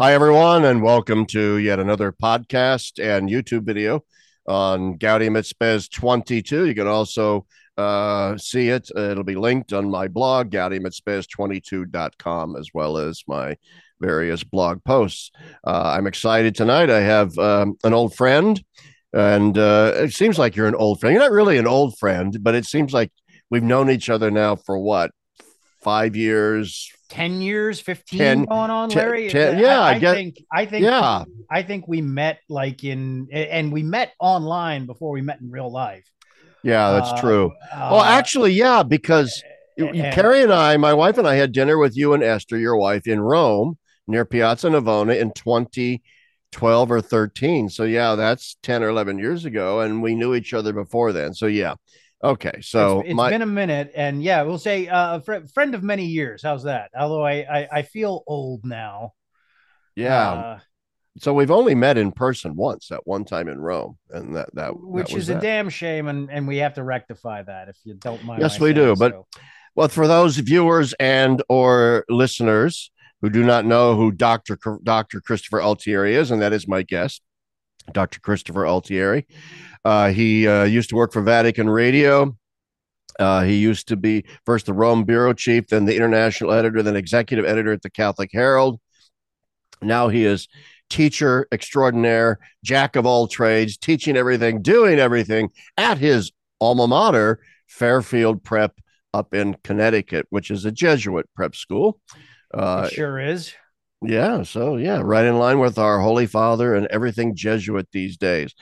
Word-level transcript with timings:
Hi, 0.00 0.12
everyone, 0.12 0.64
and 0.64 0.80
welcome 0.80 1.26
to 1.26 1.56
yet 1.56 1.80
another 1.80 2.12
podcast 2.12 3.02
and 3.02 3.28
YouTube 3.28 3.64
video 3.64 4.04
on 4.46 4.96
Gaudium 4.96 5.36
et 5.36 5.44
Spes 5.44 5.88
22. 5.88 6.66
You 6.66 6.74
can 6.76 6.86
also 6.86 7.46
uh, 7.76 8.36
see 8.36 8.68
it. 8.68 8.88
It'll 8.94 9.24
be 9.24 9.34
linked 9.34 9.72
on 9.72 9.90
my 9.90 10.06
blog, 10.06 10.52
gaudiumetspes22.com, 10.52 12.54
as 12.54 12.68
well 12.72 12.96
as 12.96 13.24
my 13.26 13.56
various 13.98 14.44
blog 14.44 14.84
posts. 14.84 15.32
Uh, 15.66 15.94
I'm 15.96 16.06
excited 16.06 16.54
tonight. 16.54 16.90
I 16.90 17.00
have 17.00 17.36
um, 17.36 17.76
an 17.82 17.92
old 17.92 18.14
friend, 18.14 18.62
and 19.12 19.58
uh, 19.58 19.94
it 19.96 20.12
seems 20.12 20.38
like 20.38 20.54
you're 20.54 20.68
an 20.68 20.76
old 20.76 21.00
friend. 21.00 21.12
You're 21.12 21.24
not 21.24 21.32
really 21.32 21.58
an 21.58 21.66
old 21.66 21.98
friend, 21.98 22.38
but 22.40 22.54
it 22.54 22.66
seems 22.66 22.92
like 22.92 23.10
we've 23.50 23.64
known 23.64 23.90
each 23.90 24.10
other 24.10 24.30
now 24.30 24.54
for 24.54 24.78
what, 24.78 25.10
five 25.82 26.14
years, 26.14 26.88
10 27.08 27.40
years 27.40 27.80
15 27.80 28.18
10 28.18 28.44
going 28.44 28.70
on 28.70 28.88
larry 28.90 29.32
yeah, 29.32 29.80
I, 29.80 29.94
I 29.94 29.98
get- 29.98 30.14
think 30.14 30.44
i 30.52 30.66
think 30.66 30.84
Yeah. 30.84 31.24
i 31.50 31.62
think 31.62 31.88
we 31.88 32.00
met 32.02 32.40
like 32.48 32.84
in 32.84 33.28
and 33.32 33.72
we 33.72 33.82
met 33.82 34.12
online 34.20 34.86
before 34.86 35.10
we 35.10 35.22
met 35.22 35.40
in 35.40 35.50
real 35.50 35.70
life 35.72 36.04
Yeah, 36.62 36.90
that's 36.92 37.12
Uh, 37.12 37.20
true. 37.20 37.52
uh, 37.72 37.88
well, 37.92 38.02
actually, 38.02 38.52
yeah, 38.52 38.82
because 38.82 39.42
and- 39.78 39.94
Carrie 40.12 40.42
and 40.42 40.52
I, 40.52 40.76
my 40.76 40.92
wife 40.92 41.16
and 41.16 41.26
I, 41.26 41.36
had 41.36 41.52
dinner 41.52 41.78
with 41.78 41.96
you 41.96 42.12
and 42.14 42.22
Esther, 42.22 42.58
your 42.58 42.76
wife, 42.76 43.06
in 43.06 43.20
Rome 43.20 43.78
near 44.08 44.24
Piazza 44.24 44.68
Navona 44.68 45.14
in 45.20 45.30
2012 46.52 46.90
or 46.90 47.00
13. 47.00 47.68
So, 47.68 47.84
yeah, 47.84 48.16
that's 48.16 48.56
10 48.64 48.82
or 48.82 48.88
11 48.88 49.18
years 49.18 49.44
ago. 49.44 49.80
And 49.80 50.02
we 50.02 50.14
knew 50.16 50.34
each 50.34 50.52
other 50.52 50.72
before 50.72 51.12
then. 51.12 51.32
So, 51.32 51.46
yeah. 51.46 51.74
Okay. 52.22 52.60
So, 52.60 53.00
it's, 53.00 53.10
it's 53.10 53.16
my, 53.16 53.30
been 53.30 53.42
a 53.42 53.46
minute 53.46 53.92
and 53.94 54.22
yeah 54.22 54.42
we'll 54.42 54.58
say 54.58 54.88
uh, 54.88 55.16
a 55.16 55.20
fr- 55.20 55.46
friend 55.54 55.74
of 55.74 55.82
many 55.82 56.06
years 56.06 56.42
how's 56.42 56.64
that 56.64 56.90
although 56.98 57.24
i 57.24 57.34
i, 57.42 57.68
I 57.72 57.82
feel 57.82 58.24
old 58.26 58.64
now 58.64 59.12
yeah. 59.94 60.30
uh, 60.30 60.58
so, 61.20 61.34
we've 61.34 61.50
only 61.50 61.74
met 61.74 61.98
in 61.98 62.12
person 62.12 62.54
once 62.54 62.92
at 62.92 63.06
one 63.06 63.24
time 63.24 63.48
in 63.48 63.58
Rome. 63.60 63.98
And 64.10 64.36
that, 64.36 64.54
that, 64.54 64.78
which 64.78 65.10
that 65.10 65.18
is 65.18 65.28
a 65.28 65.40
damn 65.40 65.68
shame 65.68 66.06
and 66.06 66.30
and 66.30 66.46
we 66.46 66.58
have 66.58 66.74
to 66.74 66.84
rectify 66.84 67.42
that 67.42 67.68
if 67.68 67.76
you 67.84 67.94
don't 67.94 68.22
mind 68.24 68.40
Yes, 68.40 68.60
we 68.60 68.72
do, 68.72 68.94
saying 68.94 68.96
but- 68.98 69.40
Well, 69.74 69.88
for 69.88 70.06
those 70.06 70.36
viewers 70.36 70.92
and 70.94 71.42
or 71.48 72.04
listeners 72.08 72.90
who 73.20 73.30
do 73.30 73.44
not 73.44 73.64
know 73.64 73.96
who 73.96 74.12
Dr. 74.12 74.58
Dr. 74.82 75.20
Christopher 75.20 75.60
Altieri 75.60 76.14
is, 76.14 76.30
and 76.30 76.40
that 76.40 76.52
is 76.52 76.68
my 76.68 76.82
guest, 76.82 77.22
Dr. 77.92 78.20
Christopher 78.20 78.66
Altieri. 78.66 79.26
Uh, 79.84 80.10
he 80.10 80.46
uh, 80.46 80.64
used 80.64 80.90
to 80.90 80.96
work 80.96 81.12
for 81.12 81.22
Vatican 81.22 81.68
Radio. 81.68 82.36
Uh, 83.18 83.42
he 83.42 83.56
used 83.56 83.88
to 83.88 83.96
be 83.96 84.24
first 84.46 84.66
the 84.66 84.72
Rome 84.72 85.04
bureau 85.04 85.32
chief, 85.32 85.68
then 85.68 85.84
the 85.84 85.96
international 85.96 86.52
editor, 86.52 86.82
then 86.82 86.96
executive 86.96 87.44
editor 87.44 87.72
at 87.72 87.82
the 87.82 87.90
Catholic 87.90 88.30
Herald. 88.32 88.80
Now 89.82 90.08
he 90.08 90.24
is 90.24 90.48
teacher 90.88 91.46
extraordinaire, 91.52 92.38
jack 92.64 92.96
of 92.96 93.06
all 93.06 93.26
trades, 93.26 93.76
teaching 93.76 94.16
everything, 94.16 94.62
doing 94.62 94.98
everything 94.98 95.50
at 95.76 95.98
his 95.98 96.32
alma 96.60 96.86
mater, 96.86 97.40
Fairfield 97.66 98.42
Prep 98.42 98.80
up 99.14 99.34
in 99.34 99.56
Connecticut, 99.64 100.26
which 100.30 100.50
is 100.50 100.64
a 100.64 100.72
Jesuit 100.72 101.28
prep 101.34 101.54
school. 101.54 102.00
Uh, 102.52 102.88
it 102.90 102.94
sure 102.94 103.18
is 103.18 103.52
yeah, 104.02 104.42
so 104.42 104.76
yeah, 104.76 105.00
right 105.02 105.24
in 105.24 105.38
line 105.38 105.58
with 105.58 105.78
our 105.78 106.00
Holy 106.00 106.26
Father 106.26 106.74
and 106.74 106.86
everything 106.86 107.34
Jesuit 107.34 107.88
these 107.92 108.16
days. 108.16 108.54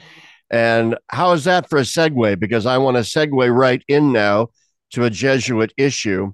And 0.50 0.96
how 1.08 1.32
is 1.32 1.44
that 1.44 1.68
for 1.68 1.78
a 1.78 1.82
segue? 1.82 2.38
Because 2.38 2.66
I 2.66 2.78
want 2.78 2.96
to 2.96 3.02
segue 3.02 3.54
right 3.54 3.82
in 3.88 4.12
now 4.12 4.48
to 4.92 5.04
a 5.04 5.10
Jesuit 5.10 5.72
issue. 5.76 6.32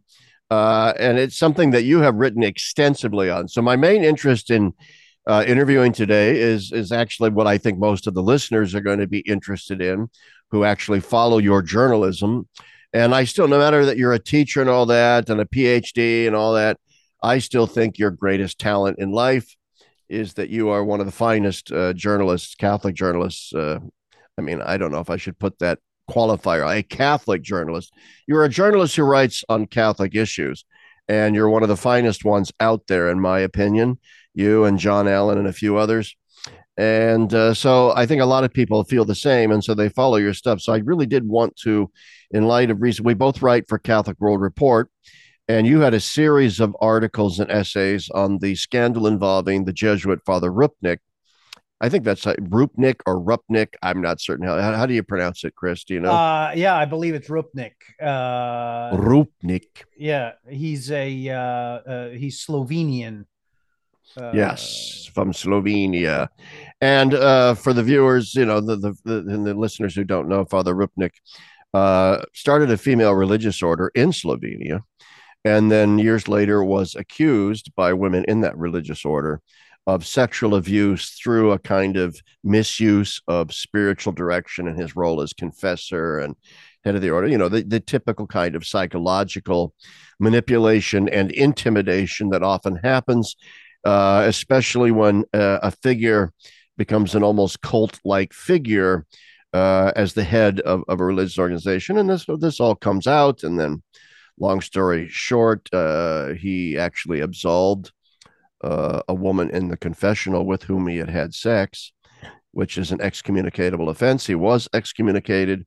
Uh, 0.50 0.92
and 0.98 1.18
it's 1.18 1.38
something 1.38 1.70
that 1.70 1.84
you 1.84 2.00
have 2.00 2.16
written 2.16 2.42
extensively 2.42 3.30
on. 3.30 3.48
So 3.48 3.62
my 3.62 3.74
main 3.74 4.04
interest 4.04 4.50
in 4.50 4.74
uh, 5.26 5.44
interviewing 5.46 5.92
today 5.92 6.38
is 6.38 6.72
is 6.72 6.92
actually 6.92 7.30
what 7.30 7.46
I 7.46 7.56
think 7.56 7.78
most 7.78 8.06
of 8.06 8.14
the 8.14 8.22
listeners 8.22 8.74
are 8.74 8.80
going 8.80 8.98
to 8.98 9.06
be 9.06 9.20
interested 9.20 9.80
in, 9.80 10.10
who 10.50 10.64
actually 10.64 11.00
follow 11.00 11.38
your 11.38 11.62
journalism. 11.62 12.48
And 12.92 13.14
I 13.14 13.24
still, 13.24 13.48
no 13.48 13.58
matter 13.58 13.86
that 13.86 13.96
you're 13.96 14.12
a 14.12 14.18
teacher 14.18 14.60
and 14.60 14.68
all 14.68 14.86
that, 14.86 15.30
and 15.30 15.40
a 15.40 15.46
PhD 15.46 16.26
and 16.26 16.36
all 16.36 16.52
that, 16.54 16.78
I 17.22 17.38
still 17.38 17.66
think 17.66 17.98
your 17.98 18.10
greatest 18.10 18.58
talent 18.58 18.98
in 18.98 19.12
life 19.12 19.56
is 20.08 20.34
that 20.34 20.50
you 20.50 20.68
are 20.70 20.84
one 20.84 21.00
of 21.00 21.06
the 21.06 21.12
finest 21.12 21.72
uh, 21.72 21.92
journalists, 21.92 22.54
Catholic 22.54 22.94
journalists. 22.94 23.52
Uh, 23.54 23.78
I 24.36 24.42
mean, 24.42 24.60
I 24.60 24.76
don't 24.76 24.92
know 24.92 25.00
if 25.00 25.10
I 25.10 25.16
should 25.16 25.38
put 25.38 25.58
that 25.60 25.78
qualifier, 26.10 26.68
a 26.68 26.82
Catholic 26.82 27.42
journalist. 27.42 27.92
You're 28.26 28.44
a 28.44 28.48
journalist 28.48 28.96
who 28.96 29.04
writes 29.04 29.44
on 29.48 29.66
Catholic 29.66 30.14
issues, 30.14 30.64
and 31.08 31.34
you're 31.34 31.48
one 31.48 31.62
of 31.62 31.68
the 31.68 31.76
finest 31.76 32.24
ones 32.24 32.52
out 32.60 32.86
there, 32.88 33.08
in 33.08 33.20
my 33.20 33.38
opinion. 33.38 33.98
You 34.34 34.64
and 34.64 34.78
John 34.78 35.08
Allen 35.08 35.38
and 35.38 35.46
a 35.46 35.52
few 35.52 35.76
others. 35.76 36.14
And 36.76 37.32
uh, 37.34 37.52
so 37.52 37.92
I 37.94 38.06
think 38.06 38.22
a 38.22 38.26
lot 38.26 38.44
of 38.44 38.52
people 38.52 38.82
feel 38.84 39.04
the 39.04 39.14
same. 39.14 39.52
And 39.52 39.62
so 39.62 39.74
they 39.74 39.90
follow 39.90 40.16
your 40.16 40.32
stuff. 40.32 40.60
So 40.60 40.72
I 40.72 40.78
really 40.78 41.06
did 41.06 41.28
want 41.28 41.54
to, 41.64 41.90
in 42.30 42.44
light 42.44 42.70
of 42.70 42.80
recent, 42.80 43.06
we 43.06 43.14
both 43.14 43.42
write 43.42 43.68
for 43.68 43.78
Catholic 43.78 44.18
World 44.18 44.40
Report 44.40 44.90
and 45.48 45.66
you 45.66 45.80
had 45.80 45.94
a 45.94 46.00
series 46.00 46.60
of 46.60 46.76
articles 46.80 47.38
and 47.38 47.50
essays 47.50 48.08
on 48.10 48.38
the 48.38 48.54
scandal 48.54 49.06
involving 49.06 49.64
the 49.64 49.72
Jesuit 49.72 50.20
Father 50.24 50.50
Rupnik. 50.50 50.98
I 51.80 51.88
think 51.88 52.04
that's 52.04 52.24
like 52.24 52.38
Rupnik 52.38 53.00
or 53.06 53.20
Rupnik. 53.20 53.74
I'm 53.82 54.00
not 54.00 54.20
certain 54.20 54.46
how, 54.46 54.60
how. 54.60 54.72
How 54.72 54.86
do 54.86 54.94
you 54.94 55.02
pronounce 55.02 55.42
it, 55.42 55.56
Chris? 55.56 55.82
Do 55.82 55.94
you 55.94 56.00
know? 56.00 56.12
uh 56.12 56.52
yeah 56.54 56.76
i 56.76 56.84
believe 56.84 57.14
it's 57.14 57.28
rupnik 57.28 57.72
uh 58.00 58.96
Rupnik. 58.96 59.66
Yeah, 59.96 60.32
he's 60.48 60.90
a 60.92 61.28
uh, 61.28 61.34
uh 61.34 62.08
he's 62.10 62.44
Slovenian. 62.44 63.26
Uh, 64.16 64.32
Yes, 64.34 65.10
from 65.14 65.32
Slovenia. 65.32 66.28
And 66.80 67.14
uh, 67.14 67.54
for 67.54 67.72
the 67.72 67.82
viewers, 67.82 68.34
you 68.34 68.44
know, 68.44 68.60
the, 68.60 68.76
the, 68.76 68.94
the, 69.04 69.16
and 69.32 69.46
the 69.46 69.54
listeners 69.54 69.94
who 69.94 70.04
don't 70.04 70.28
know, 70.28 70.44
Father 70.44 70.74
Rupnik 70.74 71.12
uh, 71.72 72.22
started 72.34 72.70
a 72.70 72.76
female 72.76 73.14
religious 73.14 73.62
order 73.62 73.90
in 73.94 74.10
Slovenia. 74.10 74.80
And 75.44 75.70
then 75.70 75.98
years 75.98 76.28
later 76.28 76.62
was 76.62 76.94
accused 76.94 77.72
by 77.74 77.92
women 77.92 78.24
in 78.28 78.42
that 78.42 78.56
religious 78.56 79.04
order 79.04 79.40
of 79.86 80.06
sexual 80.06 80.54
abuse 80.54 81.18
through 81.20 81.50
a 81.50 81.58
kind 81.58 81.96
of 81.96 82.16
misuse 82.44 83.20
of 83.26 83.52
spiritual 83.52 84.12
direction 84.12 84.68
in 84.68 84.76
his 84.76 84.94
role 84.94 85.20
as 85.20 85.32
confessor 85.32 86.20
and 86.20 86.36
head 86.84 86.94
of 86.94 87.02
the 87.02 87.10
order. 87.10 87.26
You 87.26 87.38
know, 87.38 87.48
the, 87.48 87.62
the 87.62 87.80
typical 87.80 88.28
kind 88.28 88.54
of 88.54 88.64
psychological 88.64 89.74
manipulation 90.20 91.08
and 91.08 91.32
intimidation 91.32 92.28
that 92.30 92.44
often 92.44 92.76
happens 92.76 93.34
uh, 93.84 94.24
especially 94.26 94.90
when 94.90 95.24
uh, 95.32 95.58
a 95.62 95.70
figure 95.70 96.32
becomes 96.76 97.14
an 97.14 97.22
almost 97.22 97.60
cult 97.60 97.98
like 98.04 98.32
figure 98.32 99.06
uh, 99.52 99.92
as 99.96 100.14
the 100.14 100.24
head 100.24 100.60
of, 100.60 100.82
of 100.88 101.00
a 101.00 101.04
religious 101.04 101.38
organization. 101.38 101.98
And 101.98 102.08
this, 102.08 102.24
this 102.38 102.60
all 102.60 102.74
comes 102.74 103.06
out. 103.06 103.42
And 103.42 103.58
then, 103.58 103.82
long 104.38 104.60
story 104.60 105.08
short, 105.08 105.68
uh, 105.72 106.34
he 106.34 106.76
actually 106.76 107.20
absolved 107.20 107.92
uh, 108.62 109.02
a 109.08 109.14
woman 109.14 109.50
in 109.50 109.68
the 109.68 109.76
confessional 109.76 110.46
with 110.46 110.62
whom 110.64 110.86
he 110.86 110.96
had 110.96 111.10
had 111.10 111.34
sex, 111.34 111.92
which 112.52 112.78
is 112.78 112.92
an 112.92 112.98
excommunicatable 112.98 113.90
offense. 113.90 114.26
He 114.26 114.34
was 114.34 114.68
excommunicated 114.72 115.66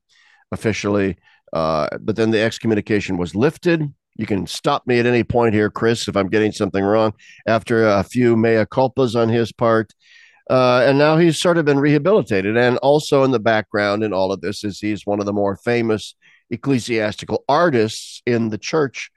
officially, 0.52 1.16
uh, 1.52 1.88
but 2.00 2.16
then 2.16 2.30
the 2.30 2.40
excommunication 2.40 3.16
was 3.16 3.34
lifted. 3.34 3.82
You 4.16 4.26
can 4.26 4.46
stop 4.46 4.86
me 4.86 4.98
at 4.98 5.06
any 5.06 5.24
point 5.24 5.54
here, 5.54 5.70
Chris, 5.70 6.08
if 6.08 6.16
I'm 6.16 6.28
getting 6.28 6.52
something 6.52 6.82
wrong. 6.82 7.12
After 7.46 7.86
a 7.86 8.02
few 8.02 8.36
mea 8.36 8.64
culpas 8.64 9.14
on 9.14 9.28
his 9.28 9.52
part, 9.52 9.92
uh, 10.48 10.84
and 10.86 10.96
now 10.96 11.16
he's 11.16 11.38
sort 11.38 11.58
of 11.58 11.64
been 11.64 11.78
rehabilitated. 11.78 12.56
And 12.56 12.78
also 12.78 13.24
in 13.24 13.32
the 13.32 13.40
background 13.40 14.02
in 14.02 14.12
all 14.12 14.32
of 14.32 14.40
this 14.40 14.64
is 14.64 14.78
he's 14.78 15.04
one 15.04 15.20
of 15.20 15.26
the 15.26 15.32
more 15.32 15.56
famous 15.56 16.14
ecclesiastical 16.50 17.44
artists 17.48 18.22
in 18.26 18.48
the 18.50 18.58
church. 18.58 19.10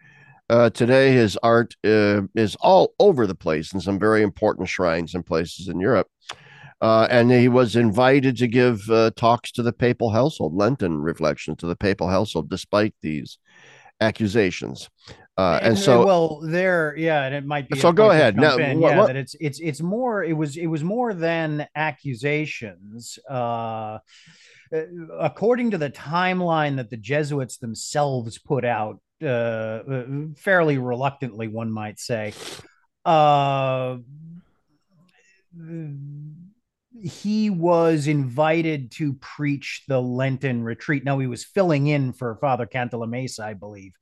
Uh, 0.50 0.70
today, 0.70 1.12
his 1.12 1.38
art 1.44 1.76
uh, 1.86 2.22
is 2.36 2.56
all 2.60 2.94
over 3.00 3.28
the 3.28 3.36
place 3.36 3.74
in 3.74 3.80
some 3.80 4.00
very 4.00 4.24
important 4.24 4.68
shrines 4.68 5.14
and 5.14 5.26
places 5.26 5.68
in 5.68 5.80
Europe. 5.80 6.08
Uh, 6.82 7.08
and 7.12 7.30
he 7.30 7.48
was 7.50 7.76
invited 7.76 8.38
to 8.38 8.48
give 8.48 8.90
uh, 8.90 9.12
talks 9.16 9.52
to 9.52 9.62
the 9.62 9.74
papal 9.74 10.10
household, 10.12 10.56
Lenten 10.56 10.98
reflections 10.98 11.58
to 11.58 11.68
the 11.68 11.76
papal 11.76 12.08
household, 12.08 12.50
despite 12.50 12.96
these 13.02 13.38
accusations. 14.02 14.90
Uh, 15.38 15.60
and 15.62 15.78
so, 15.78 16.06
well, 16.06 16.42
there, 16.42 16.96
yeah, 16.98 17.24
and 17.24 17.34
it 17.36 17.46
might 17.46 17.70
be. 17.70 17.80
So 17.80 17.92
go 17.94 18.12
ahead. 18.12 18.36
Now, 18.36 18.58
in, 18.58 18.80
what- 18.80 18.90
yeah, 18.92 18.98
what- 18.98 19.08
that 19.08 19.16
it's 19.16 19.36
it's 19.40 19.60
it's 19.60 19.82
more. 19.82 20.24
It 20.24 20.34
was 20.34 20.58
it 20.58 20.68
was 20.68 20.84
more 20.84 21.14
than 21.14 21.66
accusations. 21.76 23.20
Uh, 23.30 24.00
according 24.72 25.72
to 25.72 25.78
the 25.78 25.90
timeline 25.90 26.78
that 26.78 26.90
the 26.90 26.98
Jesuits 26.98 27.58
themselves 27.58 28.38
put 28.38 28.66
out, 28.66 29.00
uh, 29.22 29.26
uh, 29.26 30.06
fairly 30.38 30.78
reluctantly, 30.78 31.48
one 31.48 31.72
might 31.72 32.00
say. 32.00 32.34
Uh, 33.06 33.98
he 37.02 37.50
was 37.50 38.08
invited 38.08 38.92
to 38.92 39.14
preach 39.14 39.84
the 39.88 40.02
Lenten 40.02 40.64
retreat. 40.64 41.04
Now 41.04 41.20
he 41.20 41.28
was 41.28 41.44
filling 41.44 41.88
in 41.88 42.14
for 42.14 42.36
Father 42.36 42.66
Cantalamessa, 42.66 43.42
I 43.42 43.54
believe. 43.54 43.94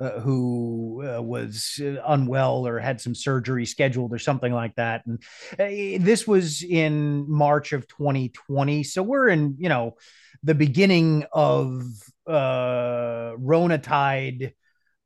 Uh, 0.00 0.20
who 0.20 1.04
uh, 1.04 1.20
was 1.20 1.80
uh, 1.82 1.96
unwell 2.06 2.66
or 2.66 2.78
had 2.78 3.00
some 3.00 3.14
surgery 3.14 3.66
scheduled 3.66 4.12
or 4.12 4.18
something 4.18 4.52
like 4.52 4.74
that. 4.76 5.04
And 5.06 5.22
uh, 5.58 6.04
this 6.04 6.26
was 6.26 6.62
in 6.62 7.28
March 7.28 7.72
of 7.72 7.88
2020. 7.88 8.84
So 8.84 9.02
we're 9.02 9.28
in, 9.28 9.56
you 9.58 9.68
know, 9.68 9.96
the 10.42 10.54
beginning 10.54 11.24
of 11.32 11.82
uh, 12.26 13.32
Rona 13.36 13.78
tide 13.78 14.54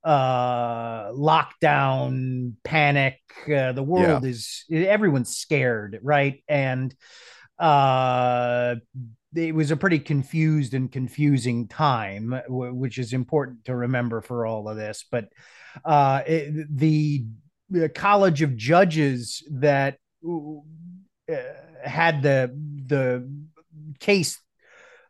uh 0.05 1.13
lockdown 1.13 2.55
panic 2.65 3.21
uh, 3.47 3.71
the 3.71 3.85
world 3.85 4.25
yeah. 4.25 4.31
is 4.31 4.65
everyone's 4.69 5.37
scared 5.37 6.01
right 6.03 6.43
and 6.49 6.93
uh 7.61 8.75
it 9.35 9.55
was 9.55 9.71
a 9.71 9.77
pretty 9.77 9.99
confused 9.99 10.75
and 10.75 10.91
confusing 10.91 11.69
time, 11.69 12.31
w- 12.49 12.75
which 12.75 12.99
is 12.99 13.13
important 13.13 13.65
to 13.65 13.75
remember 13.75 14.21
for 14.21 14.47
all 14.47 14.69
of 14.69 14.77
this. 14.77 15.05
But 15.11 15.29
uh, 15.85 16.23
it, 16.27 16.67
the, 16.77 17.25
the, 17.71 17.89
College 17.89 18.43
of 18.43 18.57
Judges 18.57 19.43
that 19.51 19.99
uh, 20.27 21.35
had 21.85 22.23
the 22.23 22.55
the 22.87 23.29
case, 24.01 24.39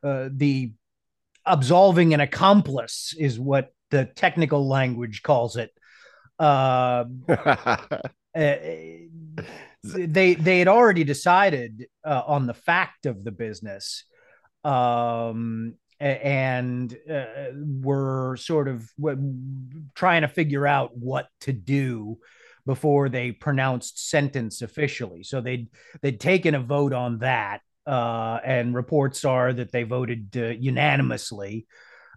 uh, 0.05 0.29
the 0.33 0.73
absolving 1.45 2.15
an 2.15 2.21
accomplice 2.21 3.15
is 3.19 3.41
what 3.41 3.73
the 3.91 4.05
technical 4.05 4.69
language 4.69 5.23
calls 5.23 5.57
it. 5.57 5.71
Uh, 6.39 7.05
uh 7.29 8.57
they 9.85 10.35
they 10.35 10.59
had 10.59 10.69
already 10.69 11.05
decided 11.05 11.87
uh, 12.05 12.23
on 12.27 12.47
the 12.47 12.55
fact 12.55 13.07
of 13.07 13.25
the 13.25 13.33
business 13.33 14.05
um, 14.65 15.75
and 16.01 16.97
uh, 17.11 17.25
were 17.55 18.37
sort 18.37 18.69
of 18.69 18.89
trying 19.95 20.23
to 20.23 20.29
figure 20.29 20.67
out 20.67 20.97
what 20.97 21.29
to 21.43 21.53
do 21.53 22.19
before 22.67 23.09
they 23.09 23.33
pronounced 23.33 24.09
sentence 24.09 24.63
officially. 24.63 25.23
So 25.23 25.41
they'd 25.41 25.69
they'd 26.01 26.21
taken 26.21 26.55
a 26.55 26.61
vote 26.61 26.93
on 26.93 27.19
that, 27.19 27.61
uh, 27.87 28.39
and 28.45 28.75
reports 28.75 29.25
are 29.25 29.53
that 29.53 29.73
they 29.73 29.83
voted 29.85 30.37
uh, 30.37 30.47
unanimously 30.49 31.67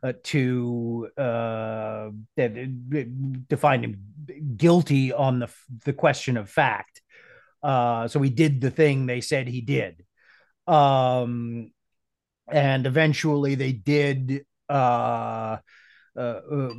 uh, 0.04 0.14
to 0.24 1.08
uh, 1.18 2.10
to 2.38 3.58
find 3.58 3.84
him 3.86 4.00
guilty 4.58 5.14
on 5.14 5.40
the 5.40 5.50
the 5.84 5.94
question 5.94 6.38
of 6.38 6.50
fact. 6.50 7.02
Uh, 7.64 8.08
so 8.08 8.22
he 8.22 8.30
did 8.30 8.62
the 8.62 8.72
thing 8.72 9.06
they 9.06 9.22
said 9.22 9.48
he 9.48 9.62
did. 9.62 10.04
Um, 10.68 11.72
and 12.48 12.86
eventually 12.86 13.56
they 13.56 13.72
did 13.72 14.46
uh, 14.70 15.58
uh, 16.18 16.20
uh, 16.20 16.70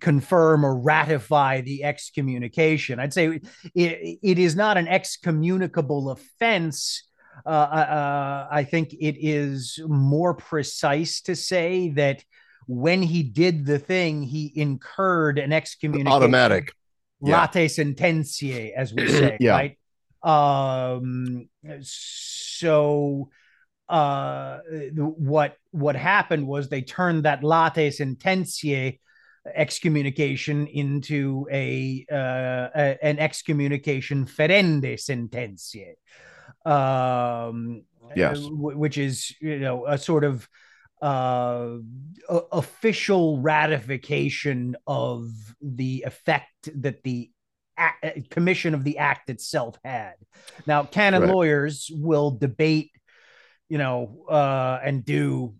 confirm 0.00 0.64
or 0.64 0.76
ratify 0.76 1.60
the 1.60 1.84
excommunication. 1.84 2.98
I'd 2.98 3.14
say 3.14 3.40
it, 3.74 4.18
it 4.22 4.38
is 4.38 4.56
not 4.56 4.76
an 4.76 4.88
excommunicable 4.88 6.10
offense. 6.10 7.04
Uh, 7.46 7.48
uh, 7.48 7.52
uh, 7.52 8.48
I 8.50 8.64
think 8.64 8.92
it 8.92 9.16
is 9.20 9.78
more 9.86 10.34
precise 10.34 11.20
to 11.22 11.36
say 11.36 11.90
that 11.90 12.24
when 12.66 13.02
he 13.02 13.22
did 13.22 13.64
the 13.64 13.78
thing, 13.78 14.22
he 14.22 14.52
incurred 14.54 15.38
an 15.38 15.52
excommunication. 15.52 16.12
Automatic. 16.12 16.72
Latae 17.22 17.68
yeah. 17.68 17.84
sententiae, 17.84 18.72
as 18.72 18.92
we 18.92 19.08
say, 19.12 19.36
yeah. 19.40 19.52
right? 19.52 19.78
Um, 20.22 21.48
so 21.82 23.30
uh, 23.90 24.58
what 24.94 25.56
what 25.72 25.96
happened 25.96 26.46
was 26.46 26.68
they 26.68 26.82
turned 26.82 27.24
that 27.24 27.42
latae 27.42 27.88
sententiae 27.88 28.98
excommunication 29.54 30.66
into 30.68 31.46
a, 31.50 32.06
uh, 32.10 32.68
a 32.74 32.98
an 33.02 33.18
excommunication 33.18 34.26
ferendae 34.26 34.94
sententiae, 34.94 35.96
um, 36.64 37.82
yes, 38.14 38.38
which 38.50 38.96
is 38.96 39.34
you 39.40 39.58
know 39.58 39.86
a 39.86 39.98
sort 39.98 40.22
of 40.22 40.48
uh, 41.02 41.78
official 42.52 43.40
ratification 43.40 44.76
of 44.86 45.30
the 45.60 46.04
effect 46.06 46.68
that 46.76 47.02
the 47.02 47.30
commission 48.30 48.74
of 48.74 48.84
the 48.84 48.98
act 48.98 49.30
itself 49.30 49.76
had. 49.84 50.14
Now, 50.66 50.84
canon 50.84 51.22
right. 51.22 51.30
lawyers 51.30 51.90
will 51.92 52.30
debate 52.30 52.90
you 53.70 53.78
know, 53.78 54.26
uh, 54.28 54.80
and 54.84 55.04
do 55.04 55.54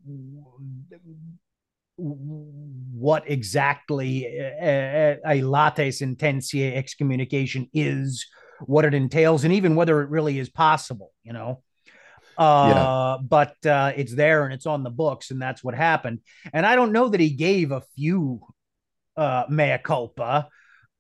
what 1.97 3.31
exactly 3.31 4.27
a, 4.27 5.19
a 5.25 5.41
latae 5.43 5.89
sententiae 5.89 6.77
excommunication 6.77 7.71
is, 7.73 8.27
what 8.67 8.85
it 8.85 8.95
entails, 8.95 9.45
and 9.45 9.55
even 9.55 9.77
whether 9.77 10.03
it 10.03 10.11
really 10.11 10.39
is 10.39 10.51
possible, 10.51 11.13
you 11.23 11.33
know. 11.33 11.63
Uh, 12.37 12.73
yeah. 12.75 13.17
but 13.23 13.55
uh, 13.67 13.93
it's 13.97 14.15
there 14.15 14.45
and 14.45 14.53
it's 14.53 14.67
on 14.67 14.83
the 14.83 14.91
books, 14.91 15.31
and 15.31 15.41
that's 15.41 15.63
what 15.63 15.75
happened. 15.75 16.19
And 16.53 16.67
I 16.67 16.75
don't 16.75 16.93
know 16.93 17.09
that 17.11 17.21
he 17.21 17.31
gave 17.31 17.71
a 17.71 17.83
few 17.97 18.41
uh, 19.17 19.45
mea 19.49 19.79
culpa. 19.83 20.49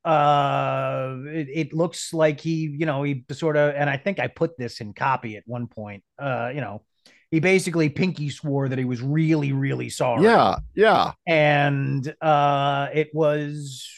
Uh, 0.04 1.16
it, 1.26 1.48
it 1.52 1.72
looks 1.72 2.14
like 2.14 2.40
he, 2.40 2.76
you 2.78 2.86
know, 2.86 3.02
he 3.02 3.24
sort 3.32 3.56
of, 3.56 3.74
and 3.74 3.90
I 3.90 3.96
think 3.96 4.20
I 4.20 4.28
put 4.28 4.56
this 4.56 4.80
in 4.80 4.92
copy 4.92 5.36
at 5.36 5.42
one 5.46 5.66
point. 5.66 6.04
Uh, 6.18 6.52
you 6.54 6.60
know, 6.60 6.82
he 7.31 7.38
basically 7.38 7.88
pinky 7.88 8.29
swore 8.29 8.69
that 8.69 8.79
he 8.79 8.85
was 8.85 9.00
really, 9.00 9.53
really 9.53 9.88
sorry. 9.88 10.25
Yeah, 10.25 10.56
yeah. 10.75 11.12
And 11.27 12.12
uh, 12.21 12.88
it 12.93 13.11
was 13.15 13.88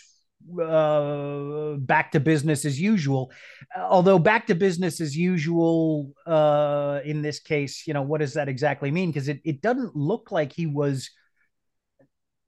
uh, 0.60 1.74
back 1.78 2.12
to 2.12 2.20
business 2.20 2.64
as 2.64 2.78
usual. 2.78 3.32
Although 3.76 4.18
back 4.18 4.46
to 4.48 4.54
business 4.54 5.00
as 5.00 5.16
usual 5.16 6.12
uh, 6.26 7.00
in 7.04 7.22
this 7.22 7.40
case, 7.40 7.86
you 7.86 7.94
know, 7.94 8.02
what 8.02 8.20
does 8.20 8.34
that 8.34 8.48
exactly 8.48 8.90
mean? 8.90 9.10
Because 9.10 9.28
it, 9.28 9.40
it 9.44 9.62
doesn't 9.62 9.96
look 9.96 10.30
like 10.30 10.52
he 10.52 10.66
was 10.66 11.10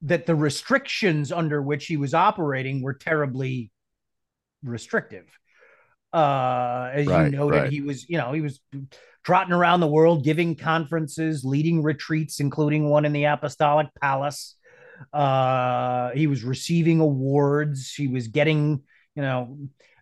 that 0.03 0.27
the 0.27 0.35
restrictions 0.35 1.33
under 1.33 1.63
which 1.63 1.87
he 1.87 1.97
was 1.97 2.13
operating 2.13 2.83
were 2.83 2.93
terribly 2.93 3.73
restrictive. 4.63 5.27
Uh, 6.13 6.91
as 6.93 7.07
right, 7.07 7.25
you 7.25 7.37
noted, 7.39 7.57
right. 7.57 7.73
he 7.73 7.81
was, 7.81 8.09
you 8.09 8.19
know, 8.19 8.33
he 8.33 8.43
was 8.43 8.61
trotting 9.25 9.55
around 9.55 9.81
the 9.81 9.87
world, 9.87 10.23
giving 10.23 10.55
conferences, 10.55 11.45
leading 11.45 11.83
retreats, 11.83 12.41
including 12.41 12.89
one 12.89 13.05
in 13.05 13.13
the 13.13 13.25
Apostolic 13.25 13.89
Palace. 14.01 14.57
Uh, 15.13 16.11
he 16.11 16.27
was 16.27 16.45
receiving 16.45 17.01
awards. 17.01 17.93
He 17.95 18.07
was 18.07 18.29
getting, 18.29 18.83
you 19.17 19.23
know, 19.23 19.59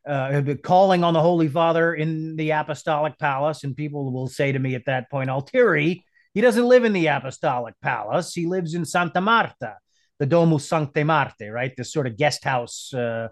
uh, 0.07 0.43
calling 0.63 1.05
on 1.05 1.15
the 1.15 1.21
Holy 1.21 1.49
Father 1.49 1.95
in 1.95 2.37
the 2.37 2.51
Apostolic 2.51 3.19
Palace. 3.19 3.65
And 3.65 3.77
people 3.77 4.13
will 4.13 4.29
say 4.29 4.53
to 4.53 4.59
me 4.59 4.75
at 4.75 4.87
that 4.87 5.11
point, 5.11 5.31
Altieri, 5.31 6.05
he 6.35 6.41
doesn't 6.41 6.67
live 6.67 6.85
in 6.85 6.93
the 6.93 7.07
Apostolic 7.07 7.75
Palace. 7.81 8.35
He 8.35 8.47
lives 8.47 8.75
in 8.75 8.85
Santa 8.85 9.21
Marta, 9.21 9.77
the 10.19 10.27
Domus 10.27 10.69
Sanctae 10.69 11.07
Marthae, 11.07 11.49
right? 11.49 11.73
This 11.77 11.93
sort 11.93 12.07
of 12.07 12.17
guest 12.17 12.45
house. 12.45 12.93
Uh, 12.93 13.29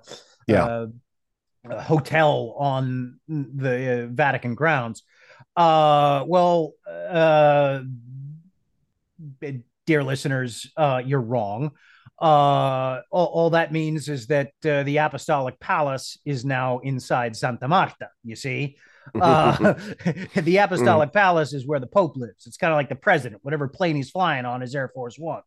yeah. 0.46 0.64
Uh, 0.64 0.86
hotel 1.78 2.54
on 2.58 3.20
the 3.28 4.04
uh, 4.04 4.06
Vatican 4.10 4.54
grounds. 4.54 5.02
Uh, 5.56 6.24
well, 6.26 6.72
uh, 6.88 7.80
dear 9.86 10.04
listeners, 10.04 10.70
uh, 10.76 11.02
you're 11.04 11.20
wrong. 11.20 11.72
Uh, 12.20 13.00
all, 13.10 13.26
all, 13.26 13.50
that 13.50 13.72
means 13.72 14.08
is 14.08 14.26
that 14.26 14.52
uh, 14.64 14.82
the 14.82 14.98
Apostolic 14.98 15.58
Palace 15.58 16.18
is 16.26 16.44
now 16.44 16.78
inside 16.80 17.34
Santa 17.34 17.66
Marta. 17.66 18.10
You 18.22 18.36
see, 18.36 18.76
uh, 19.18 19.56
the 20.36 20.58
Apostolic 20.58 21.10
mm. 21.10 21.14
Palace 21.14 21.54
is 21.54 21.66
where 21.66 21.80
the 21.80 21.86
Pope 21.86 22.16
lives. 22.16 22.46
It's 22.46 22.58
kind 22.58 22.72
of 22.72 22.76
like 22.76 22.90
the 22.90 22.94
president. 22.94 23.42
Whatever 23.42 23.68
plane 23.68 23.96
he's 23.96 24.10
flying 24.10 24.44
on 24.44 24.62
is 24.62 24.74
Air 24.74 24.90
Force 24.94 25.18
One. 25.18 25.42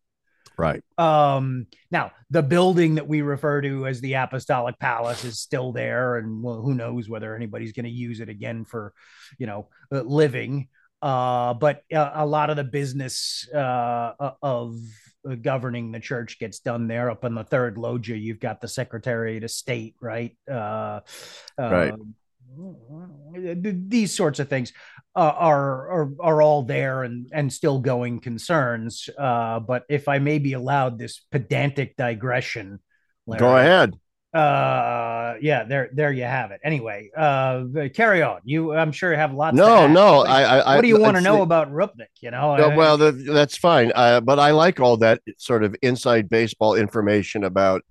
Right. 0.56 0.82
Um, 0.98 1.66
now, 1.90 2.12
the 2.30 2.42
building 2.42 2.96
that 2.96 3.08
we 3.08 3.22
refer 3.22 3.60
to 3.60 3.86
as 3.86 4.00
the 4.00 4.14
Apostolic 4.14 4.78
Palace 4.78 5.24
is 5.24 5.40
still 5.40 5.72
there, 5.72 6.16
and 6.16 6.42
well, 6.42 6.60
who 6.60 6.74
knows 6.74 7.08
whether 7.08 7.34
anybody's 7.34 7.72
going 7.72 7.84
to 7.84 7.90
use 7.90 8.20
it 8.20 8.28
again 8.28 8.64
for, 8.64 8.92
you 9.38 9.46
know, 9.46 9.68
uh, 9.92 10.02
living. 10.02 10.68
Uh, 11.02 11.54
but 11.54 11.82
uh, 11.92 12.12
a 12.14 12.26
lot 12.26 12.50
of 12.50 12.56
the 12.56 12.64
business 12.64 13.48
uh, 13.52 14.12
of 14.42 14.78
governing 15.42 15.92
the 15.92 16.00
church 16.00 16.38
gets 16.38 16.60
done 16.60 16.86
there. 16.86 17.10
Up 17.10 17.24
in 17.24 17.34
the 17.34 17.44
third 17.44 17.76
loggia, 17.76 18.16
you've 18.16 18.40
got 18.40 18.60
the 18.60 18.68
Secretary 18.68 19.36
of 19.36 19.50
State, 19.50 19.96
right? 20.00 20.36
Uh, 20.50 21.00
right. 21.58 21.94
These 23.34 24.14
sorts 24.14 24.38
of 24.38 24.48
things 24.48 24.72
uh, 25.16 25.32
are, 25.36 25.90
are 25.90 26.10
are 26.20 26.42
all 26.42 26.62
there 26.62 27.02
and 27.02 27.28
and 27.32 27.52
still 27.52 27.80
going 27.80 28.20
concerns. 28.20 29.08
Uh, 29.18 29.60
but 29.60 29.84
if 29.88 30.08
I 30.08 30.18
may 30.18 30.38
be 30.38 30.52
allowed 30.52 30.98
this 30.98 31.20
pedantic 31.30 31.96
digression, 31.96 32.80
Larry, 33.26 33.40
go 33.40 33.56
ahead. 33.56 33.94
Uh, 34.34 35.34
yeah, 35.40 35.62
there 35.62 35.90
there 35.92 36.12
you 36.12 36.24
have 36.24 36.50
it. 36.50 36.60
Anyway, 36.64 37.08
uh, 37.16 37.64
carry 37.94 38.20
on. 38.20 38.40
You, 38.42 38.74
I'm 38.74 38.90
sure 38.90 39.12
you 39.12 39.16
have 39.16 39.32
lots. 39.32 39.52
Of 39.52 39.58
no, 39.58 39.86
no. 39.86 40.24
I, 40.24 40.58
I, 40.58 40.74
what 40.74 40.82
do 40.82 40.88
you 40.88 40.98
want 40.98 41.16
to 41.16 41.20
know 41.20 41.42
about 41.42 41.70
Rupnik? 41.70 42.08
You 42.20 42.32
know, 42.32 42.56
no, 42.56 42.76
well, 42.76 42.98
that's 42.98 43.56
fine. 43.56 43.92
Uh, 43.94 44.20
but 44.20 44.40
I 44.40 44.50
like 44.50 44.80
all 44.80 44.96
that 44.96 45.20
sort 45.38 45.62
of 45.62 45.76
inside 45.82 46.28
baseball 46.28 46.74
information 46.74 47.44
about 47.44 47.82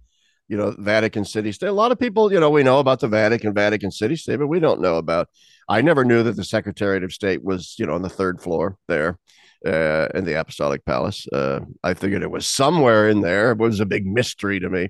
you 0.47 0.57
know, 0.57 0.75
Vatican 0.77 1.25
City 1.25 1.51
State. 1.51 1.67
A 1.67 1.73
lot 1.73 1.91
of 1.91 2.00
people, 2.00 2.31
you 2.31 2.39
know, 2.39 2.50
we 2.50 2.63
know 2.63 2.79
about 2.79 3.00
the 3.00 3.07
Vatican, 3.07 3.53
Vatican 3.53 3.91
City 3.91 4.15
State, 4.15 4.38
but 4.38 4.47
we 4.47 4.59
don't 4.59 4.81
know 4.81 4.97
about. 4.97 5.29
I 5.69 5.81
never 5.81 6.03
knew 6.03 6.23
that 6.23 6.35
the 6.35 6.43
Secretariat 6.43 7.03
of 7.03 7.13
State 7.13 7.43
was, 7.43 7.75
you 7.77 7.85
know, 7.85 7.93
on 7.93 8.01
the 8.01 8.09
third 8.09 8.41
floor 8.41 8.77
there 8.88 9.17
uh, 9.65 10.07
in 10.13 10.25
the 10.25 10.39
Apostolic 10.39 10.85
Palace. 10.85 11.25
Uh, 11.31 11.62
I 11.83 11.93
figured 11.93 12.21
it 12.21 12.31
was 12.31 12.45
somewhere 12.45 13.09
in 13.09 13.21
there. 13.21 13.51
It 13.51 13.57
was 13.57 13.79
a 13.79 13.85
big 13.85 14.05
mystery 14.05 14.59
to 14.59 14.69
me. 14.69 14.89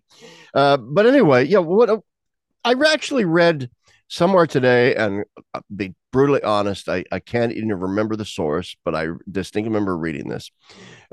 Uh, 0.54 0.78
but 0.78 1.06
anyway, 1.06 1.46
yeah, 1.46 1.60
what 1.60 2.02
I 2.66 2.74
actually 2.92 3.26
read 3.26 3.70
somewhere 4.08 4.48
today, 4.48 4.96
and 4.96 5.24
I'll 5.54 5.60
uh, 5.60 5.76
be 5.76 5.96
brutally 6.12 6.44
honest, 6.44 6.88
I, 6.90 7.04
I 7.12 7.20
can't 7.20 7.52
even 7.52 7.74
remember 7.74 8.16
the 8.16 8.26
source, 8.26 8.76
but 8.84 8.96
I 8.96 9.08
distinctly 9.30 9.70
remember 9.70 9.98
reading 9.98 10.30
this, 10.30 10.52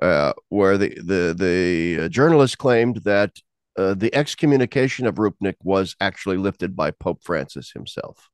uh, 0.01 0.33
where 0.49 0.79
the 0.79 0.89
the 0.97 1.35
the 1.37 2.09
journalist 2.09 2.59
claimed 2.59 2.99
that 3.05 3.33
uh, 3.77 3.95
the 3.95 4.15
excommunication 4.15 5.07
of 5.07 5.17
Rupnik 5.17 5.57
was 5.63 5.97
actually 6.01 6.37
lifted 6.37 6.77
by 6.77 6.91
Pope 6.91 7.23
Francis 7.23 7.73
himself. 7.73 8.29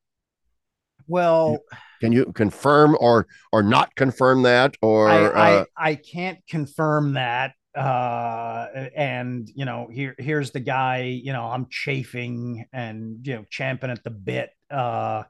Well, 1.09 1.59
can 2.01 2.13
you 2.13 2.33
confirm 2.33 2.97
or 2.99 3.27
or 3.53 3.63
not 3.63 3.95
confirm 3.95 4.43
that? 4.43 4.77
Or 4.83 5.09
I 5.09 5.25
uh, 5.25 5.65
I, 5.77 5.91
I, 5.91 5.95
can't 5.95 6.39
confirm 6.49 7.13
that. 7.13 7.53
Uh, 7.77 8.89
and 8.97 9.49
you 9.55 9.65
know, 9.65 9.89
here 9.93 10.15
here's 10.19 10.51
the 10.51 10.61
guy. 10.61 11.03
You 11.03 11.33
know, 11.33 11.45
I'm 11.45 11.67
chafing 11.71 12.67
and 12.73 13.25
you 13.25 13.37
know 13.37 13.45
champing 13.51 13.91
at 13.91 14.03
the 14.03 14.11
bit. 14.11 14.51
Uh, 14.71 15.23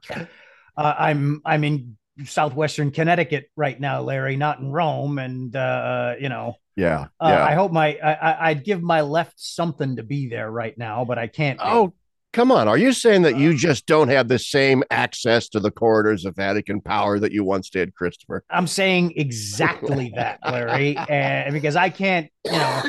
uh 0.77 0.95
I'm 0.97 1.41
I'm 1.45 1.63
in 1.63 1.97
southwestern 2.25 2.91
Connecticut 2.91 3.49
right 3.55 3.79
now, 3.79 4.01
Larry, 4.01 4.35
not 4.35 4.59
in 4.59 4.71
Rome, 4.71 5.19
and 5.19 5.55
uh, 5.55 6.15
you 6.19 6.29
know 6.29 6.55
yeah, 6.77 7.07
uh, 7.19 7.29
yeah. 7.29 7.43
I 7.43 7.55
hope 7.55 7.71
my 7.71 7.97
I, 7.97 8.53
would 8.53 8.63
give 8.63 8.83
my 8.83 9.01
left 9.01 9.33
something 9.37 9.95
to 9.95 10.03
be 10.03 10.29
there 10.29 10.49
right 10.51 10.77
now, 10.77 11.05
but 11.05 11.17
I 11.17 11.25
can't. 11.25 11.59
Oh, 11.61 11.93
come 12.33 12.51
on! 12.51 12.67
Are 12.67 12.77
you 12.77 12.93
saying 12.93 13.23
that 13.23 13.35
you 13.35 13.49
uh, 13.49 13.55
just 13.55 13.87
don't 13.87 14.09
have 14.09 14.27
the 14.27 14.37
same 14.37 14.83
access 14.91 15.49
to 15.49 15.59
the 15.59 15.71
corridors 15.71 16.23
of 16.23 16.35
Vatican 16.35 16.79
power 16.79 17.19
that 17.19 17.31
you 17.31 17.43
once 17.43 17.71
did, 17.71 17.95
Christopher? 17.95 18.43
I'm 18.51 18.67
saying 18.67 19.13
exactly 19.15 20.13
that, 20.15 20.39
Larry, 20.45 20.95
and 20.95 21.51
because 21.51 21.75
I 21.75 21.89
can't, 21.89 22.29
you 22.45 22.51
know. 22.51 22.83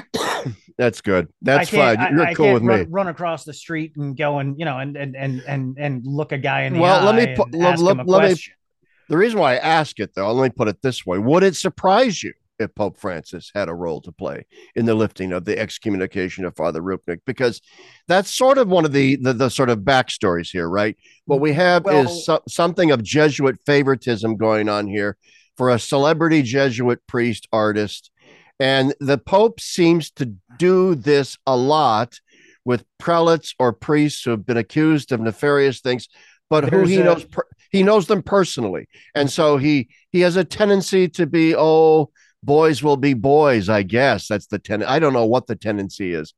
That's 0.77 1.01
good. 1.01 1.27
That's 1.43 1.71
fine. 1.71 1.99
You're 2.13 2.27
I, 2.27 2.35
cool 2.35 2.53
with 2.53 2.63
run, 2.63 2.81
me. 2.81 2.87
Run 2.89 3.09
across 3.09 3.43
the 3.43 3.53
street 3.53 3.97
and 3.97 4.17
go 4.17 4.39
and 4.39 4.57
you 4.59 4.65
know 4.65 4.79
and 4.79 4.97
and 4.97 5.17
and 5.17 5.43
and 5.49 5.77
and 5.77 6.07
look 6.07 6.31
a 6.31 6.39
guy 6.39 6.65
in 6.65 6.75
the 6.75 6.79
well, 6.79 7.09
eye. 7.09 7.11
let 7.11 7.39
me. 7.39 7.59
Let, 7.59 7.79
let, 7.81 8.07
let 8.07 8.31
me. 8.31 8.37
The 9.09 9.17
reason 9.17 9.39
why 9.41 9.55
I 9.55 9.59
ask 9.59 9.99
it, 10.01 10.15
though, 10.15 10.33
let 10.33 10.45
me 10.45 10.55
put 10.55 10.69
it 10.69 10.83
this 10.83 11.07
way: 11.07 11.19
Would 11.19 11.43
it 11.43 11.57
surprise 11.57 12.23
you 12.23 12.33
if 12.59 12.75
Pope 12.75 12.99
Francis 12.99 13.51
had 13.55 13.69
a 13.69 13.75
role 13.75 14.01
to 14.03 14.13
play 14.13 14.45
in 14.75 14.85
the 14.85 14.95
lifting 14.95 15.33
of 15.33 15.45
the 15.45 15.59
excommunication 15.59 16.45
of 16.45 16.57
Father 16.57 16.83
Rupnik, 16.83 17.21
because 17.25 17.61
that's 18.09 18.35
sort 18.35 18.59
of 18.59 18.69
one 18.69 18.85
of 18.85 18.93
the 18.93 19.17
the, 19.17 19.33
the 19.33 19.49
sort 19.49 19.71
of 19.71 19.81
backstories 19.81 20.51
here, 20.51 20.69
right? 20.69 20.97
What 21.27 21.41
we 21.41 21.53
have 21.53 21.85
well, 21.85 22.07
is 22.07 22.25
so, 22.25 22.41
something 22.49 22.91
of 22.91 23.03
Jesuit 23.03 23.59
favoritism 23.65 24.37
going 24.37 24.69
on 24.69 24.87
here 24.87 25.17
for 25.57 25.71
a 25.71 25.79
celebrity 25.79 26.43
Jesuit 26.43 27.01
priest 27.07 27.49
artist, 27.53 28.11
and 28.61 28.95
the 29.01 29.19
Pope 29.19 29.61
seems 29.61 30.11
to 30.13 30.35
do 30.59 30.95
this 30.95 31.39
a 31.47 31.57
lot 31.57 32.21
with 32.65 32.85
prelates 32.99 33.55
or 33.59 33.73
priests 33.73 34.25
who 34.25 34.31
have 34.31 34.45
been 34.45 34.59
accused 34.59 35.11
of 35.11 35.21
nefarious 35.21 35.81
things, 35.81 36.09
but 36.51 36.69
who 36.69 36.85
he 36.85 36.97
a, 36.97 37.05
knows 37.05 37.27
he 37.71 37.83
knows 37.83 38.07
them 38.07 38.23
personally, 38.23 38.89
and 39.15 39.31
so 39.31 39.57
he 39.57 39.89
he 40.11 40.21
has 40.21 40.37
a 40.37 40.45
tendency 40.45 41.09
to 41.09 41.27
be 41.27 41.55
oh 41.57 42.11
boys 42.43 42.83
will 42.83 42.97
be 42.97 43.15
boys. 43.15 43.69
I 43.69 43.83
guess 43.83 44.29
that's 44.29 44.47
the 44.47 44.59
ten. 44.59 44.83
I 44.83 44.99
don't 44.99 45.13
know 45.13 45.27
what 45.27 45.47
the 45.47 45.57
tendency 45.57 46.13
is, 46.13 46.35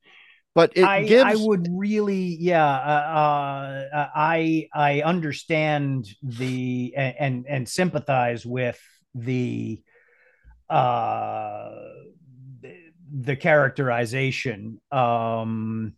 but 0.54 0.72
it 0.76 0.84
I, 0.84 1.04
gives. 1.04 1.24
I 1.24 1.36
would 1.36 1.68
really, 1.70 2.36
yeah. 2.40 2.66
Uh, 2.66 3.88
uh, 3.92 4.08
I 4.14 4.68
I 4.74 5.02
understand 5.02 6.08
the 6.22 6.94
and 6.96 7.46
and 7.48 7.68
sympathize 7.68 8.44
with 8.44 8.80
the 9.14 9.82
uh 10.68 11.70
the 13.12 13.36
characterization. 13.36 14.80
Um, 14.92 15.94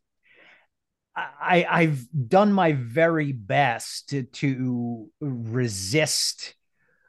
I 1.15 1.67
I've 1.69 2.07
done 2.29 2.53
my 2.53 2.73
very 2.73 3.33
best 3.33 4.11
to, 4.11 4.23
to 4.23 5.11
resist 5.21 6.55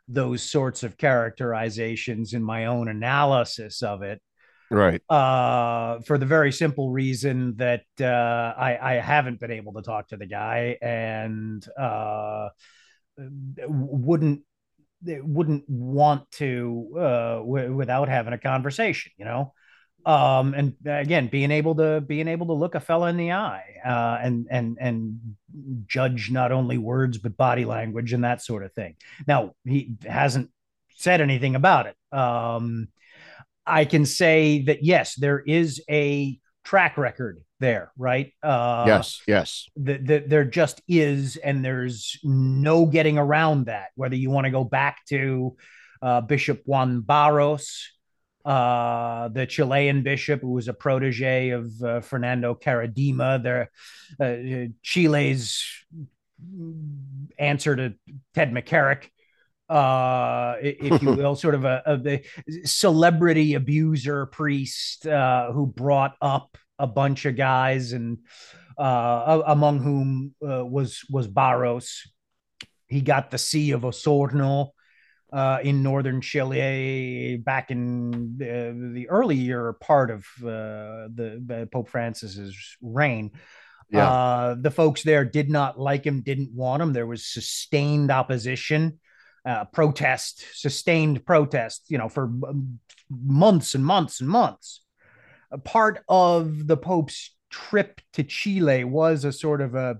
those 0.07 0.43
sorts 0.43 0.83
of 0.83 0.97
characterizations 0.97 2.33
in 2.33 2.43
my 2.43 2.65
own 2.65 2.89
analysis 2.89 3.81
of 3.81 4.01
it. 4.01 4.21
Right. 4.69 5.01
Uh, 5.09 5.99
for 6.01 6.17
the 6.17 6.25
very 6.25 6.51
simple 6.51 6.89
reason 6.89 7.55
that 7.57 7.83
uh, 8.01 8.05
I, 8.05 8.77
I 8.81 8.93
haven't 8.95 9.39
been 9.39 9.51
able 9.51 9.73
to 9.73 9.81
talk 9.81 10.09
to 10.09 10.17
the 10.17 10.25
guy 10.25 10.77
and 10.81 11.65
uh, 11.77 12.49
wouldn't 13.17 14.41
wouldn't 15.05 15.69
want 15.69 16.31
to 16.31 16.95
uh, 16.97 17.35
w- 17.39 17.75
without 17.75 18.09
having 18.09 18.33
a 18.33 18.37
conversation. 18.37 19.11
You 19.17 19.25
know 19.25 19.53
um 20.05 20.53
and 20.53 20.73
again 20.85 21.27
being 21.27 21.51
able 21.51 21.75
to 21.75 22.01
being 22.01 22.27
able 22.27 22.47
to 22.47 22.53
look 22.53 22.75
a 22.75 22.79
fella 22.79 23.09
in 23.09 23.17
the 23.17 23.31
eye 23.31 23.63
uh 23.85 24.17
and 24.21 24.47
and 24.49 24.77
and 24.79 25.19
judge 25.87 26.29
not 26.31 26.51
only 26.51 26.77
words 26.77 27.17
but 27.17 27.37
body 27.37 27.65
language 27.65 28.13
and 28.13 28.23
that 28.23 28.41
sort 28.41 28.63
of 28.63 28.73
thing. 28.73 28.95
Now 29.27 29.53
he 29.65 29.95
hasn't 30.05 30.49
said 30.95 31.21
anything 31.21 31.55
about 31.55 31.87
it. 31.87 32.17
Um 32.17 32.89
i 33.65 33.85
can 33.85 34.05
say 34.05 34.63
that 34.63 34.83
yes 34.83 35.15
there 35.15 35.39
is 35.39 35.81
a 35.89 36.37
track 36.65 36.97
record 36.97 37.41
there 37.59 37.91
right? 37.97 38.33
Uh 38.43 38.83
yes 38.87 39.21
yes. 39.25 39.69
the, 39.77 39.97
the, 39.97 40.23
there 40.27 40.43
just 40.43 40.81
is 40.87 41.37
and 41.37 41.63
there's 41.63 42.19
no 42.23 42.85
getting 42.85 43.17
around 43.17 43.67
that 43.67 43.91
whether 43.95 44.15
you 44.15 44.29
want 44.29 44.45
to 44.45 44.51
go 44.51 44.65
back 44.65 44.99
to 45.07 45.55
uh, 46.01 46.19
bishop 46.19 46.61
juan 46.65 46.99
barros 46.99 47.89
uh, 48.45 49.29
the 49.29 49.45
Chilean 49.45 50.03
bishop, 50.03 50.41
who 50.41 50.51
was 50.51 50.67
a 50.67 50.73
protege 50.73 51.51
of 51.51 51.81
uh, 51.81 52.01
Fernando 52.01 52.55
Karadima, 52.55 53.41
their 53.41 53.71
uh, 54.19 54.69
Chile's 54.81 55.63
answer 57.37 57.75
to 57.75 57.93
Ted 58.33 58.51
McCarrick, 58.51 59.09
uh, 59.69 60.55
if 60.61 61.01
you 61.01 61.13
will, 61.15 61.35
sort 61.35 61.55
of 61.55 61.63
a, 61.63 61.81
a, 61.85 62.21
celebrity 62.65 63.53
abuser 63.53 64.25
priest 64.25 65.07
uh, 65.07 65.51
who 65.51 65.65
brought 65.65 66.15
up 66.21 66.57
a 66.77 66.87
bunch 66.87 67.25
of 67.25 67.37
guys, 67.37 67.93
and 67.93 68.19
uh, 68.77 69.41
among 69.47 69.79
whom 69.79 70.35
was 70.41 71.05
was 71.09 71.27
Barros. 71.27 72.11
He 72.87 73.01
got 73.01 73.31
the 73.31 73.37
see 73.37 73.71
of 73.71 73.81
Osorno 73.81 74.71
uh, 75.33 75.57
in 75.63 75.81
northern 75.81 76.21
Chile 76.21 77.41
back 77.43 77.71
in 77.71 78.37
the, 78.37 78.91
the 78.93 79.09
earlier 79.09 79.73
part 79.73 80.11
of 80.11 80.19
uh, 80.41 81.09
the, 81.11 81.41
the, 81.43 81.67
Pope 81.71 81.89
Francis's 81.89 82.55
reign. 82.81 83.31
Yeah. 83.89 84.09
Uh, 84.09 84.55
the 84.59 84.69
folks 84.69 85.01
there 85.01 85.25
did 85.25 85.49
not 85.49 85.79
like 85.79 86.05
him, 86.05 86.21
didn't 86.21 86.51
want 86.53 86.83
him. 86.83 86.93
There 86.93 87.07
was 87.07 87.25
sustained 87.25 88.11
opposition, 88.11 88.99
uh, 89.43 89.65
protest, 89.65 90.45
sustained 90.53 91.25
protest, 91.25 91.85
you 91.87 91.97
know, 91.97 92.09
for 92.09 92.31
months 93.09 93.73
and 93.73 93.83
months 93.83 94.19
and 94.19 94.29
months. 94.29 94.81
A 95.51 95.57
part 95.57 96.03
of 96.07 96.67
the 96.67 96.77
Pope's 96.77 97.35
trip 97.49 98.01
to 98.13 98.23
Chile 98.23 98.83
was 98.83 99.25
a 99.25 99.31
sort 99.31 99.61
of 99.61 99.73
a, 99.73 99.97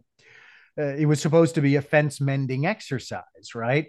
uh, 0.78 0.84
it 0.84 1.08
was 1.08 1.22
supposed 1.22 1.56
to 1.56 1.62
be 1.62 1.76
a 1.76 1.82
fence 1.82 2.22
mending 2.22 2.68
exercise, 2.68 3.56
right? 3.56 3.88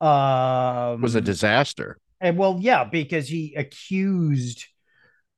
Um, 0.00 1.00
was 1.00 1.14
a 1.14 1.20
disaster. 1.20 1.98
And 2.20 2.36
well, 2.38 2.58
yeah, 2.60 2.84
because 2.84 3.28
he 3.28 3.54
accused 3.54 4.66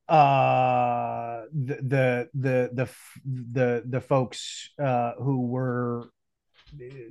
uh 0.09 1.43
the 1.53 1.77
the 1.83 2.29
the 2.33 2.71
the 2.73 2.89
the, 3.53 3.83
the 3.87 4.01
folks 4.01 4.71
uh 4.83 5.13
who 5.19 5.43
were 5.47 6.09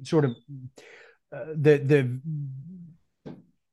sort 0.04 0.25
of 0.25 0.32
uh, 1.32 1.46
the 1.56 1.77
the 1.77 2.20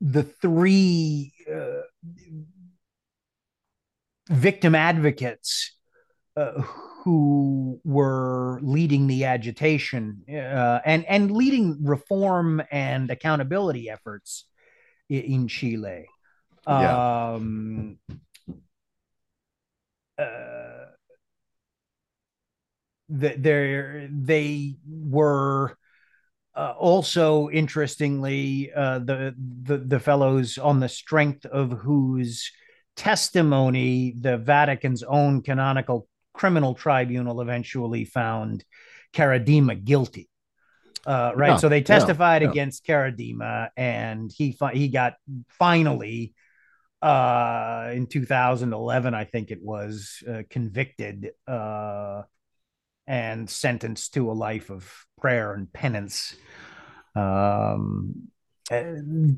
the 0.00 0.23
three 0.23 1.33
uh, 1.50 1.83
victim 4.28 4.75
advocates 4.75 5.73
uh, 6.37 6.62
who 7.05 7.79
were 7.85 8.59
leading 8.63 9.07
the 9.07 9.25
agitation 9.25 10.23
uh, 10.27 10.81
and 10.87 11.05
and 11.05 11.31
leading 11.31 11.85
reform 11.85 12.63
and 12.71 13.11
accountability 13.11 13.91
efforts 13.91 14.47
in, 15.11 15.47
Chile. 15.47 16.07
Yeah. 16.67 17.33
Um, 17.35 17.99
uh, 20.19 20.87
they 23.11 24.09
they 24.11 24.77
were 24.89 25.77
uh, 26.57 26.73
also 26.79 27.51
interestingly 27.51 28.73
uh, 28.75 29.01
the, 29.01 29.35
the 29.65 29.77
the 29.77 30.01
fellows 30.01 30.57
on 30.57 30.81
the 30.81 30.89
strength 30.89 31.45
of 31.45 31.73
whose 31.73 32.51
testimony 32.97 34.15
the 34.19 34.39
Vatican's 34.39 35.03
own 35.03 35.43
canonical 35.43 36.09
criminal 36.35 36.75
tribunal 36.75 37.41
eventually 37.41 38.05
found 38.05 38.64
Karadima 39.14 39.83
guilty. 39.83 40.29
Uh, 41.07 41.33
right. 41.35 41.50
Yeah, 41.50 41.57
so 41.57 41.69
they 41.69 41.83
testified 41.83 42.43
yeah, 42.43 42.49
yeah. 42.49 42.53
against 42.53 42.87
Karadima, 42.87 43.69
and 43.76 44.31
he 44.35 44.53
fi- 44.53 44.75
he 44.75 44.88
got 44.88 45.14
finally 45.50 46.35
uh, 47.05 47.91
in 47.93 48.07
2011, 48.07 49.12
I 49.12 49.25
think 49.25 49.50
it 49.50 49.62
was, 49.62 50.23
uh, 50.26 50.43
convicted 50.49 51.33
uh, 51.47 52.23
and 53.07 53.49
sentenced 53.50 54.14
to 54.14 54.31
a 54.31 54.33
life 54.33 54.71
of 54.71 54.91
prayer 55.21 55.53
and 55.53 55.71
penance. 55.71 56.35
Um, 57.14 58.29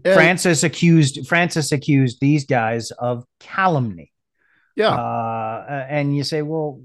Francis 0.04 0.62
accused 0.62 1.26
Francis 1.26 1.72
accused 1.72 2.20
these 2.20 2.44
guys 2.46 2.92
of 2.92 3.24
calumny. 3.40 4.12
Yeah, 4.76 4.90
uh, 4.90 5.86
and 5.88 6.16
you 6.16 6.22
say, 6.22 6.42
well, 6.42 6.80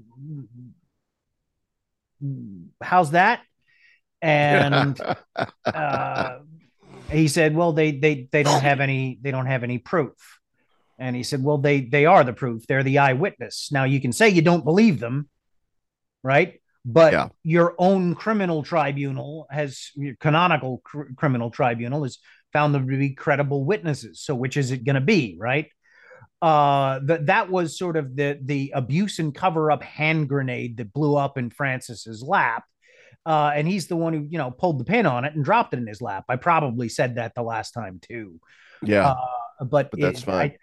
how's 2.82 3.12
that? 3.12 3.42
And 4.20 4.98
uh, 5.64 6.38
he 7.10 7.28
said, 7.28 7.54
well, 7.54 7.72
they 7.72 7.92
they 7.92 8.28
they 8.30 8.42
don't 8.42 8.62
have 8.62 8.80
any 8.80 9.18
they 9.20 9.30
don't 9.30 9.46
have 9.46 9.62
any 9.62 9.78
proof. 9.78 10.14
And 10.98 11.16
he 11.16 11.22
said, 11.22 11.42
well, 11.42 11.58
they 11.58 11.82
they 11.82 12.06
are 12.06 12.24
the 12.24 12.32
proof. 12.32 12.66
They're 12.66 12.82
the 12.82 12.98
eyewitness. 12.98 13.70
Now 13.72 13.84
you 13.84 14.00
can 14.00 14.12
say 14.12 14.28
you 14.28 14.42
don't 14.42 14.64
believe 14.64 15.00
them, 15.00 15.28
right? 16.22 16.60
But 16.84 17.12
yeah. 17.12 17.28
your 17.44 17.74
own 17.78 18.14
criminal 18.14 18.62
tribunal 18.62 19.46
has 19.50 19.90
your 19.94 20.16
canonical 20.16 20.80
cr- 20.84 21.12
criminal 21.16 21.50
tribunal 21.50 22.02
has 22.02 22.18
found 22.52 22.74
them 22.74 22.88
to 22.88 22.96
be 22.96 23.14
credible 23.14 23.64
witnesses. 23.64 24.20
So 24.20 24.34
which 24.34 24.56
is 24.56 24.70
it 24.70 24.84
going 24.84 24.94
to 24.94 25.00
be, 25.00 25.36
right? 25.38 25.68
Uh, 26.42 26.98
that 27.04 27.26
that 27.26 27.48
was 27.48 27.78
sort 27.78 27.96
of 27.96 28.16
the 28.16 28.36
the 28.42 28.72
abuse 28.74 29.20
and 29.20 29.32
cover 29.32 29.70
up 29.70 29.80
hand 29.80 30.28
grenade 30.28 30.76
that 30.76 30.92
blew 30.92 31.16
up 31.16 31.38
in 31.38 31.50
Francis's 31.50 32.20
lap. 32.20 32.64
Uh, 33.24 33.52
and 33.54 33.68
he's 33.68 33.86
the 33.86 33.94
one 33.94 34.12
who 34.12 34.26
you 34.28 34.38
know 34.38 34.50
pulled 34.50 34.80
the 34.80 34.84
pin 34.84 35.06
on 35.06 35.24
it 35.24 35.36
and 35.36 35.44
dropped 35.44 35.72
it 35.72 35.78
in 35.78 35.86
his 35.86 36.02
lap. 36.02 36.24
I 36.28 36.34
probably 36.34 36.88
said 36.88 37.14
that 37.14 37.36
the 37.36 37.42
last 37.42 37.70
time 37.70 38.00
too. 38.02 38.40
Yeah, 38.82 39.10
uh, 39.10 39.64
but, 39.66 39.92
but 39.92 40.00
that's 40.00 40.22
it, 40.22 40.24
fine. 40.24 40.50
I, 40.50 40.56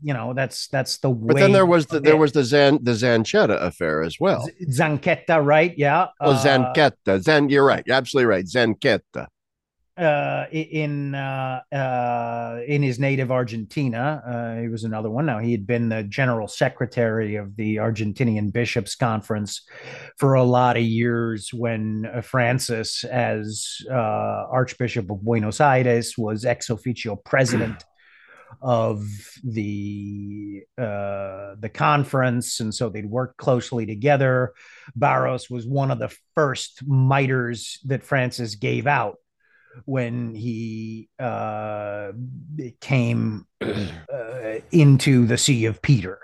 you 0.00 0.14
know 0.14 0.34
that's 0.34 0.68
that's 0.68 0.98
the 0.98 1.10
but 1.10 1.34
then 1.34 1.50
there 1.50 1.66
was 1.66 1.86
the 1.86 1.98
there 1.98 2.16
was 2.16 2.30
the 2.30 2.44
Zan 2.44 2.78
the 2.82 2.92
Zanchetta 2.92 3.60
affair 3.60 4.04
as 4.04 4.20
well. 4.20 4.48
Zanchetta, 4.70 5.44
right? 5.44 5.74
Yeah. 5.76 6.06
Oh, 6.20 6.34
Zanchetta. 6.34 7.20
Zan, 7.20 7.48
you're 7.48 7.64
right. 7.64 7.82
You're 7.84 7.96
absolutely 7.96 8.26
right. 8.26 8.44
Zanchetta. 8.44 9.26
Uh, 9.96 10.46
in 10.50 11.14
uh, 11.14 11.60
uh, 11.72 12.58
in 12.66 12.82
his 12.82 12.98
native 12.98 13.30
Argentina, 13.30 14.22
uh, 14.26 14.60
he 14.60 14.68
was 14.68 14.82
another 14.82 15.08
one. 15.08 15.24
Now 15.24 15.38
he 15.38 15.52
had 15.52 15.68
been 15.68 15.88
the 15.88 16.02
general 16.02 16.48
secretary 16.48 17.36
of 17.36 17.54
the 17.54 17.76
Argentinian 17.76 18.52
Bishops' 18.52 18.96
Conference 18.96 19.62
for 20.18 20.34
a 20.34 20.42
lot 20.42 20.76
of 20.76 20.82
years. 20.82 21.50
When 21.54 22.10
uh, 22.12 22.22
Francis, 22.22 23.04
as 23.04 23.76
uh, 23.88 23.94
Archbishop 23.94 25.08
of 25.10 25.22
Buenos 25.22 25.60
Aires, 25.60 26.18
was 26.18 26.44
ex 26.44 26.70
officio 26.70 27.14
president 27.14 27.84
of 28.60 29.06
the 29.44 30.62
uh, 30.76 31.54
the 31.60 31.70
conference, 31.72 32.58
and 32.58 32.74
so 32.74 32.88
they'd 32.88 33.06
worked 33.06 33.36
closely 33.36 33.86
together. 33.86 34.54
Barros 34.96 35.48
was 35.48 35.68
one 35.68 35.92
of 35.92 36.00
the 36.00 36.12
first 36.34 36.84
miters 36.84 37.78
that 37.84 38.02
Francis 38.02 38.56
gave 38.56 38.88
out 38.88 39.18
when 39.84 40.34
he 40.34 41.08
uh, 41.18 42.12
came 42.80 43.46
uh, 43.60 44.58
into 44.70 45.26
the 45.26 45.38
See 45.38 45.66
of 45.66 45.82
Peter. 45.82 46.18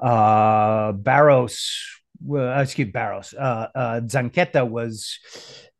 Uh, 0.00 0.92
Barros, 0.92 1.84
uh, 2.30 2.60
excuse 2.60 2.92
Barros, 2.92 3.34
uh, 3.34 3.68
uh, 3.74 4.00
Zanchetta 4.00 4.68
was 4.68 5.18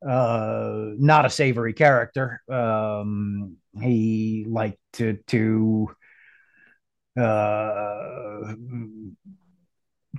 not 0.02 1.24
a 1.24 1.30
savory 1.30 1.72
character. 1.72 2.42
Um, 2.48 3.56
he 3.80 4.44
liked 4.48 4.78
to 4.94 5.18
to 5.28 5.90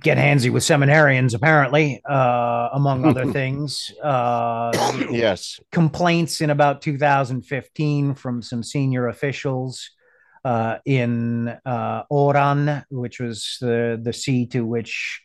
get 0.02 0.18
handsy 0.18 0.50
with 0.50 0.62
seminarians, 0.62 1.34
apparently, 1.34 2.00
uh, 2.08 2.68
among 2.72 3.04
other 3.04 3.32
things. 3.32 3.92
Uh, 4.02 4.70
yes, 5.10 5.60
complaints 5.72 6.40
in 6.40 6.50
about 6.50 6.82
2015 6.82 8.14
from 8.14 8.42
some 8.42 8.62
senior 8.62 9.08
officials 9.08 9.90
uh, 10.44 10.78
in 10.84 11.48
uh, 11.64 12.02
Oran, 12.10 12.84
which 12.90 13.20
was 13.20 13.58
the 13.60 14.00
the 14.02 14.12
see 14.12 14.46
to 14.46 14.64
which 14.66 15.22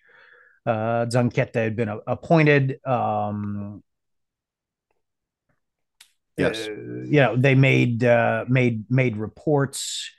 uh, 0.66 1.06
Zanchetta 1.06 1.56
had 1.56 1.76
been 1.76 2.00
appointed. 2.08 2.80
Um, 2.86 3.84
Yes. 6.38 6.68
Uh, 6.68 6.72
you 7.06 7.22
know, 7.22 7.36
they 7.38 7.56
made 7.56 8.04
uh, 8.04 8.46
made 8.48 8.84
made 8.90 9.18
reports. 9.18 10.12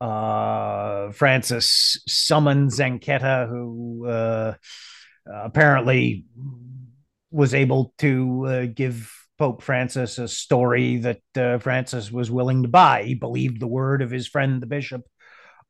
Uh, 0.00 1.10
Francis 1.12 2.00
summoned 2.06 2.70
Zanchetta, 2.70 3.48
who 3.48 4.06
uh, 4.06 4.54
apparently 5.26 6.24
was 7.30 7.54
able 7.54 7.92
to 7.98 8.46
uh, 8.46 8.66
give 8.66 9.12
Pope 9.38 9.62
Francis 9.62 10.18
a 10.18 10.28
story 10.28 10.98
that 10.98 11.20
uh, 11.36 11.58
Francis 11.58 12.10
was 12.10 12.30
willing 12.30 12.62
to 12.62 12.68
buy. 12.68 13.04
He 13.04 13.14
believed 13.14 13.60
the 13.60 13.66
word 13.66 14.02
of 14.02 14.10
his 14.10 14.26
friend, 14.26 14.60
the 14.60 14.66
bishop, 14.66 15.02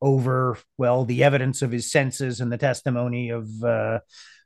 over, 0.01 0.57
well, 0.79 1.05
the 1.05 1.25
evidence 1.25 1.61
of 1.63 1.71
his 1.71 1.91
senses 1.91 2.41
and 2.41 2.51
the 2.51 2.57
testimony 2.59 3.31
of 3.31 3.49
uh, 3.63 3.99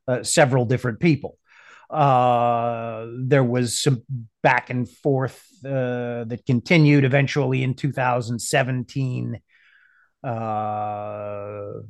uh, 0.09 0.23
several 0.23 0.65
different 0.65 0.99
people. 0.99 1.39
Uh, 1.89 3.07
there 3.19 3.45
was 3.45 3.79
some 3.79 4.03
back 4.43 4.71
and 4.71 4.89
forth 4.89 5.47
uh, 5.65 6.25
that 6.25 6.43
continued 6.47 7.05
eventually 7.05 7.63
in 7.63 7.75
2017. 7.75 9.41
Uh, 10.23 11.83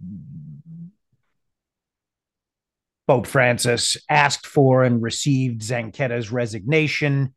Pope 3.07 3.27
Francis 3.27 3.97
asked 4.09 4.47
for 4.47 4.85
and 4.85 5.03
received 5.03 5.63
Zanchetta's 5.63 6.31
resignation. 6.31 7.35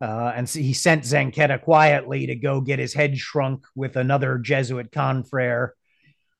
Uh, 0.00 0.32
and 0.34 0.48
he 0.48 0.74
sent 0.74 1.04
Zanchetta 1.04 1.62
quietly 1.62 2.26
to 2.26 2.34
go 2.34 2.60
get 2.60 2.78
his 2.78 2.92
head 2.92 3.16
shrunk 3.16 3.64
with 3.74 3.96
another 3.96 4.36
Jesuit 4.38 4.92
confrere 4.92 5.74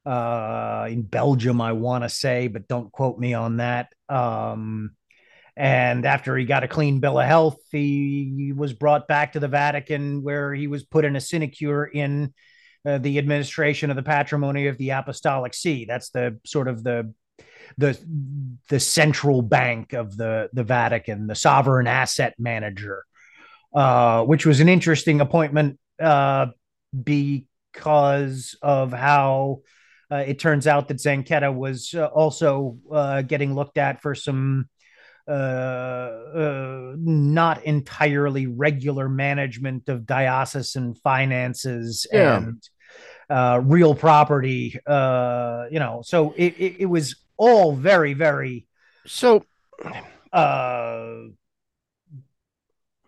uh, 0.04 0.86
in 0.90 1.02
Belgium, 1.02 1.60
I 1.60 1.72
want 1.72 2.04
to 2.04 2.08
say, 2.08 2.48
but 2.48 2.68
don't 2.68 2.92
quote 2.92 3.18
me 3.18 3.34
on 3.34 3.56
that. 3.56 3.92
Um, 4.08 4.90
and 5.56 6.04
after 6.04 6.36
he 6.36 6.44
got 6.44 6.64
a 6.64 6.68
clean 6.68 7.00
bill 7.00 7.18
of 7.18 7.26
health, 7.26 7.58
he, 7.72 8.34
he 8.36 8.52
was 8.52 8.74
brought 8.74 9.08
back 9.08 9.32
to 9.32 9.40
the 9.40 9.48
Vatican, 9.48 10.22
where 10.22 10.52
he 10.52 10.66
was 10.66 10.84
put 10.84 11.04
in 11.04 11.16
a 11.16 11.20
sinecure 11.20 11.86
in 11.86 12.34
uh, 12.86 12.98
the 12.98 13.18
administration 13.18 13.90
of 13.90 13.96
the 13.96 14.02
patrimony 14.02 14.68
of 14.68 14.78
the 14.78 14.90
Apostolic 14.90 15.54
See. 15.54 15.84
That's 15.84 16.10
the 16.10 16.38
sort 16.44 16.68
of 16.68 16.84
the 16.84 17.12
the 17.78 17.98
the 18.68 18.80
central 18.80 19.42
bank 19.42 19.92
of 19.92 20.16
the 20.16 20.48
the 20.52 20.64
Vatican, 20.64 21.26
the 21.26 21.34
sovereign 21.34 21.86
asset 21.86 22.34
manager, 22.38 23.04
uh, 23.74 24.22
which 24.24 24.46
was 24.46 24.60
an 24.60 24.68
interesting 24.68 25.20
appointment 25.20 25.78
uh, 26.00 26.46
because 27.04 28.56
of 28.62 28.92
how 28.92 29.60
uh, 30.10 30.24
it 30.26 30.38
turns 30.38 30.66
out 30.66 30.88
that 30.88 30.98
Zanchetta 30.98 31.54
was 31.54 31.92
uh, 31.94 32.06
also 32.06 32.78
uh, 32.92 33.22
getting 33.22 33.54
looked 33.54 33.78
at 33.78 34.00
for 34.00 34.14
some 34.14 34.68
uh, 35.28 35.32
uh, 35.32 36.94
not 36.96 37.64
entirely 37.64 38.46
regular 38.46 39.08
management 39.08 39.88
of 39.88 40.06
diocesan 40.06 40.94
finances 40.94 42.06
yeah. 42.12 42.36
and 42.36 42.62
uh, 43.28 43.60
real 43.62 43.94
property. 43.94 44.78
Uh, 44.86 45.66
you 45.70 45.78
know, 45.78 46.02
so 46.04 46.32
it, 46.36 46.54
it, 46.58 46.76
it 46.80 46.86
was 46.86 47.16
all 47.36 47.74
very, 47.74 48.14
very 48.14 48.66
so. 49.06 49.44
Uh, 50.32 51.28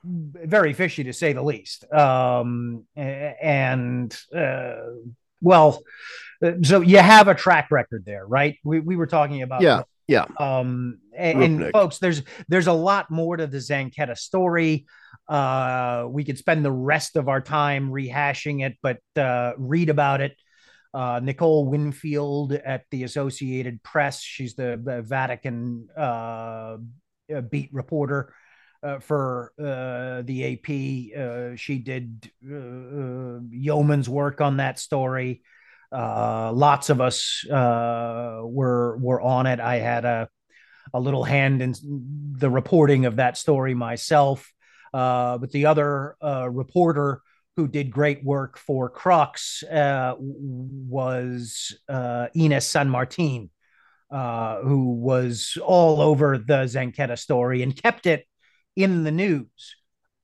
very 0.04 0.72
fishy 0.72 1.04
to 1.04 1.12
say 1.12 1.32
the 1.32 1.42
least. 1.42 1.90
Um, 1.92 2.84
and 2.96 4.16
uh, 4.34 4.76
well, 5.40 5.82
so 6.62 6.80
you 6.80 6.98
have 6.98 7.28
a 7.28 7.34
track 7.34 7.68
record 7.70 8.04
there, 8.06 8.26
right? 8.26 8.56
We 8.64 8.80
we 8.80 8.96
were 8.96 9.06
talking 9.06 9.42
about 9.42 9.62
yeah. 9.62 9.82
Yeah. 10.08 10.24
Um, 10.38 10.98
and, 11.16 11.42
and, 11.42 11.72
folks, 11.72 11.98
there's 11.98 12.22
there's 12.48 12.66
a 12.66 12.72
lot 12.72 13.10
more 13.10 13.36
to 13.36 13.46
the 13.46 13.58
Zanchetta 13.58 14.16
story. 14.16 14.86
Uh, 15.28 16.06
we 16.08 16.24
could 16.24 16.38
spend 16.38 16.64
the 16.64 16.72
rest 16.72 17.16
of 17.16 17.28
our 17.28 17.42
time 17.42 17.90
rehashing 17.90 18.64
it, 18.64 18.78
but 18.82 18.98
uh, 19.16 19.52
read 19.58 19.90
about 19.90 20.22
it. 20.22 20.34
Uh, 20.94 21.20
Nicole 21.22 21.66
Winfield 21.66 22.54
at 22.54 22.84
the 22.90 23.04
Associated 23.04 23.82
Press. 23.82 24.22
She's 24.22 24.54
the, 24.54 25.02
Vatican 25.06 25.88
uh, 25.96 26.78
uh 27.34 27.40
beat 27.42 27.68
reporter 27.74 28.32
uh, 28.82 28.98
for 29.00 29.52
uh, 29.58 30.22
the 30.22 30.54
AP. 30.54 31.18
Uh, 31.20 31.56
she 31.56 31.78
did 31.78 32.30
yeoman's 32.42 34.08
work 34.08 34.40
on 34.40 34.56
that 34.56 34.78
story. 34.78 35.42
Uh, 35.90 36.52
lots 36.52 36.90
of 36.90 37.00
us 37.00 37.46
uh, 37.48 38.40
were 38.42 38.96
were 38.98 39.20
on 39.20 39.46
it. 39.46 39.60
I 39.60 39.76
had 39.76 40.04
a 40.04 40.28
a 40.94 41.00
little 41.00 41.24
hand 41.24 41.62
in 41.62 41.74
the 42.38 42.50
reporting 42.50 43.06
of 43.06 43.16
that 43.16 43.36
story 43.36 43.74
myself. 43.74 44.50
Uh, 44.92 45.36
but 45.36 45.50
the 45.50 45.66
other 45.66 46.16
uh, 46.22 46.48
reporter 46.50 47.20
who 47.56 47.68
did 47.68 47.90
great 47.90 48.24
work 48.24 48.56
for 48.56 48.88
Crux 48.88 49.62
uh, 49.64 50.14
was 50.18 51.76
Ines 51.88 52.66
San 52.66 52.88
Martin, 52.88 53.50
who 54.10 54.94
was 54.94 55.58
all 55.62 56.00
over 56.00 56.38
the 56.38 56.64
Zanchetta 56.64 57.18
story 57.18 57.62
and 57.62 57.82
kept 57.82 58.06
it 58.06 58.26
in 58.76 59.04
the 59.04 59.10
news 59.10 59.76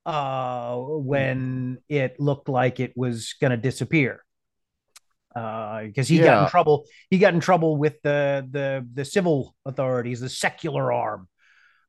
when 0.05 1.77
it 1.89 2.19
looked 2.19 2.49
like 2.49 2.79
it 2.79 2.93
was 2.95 3.35
going 3.39 3.51
to 3.51 3.57
disappear 3.57 4.24
because 5.35 6.09
uh, 6.09 6.13
he 6.13 6.19
yeah. 6.19 6.25
got 6.25 6.43
in 6.43 6.49
trouble. 6.49 6.85
He 7.09 7.17
got 7.17 7.33
in 7.33 7.41
trouble 7.41 7.75
with 7.75 8.01
the 8.01 8.47
the 8.49 8.87
the 8.93 9.03
civil 9.03 9.53
authorities, 9.65 10.21
the 10.21 10.29
secular 10.29 10.91
arm. 10.93 11.27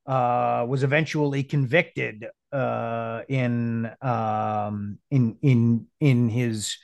Uh, 0.05 0.65
was 0.65 0.83
eventually 0.83 1.43
convicted 1.43 2.27
uh, 2.53 3.21
in 3.27 3.89
um, 4.01 4.99
in 5.11 5.37
in 5.41 5.87
in 5.99 6.29
his 6.29 6.77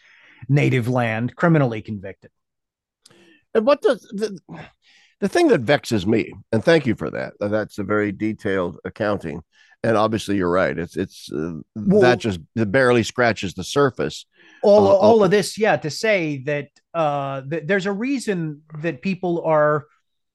native 0.50 0.88
land, 0.88 1.36
criminally 1.36 1.82
convicted. 1.82 2.32
And 3.54 3.66
what 3.66 3.82
does 3.82 4.02
the, 4.02 4.38
the 5.22 5.30
thing 5.30 5.48
that 5.50 5.62
vexes 5.62 6.06
me, 6.06 6.34
and 6.52 6.64
thank 6.64 6.86
you 6.86 6.96
for 6.96 7.10
that. 7.12 7.34
That's 7.40 7.78
a 7.78 7.84
very 7.84 8.12
detailed 8.12 8.80
accounting 8.84 9.42
and 9.84 9.98
obviously 9.98 10.38
you're 10.38 10.50
right 10.50 10.78
it's 10.80 10.96
it's 10.96 11.30
uh, 11.34 11.56
well, 11.76 12.00
that 12.00 12.18
just 12.18 12.40
barely 12.56 13.04
scratches 13.04 13.54
the 13.54 13.66
surface 13.66 14.26
all 14.64 14.88
uh, 14.88 14.96
all 14.96 15.24
of 15.24 15.32
this 15.32 15.58
yeah 15.58 15.78
to 15.78 15.90
say 15.90 16.44
that 16.44 16.70
uh 16.94 17.42
that 17.48 17.68
there's 17.68 17.86
a 17.86 17.92
reason 17.92 18.62
that 18.80 19.02
people 19.02 19.44
are 19.46 19.86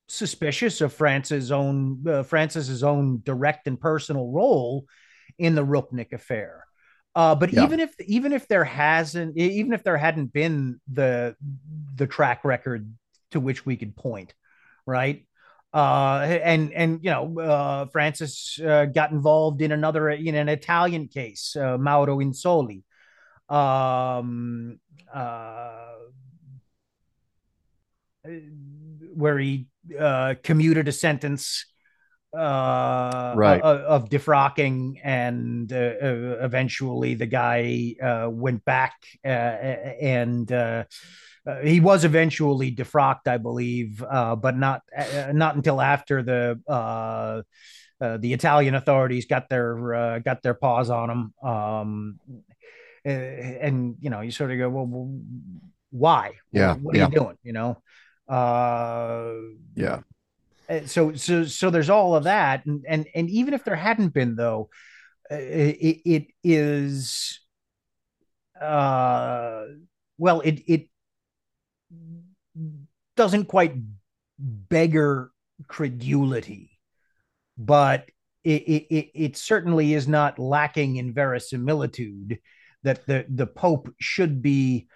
suspicious 0.08 0.80
of 0.80 0.92
France's 0.92 1.52
own 1.52 2.04
uh, 2.08 2.22
Francis's 2.22 2.82
own 2.82 3.20
direct 3.24 3.66
and 3.66 3.80
personal 3.80 4.30
role 4.30 4.86
in 5.38 5.54
the 5.54 5.64
Rupnik 5.64 6.12
affair 6.12 6.64
uh, 7.14 7.34
but 7.34 7.52
yeah. 7.52 7.64
even 7.64 7.80
if 7.80 7.94
even 8.00 8.32
if 8.32 8.48
there 8.48 8.64
hasn't 8.64 9.36
even 9.36 9.72
if 9.72 9.82
there 9.82 9.98
hadn't 9.98 10.32
been 10.32 10.80
the 10.92 11.36
the 11.94 12.06
track 12.06 12.44
record 12.44 12.92
to 13.30 13.40
which 13.40 13.66
we 13.66 13.76
could 13.76 13.96
point 13.96 14.34
right 14.86 15.26
uh, 15.74 16.20
and 16.42 16.72
and 16.72 17.00
you 17.02 17.10
know 17.10 17.38
uh, 17.38 17.86
Francis 17.86 18.58
uh, 18.64 18.86
got 18.86 19.10
involved 19.10 19.60
in 19.60 19.72
another 19.72 20.08
in 20.08 20.34
an 20.34 20.48
Italian 20.48 21.08
case, 21.08 21.54
uh, 21.56 21.76
Mauro 21.76 22.18
Insoli, 22.18 22.82
um, 23.48 24.78
uh, 25.12 25.94
where 29.14 29.38
he 29.38 29.66
uh, 29.98 30.34
commuted 30.42 30.88
a 30.88 30.92
sentence 30.92 31.64
right. 32.32 33.60
of, 33.62 34.04
of 34.04 34.08
defrocking, 34.10 35.00
and 35.02 35.70
eventually 35.72 37.14
the 37.14 37.26
guy 37.26 37.94
went 38.28 38.64
back 38.64 38.94
and 39.24 40.52
uh, 41.48 41.56
he 41.62 41.80
was 41.80 42.04
eventually 42.04 42.74
defrocked, 42.74 43.26
I 43.26 43.38
believe, 43.38 44.02
uh, 44.02 44.36
but 44.36 44.56
not 44.56 44.82
uh, 44.96 45.32
not 45.32 45.56
until 45.56 45.80
after 45.80 46.22
the 46.22 46.60
uh, 46.68 47.42
uh, 48.00 48.16
the 48.18 48.32
Italian 48.32 48.74
authorities 48.74 49.26
got 49.26 49.48
their 49.48 49.94
uh, 49.94 50.18
got 50.18 50.42
their 50.42 50.54
paws 50.54 50.90
on 50.90 51.10
him. 51.10 51.34
Um, 51.42 52.20
and 53.04 53.96
you 54.00 54.10
know, 54.10 54.20
you 54.20 54.30
sort 54.30 54.50
of 54.50 54.58
go, 54.58 54.68
well, 54.68 55.20
why? 55.90 56.32
Yeah, 56.52 56.74
what, 56.74 56.80
what 56.82 56.94
are 56.94 56.98
yeah. 56.98 57.08
you 57.08 57.14
doing? 57.14 57.38
You 57.42 57.52
know, 57.52 57.82
uh 58.28 59.32
yeah. 59.74 60.00
So 60.86 61.14
so 61.14 61.44
so 61.44 61.70
there's 61.70 61.90
all 61.90 62.14
of 62.14 62.24
that, 62.24 62.66
and 62.66 62.84
and 62.86 63.06
and 63.14 63.30
even 63.30 63.54
if 63.54 63.64
there 63.64 63.76
hadn't 63.76 64.12
been 64.12 64.36
though, 64.36 64.68
it, 65.30 66.00
it 66.04 66.26
is 66.44 67.40
uh 68.60 69.64
well 70.18 70.40
it 70.40 70.60
it 70.66 70.88
doesn't 73.16 73.46
quite 73.46 73.74
beggar 74.38 75.30
credulity, 75.66 76.78
but 77.56 78.08
it, 78.44 78.62
it, 78.62 79.10
it 79.14 79.36
certainly 79.36 79.94
is 79.94 80.06
not 80.06 80.38
lacking 80.38 80.96
in 80.96 81.12
verisimilitude 81.12 82.38
that 82.82 83.06
the, 83.06 83.26
the 83.28 83.46
Pope 83.46 83.88
should 84.00 84.42
be 84.42 84.88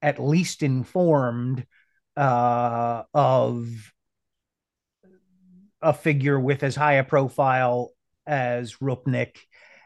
at 0.00 0.22
least 0.22 0.62
informed 0.62 1.66
uh, 2.16 3.02
of 3.14 3.92
a 5.80 5.92
figure 5.92 6.38
with 6.38 6.62
as 6.62 6.76
high 6.76 6.94
a 6.94 7.04
profile 7.04 7.90
as 8.26 8.76
Rupnik 8.76 9.36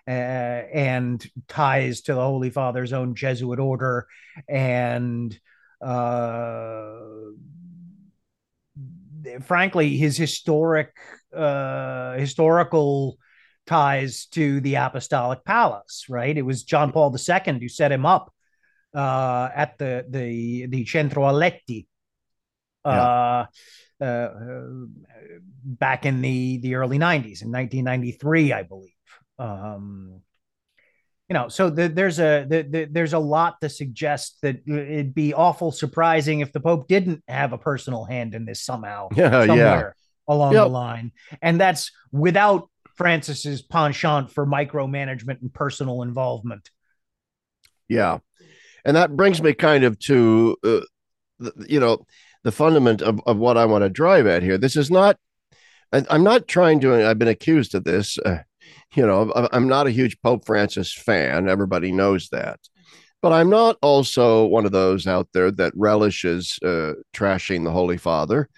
uh, 0.09 0.11
and 0.11 1.25
ties 1.49 2.03
to 2.03 2.15
the 2.15 2.21
Holy 2.21 2.51
Father's 2.51 2.93
own 2.93 3.15
Jesuit 3.15 3.59
order 3.59 4.07
and 4.49 5.39
uh, 5.81 6.97
frankly, 9.43 9.97
his 9.97 10.17
historic 10.17 10.97
uh, 11.35 12.15
historical 12.15 13.19
ties 13.66 14.26
to 14.26 14.61
the 14.61 14.76
Apostolic 14.76 15.44
Palace. 15.44 16.07
Right, 16.09 16.37
it 16.37 16.42
was 16.42 16.64
John 16.64 16.92
Paul 16.92 17.14
II 17.14 17.59
who 17.59 17.68
set 17.68 17.92
him 17.92 18.07
up 18.07 18.33
uh, 18.94 19.48
at 19.55 19.79
the 19.79 20.05
the 20.09 20.66
the 20.66 20.87
Centro 20.87 21.24
Aletti. 21.24 21.87
Uh, 22.85 23.46
uh, 24.00 24.05
uh, 24.05 24.68
back 25.64 26.07
in 26.07 26.20
the 26.20 26.59
the 26.59 26.74
early 26.76 26.98
90s 26.98 27.42
in 27.42 27.50
1993 27.50 28.52
i 28.52 28.62
believe 28.62 28.92
um, 29.38 30.20
you 31.29 31.35
know, 31.35 31.48
so 31.48 31.70
the, 31.70 31.88
there's 31.88 32.20
a 32.20 32.46
the, 32.48 32.88
there's 32.90 33.12
a 33.12 33.18
lot 33.18 33.61
to 33.61 33.68
suggest 33.68 34.38
that 34.42 34.62
it'd 34.66 35.14
be 35.14 35.35
awful 35.35 35.72
surprising 35.72 36.40
if 36.40 36.52
the 36.52 36.61
Pope 36.61 36.87
didn't 36.87 37.24
have 37.26 37.52
a 37.52 37.59
personal 37.59 38.05
hand 38.05 38.35
in 38.35 38.44
this 38.44 38.62
somehow, 38.62 39.09
yeah, 39.16 39.44
somewhere 39.44 39.94
yeah. 39.96 40.35
along 40.35 40.52
yep. 40.52 40.64
the 40.64 40.68
line, 40.68 41.12
and 41.42 41.61
that's 41.61 41.90
without 42.12 42.70
Francis's 42.97 43.63
penchant 43.63 44.31
for 44.31 44.47
micromanagement 44.47 45.41
and 45.41 45.53
personal 45.53 46.03
involvement. 46.03 46.71
Yeah, 47.89 48.19
and 48.85 48.97
that 48.97 49.17
brings 49.17 49.43
me 49.43 49.53
kind 49.53 49.85
of 49.85 49.99
to 50.01 50.57
uh, 50.65 50.81
the, 51.39 51.67
you 51.69 51.81
know 51.81 52.05
the 52.43 52.53
fundament 52.53 53.03
of, 53.03 53.21
of 53.27 53.37
what 53.37 53.57
I 53.57 53.65
want 53.65 53.83
to 53.83 53.91
drive 53.91 54.27
at 54.27 54.43
here. 54.43 54.59
This 54.59 54.77
is 54.77 54.91
not. 54.91 55.19
I, 55.93 56.05
I'm 56.11 56.25
not 56.25 56.49
trying 56.49 56.81
to. 56.81 57.07
I've 57.07 57.19
been 57.19 57.29
accused 57.29 57.75
of 57.75 57.85
this. 57.85 58.19
Uh, 58.19 58.39
you 58.95 59.07
know, 59.07 59.33
I'm 59.53 59.69
not 59.69 59.87
a 59.87 59.91
huge 59.91 60.21
Pope 60.23 60.47
Francis 60.47 60.93
fan. 60.93 61.49
Everybody 61.49 61.93
knows 61.93 62.29
that. 62.31 62.61
But 63.23 63.33
I'm 63.33 63.51
not 63.51 63.77
also 63.83 64.47
one 64.47 64.67
of 64.67 64.73
those 64.73 65.07
out 65.07 65.29
there 65.33 65.51
that 65.53 65.73
relishes 65.75 66.59
uh, 66.65 66.93
trashing 67.15 67.65
the 67.65 67.73
Holy 67.73 67.97
Father. 67.97 68.49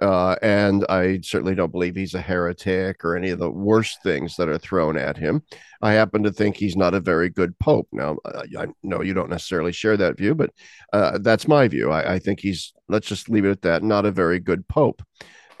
Uh, 0.00 0.36
and 0.42 0.84
I 0.88 1.20
certainly 1.22 1.54
don't 1.54 1.72
believe 1.72 1.96
he's 1.96 2.14
a 2.14 2.20
heretic 2.20 3.04
or 3.04 3.16
any 3.16 3.30
of 3.30 3.38
the 3.38 3.50
worst 3.50 4.02
things 4.02 4.36
that 4.36 4.48
are 4.48 4.58
thrown 4.58 4.98
at 4.98 5.16
him. 5.16 5.42
I 5.80 5.92
happen 5.92 6.22
to 6.24 6.32
think 6.32 6.56
he's 6.56 6.76
not 6.76 6.94
a 6.94 7.00
very 7.00 7.30
good 7.30 7.58
pope. 7.58 7.88
Now, 7.92 8.18
I, 8.26 8.44
I 8.58 8.66
know 8.82 9.02
you 9.02 9.14
don't 9.14 9.30
necessarily 9.30 9.72
share 9.72 9.96
that 9.96 10.18
view, 10.18 10.34
but 10.34 10.50
uh, 10.92 11.18
that's 11.18 11.48
my 11.48 11.66
view. 11.68 11.90
I, 11.90 12.14
I, 12.14 12.18
think 12.18 12.40
he's, 12.40 12.74
let's 12.88 13.08
just 13.08 13.30
leave 13.30 13.46
it 13.46 13.50
at 13.50 13.62
that, 13.62 13.82
not 13.82 14.04
a 14.04 14.10
very 14.10 14.38
good 14.38 14.68
pope. 14.68 15.02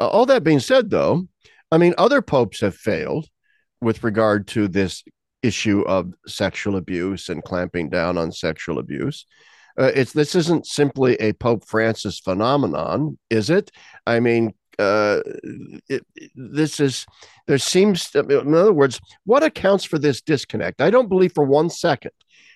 Uh, 0.00 0.08
all 0.08 0.26
that 0.26 0.44
being 0.44 0.60
said, 0.60 0.90
though, 0.90 1.26
I 1.70 1.78
mean, 1.78 1.94
other 1.96 2.20
popes 2.20 2.60
have 2.60 2.76
failed 2.76 3.28
with 3.80 4.04
regard 4.04 4.48
to 4.48 4.68
this 4.68 5.02
issue 5.42 5.82
of 5.82 6.12
sexual 6.26 6.76
abuse 6.76 7.28
and 7.28 7.42
clamping 7.42 7.88
down 7.88 8.18
on 8.18 8.32
sexual 8.32 8.78
abuse. 8.78 9.26
Uh, 9.78 9.92
it's 9.94 10.12
this 10.12 10.34
isn't 10.34 10.66
simply 10.66 11.14
a 11.16 11.32
Pope 11.34 11.64
Francis 11.66 12.18
phenomenon, 12.18 13.18
is 13.30 13.50
it? 13.50 13.70
I 14.06 14.20
mean, 14.20 14.54
uh, 14.78 15.20
it, 15.88 16.06
this 16.34 16.80
is 16.80 17.06
there 17.46 17.58
seems 17.58 18.10
to, 18.10 18.20
in 18.20 18.54
other 18.54 18.72
words, 18.72 19.00
what 19.24 19.42
accounts 19.42 19.84
for 19.84 19.98
this 19.98 20.20
disconnect? 20.20 20.80
I 20.80 20.90
don't 20.90 21.08
believe 21.08 21.32
for 21.34 21.44
one 21.44 21.70
second 21.70 22.12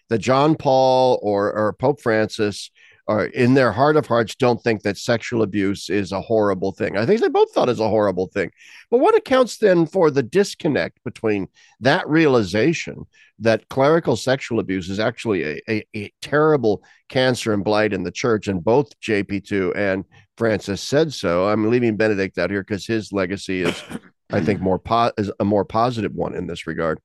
that 0.08 0.18
John 0.18 0.56
Paul 0.56 1.18
or 1.22 1.52
or 1.52 1.72
Pope 1.74 2.00
Francis 2.00 2.70
or 3.10 3.24
in 3.24 3.54
their 3.54 3.72
heart 3.72 3.96
of 3.96 4.06
hearts 4.06 4.36
don't 4.36 4.62
think 4.62 4.82
that 4.82 4.96
sexual 4.96 5.42
abuse 5.42 5.90
is 5.90 6.12
a 6.12 6.20
horrible 6.20 6.70
thing. 6.70 6.96
I 6.96 7.04
think 7.04 7.20
they 7.20 7.28
both 7.28 7.50
thought 7.50 7.68
it's 7.68 7.80
a 7.80 7.88
horrible 7.88 8.28
thing. 8.28 8.52
But 8.88 9.00
what 9.00 9.16
accounts 9.16 9.56
then 9.56 9.84
for 9.86 10.12
the 10.12 10.22
disconnect 10.22 11.02
between 11.02 11.48
that 11.80 12.08
realization 12.08 13.06
that 13.40 13.68
clerical 13.68 14.14
sexual 14.14 14.60
abuse 14.60 14.88
is 14.88 15.00
actually 15.00 15.42
a, 15.42 15.60
a, 15.68 15.84
a 15.96 16.12
terrible 16.22 16.84
cancer 17.08 17.52
and 17.52 17.64
blight 17.64 17.92
in 17.92 18.04
the 18.04 18.12
church, 18.12 18.46
and 18.46 18.62
both 18.62 18.88
JP2 19.00 19.76
and 19.76 20.04
Francis 20.36 20.80
said 20.80 21.12
so. 21.12 21.48
I'm 21.48 21.68
leaving 21.68 21.96
Benedict 21.96 22.38
out 22.38 22.50
here 22.50 22.62
because 22.62 22.86
his 22.86 23.12
legacy 23.12 23.62
is, 23.62 23.82
I 24.30 24.40
think, 24.40 24.60
more 24.60 24.78
po- 24.78 25.10
is 25.18 25.32
a 25.40 25.44
more 25.44 25.64
positive 25.64 26.14
one 26.14 26.36
in 26.36 26.46
this 26.46 26.64
regard. 26.64 27.00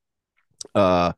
Uh, 0.75 1.13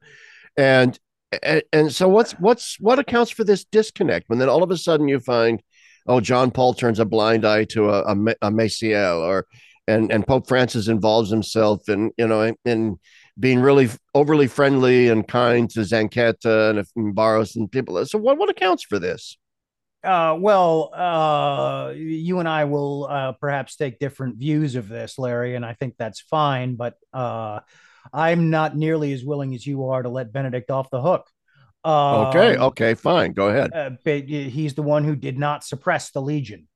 and 0.55 0.97
and, 1.43 1.63
and 1.73 1.93
so 1.93 2.07
what's 2.07 2.33
what's 2.33 2.79
what 2.79 2.99
accounts 2.99 3.31
for 3.31 3.43
this 3.43 3.65
disconnect 3.65 4.29
when 4.29 4.39
then 4.39 4.49
all 4.49 4.63
of 4.63 4.71
a 4.71 4.77
sudden 4.77 5.07
you 5.07 5.19
find 5.19 5.61
oh 6.07 6.21
john 6.21 6.51
paul 6.51 6.73
turns 6.73 6.99
a 6.99 7.05
blind 7.05 7.45
eye 7.45 7.65
to 7.65 7.89
a, 7.89 8.03
a, 8.03 8.13
a 8.41 8.51
Maciel 8.51 9.19
or 9.19 9.45
and 9.87 10.11
and 10.11 10.27
Pope 10.27 10.47
Francis 10.47 10.87
involves 10.87 11.29
himself 11.29 11.87
in 11.89 12.11
you 12.17 12.27
know 12.27 12.53
in 12.65 12.99
being 13.39 13.59
really 13.59 13.89
overly 14.13 14.47
friendly 14.47 15.09
and 15.09 15.27
kind 15.27 15.69
to 15.69 15.81
Zanchetta 15.81 16.71
and, 16.71 16.85
and 16.95 17.15
Barros 17.15 17.55
and 17.55 17.71
people. 17.71 18.03
So 18.05 18.17
what 18.17 18.37
what 18.37 18.49
accounts 18.49 18.83
for 18.83 18.99
this? 18.99 19.37
Uh, 20.03 20.37
well, 20.39 20.91
uh, 20.93 21.91
you 21.95 22.39
and 22.39 22.47
I 22.47 22.65
will 22.65 23.07
uh, 23.09 23.31
perhaps 23.33 23.75
take 23.75 23.99
different 23.99 24.37
views 24.37 24.75
of 24.75 24.87
this, 24.87 25.17
Larry, 25.17 25.55
and 25.55 25.65
I 25.65 25.73
think 25.73 25.95
that's 25.97 26.21
fine. 26.21 26.75
But 26.75 26.95
uh, 27.13 27.61
I'm 28.13 28.49
not 28.49 28.75
nearly 28.75 29.13
as 29.13 29.23
willing 29.23 29.53
as 29.55 29.65
you 29.65 29.89
are 29.89 30.03
to 30.03 30.09
let 30.09 30.31
Benedict 30.31 30.71
off 30.71 30.89
the 30.89 31.01
hook. 31.01 31.27
Um, 31.83 32.27
okay, 32.27 32.57
okay, 32.57 32.93
fine. 32.95 33.33
Go 33.33 33.49
ahead. 33.49 33.71
Uh, 33.73 33.91
he's 34.03 34.73
the 34.73 34.83
one 34.83 35.03
who 35.03 35.15
did 35.15 35.37
not 35.37 35.63
suppress 35.63 36.11
the 36.11 36.21
Legion. 36.21 36.67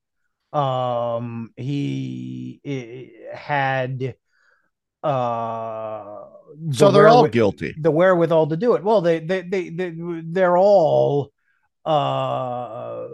Um, 0.54 1.52
he 1.56 3.12
had 3.34 4.16
uh 5.04 6.26
the 6.56 6.76
so 6.76 6.92
they're 6.92 7.08
all 7.08 7.28
guilty 7.28 7.74
the 7.80 7.90
wherewithal 7.90 8.46
to 8.46 8.56
do 8.56 8.76
it 8.76 8.84
well 8.84 9.02
they 9.02 9.20
they 9.20 9.42
they, 9.42 9.70
they 9.70 9.94
they're 9.96 10.58
all 10.58 11.32
uh 11.86 13.08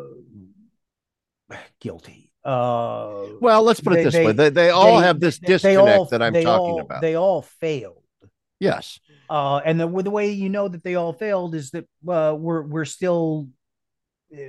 guilty 1.80 2.30
uh 2.44 3.24
well 3.40 3.64
let's 3.64 3.80
put 3.80 3.94
it 3.94 4.04
this 4.04 4.14
they, 4.14 4.26
way 4.26 4.34
they, 4.34 4.50
they 4.50 4.70
all 4.70 5.00
have 5.00 5.22
this 5.22 5.40
disconnect 5.40 5.98
all, 5.98 6.06
that 6.06 6.22
i'm 6.22 6.34
talking 6.34 6.46
all, 6.46 6.82
about 6.82 7.02
they 7.02 7.16
all 7.16 7.42
failed 7.42 8.04
yes 8.60 9.00
uh 9.30 9.58
and 9.66 9.80
the, 9.80 9.88
the 10.02 10.10
way 10.10 10.32
you 10.32 10.50
know 10.50 10.68
that 10.68 10.84
they 10.84 10.96
all 10.96 11.14
failed 11.14 11.56
is 11.56 11.72
that 11.72 11.86
uh 12.08 12.36
we're 12.38 12.64
we're 12.64 12.86
still 12.86 13.48
uh, 14.34 14.40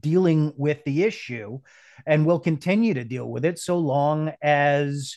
dealing 0.00 0.52
with 0.56 0.82
the 0.84 1.02
issue 1.02 1.58
and 2.06 2.26
we'll 2.26 2.40
continue 2.40 2.94
to 2.94 3.04
deal 3.04 3.28
with 3.28 3.44
it 3.44 3.58
so 3.58 3.78
long 3.78 4.32
as 4.42 5.16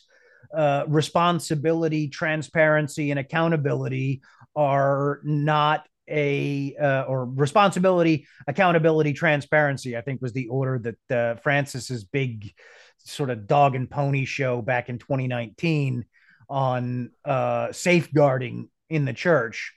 uh, 0.55 0.85
responsibility, 0.87 2.07
transparency, 2.07 3.11
and 3.11 3.19
accountability 3.19 4.21
are 4.55 5.19
not 5.23 5.85
a 6.09 6.75
uh, 6.79 7.03
or 7.03 7.25
responsibility, 7.25 8.27
accountability, 8.47 9.13
transparency. 9.13 9.97
I 9.97 10.01
think 10.01 10.21
was 10.21 10.33
the 10.33 10.47
order 10.47 10.79
that 10.79 11.15
uh, 11.15 11.35
Francis's 11.41 12.03
big 12.03 12.53
sort 12.99 13.29
of 13.29 13.47
dog 13.47 13.75
and 13.75 13.89
pony 13.89 14.25
show 14.25 14.61
back 14.61 14.89
in 14.89 14.97
2019 14.97 16.05
on 16.49 17.11
uh, 17.23 17.71
safeguarding 17.71 18.69
in 18.89 19.05
the 19.05 19.13
church 19.13 19.73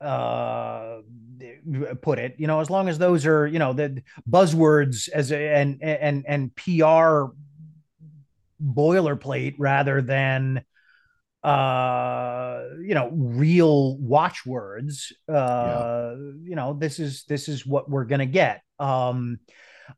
uh 0.00 0.98
put 2.02 2.18
it 2.18 2.34
you 2.36 2.46
know 2.46 2.60
as 2.60 2.68
long 2.68 2.86
as 2.88 2.98
those 2.98 3.24
are 3.24 3.46
you 3.46 3.58
know 3.58 3.72
the 3.72 4.02
buzzwords 4.28 5.08
as 5.08 5.32
a, 5.32 5.54
and 5.54 5.82
and 5.82 6.24
and 6.28 6.54
pr 6.54 7.32
boilerplate 8.62 9.54
rather 9.58 10.02
than 10.02 10.62
uh 11.42 12.62
you 12.82 12.94
know 12.94 13.08
real 13.10 13.96
watchwords 13.96 15.12
uh 15.30 15.32
yeah. 15.32 16.14
you 16.42 16.56
know 16.56 16.76
this 16.78 16.98
is 16.98 17.24
this 17.24 17.48
is 17.48 17.64
what 17.64 17.88
we're 17.88 18.04
gonna 18.04 18.26
get 18.26 18.60
um 18.78 19.38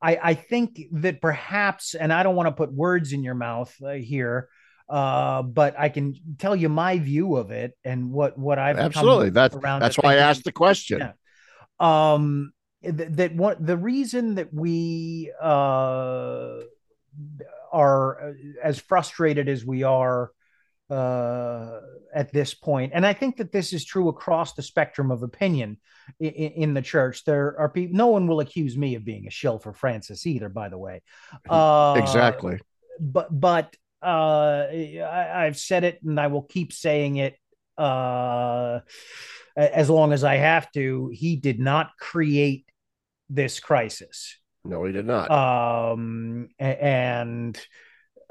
i 0.00 0.18
i 0.22 0.34
think 0.34 0.80
that 0.92 1.20
perhaps 1.20 1.94
and 1.94 2.12
i 2.12 2.22
don't 2.22 2.36
want 2.36 2.46
to 2.46 2.52
put 2.52 2.72
words 2.72 3.12
in 3.12 3.24
your 3.24 3.34
mouth 3.34 3.74
uh, 3.82 3.92
here 3.92 4.48
uh 4.88 5.42
but 5.42 5.78
i 5.78 5.88
can 5.88 6.14
tell 6.38 6.56
you 6.56 6.68
my 6.68 6.98
view 6.98 7.36
of 7.36 7.50
it 7.50 7.72
and 7.84 8.10
what 8.10 8.38
what 8.38 8.58
i've 8.58 8.78
absolutely 8.78 9.30
that's 9.30 9.56
that's 9.60 9.96
why 9.96 10.14
i 10.14 10.16
asked 10.16 10.44
the 10.44 10.52
question 10.52 10.98
yeah. 11.00 12.14
um 12.14 12.52
th- 12.82 13.10
that 13.10 13.34
what 13.34 13.64
the 13.64 13.76
reason 13.76 14.36
that 14.36 14.52
we 14.52 15.30
uh 15.40 16.58
are 17.72 18.30
uh, 18.30 18.32
as 18.62 18.78
frustrated 18.78 19.48
as 19.48 19.64
we 19.64 19.82
are 19.82 20.32
uh, 20.90 21.80
at 22.14 22.32
this 22.32 22.54
point, 22.54 22.92
and 22.94 23.06
I 23.06 23.12
think 23.12 23.36
that 23.36 23.52
this 23.52 23.72
is 23.72 23.84
true 23.84 24.08
across 24.08 24.54
the 24.54 24.62
spectrum 24.62 25.10
of 25.10 25.22
opinion 25.22 25.78
in, 26.18 26.30
in, 26.30 26.74
the 26.74 26.80
church. 26.80 27.24
There 27.24 27.54
are 27.58 27.68
people. 27.68 27.96
No 27.96 28.06
one 28.06 28.26
will 28.26 28.40
accuse 28.40 28.76
me 28.76 28.94
of 28.94 29.04
being 29.04 29.26
a 29.26 29.30
shill 29.30 29.58
for 29.58 29.74
Francis 29.74 30.26
either. 30.26 30.48
By 30.48 30.70
the 30.70 30.78
way, 30.78 31.02
uh, 31.48 31.96
exactly. 31.98 32.60
But 32.98 33.28
but 33.38 33.76
uh, 34.02 34.66
I, 34.70 35.44
have 35.44 35.58
said 35.58 35.84
it, 35.84 36.00
and 36.02 36.18
I 36.18 36.28
will 36.28 36.42
keep 36.42 36.72
saying 36.72 37.16
it 37.16 37.36
uh, 37.76 38.80
as 39.56 39.90
long 39.90 40.12
as 40.12 40.24
I 40.24 40.36
have 40.36 40.70
to. 40.72 41.10
He 41.12 41.36
did 41.36 41.58
not 41.58 41.90
create 41.98 42.66
this 43.28 43.60
crisis. 43.60 44.36
No, 44.64 44.84
he 44.84 44.92
did 44.92 45.06
not. 45.06 45.30
Um, 45.30 46.48
and 46.58 47.58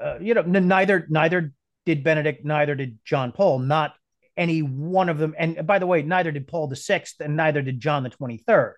uh, 0.00 0.18
you 0.20 0.34
know, 0.34 0.42
neither 0.42 1.06
neither 1.08 1.52
did 1.84 2.04
Benedict, 2.04 2.44
neither 2.44 2.74
did 2.74 2.98
John 3.04 3.32
Paul. 3.32 3.60
Not 3.60 3.94
any 4.36 4.60
one 4.60 5.08
of 5.08 5.18
them. 5.18 5.34
And 5.38 5.66
by 5.66 5.78
the 5.78 5.86
way, 5.86 6.02
neither 6.02 6.30
did 6.30 6.46
Paul 6.46 6.68
the 6.68 6.76
Sixth, 6.76 7.20
and 7.20 7.36
neither 7.36 7.62
did 7.62 7.80
John 7.80 8.04
the 8.04 8.10
Twenty 8.10 8.38
Third. 8.38 8.76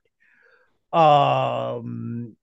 Um, 0.92 2.36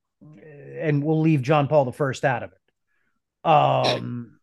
and 0.79 1.03
we'll 1.03 1.21
leave 1.21 1.41
John 1.41 1.67
Paul 1.67 1.85
the 1.85 1.91
First 1.91 2.23
out 2.23 2.43
of 2.43 2.51
it. 2.51 3.49
Um, 3.49 4.36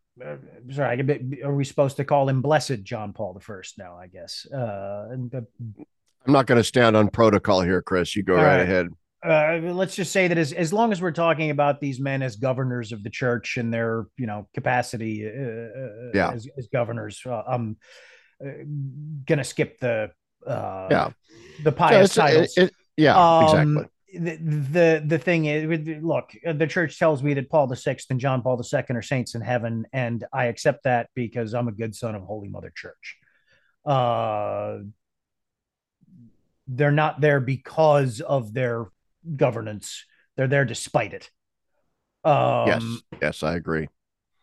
sorry, 0.70 1.40
are 1.42 1.55
we 1.55 1.64
supposed 1.64 1.96
to 1.96 2.05
call 2.05 2.29
him 2.29 2.42
Blessed 2.42 2.83
John 2.83 3.12
Paul 3.12 3.35
the 3.35 3.40
First 3.40 3.79
now? 3.79 3.96
I 3.96 4.07
guess. 4.07 4.46
Uh, 4.53 5.09
I'm 5.11 6.33
not 6.33 6.46
going 6.46 6.59
to 6.59 6.64
stand 6.64 6.96
on 6.96 7.09
protocol 7.09 7.61
here, 7.61 7.83
Chris. 7.83 8.16
You 8.16 8.22
go 8.22 8.35
right, 8.35 8.44
right 8.44 8.61
ahead 8.61 8.88
uh, 9.24 9.59
let's 9.62 9.96
just 9.96 10.12
say 10.12 10.29
that 10.29 10.37
as, 10.37 10.53
as 10.53 10.72
long 10.72 10.92
as 10.92 11.00
we're 11.00 11.11
talking 11.11 11.50
about 11.50 11.81
these 11.81 11.98
men 11.98 12.22
as 12.22 12.37
governors 12.37 12.92
of 12.92 13.03
the 13.03 13.09
church 13.09 13.57
and 13.57 13.72
their 13.72 14.07
you 14.18 14.27
know 14.27 14.46
capacity 14.53 15.27
uh, 15.27 15.31
uh 15.31 16.11
yeah. 16.12 16.31
as, 16.31 16.46
as 16.59 16.66
governors, 16.68 17.22
uh, 17.24 17.42
I'm 17.46 17.77
uh, 18.44 18.50
gonna 19.24 19.44
skip 19.44 19.79
the 19.81 20.11
uh, 20.46 20.88
yeah 20.90 21.11
the 21.62 21.72
pious 21.72 22.14
titles. 22.14 22.55
It, 22.57 22.64
it, 22.64 22.74
yeah, 22.96 23.16
um, 23.16 23.44
exactly. 23.44 23.85
The, 24.18 24.37
the 24.37 25.03
the 25.07 25.18
thing 25.18 25.46
is, 25.46 26.03
look, 26.03 26.33
the 26.44 26.66
church 26.66 26.98
tells 26.98 27.22
me 27.22 27.35
that 27.35 27.50
Paul 27.50 27.66
the 27.66 27.77
Sixth 27.77 28.11
and 28.11 28.20
John 28.20 28.42
Paul 28.42 28.57
the 28.57 28.64
Second 28.64 28.96
are 28.96 29.03
saints 29.03 29.35
in 29.35 29.40
heaven, 29.40 29.87
and 29.92 30.24
I 30.33 30.46
accept 30.46 30.85
that 30.85 31.09
because 31.14 31.55
I'm 31.55 31.68
a 31.68 31.72
good 31.72 31.94
son 31.94 32.14
of 32.14 32.22
Holy 32.22 32.48
Mother 32.48 32.72
Church. 32.74 33.16
Uh, 33.85 34.79
they're 36.66 36.92
not 36.92 37.20
there 37.20 37.40
because 37.40 38.20
of 38.20 38.55
their 38.55 38.87
governance. 39.37 40.05
They're 40.37 40.48
there 40.48 40.64
despite 40.64 41.12
it. 41.12 41.31
Um, 42.24 42.66
yes, 42.66 42.85
yes, 43.20 43.42
I 43.42 43.55
agree. 43.57 43.88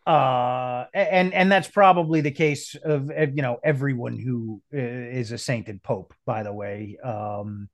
Uh, 0.05 0.85
and 0.93 1.33
and 1.33 1.51
that's 1.51 1.67
probably 1.67 2.21
the 2.21 2.31
case 2.31 2.75
of 2.75 3.11
you 3.11 3.41
know 3.41 3.59
everyone 3.63 4.17
who 4.17 4.61
uh, 4.73 4.77
a 4.77 5.37
sainted 5.37 5.83
pope. 5.83 6.13
By 6.25 6.43
the 6.43 6.53
way, 6.53 6.97
um, 7.03 7.69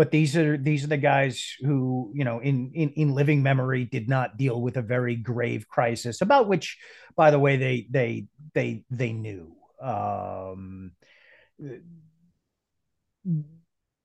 but 0.00 0.10
these 0.10 0.34
are 0.34 0.56
these 0.56 0.82
are 0.82 0.86
the 0.86 0.96
guys 0.96 1.56
who 1.60 2.10
you 2.14 2.24
know 2.24 2.38
in 2.38 2.70
in 2.72 2.88
in 2.92 3.14
living 3.14 3.42
memory 3.42 3.84
did 3.84 4.08
not 4.08 4.38
deal 4.38 4.58
with 4.58 4.78
a 4.78 4.82
very 4.82 5.14
grave 5.14 5.68
crisis 5.68 6.22
about 6.22 6.48
which, 6.48 6.78
by 7.16 7.30
the 7.30 7.38
way, 7.38 7.58
they 7.58 7.86
they 7.90 8.26
they 8.54 8.82
they 8.90 9.12
knew. 9.12 9.54
Um, 9.78 10.92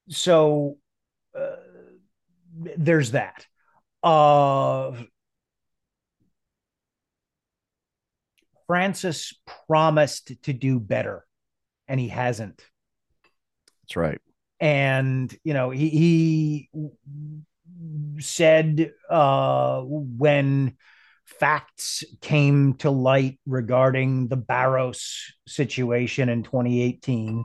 so. 0.09 0.77
Uh, 1.33 1.55
there's 2.77 3.11
that. 3.11 3.45
Uh, 4.03 4.91
Francis 8.67 9.33
promised 9.67 10.33
to 10.43 10.51
do 10.51 10.77
better, 10.77 11.25
and 11.87 12.01
he 12.01 12.09
hasn't. 12.09 12.61
That's 13.83 13.95
right. 13.95 14.19
And 14.59 15.35
you 15.43 15.53
know, 15.53 15.69
he, 15.69 15.89
he 15.89 16.69
said 18.19 18.93
uh, 19.09 19.81
when 19.83 20.77
facts 21.25 22.03
came 22.21 22.75
to 22.75 22.89
light 22.89 23.39
regarding 23.45 24.27
the 24.27 24.37
Barros 24.37 25.33
situation 25.47 26.29
in 26.29 26.43
2018, 26.43 27.43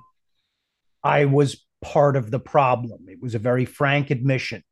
I 1.02 1.24
was 1.24 1.64
part 1.82 2.16
of 2.16 2.30
the 2.30 2.40
problem. 2.40 3.06
It 3.08 3.20
was 3.20 3.34
a 3.34 3.38
very 3.38 3.64
frank 3.64 4.10
admission 4.10 4.62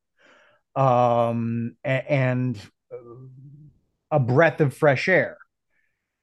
um, 0.76 1.76
and 1.84 2.58
a 4.10 4.20
breath 4.20 4.60
of 4.60 4.74
fresh 4.74 5.08
air. 5.08 5.36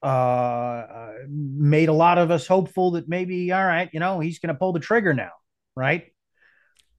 Uh, 0.01 1.13
made 1.27 1.89
a 1.89 1.93
lot 1.93 2.19
of 2.19 2.29
us 2.29 2.45
hopeful 2.45 2.91
that 2.91 3.09
maybe, 3.09 3.51
all 3.51 3.65
right, 3.65 3.89
you 3.91 3.99
know, 3.99 4.19
he's 4.19 4.37
going 4.37 4.53
to 4.53 4.59
pull 4.59 4.71
the 4.71 4.79
trigger 4.79 5.13
now, 5.13 5.31
right? 5.75 6.05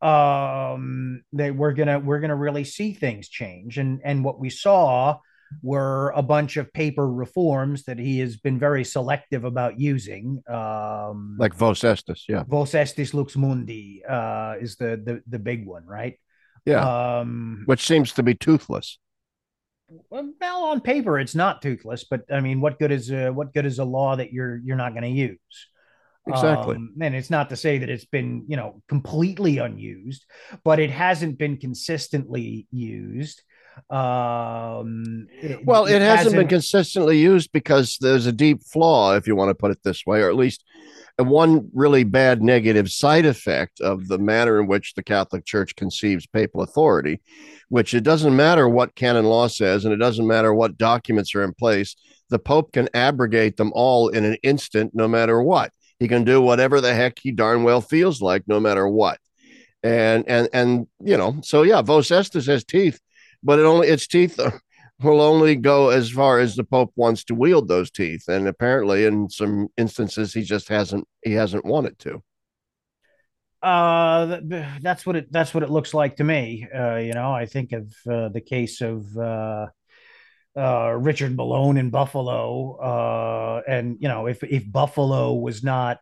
Um, 0.03 1.23
that 1.33 1.57
we're 1.57 1.73
gonna 1.73 1.99
we're 1.99 2.21
gonna 2.21 2.37
really 2.37 2.65
see 2.65 2.93
things 2.93 3.29
change, 3.29 3.79
and 3.79 4.01
and 4.05 4.25
what 4.25 4.39
we 4.39 4.51
saw 4.51 5.19
were 5.63 6.11
a 6.11 6.23
bunch 6.23 6.57
of 6.57 6.73
paper 6.73 7.09
reforms 7.09 7.85
that 7.85 7.99
he 7.99 8.19
has 8.19 8.37
been 8.37 8.59
very 8.59 8.85
selective 8.85 9.45
about 9.45 9.79
using. 9.79 10.43
Um, 10.49 11.37
like 11.39 11.55
Vos 11.55 11.81
Estis, 11.81 12.23
yeah. 12.29 12.45
Vos 12.47 12.73
Estis 12.73 13.15
Lux 13.15 13.37
Mundi 13.37 14.03
uh, 14.05 14.57
is 14.61 14.77
the, 14.77 15.01
the 15.03 15.23
the 15.27 15.39
big 15.39 15.67
one, 15.67 15.87
right? 15.87 16.19
Yeah. 16.65 17.19
Um, 17.19 17.63
which 17.67 17.87
seems 17.87 18.13
to 18.15 18.23
be 18.23 18.35
toothless. 18.35 18.99
well, 20.11 20.65
on 20.65 20.81
paper 20.81 21.19
it's 21.19 21.35
not 21.35 21.63
toothless, 21.63 22.05
but 22.05 22.23
I 22.31 22.41
mean, 22.41 22.61
what 22.61 22.79
good 22.79 22.93
is 22.93 23.11
a, 23.11 23.31
what 23.31 23.55
good 23.55 23.67
is 23.67 23.79
a 23.79 23.85
law 23.85 24.17
that 24.17 24.33
you're 24.33 24.59
you're 24.59 24.77
not 24.77 24.93
going 24.93 25.05
to 25.05 25.09
use? 25.09 25.39
Exactly. 26.29 26.77
Um, 26.77 26.93
and 27.01 27.15
it's 27.15 27.31
not 27.31 27.51
to 27.51 27.57
say 27.57 27.79
that 27.79 27.89
it's 27.89 28.05
been, 28.05 28.45
you 28.49 28.57
know, 28.57 28.83
completely 28.89 29.59
unused, 29.59 30.25
but 30.65 30.81
it 30.81 30.91
hasn't 30.91 31.39
been 31.39 31.57
consistently 31.57 32.67
used. 32.73 33.43
Um, 33.91 35.29
it, 35.31 35.65
well, 35.65 35.87
it, 35.87 35.97
it 35.97 36.03
hasn't, 36.03 36.19
hasn't, 36.19 36.37
been 36.37 36.49
consistently 36.49 37.19
used 37.19 37.53
because 37.53 37.99
there's 38.01 38.27
a 38.27 38.33
deep 38.33 38.65
flaw, 38.65 39.15
if 39.15 39.27
you 39.27 39.37
want 39.37 39.51
to 39.51 39.55
put 39.55 39.71
it 39.71 39.83
this 39.85 40.05
way, 40.07 40.23
or 40.23 40.29
at 40.29 40.37
least 40.37 40.65
one 41.19 41.71
really 41.73 42.05
bad 42.05 42.43
negative 42.43 42.91
side 42.91 43.25
effect 43.25 43.81
of 43.81 44.09
the 44.09 44.19
manner 44.19 44.61
in 44.61 44.67
which 44.67 44.95
the 44.95 45.03
Catholic 45.03 45.45
Church 45.45 45.75
conceives 45.77 46.27
papal 46.27 46.63
authority, 46.63 47.21
which 47.69 47.95
it 47.95 48.03
doesn't 48.03 48.37
matter 48.37 48.69
what 48.69 48.95
canon 48.95 49.25
law 49.25 49.47
says 49.47 49.85
and 49.85 49.95
it 49.95 49.99
doesn't 49.99 50.27
matter 50.27 50.53
what 50.53 50.77
documents 50.77 51.35
are 51.35 51.43
in 51.43 51.55
place, 51.55 51.97
the 52.29 52.39
Pope 52.39 52.73
can 52.73 52.89
abrogate 52.93 53.57
them 53.57 53.73
all 53.75 54.09
in 54.09 54.25
an 54.25 54.37
instant, 54.43 54.93
no 54.95 55.09
matter 55.09 55.41
what. 55.41 55.73
He 55.99 56.09
can 56.09 56.25
do 56.25 56.41
whatever 56.41 56.81
the 56.81 56.95
heck 56.95 57.19
he 57.19 57.33
darn 57.33 57.63
well 57.65 57.81
feels 57.81 58.21
like, 58.21 58.45
no 58.47 58.61
matter 58.61 58.87
what. 58.89 59.19
And 59.83 60.29
and 60.29 60.49
and 60.53 60.87
you 61.01 61.17
know, 61.17 61.41
so 61.43 61.63
yeah, 61.63 61.83
Vos 61.83 62.09
Estis 62.09 62.47
has 62.47 62.65
teeth, 62.65 63.01
but 63.43 63.59
it 63.59 63.65
only 63.65 63.89
its 63.89 64.07
teeth 64.07 64.39
will 65.03 65.21
only 65.21 65.57
go 65.57 65.91
as 65.91 66.11
far 66.11 66.39
as 66.39 66.57
the 66.57 66.65
Pope 66.65 66.93
wants 66.97 67.25
to 67.25 67.35
wield 67.35 67.69
those 67.69 67.91
teeth. 67.91 68.29
And 68.29 68.49
apparently, 68.49 69.05
in 69.05 69.31
some 69.31 69.69
instances, 69.77 70.35
he 70.35 70.43
just 70.43 70.69
hasn't 70.69 71.07
he 71.23 71.33
hasn't 71.33 71.65
wanted 71.65 71.99
to. 72.01 72.23
Uh, 73.63 74.41
that's 74.81 75.07
what 75.07 75.17
it 75.17 75.33
that's 75.33 75.55
what 75.55 75.63
it 75.63 75.71
looks 75.71 75.95
like 75.95 76.17
to 76.17 76.25
me. 76.25 76.69
Uh, 76.75 76.97
you 76.97 77.13
know, 77.13 77.33
I 77.33 77.47
think 77.47 77.73
of 77.73 77.93
uh, 78.09 78.29
the 78.29 78.41
case 78.41 78.81
of 78.81 79.05
uh, 79.17 79.67
uh, 80.57 80.93
Richard 80.99 81.37
Malone 81.37 81.77
in 81.77 81.91
Buffalo, 81.91 82.77
uh, 82.77 83.63
and 83.69 83.99
you 84.01 84.09
know, 84.09 84.27
if 84.27 84.43
if 84.43 84.71
Buffalo 84.71 85.35
was 85.35 85.63
not 85.63 85.99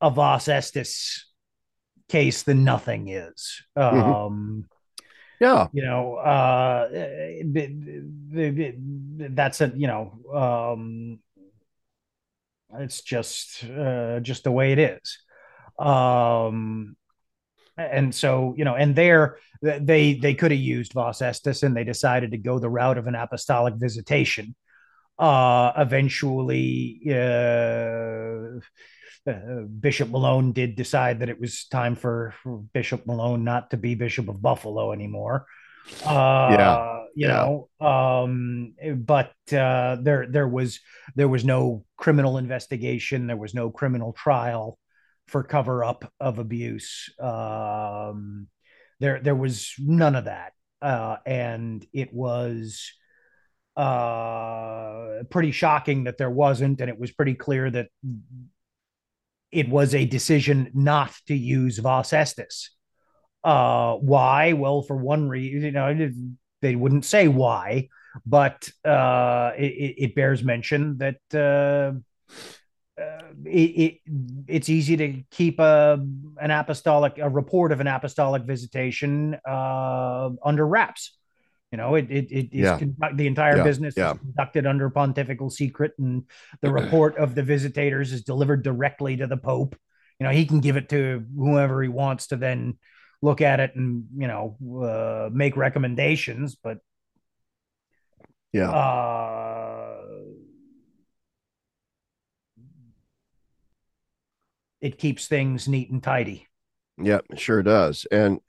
a 0.00 0.10
Vos 0.10 0.44
Estis 0.46 1.22
case, 2.08 2.44
then 2.44 2.64
nothing 2.64 3.08
is. 3.08 3.62
Mm-hmm. 3.76 3.98
Um, 3.98 4.64
yeah, 5.40 5.68
you 5.72 5.82
know, 5.82 6.14
uh, 6.16 6.88
that's 9.34 9.60
a 9.60 9.72
you 9.74 9.86
know, 9.86 10.12
um, 10.34 11.18
it's 12.74 13.02
just 13.02 13.64
uh, 13.64 14.20
just 14.20 14.44
the 14.44 14.52
way 14.52 14.72
it 14.72 14.78
is. 14.78 15.18
Um, 15.78 16.96
and 17.78 18.14
so 18.14 18.54
you 18.56 18.64
know 18.64 18.74
and 18.74 18.94
there 18.96 19.38
they 19.62 20.14
they 20.14 20.34
could 20.34 20.50
have 20.50 20.60
used 20.60 20.92
vos 20.92 21.20
estis 21.20 21.62
and 21.62 21.76
they 21.76 21.84
decided 21.84 22.32
to 22.32 22.38
go 22.38 22.58
the 22.58 22.68
route 22.68 22.98
of 22.98 23.06
an 23.06 23.14
apostolic 23.14 23.74
visitation 23.76 24.54
uh 25.18 25.72
eventually 25.76 27.00
uh, 27.10 28.58
uh, 29.26 29.62
Bishop 29.80 30.08
Malone 30.08 30.52
did 30.52 30.74
decide 30.74 31.20
that 31.20 31.28
it 31.28 31.38
was 31.38 31.66
time 31.66 31.96
for, 31.96 32.32
for, 32.42 32.58
Bishop 32.72 33.06
Malone 33.06 33.44
not 33.44 33.70
to 33.70 33.76
be 33.76 33.94
Bishop 33.94 34.28
of 34.28 34.40
Buffalo 34.40 34.92
anymore. 34.92 35.44
Uh, 36.06 36.48
yeah, 36.58 37.02
you 37.14 37.28
yeah. 37.28 37.58
know, 37.80 37.86
um, 37.86 38.74
but 38.96 39.32
uh, 39.52 39.96
there 40.00 40.26
there 40.30 40.48
was 40.48 40.80
there 41.14 41.28
was 41.28 41.44
no 41.44 41.84
criminal 41.96 42.38
investigation, 42.38 43.26
there 43.26 43.36
was 43.36 43.54
no 43.54 43.70
criminal 43.70 44.12
trial 44.12 44.78
for 45.28 45.42
cover 45.42 45.84
up 45.84 46.12
of 46.18 46.38
abuse. 46.38 47.10
Um, 47.20 48.48
there 49.00 49.20
there 49.20 49.34
was 49.34 49.74
none 49.78 50.16
of 50.16 50.24
that, 50.24 50.52
uh, 50.82 51.16
and 51.24 51.86
it 51.92 52.12
was 52.12 52.90
uh, 53.76 55.22
pretty 55.30 55.52
shocking 55.52 56.04
that 56.04 56.18
there 56.18 56.30
wasn't, 56.30 56.80
and 56.80 56.90
it 56.90 56.98
was 56.98 57.12
pretty 57.12 57.34
clear 57.34 57.70
that 57.70 57.88
it 59.52 59.68
was 59.68 59.94
a 59.94 60.04
decision 60.04 60.70
not 60.74 61.14
to 61.26 61.34
use 61.34 61.78
Vos 61.78 62.10
Estis. 62.10 62.68
Uh, 63.44 63.94
why? 63.94 64.52
Well, 64.52 64.82
for 64.82 64.96
one 64.96 65.28
reason, 65.28 65.62
you 65.62 65.70
know, 65.70 66.10
they 66.60 66.74
wouldn't 66.74 67.04
say 67.04 67.28
why, 67.28 67.88
but 68.26 68.68
uh, 68.84 69.52
it, 69.56 69.94
it 69.98 70.14
bears 70.14 70.42
mention 70.42 70.98
that 70.98 71.16
uh, 72.98 73.02
uh, 73.02 73.22
it, 73.44 73.50
it, 73.50 74.00
it's 74.46 74.68
easy 74.68 74.96
to 74.96 75.22
keep 75.30 75.58
a 75.60 76.04
an 76.40 76.50
apostolic 76.50 77.18
a 77.18 77.28
report 77.28 77.72
of 77.72 77.80
an 77.80 77.86
apostolic 77.86 78.42
visitation 78.42 79.36
uh, 79.48 80.30
under 80.44 80.66
wraps. 80.66 81.16
You 81.70 81.78
know, 81.78 81.94
it 81.94 82.10
it, 82.10 82.30
it 82.30 82.48
is 82.52 82.64
yeah. 82.64 82.78
the 83.14 83.26
entire 83.26 83.58
yeah. 83.58 83.64
business 83.64 83.94
yeah. 83.96 84.12
is 84.12 84.18
conducted 84.18 84.66
under 84.66 84.90
pontifical 84.90 85.50
secret, 85.50 85.92
and 85.98 86.24
the 86.60 86.72
report 86.80 87.16
of 87.18 87.34
the 87.34 87.42
visitators 87.42 88.12
is 88.12 88.22
delivered 88.22 88.62
directly 88.62 89.16
to 89.16 89.26
the 89.26 89.36
Pope. 89.36 89.76
You 90.18 90.26
know, 90.26 90.32
he 90.32 90.46
can 90.46 90.60
give 90.60 90.76
it 90.76 90.88
to 90.88 91.24
whoever 91.36 91.82
he 91.82 91.88
wants 91.88 92.28
to 92.28 92.36
then 92.36 92.78
look 93.20 93.40
at 93.40 93.60
it 93.60 93.74
and 93.74 94.06
you 94.16 94.26
know 94.26 94.56
uh, 94.82 95.30
make 95.32 95.56
recommendations, 95.56 96.56
but 96.56 96.78
yeah. 98.52 98.70
It 104.80 104.98
keeps 104.98 105.26
things 105.26 105.68
neat 105.68 105.90
and 105.90 106.02
tidy. 106.02 106.46
Yep, 106.98 107.24
sure 107.36 107.62
does. 107.62 108.06
And 108.10 108.40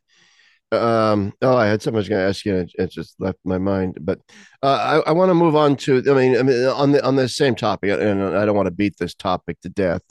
um, 0.71 1.33
oh, 1.41 1.55
I 1.55 1.67
had 1.67 1.81
something 1.81 1.97
I 1.97 1.99
was 1.99 2.09
going 2.09 2.21
to 2.21 2.27
ask 2.27 2.45
you. 2.45 2.55
It, 2.55 2.71
it, 2.77 2.91
just 2.91 3.19
left 3.19 3.39
my 3.43 3.57
mind, 3.57 3.97
but 4.01 4.19
uh, 4.61 5.01
I, 5.05 5.09
I 5.09 5.11
want 5.13 5.29
to 5.29 5.35
move 5.35 5.55
on 5.55 5.75
to. 5.77 6.03
I 6.09 6.13
mean, 6.13 6.37
I 6.37 6.43
mean, 6.43 6.65
on 6.65 6.91
the 6.91 7.03
on 7.03 7.15
the 7.15 7.27
same 7.27 7.55
topic, 7.55 7.89
and 7.89 8.23
I 8.23 8.45
don't 8.45 8.55
want 8.55 8.67
to 8.67 8.71
beat 8.71 8.95
this 8.97 9.15
topic 9.15 9.59
to 9.61 9.69
death, 9.69 10.03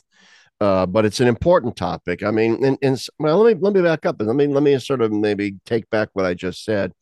uh, 0.60 0.86
but 0.86 1.04
it's 1.04 1.20
an 1.20 1.28
important 1.28 1.76
topic. 1.76 2.24
I 2.24 2.32
mean, 2.32 2.64
and, 2.64 2.76
and 2.82 3.00
well, 3.20 3.38
let 3.38 3.56
me 3.56 3.62
let 3.62 3.72
me 3.72 3.82
back 3.82 4.04
up 4.04 4.18
and 4.18 4.26
let 4.26 4.36
me 4.36 4.48
let 4.48 4.62
me 4.64 4.76
sort 4.80 5.00
of 5.00 5.12
maybe 5.12 5.56
take 5.64 5.88
back 5.90 6.08
what 6.14 6.26
I 6.26 6.34
just 6.34 6.64
said, 6.64 6.92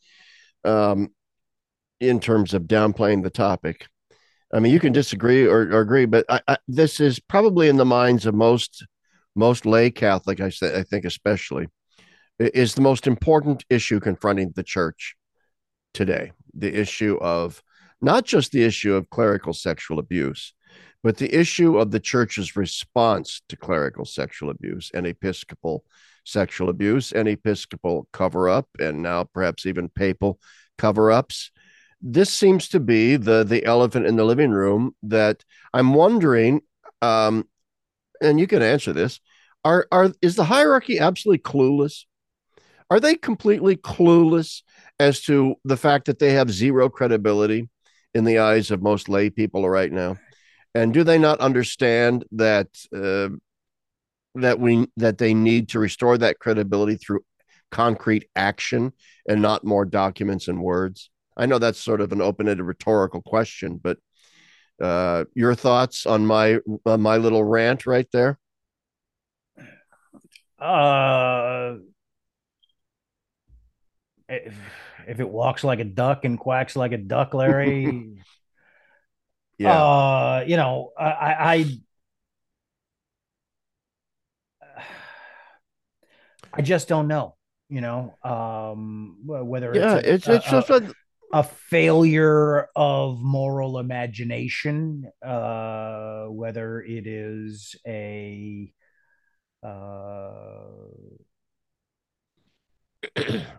um, 0.64 1.08
in 1.98 2.20
terms 2.20 2.52
of 2.52 2.64
downplaying 2.64 3.22
the 3.22 3.30
topic. 3.30 3.86
I 4.52 4.60
mean, 4.60 4.72
you 4.72 4.80
can 4.80 4.92
disagree 4.92 5.46
or, 5.46 5.62
or 5.62 5.80
agree, 5.80 6.04
but 6.04 6.24
I, 6.28 6.40
I, 6.46 6.56
this 6.68 7.00
is 7.00 7.18
probably 7.18 7.68
in 7.68 7.78
the 7.78 7.84
minds 7.84 8.26
of 8.26 8.34
most 8.34 8.86
most 9.36 9.66
lay 9.66 9.90
Catholic, 9.90 10.40
I 10.40 10.48
say, 10.48 10.78
I 10.78 10.82
think 10.82 11.04
especially, 11.04 11.68
is 12.38 12.74
the 12.74 12.80
most 12.80 13.06
important 13.06 13.64
issue 13.70 14.00
confronting 14.00 14.52
the 14.54 14.62
church 14.62 15.16
today. 15.94 16.32
The 16.54 16.74
issue 16.74 17.18
of 17.20 17.62
not 18.00 18.24
just 18.24 18.52
the 18.52 18.64
issue 18.64 18.94
of 18.94 19.10
clerical 19.10 19.52
sexual 19.52 19.98
abuse, 19.98 20.54
but 21.02 21.18
the 21.18 21.34
issue 21.34 21.78
of 21.78 21.90
the 21.90 22.00
church's 22.00 22.56
response 22.56 23.42
to 23.48 23.56
clerical 23.56 24.04
sexual 24.04 24.50
abuse 24.50 24.90
and 24.92 25.06
episcopal 25.06 25.84
sexual 26.24 26.68
abuse 26.68 27.12
and 27.12 27.28
episcopal 27.28 28.08
cover 28.12 28.48
up, 28.48 28.68
and 28.80 29.02
now 29.02 29.22
perhaps 29.22 29.64
even 29.64 29.88
papal 29.88 30.40
cover 30.76 31.12
ups. 31.12 31.52
This 32.02 32.32
seems 32.32 32.68
to 32.70 32.80
be 32.80 33.16
the 33.16 33.44
the 33.44 33.64
elephant 33.64 34.06
in 34.06 34.16
the 34.16 34.24
living 34.24 34.50
room 34.50 34.94
that 35.04 35.44
I'm 35.72 35.94
wondering 35.94 36.62
um, 37.02 37.46
and 38.20 38.40
you 38.40 38.46
can 38.46 38.62
answer 38.62 38.92
this 38.92 39.20
are 39.66 39.88
are 39.90 40.12
is 40.22 40.36
the 40.36 40.44
hierarchy 40.44 41.00
absolutely 41.00 41.42
clueless? 41.42 42.04
Are 42.88 43.00
they 43.00 43.16
completely 43.16 43.76
clueless 43.76 44.62
as 45.00 45.22
to 45.22 45.56
the 45.64 45.76
fact 45.76 46.06
that 46.06 46.20
they 46.20 46.34
have 46.34 46.50
zero 46.52 46.88
credibility 46.88 47.68
in 48.14 48.24
the 48.24 48.38
eyes 48.38 48.70
of 48.70 48.80
most 48.80 49.08
lay 49.08 49.28
people 49.28 49.68
right 49.68 49.90
now? 49.90 50.18
And 50.72 50.94
do 50.94 51.02
they 51.02 51.18
not 51.18 51.40
understand 51.40 52.24
that 52.32 52.68
uh, 52.94 53.30
that 54.36 54.60
we 54.60 54.86
that 54.98 55.18
they 55.18 55.34
need 55.34 55.70
to 55.70 55.80
restore 55.80 56.16
that 56.18 56.38
credibility 56.38 56.94
through 56.94 57.22
concrete 57.72 58.28
action 58.36 58.92
and 59.28 59.42
not 59.42 59.64
more 59.64 59.84
documents 59.84 60.46
and 60.46 60.62
words? 60.62 61.10
I 61.36 61.46
know 61.46 61.58
that's 61.58 61.80
sort 61.80 62.00
of 62.00 62.12
an 62.12 62.22
open-ended 62.22 62.64
rhetorical 62.64 63.20
question 63.20 63.80
but 63.82 63.98
uh, 64.80 65.24
your 65.34 65.56
thoughts 65.56 66.06
on 66.06 66.24
my 66.24 66.60
my 66.84 67.16
little 67.16 67.42
rant 67.42 67.84
right 67.84 68.06
there? 68.12 68.38
Uh, 70.58 71.76
if, 74.28 74.56
if 75.06 75.20
it 75.20 75.28
walks 75.28 75.64
like 75.64 75.80
a 75.80 75.84
duck 75.84 76.24
and 76.24 76.38
quacks 76.38 76.76
like 76.76 76.92
a 76.92 76.98
duck, 76.98 77.34
Larry. 77.34 78.22
yeah. 79.58 79.82
Uh, 79.82 80.44
you 80.46 80.56
know, 80.56 80.92
I, 80.98 81.06
I, 81.06 81.80
I 86.52 86.62
just 86.62 86.88
don't 86.88 87.08
know. 87.08 87.34
You 87.68 87.80
know, 87.80 88.14
um, 88.22 89.16
whether 89.24 89.74
yeah, 89.74 89.96
it's 89.96 90.06
it's, 90.06 90.28
a, 90.28 90.34
it's 90.34 90.48
just 90.48 90.70
a, 90.70 90.94
a 91.32 91.42
failure 91.42 92.68
of 92.76 93.20
moral 93.20 93.80
imagination, 93.80 95.10
uh, 95.20 96.26
whether 96.26 96.80
it 96.80 97.08
is 97.08 97.74
a 97.84 98.72
uh, 99.66 100.46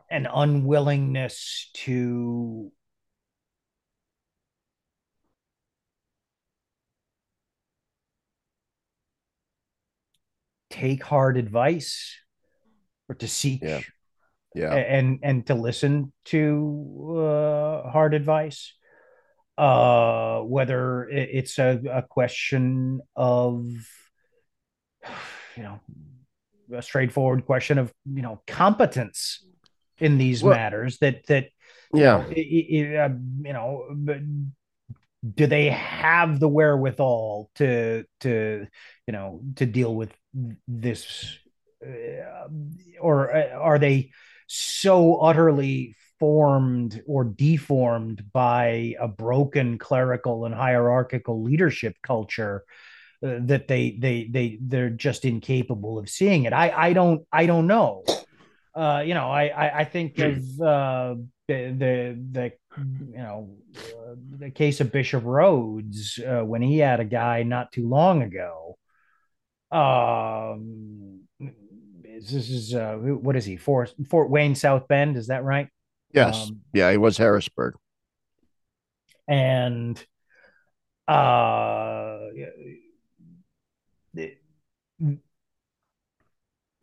an 0.10 0.26
unwillingness 0.34 1.70
to 1.74 2.72
take 10.70 11.04
hard 11.04 11.36
advice 11.36 12.16
or 13.10 13.16
to 13.16 13.28
seek 13.28 13.62
yeah. 13.62 13.82
yeah. 14.56 14.74
and 14.76 15.20
and 15.24 15.46
to 15.48 15.56
listen 15.56 16.14
to 16.24 17.18
uh, 17.20 17.90
hard 17.90 18.14
advice 18.14 18.74
uh, 19.58 20.40
whether 20.40 21.10
it's 21.10 21.60
a, 21.60 21.82
a 21.92 22.02
question 22.04 23.02
of 23.16 23.68
you 25.58 25.64
know 25.64 25.80
a 26.78 26.82
straightforward 26.82 27.46
question 27.46 27.78
of 27.78 27.92
you 28.06 28.22
know 28.22 28.42
competence 28.48 29.44
in 29.98 30.18
these 30.18 30.44
Well- 30.44 30.56
matters 30.56 31.00
that 31.00 31.26
that 31.28 31.50
Yeah. 31.94 32.18
uh, 32.18 32.30
you 32.36 33.54
know 33.54 33.98
do 35.36 35.48
they 35.48 35.70
have 35.70 36.40
the 36.40 36.48
wherewithal 36.48 37.50
to 37.56 38.06
to 38.20 38.68
you 39.08 39.12
know 39.12 39.42
to 39.56 39.66
deal 39.66 39.94
with 39.96 40.14
this 40.68 41.38
uh, 41.86 42.48
or 43.00 43.36
uh, 43.36 43.50
are 43.56 43.80
they 43.80 44.12
so 44.48 45.18
utterly 45.18 45.96
formed 46.20 47.02
or 47.08 47.24
deformed 47.24 48.24
by 48.32 48.96
a 49.00 49.08
broken 49.08 49.78
clerical 49.78 50.46
and 50.46 50.56
hierarchical 50.56 51.44
leadership 51.44 51.96
culture 52.02 52.64
uh, 53.26 53.40
that 53.42 53.68
they 53.68 53.92
they 53.92 54.28
they 54.30 54.58
they're 54.62 54.90
just 54.90 55.26
incapable 55.26 55.98
of 55.98 56.10
seeing 56.10 56.44
it 56.44 56.54
i 56.54 56.70
i 56.70 56.94
don't 56.94 57.26
i 57.32 57.46
don't 57.46 57.68
know 57.68 58.04
uh 58.76 59.04
you 59.06 59.14
know 59.14 59.30
i 59.30 59.48
i, 59.48 59.80
I 59.80 59.84
think 59.86 60.20
of 60.20 60.38
uh 60.62 61.16
the 61.48 61.76
the, 61.78 62.20
the 62.32 62.52
you 62.78 63.18
know 63.18 63.50
uh, 63.76 64.16
the 64.40 64.52
case 64.52 64.80
of 64.82 64.92
bishop 64.92 65.24
rhoades 65.24 66.20
uh, 66.20 66.46
when 66.46 66.62
he 66.62 66.78
had 66.78 67.00
a 67.00 67.06
guy 67.06 67.44
not 67.44 67.72
too 67.72 67.88
long 67.88 68.22
ago 68.22 68.78
um 69.72 71.22
this 71.40 72.32
is 72.34 72.74
uh 72.74 72.96
what 72.96 73.36
is 73.36 73.46
he 73.46 73.58
fort 73.58 73.94
fort 74.10 74.30
wayne 74.30 74.56
south 74.56 74.88
bend 74.88 75.18
is 75.18 75.28
that 75.28 75.44
right 75.44 75.70
Yes. 76.14 76.48
Um, 76.48 76.62
yeah. 76.74 76.90
He 76.90 76.98
was 76.98 77.18
Harrisburg. 77.18 77.76
and 79.28 80.04
uh 81.08 82.20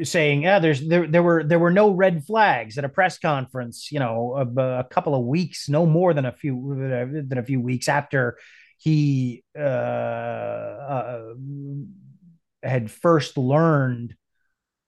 saying 0.02 0.42
yeah 0.42 0.58
there's 0.58 0.86
there 0.88 1.06
there 1.06 1.22
were 1.22 1.44
there 1.44 1.58
were 1.58 1.70
no 1.70 1.90
red 1.90 2.24
flags 2.24 2.76
at 2.78 2.84
a 2.84 2.88
press 2.88 3.16
conference 3.18 3.92
you 3.92 4.00
know 4.00 4.34
a, 4.34 4.80
a 4.80 4.84
couple 4.84 5.14
of 5.14 5.24
weeks 5.24 5.68
no 5.68 5.86
more 5.86 6.12
than 6.12 6.24
a 6.24 6.32
few 6.32 6.74
than 7.28 7.38
a 7.38 7.44
few 7.44 7.60
weeks 7.60 7.88
after 7.88 8.36
he 8.78 9.44
uh, 9.56 9.60
uh 9.62 11.34
had 12.62 12.90
first 12.90 13.38
learned 13.38 14.16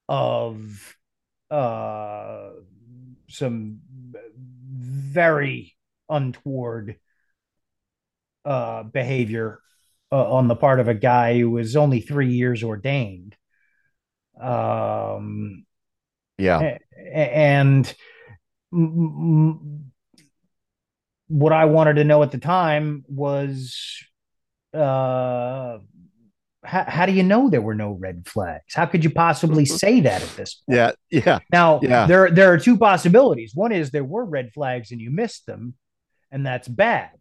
of 0.09 0.97
uh 1.51 2.49
some 3.29 3.79
very 4.69 5.73
untoward 6.09 6.97
uh 8.43 8.83
behavior 8.83 9.61
uh, 10.11 10.33
on 10.33 10.49
the 10.49 10.55
part 10.55 10.81
of 10.81 10.89
a 10.89 10.93
guy 10.93 11.39
who 11.39 11.49
was 11.49 11.77
only 11.77 12.01
3 12.01 12.27
years 12.29 12.61
ordained 12.61 13.37
um 14.41 15.65
Yeah. 16.37 16.77
and 17.13 17.93
what 21.27 21.51
I 21.53 21.65
wanted 21.65 21.95
to 21.95 22.03
know 22.03 22.23
at 22.23 22.31
the 22.31 22.37
time 22.37 23.03
was 23.07 23.77
uh 24.73 25.79
how, 26.63 26.83
how 26.83 27.05
do 27.05 27.13
you 27.13 27.23
know 27.23 27.49
there 27.49 27.61
were 27.61 27.75
no 27.75 27.91
red 27.91 28.27
flags? 28.27 28.73
How 28.73 28.85
could 28.85 29.03
you 29.03 29.09
possibly 29.09 29.63
say 29.83 30.01
that 30.01 30.21
at 30.21 30.29
this 30.35 30.55
point? 30.55 30.77
Yeah. 30.77 30.91
Yeah. 31.09 31.39
Now, 31.51 31.79
Yeah. 31.81 32.05
there 32.07 32.29
there 32.29 32.51
are 32.51 32.57
two 32.59 32.77
possibilities. 32.77 33.51
One 33.55 33.71
is 33.71 33.91
there 33.91 34.03
were 34.03 34.25
red 34.25 34.51
flags 34.53 34.91
and 34.91 34.99
you 34.99 35.09
missed 35.09 35.45
them, 35.45 35.75
and 36.31 36.45
that's 36.45 36.67
bad. 36.67 37.11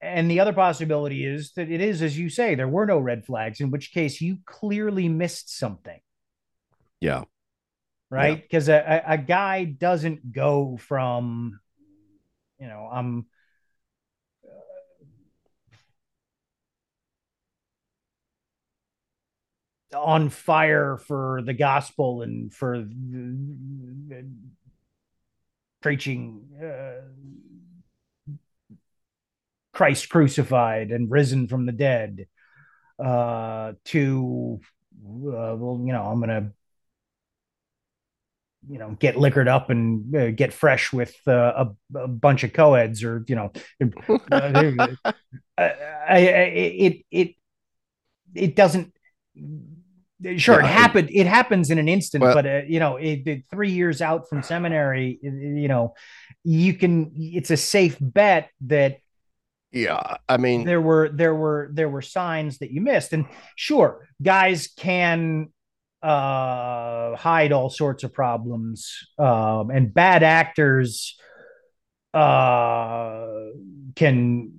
And 0.00 0.30
the 0.30 0.40
other 0.40 0.52
possibility 0.54 1.24
is 1.26 1.52
that 1.56 1.70
it 1.70 1.80
is 1.80 2.02
as 2.02 2.18
you 2.18 2.28
say, 2.30 2.54
there 2.54 2.66
were 2.68 2.86
no 2.86 2.98
red 2.98 3.24
flags, 3.24 3.60
in 3.60 3.70
which 3.70 3.92
case 3.92 4.20
you 4.20 4.38
clearly 4.46 5.08
missed 5.08 5.56
something 5.56 6.00
Yeah. 7.00 7.24
right? 8.10 8.42
Because 8.42 8.68
a, 8.68 9.02
a, 9.06 9.14
a 9.14 9.18
guy 9.18 9.64
doesn't 9.64 10.32
go 10.32 10.76
from, 10.76 11.60
you 12.58 12.66
know, 12.66 12.88
I'm 12.92 13.26
uh, 19.92 19.98
on 19.98 20.28
fire 20.28 20.96
for 20.96 21.42
the 21.44 21.54
gospel 21.54 22.22
and 22.22 22.52
for 22.52 22.78
the- 22.78 22.86
the- 24.08 24.26
preaching 25.80 26.42
uh, 26.62 27.00
Christ 29.72 30.08
crucified 30.08 30.90
and 30.90 31.10
risen 31.10 31.48
from 31.48 31.64
the 31.64 31.72
dead 31.72 32.26
uh, 33.02 33.72
to, 33.86 34.60
uh, 34.62 35.56
well, 35.56 35.80
you 35.84 35.92
know, 35.92 36.02
I'm 36.02 36.18
going 36.18 36.28
to 36.28 36.52
you 38.68 38.78
know 38.78 38.90
get 39.00 39.16
liquored 39.16 39.48
up 39.48 39.70
and 39.70 40.14
uh, 40.14 40.30
get 40.32 40.52
fresh 40.52 40.92
with 40.92 41.14
uh, 41.26 41.64
a, 41.94 41.98
a 41.98 42.08
bunch 42.08 42.44
of 42.44 42.52
co-eds 42.52 43.02
or 43.02 43.24
you 43.26 43.34
know 43.36 43.50
uh, 44.30 44.88
I, 45.58 45.64
I, 46.08 46.18
it 46.18 47.04
it 47.10 47.34
it 48.34 48.56
doesn't 48.56 48.92
sure 50.36 50.60
Yeah, 50.60 50.66
it 50.66 50.72
happened 50.72 51.08
it 51.12 51.26
happens 51.26 51.70
in 51.70 51.78
an 51.78 51.88
instant 51.88 52.22
Well- 52.22 52.34
but 52.34 52.46
uh, 52.46 52.60
you 52.68 52.78
know 52.80 52.96
it, 52.96 53.22
it- 53.26 53.44
three 53.50 53.70
years 53.72 54.02
out 54.02 54.28
from 54.28 54.42
seminary 54.42 55.18
you 55.22 55.68
know 55.68 55.94
you 56.44 56.74
can 56.74 57.12
it's 57.16 57.50
a 57.50 57.56
safe 57.56 57.96
bet 58.00 58.50
that 58.66 58.98
Yeah. 59.72 60.16
I 60.28 60.36
mean, 60.36 60.64
there 60.64 60.80
were 60.80 61.08
there 61.08 61.34
were 61.34 61.70
there 61.72 61.88
were 61.88 62.02
signs 62.02 62.58
that 62.58 62.70
you 62.72 62.80
missed 62.82 63.12
and 63.12 63.24
sure 63.56 64.08
guys 64.20 64.68
can 64.76 65.52
uh 66.02 67.14
hide 67.16 67.52
all 67.52 67.68
sorts 67.68 68.04
of 68.04 68.12
problems 68.12 68.96
um 69.18 69.70
and 69.70 69.92
bad 69.92 70.22
actors 70.22 71.18
uh 72.14 73.26
can 73.96 74.50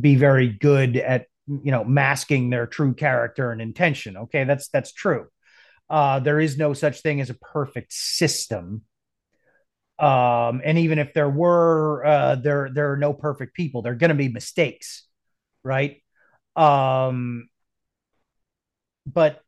be 0.00 0.14
very 0.16 0.48
good 0.48 0.96
at 0.96 1.26
you 1.46 1.70
know 1.70 1.84
masking 1.84 2.50
their 2.50 2.66
true 2.66 2.94
character 2.94 3.50
and 3.50 3.60
intention. 3.60 4.16
Okay 4.16 4.44
that's 4.44 4.68
that's 4.68 4.92
true. 4.92 5.26
Uh 5.90 6.20
there 6.20 6.40
is 6.40 6.56
no 6.56 6.72
such 6.72 7.00
thing 7.00 7.20
as 7.20 7.30
a 7.30 7.34
perfect 7.34 7.92
system. 7.92 8.82
Um 9.98 10.60
and 10.64 10.78
even 10.78 10.98
if 10.98 11.14
there 11.14 11.30
were 11.30 12.04
uh 12.04 12.34
there 12.36 12.70
there 12.72 12.92
are 12.92 12.96
no 12.96 13.12
perfect 13.12 13.54
people 13.54 13.82
there 13.82 13.92
are 13.92 13.96
going 13.96 14.08
to 14.08 14.14
be 14.14 14.28
mistakes 14.28 15.06
right? 15.62 16.02
Um 16.56 17.48
but 19.06 19.43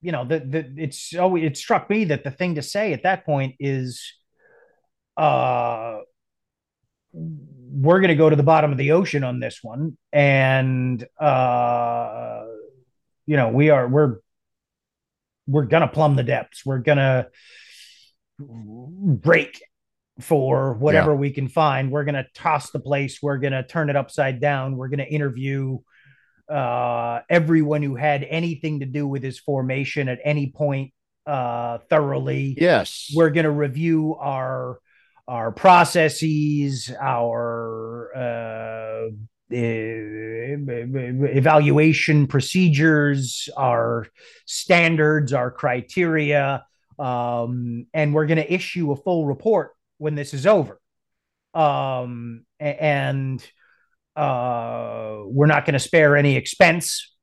you 0.00 0.12
know 0.12 0.24
the, 0.24 0.40
the 0.40 0.72
it's 0.76 1.14
oh 1.14 1.36
it 1.36 1.56
struck 1.56 1.88
me 1.90 2.04
that 2.06 2.24
the 2.24 2.30
thing 2.30 2.56
to 2.56 2.62
say 2.62 2.92
at 2.92 3.02
that 3.04 3.24
point 3.24 3.56
is 3.58 4.12
uh 5.16 5.98
we're 7.12 8.00
going 8.00 8.08
to 8.08 8.14
go 8.14 8.28
to 8.28 8.36
the 8.36 8.42
bottom 8.42 8.72
of 8.72 8.78
the 8.78 8.92
ocean 8.92 9.24
on 9.24 9.40
this 9.40 9.60
one. 9.62 9.96
And 10.12 11.04
uh 11.18 12.44
you 13.26 13.36
know 13.36 13.48
we 13.48 13.70
are 13.70 13.88
we're 13.88 14.18
we're 15.46 15.64
going 15.64 15.82
to 15.82 15.88
plumb 15.88 16.16
the 16.16 16.22
depths. 16.22 16.66
We're 16.66 16.78
going 16.78 16.98
to 16.98 17.28
break 18.38 19.62
for 20.20 20.74
whatever 20.74 21.14
we 21.14 21.30
can 21.30 21.48
find. 21.48 21.90
We're 21.90 22.04
going 22.04 22.16
to 22.16 22.26
toss 22.34 22.70
the 22.70 22.80
place. 22.80 23.22
We're 23.22 23.38
going 23.38 23.52
to 23.52 23.62
turn 23.62 23.90
it 23.90 23.96
upside 23.96 24.40
down. 24.40 24.76
We're 24.76 24.88
going 24.88 24.98
to 24.98 25.08
interview 25.08 25.78
uh 26.48 27.20
everyone 27.28 27.82
who 27.82 27.96
had 27.96 28.24
anything 28.24 28.80
to 28.80 28.86
do 28.86 29.06
with 29.06 29.22
his 29.22 29.38
formation 29.38 30.08
at 30.08 30.18
any 30.24 30.50
point 30.50 30.92
uh 31.26 31.78
thoroughly 31.90 32.56
yes. 32.58 33.10
we're 33.14 33.30
going 33.30 33.44
to 33.44 33.50
review 33.50 34.14
our 34.20 34.78
our 35.28 35.50
processes 35.50 36.92
our 37.00 38.16
uh, 38.16 39.08
evaluation 41.28 42.26
procedures 42.26 43.48
our 43.56 44.06
standards 44.44 45.32
our 45.32 45.50
criteria 45.50 46.64
um, 46.98 47.86
and 47.92 48.14
we're 48.14 48.26
going 48.26 48.38
to 48.38 48.52
issue 48.52 48.90
a 48.92 48.96
full 48.96 49.26
report 49.26 49.72
when 49.98 50.14
this 50.14 50.32
is 50.34 50.46
over 50.46 50.80
um, 51.54 52.44
and 52.60 53.44
uh, 54.16 55.22
we're 55.26 55.46
not 55.46 55.64
going 55.66 55.74
to 55.74 55.78
spare 55.78 56.16
any 56.16 56.36
expense 56.36 57.14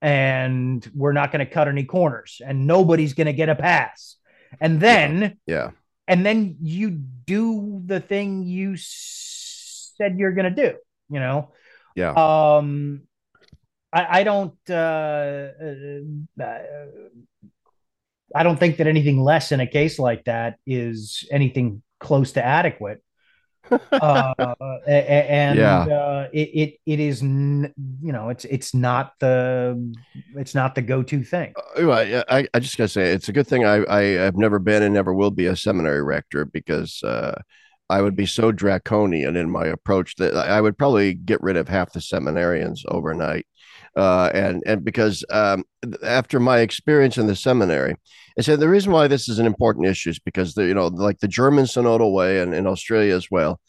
and 0.00 0.88
we're 0.94 1.12
not 1.12 1.32
going 1.32 1.44
to 1.44 1.52
cut 1.52 1.68
any 1.68 1.84
corners 1.84 2.40
and 2.44 2.66
nobody's 2.66 3.14
going 3.14 3.26
to 3.26 3.32
get 3.32 3.48
a 3.48 3.54
pass 3.54 4.16
and 4.60 4.80
then 4.80 5.36
yeah. 5.46 5.70
and 6.06 6.24
then 6.24 6.56
you 6.62 6.90
do 6.90 7.82
the 7.84 8.00
thing 8.00 8.44
you 8.44 8.74
said 8.76 10.18
you're 10.18 10.32
going 10.32 10.54
to 10.54 10.70
do 10.70 10.76
you 11.10 11.20
know 11.20 11.52
Yeah. 11.96 12.12
um 12.12 13.02
I, 13.92 14.20
I 14.20 14.22
don't. 14.24 14.54
Uh, 14.68 15.48
uh, 16.38 16.58
I 18.34 18.42
don't 18.42 18.60
think 18.60 18.76
that 18.76 18.86
anything 18.86 19.22
less 19.22 19.52
in 19.52 19.60
a 19.60 19.66
case 19.66 19.98
like 19.98 20.24
that 20.24 20.58
is 20.66 21.26
anything 21.30 21.82
close 21.98 22.32
to 22.32 22.44
adequate. 22.44 23.02
Uh, 23.92 24.34
and 24.86 25.58
yeah. 25.58 25.80
uh, 25.80 26.28
it, 26.32 26.48
it 26.48 26.74
it 26.86 27.00
is 27.00 27.22
you 27.22 27.72
know 28.02 28.28
it's 28.28 28.44
it's 28.44 28.74
not 28.74 29.12
the 29.20 29.94
it's 30.36 30.54
not 30.54 30.74
the 30.74 30.82
go 30.82 31.02
to 31.02 31.22
thing. 31.22 31.52
Uh, 31.76 32.22
I, 32.28 32.46
I 32.52 32.58
just 32.60 32.76
gotta 32.76 32.88
say 32.88 33.12
it's 33.12 33.28
a 33.28 33.32
good 33.32 33.46
thing 33.46 33.64
I 33.64 33.84
I 33.88 34.02
have 34.02 34.36
never 34.36 34.58
been 34.58 34.82
and 34.82 34.94
never 34.94 35.12
will 35.14 35.30
be 35.30 35.46
a 35.46 35.56
seminary 35.56 36.02
rector 36.02 36.44
because 36.44 37.02
uh, 37.02 37.40
I 37.90 38.02
would 38.02 38.16
be 38.16 38.26
so 38.26 38.52
draconian 38.52 39.36
in 39.36 39.50
my 39.50 39.66
approach 39.66 40.16
that 40.16 40.36
I 40.36 40.60
would 40.60 40.76
probably 40.76 41.14
get 41.14 41.42
rid 41.42 41.56
of 41.56 41.68
half 41.68 41.92
the 41.92 42.00
seminarians 42.00 42.84
overnight. 42.88 43.46
Uh, 43.98 44.30
and 44.32 44.62
and 44.64 44.84
because 44.84 45.24
um, 45.30 45.64
after 46.04 46.38
my 46.38 46.60
experience 46.60 47.18
in 47.18 47.26
the 47.26 47.34
seminary, 47.34 47.96
I 48.38 48.42
said 48.42 48.60
the 48.60 48.68
reason 48.68 48.92
why 48.92 49.08
this 49.08 49.28
is 49.28 49.40
an 49.40 49.46
important 49.46 49.86
issue 49.86 50.10
is 50.10 50.20
because 50.20 50.54
the 50.54 50.66
you 50.66 50.74
know 50.74 50.86
like 50.86 51.18
the 51.18 51.26
German 51.26 51.64
synodal 51.64 52.12
way 52.12 52.40
and 52.40 52.54
in 52.54 52.68
Australia 52.68 53.16
as 53.16 53.28
well, 53.28 53.60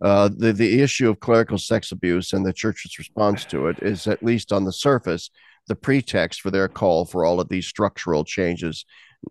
uh, 0.00 0.30
the 0.34 0.54
the 0.54 0.80
issue 0.80 1.10
of 1.10 1.20
clerical 1.20 1.58
sex 1.58 1.92
abuse 1.92 2.32
and 2.32 2.46
the 2.46 2.52
church's 2.52 2.98
response 2.98 3.44
to 3.44 3.66
it 3.66 3.78
is 3.82 4.06
at 4.06 4.22
least 4.22 4.52
on 4.52 4.64
the 4.64 4.72
surface 4.72 5.30
the 5.66 5.76
pretext 5.76 6.40
for 6.40 6.50
their 6.50 6.68
call 6.68 7.04
for 7.04 7.26
all 7.26 7.38
of 7.38 7.48
these 7.48 7.66
structural 7.66 8.24
changes 8.24 8.84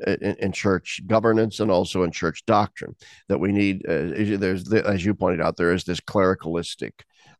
in, 0.07 0.35
in, 0.39 0.51
church 0.51 1.01
governance 1.05 1.59
and 1.59 1.69
also 1.69 2.01
in 2.01 2.11
church 2.11 2.43
doctrine 2.47 2.95
that 3.27 3.39
we 3.39 3.51
need 3.51 3.85
uh, 3.87 4.37
there's 4.37 4.63
the, 4.63 4.83
as 4.87 5.05
you 5.05 5.13
pointed 5.13 5.41
out 5.41 5.57
there 5.57 5.73
is 5.73 5.83
this 5.83 5.99
clericalistic 5.99 6.91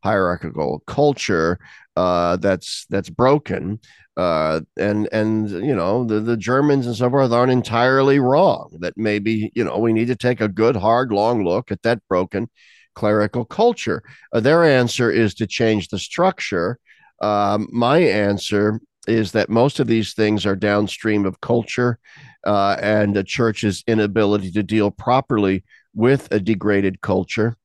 hierarchical 0.04 0.82
culture 0.86 1.58
uh, 1.96 2.36
that's 2.36 2.86
that's 2.90 3.10
broken 3.10 3.80
uh, 4.16 4.60
and 4.76 5.08
and 5.12 5.50
you 5.50 5.74
know 5.74 6.04
the, 6.04 6.20
the 6.20 6.36
Germans 6.36 6.86
and 6.86 6.94
so 6.94 7.10
forth 7.10 7.32
aren't 7.32 7.50
entirely 7.50 8.20
wrong 8.20 8.76
that 8.80 8.94
maybe 8.96 9.50
you 9.54 9.64
know 9.64 9.78
we 9.78 9.92
need 9.92 10.08
to 10.08 10.16
take 10.16 10.40
a 10.40 10.48
good 10.48 10.76
hard 10.76 11.10
long 11.10 11.44
look 11.44 11.72
at 11.72 11.82
that 11.82 12.00
broken 12.08 12.48
clerical 12.94 13.44
culture. 13.44 14.02
Uh, 14.32 14.40
their 14.40 14.64
answer 14.64 15.10
is 15.10 15.34
to 15.34 15.46
change 15.46 15.88
the 15.88 15.98
structure. 15.98 16.78
Um, 17.20 17.68
my 17.72 17.98
answer 17.98 18.80
is 19.06 19.32
that 19.32 19.50
most 19.50 19.80
of 19.80 19.86
these 19.86 20.14
things 20.14 20.46
are 20.46 20.56
downstream 20.56 21.26
of 21.26 21.40
culture 21.40 21.98
uh, 22.46 22.76
and 22.80 23.14
the 23.14 23.24
church's 23.24 23.82
inability 23.86 24.50
to 24.52 24.62
deal 24.62 24.90
properly 24.90 25.64
with 25.94 26.28
a 26.32 26.40
degraded 26.40 27.00
culture 27.00 27.56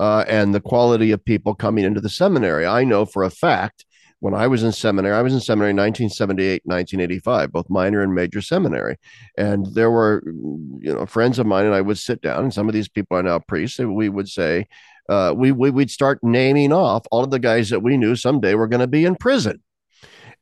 uh, 0.00 0.24
and 0.28 0.54
the 0.54 0.60
quality 0.60 1.10
of 1.10 1.24
people 1.24 1.54
coming 1.54 1.84
into 1.84 2.00
the 2.00 2.08
seminary. 2.08 2.66
I 2.66 2.84
know 2.84 3.04
for 3.04 3.22
a 3.22 3.30
fact 3.30 3.84
when 4.20 4.34
I 4.34 4.46
was 4.46 4.62
in 4.62 4.72
seminary, 4.72 5.14
I 5.14 5.22
was 5.22 5.34
in 5.34 5.40
seminary 5.40 5.72
1978, 5.72 6.62
1985, 6.64 7.52
both 7.52 7.68
minor 7.68 8.00
and 8.00 8.14
major 8.14 8.40
seminary. 8.40 8.96
And 9.36 9.66
there 9.74 9.90
were, 9.90 10.22
you 10.24 10.94
know, 10.94 11.04
friends 11.04 11.38
of 11.38 11.46
mine 11.46 11.66
and 11.66 11.74
I 11.74 11.82
would 11.82 11.98
sit 11.98 12.22
down, 12.22 12.44
and 12.44 12.54
some 12.54 12.66
of 12.68 12.72
these 12.72 12.88
people 12.88 13.18
are 13.18 13.22
now 13.22 13.38
priests, 13.40 13.78
and 13.78 13.94
we 13.94 14.08
would 14.08 14.28
say, 14.28 14.66
uh, 15.10 15.34
we, 15.36 15.52
we, 15.52 15.70
we'd 15.70 15.90
start 15.90 16.20
naming 16.22 16.72
off 16.72 17.06
all 17.10 17.22
of 17.22 17.30
the 17.30 17.38
guys 17.38 17.68
that 17.68 17.80
we 17.80 17.98
knew 17.98 18.16
someday 18.16 18.54
were 18.54 18.66
going 18.66 18.80
to 18.80 18.86
be 18.86 19.04
in 19.04 19.14
prison. 19.14 19.62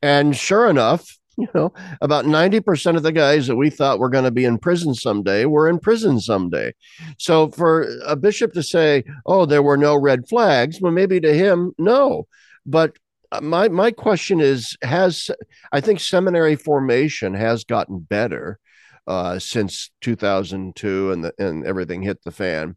And 0.01 0.35
sure 0.35 0.69
enough, 0.69 1.17
you 1.37 1.47
know, 1.53 1.73
about 2.01 2.25
90% 2.25 2.95
of 2.95 3.03
the 3.03 3.11
guys 3.11 3.47
that 3.47 3.55
we 3.55 3.69
thought 3.69 3.99
were 3.99 4.09
going 4.09 4.23
to 4.23 4.31
be 4.31 4.45
in 4.45 4.57
prison 4.57 4.93
someday 4.93 5.45
were 5.45 5.67
in 5.67 5.79
prison 5.79 6.19
someday. 6.19 6.73
So 7.17 7.49
for 7.49 7.87
a 8.05 8.15
bishop 8.15 8.53
to 8.53 8.63
say, 8.63 9.03
oh, 9.25 9.45
there 9.45 9.63
were 9.63 9.77
no 9.77 9.95
red 9.95 10.27
flags, 10.27 10.79
well, 10.79 10.91
maybe 10.91 11.19
to 11.21 11.33
him, 11.33 11.73
no. 11.77 12.27
But 12.65 12.97
uh, 13.31 13.41
my 13.41 13.67
my 13.67 13.91
question 13.91 14.39
is 14.39 14.77
has 14.83 15.31
I 15.71 15.81
think 15.81 15.99
seminary 15.99 16.55
formation 16.55 17.33
has 17.33 17.63
gotten 17.63 17.99
better 17.99 18.59
uh, 19.07 19.39
since 19.39 19.91
2002 20.01 21.11
and 21.11 21.23
the, 21.25 21.33
and 21.39 21.65
everything 21.65 22.03
hit 22.03 22.23
the 22.23 22.31
fan, 22.31 22.75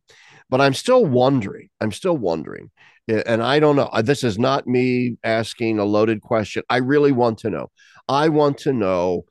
but 0.49 0.61
I'm 0.61 0.75
still 0.75 1.05
wondering. 1.05 1.69
I'm 1.81 1.93
still 1.93 2.17
wondering, 2.17 2.71
and 3.09 3.43
I 3.43 3.61
don't 3.61 3.77
know. 3.77 3.91
This 4.03 4.25
is 4.25 4.39
not 4.39 4.67
me 4.67 5.17
asking 5.23 5.79
a 5.79 5.85
loaded 5.85 6.21
question. 6.23 6.63
I 6.69 6.79
really 6.79 7.13
want 7.13 7.39
to 7.39 7.51
know. 7.51 7.71
I 8.09 8.29
want 8.29 8.59
to 8.59 8.73
know 8.73 9.25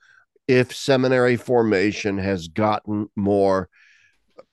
if 0.48 0.76
seminary 0.76 1.36
formation 1.36 2.18
has 2.18 2.48
gotten 2.48 3.10
more 3.16 3.70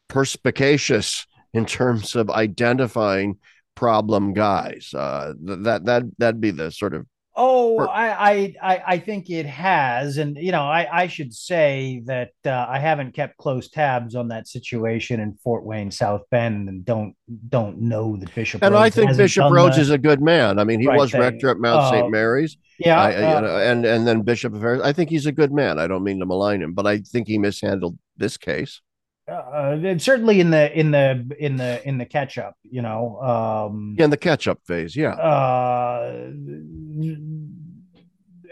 perspicacious 0.09 1.27
in 1.53 1.66
terms 1.66 2.16
of 2.16 2.31
identifying 2.31 3.39
problem 3.75 4.33
guys. 4.33 4.93
Uh, 4.95 5.35
that 5.43 5.85
that 5.85 6.03
that'd 6.18 6.41
be 6.41 6.51
the 6.51 6.70
sort 6.70 6.95
of 6.95 7.07
Oh, 7.35 7.78
I, 7.78 8.55
I 8.62 8.83
I 8.87 8.99
think 8.99 9.30
it 9.30 9.47
has, 9.47 10.18
and 10.18 10.37
you 10.37 10.53
know, 10.53 10.64
I 10.64 10.87
I 10.93 11.07
should 11.07 11.33
say 11.33 12.03
that 12.05 12.33
uh, 12.45 12.66
I 12.68 12.78
haven't 12.78 13.14
kept 13.14 13.39
close 13.39 13.70
tabs 13.70 14.14
on 14.14 14.28
that 14.28 14.47
situation 14.47 15.18
in 15.18 15.33
Fort 15.43 15.64
Wayne, 15.64 15.91
South 15.91 16.22
Bend, 16.30 16.68
and 16.68 16.85
don't 16.85 17.14
don't 17.49 17.80
know 17.80 18.18
the 18.18 18.28
Bishop. 18.35 18.62
And 18.62 18.74
Rhoades 18.74 18.78
I 18.80 18.91
think 18.91 19.16
Bishop 19.16 19.45
Rhoades 19.45 19.76
the, 19.76 19.80
is 19.80 19.91
a 19.91 19.97
good 19.97 20.20
man. 20.20 20.59
I 20.59 20.64
mean, 20.64 20.78
he 20.78 20.89
right 20.89 20.99
was 20.99 21.12
thing. 21.12 21.22
rector 21.22 21.49
at 21.49 21.57
Mount 21.57 21.80
uh, 21.80 21.91
St. 21.91 22.11
Mary's. 22.11 22.59
Yeah, 22.78 23.01
I, 23.01 23.14
uh, 23.14 23.35
you 23.35 23.47
know, 23.47 23.57
and 23.57 23.87
and 23.87 24.07
then 24.07 24.20
Bishop 24.20 24.53
of 24.53 24.61
Harris. 24.61 24.83
I 24.83 24.93
think 24.93 25.09
he's 25.09 25.24
a 25.24 25.33
good 25.33 25.53
man. 25.53 25.78
I 25.78 25.87
don't 25.87 26.05
mean 26.05 26.18
to 26.18 26.26
malign 26.26 26.61
him, 26.61 26.74
but 26.74 26.87
I 26.87 26.99
think 26.99 27.28
he 27.28 27.39
mishandled 27.39 27.97
this 28.18 28.37
case 28.37 28.83
uh, 29.28 29.99
certainly 29.99 30.41
in 30.41 30.51
the 30.51 30.78
in 30.78 30.91
the 30.91 31.26
in 31.39 31.57
the 31.57 31.87
in 31.87 31.99
the 31.99 32.05
catch 32.05 32.39
up, 32.39 32.57
you 32.62 32.83
know. 32.83 33.20
Um, 33.20 33.95
yeah, 33.99 34.05
in 34.05 34.11
the 34.11 34.16
catch 34.16 34.49
up 34.49 34.59
phase, 34.66 34.97
yeah. 34.97 35.12
Uh, 35.12 36.30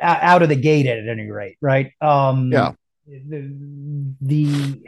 out 0.01 0.43
of 0.43 0.49
the 0.49 0.57
gate 0.57 0.87
at 0.87 1.09
any 1.09 1.31
rate, 1.31 1.57
right? 1.61 1.93
Um, 2.01 2.53
yeah. 2.53 2.73
The, 3.07 4.15
the 4.21 4.83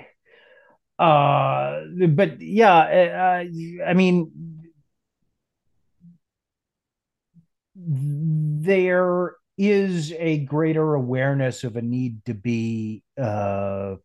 uh, 0.99 1.81
but 2.09 2.41
yeah, 2.41 3.43
uh, 3.43 3.45
I 3.87 3.95
mean, 3.95 4.31
there 7.75 9.35
is 9.59 10.13
a 10.13 10.39
greater 10.39 10.95
awareness 10.95 11.65
of 11.65 11.77
a 11.77 11.83
need 11.83 12.25
to 12.25 12.35
be 12.35 13.03
uh 13.21 13.97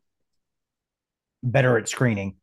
better 1.44 1.78
at 1.78 1.88
screening. 1.88 2.36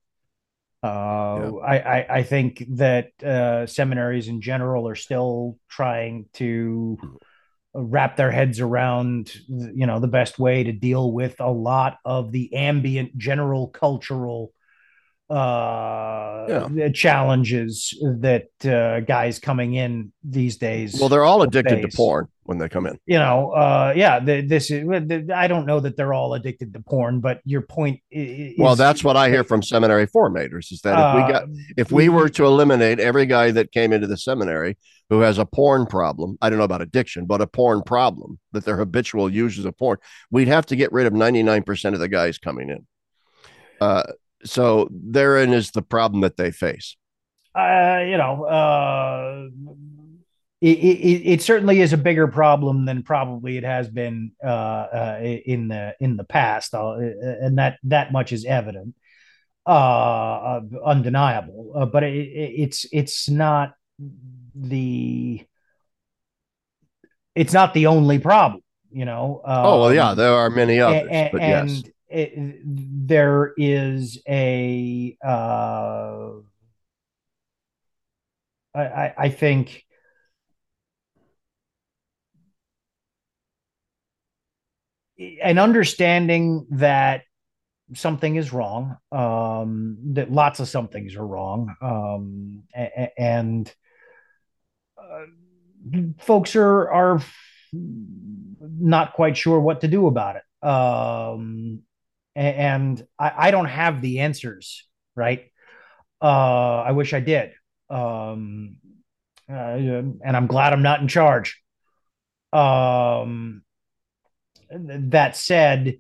Uh, 0.84 0.86
yeah. 0.86 1.50
I, 1.66 1.78
I, 1.78 2.06
I 2.18 2.22
think 2.24 2.62
that 2.72 3.22
uh, 3.22 3.64
seminaries 3.64 4.28
in 4.28 4.42
general 4.42 4.86
are 4.86 4.94
still 4.94 5.56
trying 5.70 6.26
to 6.34 6.98
wrap 7.74 8.16
their 8.16 8.30
heads 8.30 8.60
around 8.60 9.34
you 9.48 9.86
know 9.86 9.98
the 9.98 10.06
best 10.06 10.38
way 10.38 10.62
to 10.62 10.72
deal 10.72 11.10
with 11.10 11.40
a 11.40 11.50
lot 11.50 11.98
of 12.04 12.30
the 12.30 12.54
ambient 12.54 13.16
general 13.18 13.66
cultural 13.66 14.52
uh 15.28 16.68
yeah. 16.72 16.88
challenges 16.90 17.98
that 18.20 18.46
uh 18.64 19.00
guys 19.00 19.40
coming 19.40 19.74
in 19.74 20.12
these 20.22 20.56
days 20.56 21.00
well 21.00 21.08
they're 21.08 21.24
all 21.24 21.42
addicted 21.42 21.82
face. 21.82 21.90
to 21.90 21.96
porn 21.96 22.28
when 22.44 22.58
they 22.58 22.68
come 22.68 22.86
in 22.86 22.98
you 23.06 23.18
know 23.18 23.50
uh 23.50 23.92
yeah 23.96 24.20
the, 24.20 24.40
this 24.40 24.70
is 24.70 24.86
the, 24.86 25.32
i 25.34 25.46
don't 25.46 25.66
know 25.66 25.80
that 25.80 25.96
they're 25.96 26.12
all 26.12 26.34
addicted 26.34 26.72
to 26.72 26.80
porn 26.80 27.20
but 27.20 27.40
your 27.44 27.62
point 27.62 28.00
is, 28.10 28.54
well 28.58 28.76
that's 28.76 29.02
what 29.02 29.16
i 29.16 29.28
hear 29.28 29.44
from 29.44 29.62
seminary 29.62 30.06
formators 30.06 30.70
is 30.72 30.80
that 30.82 30.92
if 30.92 31.26
we 31.26 31.32
got 31.32 31.42
uh, 31.42 31.46
if 31.76 31.92
we 31.92 32.08
were 32.08 32.28
to 32.28 32.44
eliminate 32.44 33.00
every 33.00 33.26
guy 33.26 33.50
that 33.50 33.72
came 33.72 33.92
into 33.92 34.06
the 34.06 34.16
seminary 34.16 34.76
who 35.10 35.20
has 35.20 35.38
a 35.38 35.46
porn 35.46 35.86
problem 35.86 36.36
i 36.40 36.48
don't 36.48 36.58
know 36.58 36.64
about 36.64 36.82
addiction 36.82 37.26
but 37.26 37.40
a 37.40 37.46
porn 37.46 37.82
problem 37.82 38.38
that 38.52 38.64
they're 38.64 38.76
habitual 38.76 39.30
users 39.30 39.64
of 39.64 39.76
porn 39.76 39.98
we'd 40.30 40.48
have 40.48 40.66
to 40.66 40.76
get 40.76 40.92
rid 40.92 41.06
of 41.06 41.12
99% 41.12 41.94
of 41.94 41.98
the 41.98 42.08
guys 42.08 42.38
coming 42.38 42.70
in 42.70 42.86
uh 43.80 44.04
so 44.44 44.88
therein 44.90 45.52
is 45.52 45.70
the 45.70 45.82
problem 45.82 46.20
that 46.20 46.36
they 46.36 46.50
face. 46.50 46.96
Uh, 47.54 48.02
you 48.06 48.16
know, 48.18 48.44
uh, 48.44 49.48
it, 50.68 50.78
it, 50.78 51.32
it, 51.32 51.42
certainly 51.42 51.80
is 51.80 51.92
a 51.92 51.98
bigger 51.98 52.26
problem 52.26 52.86
than 52.86 53.02
probably 53.02 53.56
it 53.56 53.64
has 53.64 53.88
been 53.88 54.32
uh, 54.42 54.46
uh, 54.46 55.18
in 55.22 55.68
the 55.68 55.94
in 56.00 56.16
the 56.16 56.24
past, 56.24 56.74
uh, 56.74 56.96
and 56.96 57.58
that 57.58 57.78
that 57.84 58.12
much 58.12 58.32
is 58.32 58.44
evident, 58.44 58.94
uh, 59.66 60.60
undeniable. 60.84 61.72
Uh, 61.76 61.86
but 61.86 62.02
it, 62.02 62.14
it's 62.14 62.86
it's 62.92 63.28
not 63.28 63.74
the 64.54 65.44
it's 67.34 67.52
not 67.52 67.74
the 67.74 67.86
only 67.86 68.18
problem, 68.18 68.62
you 68.90 69.04
know. 69.04 69.42
oh 69.44 69.80
well, 69.80 69.94
yeah, 69.94 70.10
um, 70.10 70.16
there 70.16 70.32
are 70.32 70.50
many 70.50 70.80
others, 70.80 71.08
and, 71.10 71.32
but 71.32 71.40
yes 71.42 71.82
it, 72.14 72.60
there 72.64 73.52
is 73.56 74.22
a 74.28 75.16
uh, 75.24 76.30
I, 78.74 79.12
I 79.16 79.28
think 79.30 79.84
an 85.18 85.58
understanding 85.58 86.66
that 86.70 87.22
something 87.94 88.36
is 88.36 88.52
wrong 88.52 88.96
um, 89.12 89.98
that 90.14 90.32
lots 90.32 90.58
of 90.60 90.68
somethings 90.68 91.16
are 91.16 91.26
wrong 91.26 91.74
um, 91.82 92.62
and 93.18 93.72
uh, 94.98 95.26
folks 96.18 96.56
are 96.56 96.90
are 96.90 97.22
not 97.74 99.12
quite 99.14 99.36
sure 99.36 99.60
what 99.60 99.80
to 99.82 99.88
do 99.88 100.06
about 100.06 100.36
it. 100.36 100.68
Um, 100.68 101.82
and 102.34 103.06
I, 103.18 103.32
I 103.36 103.50
don't 103.50 103.66
have 103.66 104.00
the 104.00 104.20
answers, 104.20 104.86
right? 105.14 105.50
Uh, 106.22 106.82
I 106.82 106.92
wish 106.92 107.12
I 107.12 107.20
did. 107.20 107.52
Um, 107.90 108.76
uh, 109.48 109.52
and 109.54 110.20
I'm 110.24 110.46
glad 110.46 110.72
I'm 110.72 110.82
not 110.82 111.00
in 111.00 111.08
charge. 111.08 111.60
Um, 112.52 113.62
that 114.70 115.36
said, 115.36 115.98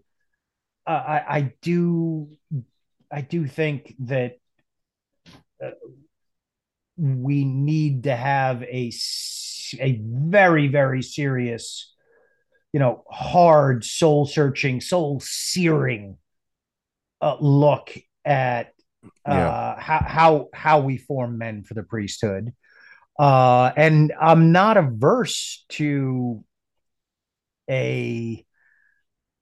uh, 0.86 0.90
I, 0.90 1.36
I 1.36 1.52
do, 1.62 2.28
I 3.10 3.20
do 3.20 3.46
think 3.46 3.94
that 4.00 4.38
uh, 5.62 5.70
we 6.96 7.44
need 7.44 8.04
to 8.04 8.14
have 8.14 8.62
a 8.62 8.92
a 9.80 10.00
very 10.04 10.68
very 10.68 11.02
serious, 11.02 11.92
you 12.72 12.80
know, 12.80 13.04
hard 13.10 13.84
soul 13.84 14.26
searching, 14.26 14.80
soul 14.80 15.20
searing 15.20 16.18
uh, 17.20 17.36
look 17.40 17.96
at 18.24 18.74
uh, 19.26 19.32
yeah. 19.32 19.80
how 19.80 20.04
how 20.06 20.48
how 20.52 20.80
we 20.80 20.98
form 20.98 21.38
men 21.38 21.62
for 21.64 21.74
the 21.74 21.82
priesthood. 21.82 22.52
Uh, 23.18 23.70
and 23.76 24.12
I'm 24.20 24.52
not 24.52 24.76
averse 24.76 25.64
to 25.70 26.44
a 27.70 28.44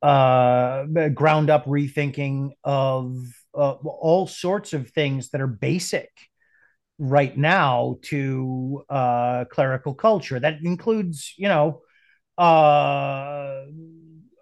uh, 0.03 0.85
ground 1.15 1.51
up 1.51 1.65
rethinking 1.67 2.51
of 2.65 3.17
uh, 3.55 3.73
all 3.73 4.27
sorts 4.27 4.73
of 4.73 4.91
things 4.91 5.31
that 5.31 5.41
are 5.41 5.47
basic 5.47 6.11
right 6.99 7.37
now 7.37 7.99
to 8.03 8.85
uh, 8.89 9.45
clerical 9.47 9.95
culture. 9.95 10.41
That 10.41 10.59
includes, 10.63 11.35
you 11.37 11.49
know, 11.49 11.83
uh, 12.39 13.65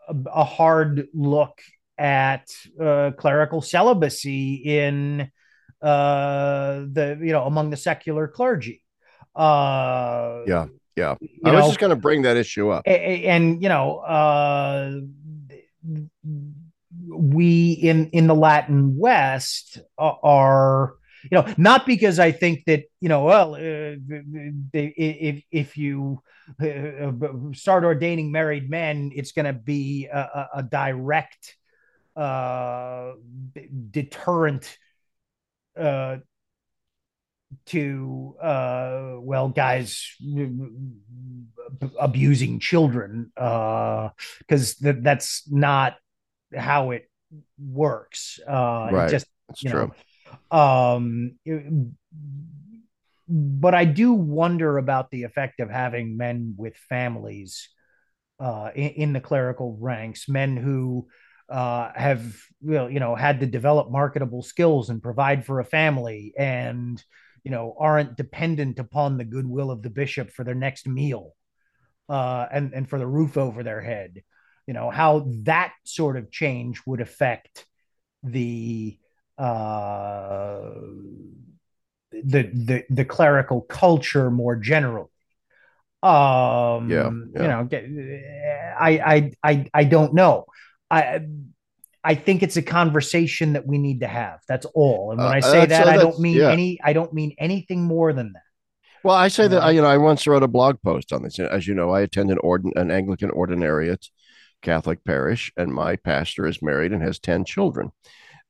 a, 0.08 0.44
hard 0.44 1.08
look 1.12 1.61
at 1.98 2.48
uh, 2.80 3.12
clerical 3.16 3.61
celibacy 3.61 4.54
in 4.54 5.30
uh, 5.82 6.84
the, 6.90 7.18
you 7.20 7.32
know, 7.32 7.44
among 7.44 7.70
the 7.70 7.76
secular 7.76 8.28
clergy. 8.28 8.82
Uh, 9.34 10.42
yeah, 10.46 10.66
yeah. 10.96 11.14
I 11.44 11.52
was 11.52 11.61
know, 11.61 11.66
just 11.68 11.78
going 11.78 11.90
to 11.90 11.96
bring 11.96 12.22
that 12.22 12.36
issue 12.36 12.70
up, 12.70 12.82
and, 12.86 13.24
and 13.24 13.62
you 13.62 13.68
know, 13.68 13.98
uh, 13.98 15.00
we 17.08 17.72
in 17.72 18.10
in 18.10 18.26
the 18.26 18.34
Latin 18.34 18.96
West 18.98 19.80
are 19.98 20.94
you 21.24 21.30
know 21.32 21.54
not 21.56 21.86
because 21.86 22.18
I 22.18 22.32
think 22.32 22.64
that 22.66 22.84
you 23.00 23.08
know 23.08 23.24
well 23.24 23.54
uh, 23.54 23.96
if 24.72 25.42
if 25.50 25.76
you 25.76 26.22
uh, 26.60 27.12
start 27.52 27.84
ordaining 27.84 28.32
married 28.32 28.68
men 28.70 29.12
it's 29.14 29.32
going 29.32 29.46
to 29.46 29.52
be 29.52 30.06
a, 30.06 30.48
a 30.56 30.62
direct 30.62 31.56
uh, 32.16 33.12
deterrent 33.90 34.76
uh, 35.78 36.16
to 37.66 38.36
uh, 38.42 39.14
well 39.18 39.48
guys 39.48 40.14
abusing 41.98 42.61
children 42.61 43.30
because 43.34 44.12
uh, 44.51 44.82
th- 44.82 45.03
that's 45.03 45.51
not 45.51 45.96
how 46.57 46.90
it 46.90 47.09
works 47.59 48.40
uh 48.48 48.88
right. 48.90 49.11
just 49.11 49.26
that's 49.48 49.62
you 49.62 49.70
true 49.70 49.92
know, 50.51 50.59
um 50.59 51.36
but 53.28 53.74
i 53.74 53.84
do 53.84 54.12
wonder 54.12 54.78
about 54.78 55.11
the 55.11 55.22
effect 55.22 55.61
of 55.61 55.70
having 55.70 56.16
men 56.16 56.55
with 56.57 56.76
families 56.76 57.68
uh 58.40 58.70
in, 58.74 58.88
in 58.90 59.12
the 59.12 59.20
clerical 59.20 59.76
ranks 59.80 60.28
men 60.28 60.57
who 60.57 61.07
uh, 61.48 61.90
have 61.96 62.36
well, 62.62 62.88
you 62.88 63.01
know 63.01 63.16
had 63.16 63.40
to 63.40 63.46
develop 63.46 63.90
marketable 63.90 64.42
skills 64.42 64.88
and 64.88 65.03
provide 65.03 65.44
for 65.44 65.59
a 65.59 65.64
family 65.64 66.32
and 66.38 67.03
you 67.45 67.51
know 67.51 67.74
aren't 67.78 68.16
dependent 68.16 68.78
upon 68.78 69.16
the 69.16 69.24
goodwill 69.24 69.70
of 69.70 69.82
the 69.82 69.91
bishop 69.91 70.30
for 70.30 70.45
their 70.45 70.55
next 70.55 70.86
meal 70.86 71.34
uh, 72.11 72.47
and 72.53 72.72
and 72.74 72.88
for 72.88 72.99
the 72.99 73.07
roof 73.07 73.36
over 73.36 73.62
their 73.62 73.80
head. 73.80 74.22
You 74.66 74.74
know 74.74 74.91
how 74.91 75.26
that 75.45 75.72
sort 75.84 76.16
of 76.16 76.30
change 76.30 76.80
would 76.86 77.01
affect 77.01 77.66
the 78.22 78.99
uh, 79.38 80.70
the 82.12 82.43
the 82.43 82.84
the 82.91 83.05
clerical 83.05 83.62
culture 83.62 84.30
more 84.30 84.57
generally. 84.57 85.09
Um 86.03 86.88
yeah, 86.91 87.11
yeah. 87.34 87.43
you 87.43 87.49
know 87.49 87.68
I, 88.78 88.99
I 88.99 89.32
i 89.43 89.66
i 89.72 89.84
don't 89.84 90.14
know. 90.14 90.47
I 90.91 91.20
I 92.03 92.14
think 92.14 92.42
it's 92.42 92.57
a 92.57 92.62
conversation 92.62 93.53
that 93.53 93.66
we 93.66 93.78
need 93.78 94.01
to 94.01 94.07
have. 94.07 94.40
That's 94.48 94.66
all. 94.74 95.11
And 95.11 95.18
when 95.18 95.28
uh, 95.28 95.32
I 95.32 95.40
say 95.40 95.66
that, 95.66 95.86
I 95.86 95.96
don't 95.96 96.18
mean 96.18 96.36
yeah. 96.36 96.51
any. 96.51 96.78
I 96.82 96.92
don't 96.92 97.12
mean 97.12 97.34
anything 97.38 97.82
more 97.82 98.12
than 98.12 98.32
that. 98.32 98.42
Well, 99.03 99.16
I 99.16 99.28
say 99.28 99.48
that 99.48 99.62
I, 99.62 99.70
you 99.70 99.80
know 99.80 99.88
I 99.88 99.96
once 99.96 100.26
wrote 100.26 100.42
a 100.42 100.48
blog 100.48 100.80
post 100.82 101.12
on 101.12 101.22
this. 101.22 101.38
As 101.38 101.66
you 101.66 101.74
know, 101.74 101.90
I 101.90 102.03
attend 102.03 102.30
an 102.30 102.38
ordin 102.38 102.72
an 102.76 102.90
Anglican 102.90 103.30
ordinariate 103.30 104.09
Catholic 104.62 105.05
parish, 105.05 105.53
and 105.57 105.72
my 105.72 105.96
pastor 105.96 106.46
is 106.46 106.62
married 106.62 106.92
and 106.92 107.03
has 107.03 107.18
ten 107.18 107.44
children. 107.44 107.92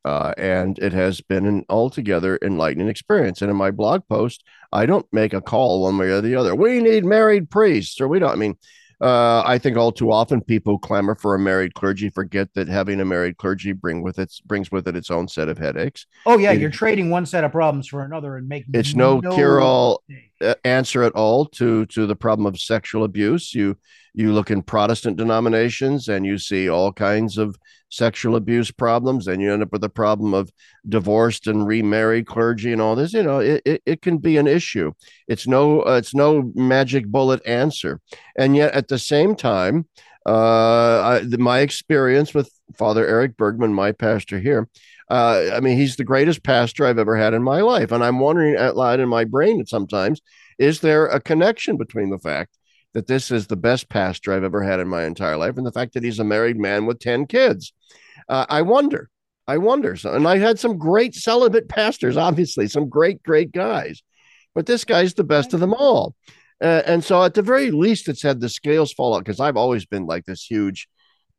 Uh, 0.03 0.33
and 0.39 0.79
it 0.79 0.95
has 0.95 1.21
been 1.21 1.45
an 1.45 1.63
altogether 1.69 2.39
enlightening 2.43 2.89
experience. 2.89 3.43
And 3.43 3.51
in 3.51 3.57
my 3.57 3.71
blog 3.71 4.01
post, 4.09 4.43
I 4.73 4.87
don't 4.87 5.07
make 5.13 5.35
a 5.35 5.43
call 5.43 5.83
one 5.83 5.99
way 5.99 6.09
or 6.09 6.23
the 6.23 6.37
other. 6.37 6.55
We 6.55 6.81
need 6.81 7.05
married 7.05 7.51
priests, 7.51 8.01
or 8.01 8.09
we 8.09 8.19
don't. 8.19 8.31
I 8.31 8.37
mean, 8.37 8.57
uh, 9.01 9.43
I 9.47 9.59
think 9.59 9.77
all 9.77 9.93
too 9.93 10.13
often 10.13 10.43
people 10.43 10.79
clamor 10.79 11.15
for 11.15 11.35
a 11.35 11.39
married 11.39 11.75
clergy 11.75 12.11
forget 12.11 12.53
that 12.55 12.69
having 12.69 13.01
a 13.01 13.05
married 13.05 13.39
clergy 13.39 13.73
bring 13.73 14.03
with 14.03 14.19
it 14.19 14.33
brings 14.45 14.71
with 14.71 14.87
it 14.89 14.97
its 14.97 15.11
own 15.11 15.27
set 15.27 15.49
of 15.49 15.57
headaches. 15.57 16.07
Oh 16.27 16.39
yeah, 16.39 16.53
it, 16.53 16.61
you're 16.61 16.71
trading 16.71 17.09
one 17.09 17.25
set 17.25 17.45
of 17.45 17.53
problems 17.53 17.87
for 17.87 18.05
another 18.05 18.37
and 18.37 18.49
making 18.49 18.71
it's 18.75 18.95
no, 18.95 19.21
no 19.21 19.35
cure 19.35 19.61
all 19.61 20.03
answer 20.65 21.03
at 21.03 21.13
all 21.13 21.47
to 21.47 21.87
to 21.87 22.07
the 22.07 22.17
problem 22.17 22.47
of 22.47 22.61
sexual 22.61 23.05
abuse. 23.05 23.55
You 23.55 23.77
you 24.15 24.33
look 24.33 24.51
in 24.51 24.63
Protestant 24.63 25.17
denominations 25.17 26.09
and 26.09 26.27
you 26.27 26.39
see 26.39 26.69
all 26.69 26.93
kinds 26.93 27.39
of 27.39 27.57
sexual 27.91 28.37
abuse 28.37 28.71
problems, 28.71 29.27
and 29.27 29.43
you 29.43 29.53
end 29.53 29.63
up 29.63 29.73
with 29.73 29.85
a 29.85 29.89
problem 29.89 30.33
of 30.35 30.51
divorced 30.89 31.47
and 31.47 31.67
remarried 31.67 32.27
clergy 32.27 32.73
and 32.73 32.81
all 32.81 32.97
this. 32.97 33.13
You 33.13 33.23
know, 33.23 33.41
it, 33.41 33.63
it, 33.65 33.83
it 33.85 34.03
can 34.03 34.19
be 34.19 34.37
an 34.37 34.47
issue. 34.47 34.93
It's 35.29 35.47
no 35.47 35.83
uh, 35.83 35.97
it's 35.97 36.15
no 36.15 36.53
magic 36.55 37.07
bullet 37.07 37.45
answer, 37.47 38.01
and 38.37 38.57
yet 38.57 38.73
at 38.75 38.89
the 38.89 38.99
same 38.99 39.35
time, 39.35 39.87
uh, 40.27 41.03
I, 41.03 41.21
the, 41.27 41.39
my 41.39 41.61
experience 41.61 42.35
with 42.35 42.51
Father 42.77 43.07
Eric 43.07 43.37
Bergman, 43.37 43.75
my 43.75 43.93
pastor 43.93 44.39
here. 44.39 44.69
Uh, 45.11 45.51
I 45.53 45.61
mean, 45.61 45.77
he's 45.77 45.97
the 45.97 46.05
greatest 46.05 46.45
pastor 46.45 46.87
I've 46.87 46.99
ever 46.99 47.17
had 47.17 47.35
in 47.35 47.43
my 47.43 47.61
life. 47.63 47.91
And 47.91 48.05
I'm 48.05 48.21
wondering 48.21 48.57
out 48.57 48.77
loud 48.77 49.01
in 49.01 49.09
my 49.09 49.25
brain 49.25 49.67
sometimes, 49.67 50.21
is 50.59 50.81
there 50.81 51.07
a 51.07 51.21
connection 51.21 51.77
between 51.77 52.11
the 52.11 52.19
fact 52.19 52.57
that 52.95 53.07
this 53.07 53.31
is 53.31 53.47
the 53.47 53.57
best 53.57 53.89
pastor 53.89 54.33
I've 54.33 54.45
ever 54.45 54.63
had 54.63 54.81
in 54.81 54.89
my 54.89 55.05
entire 55.05 55.37
life, 55.37 55.57
and 55.57 55.67
the 55.67 55.73
fact 55.73 55.95
that 55.95 56.05
he's 56.05 56.19
a 56.19 56.25
married 56.25 56.59
man 56.59 56.87
with 56.87 56.99
10 56.99 57.27
kids. 57.27 57.73
Uh, 58.29 58.47
I 58.49 58.63
wonder. 58.63 59.11
I 59.47 59.59
wonder. 59.59 59.97
So, 59.97 60.13
and 60.13 60.27
I 60.27 60.39
had 60.39 60.59
some 60.59 60.79
great 60.79 61.15
celibate 61.15 61.69
pastors, 61.69 62.17
obviously, 62.17 62.69
some 62.69 62.89
great, 62.89 63.23
great 63.23 63.53
guys, 63.53 64.03
but 64.55 64.67
this 64.67 64.85
guy's 64.85 65.15
the 65.15 65.25
best 65.25 65.55
of 65.55 65.61
them 65.61 65.75
all. 65.75 66.15
Uh, 66.61 66.83
and 66.85 67.03
so, 67.03 67.23
at 67.25 67.35
the 67.35 67.43
very 67.43 67.71
least, 67.71 68.09
it's 68.09 68.23
had 68.23 68.41
the 68.41 68.49
scales 68.49 68.93
fall 68.93 69.15
out 69.15 69.25
because 69.25 69.41
I've 69.41 69.57
always 69.57 69.87
been 69.87 70.07
like 70.07 70.25
this 70.25 70.45
huge 70.45 70.89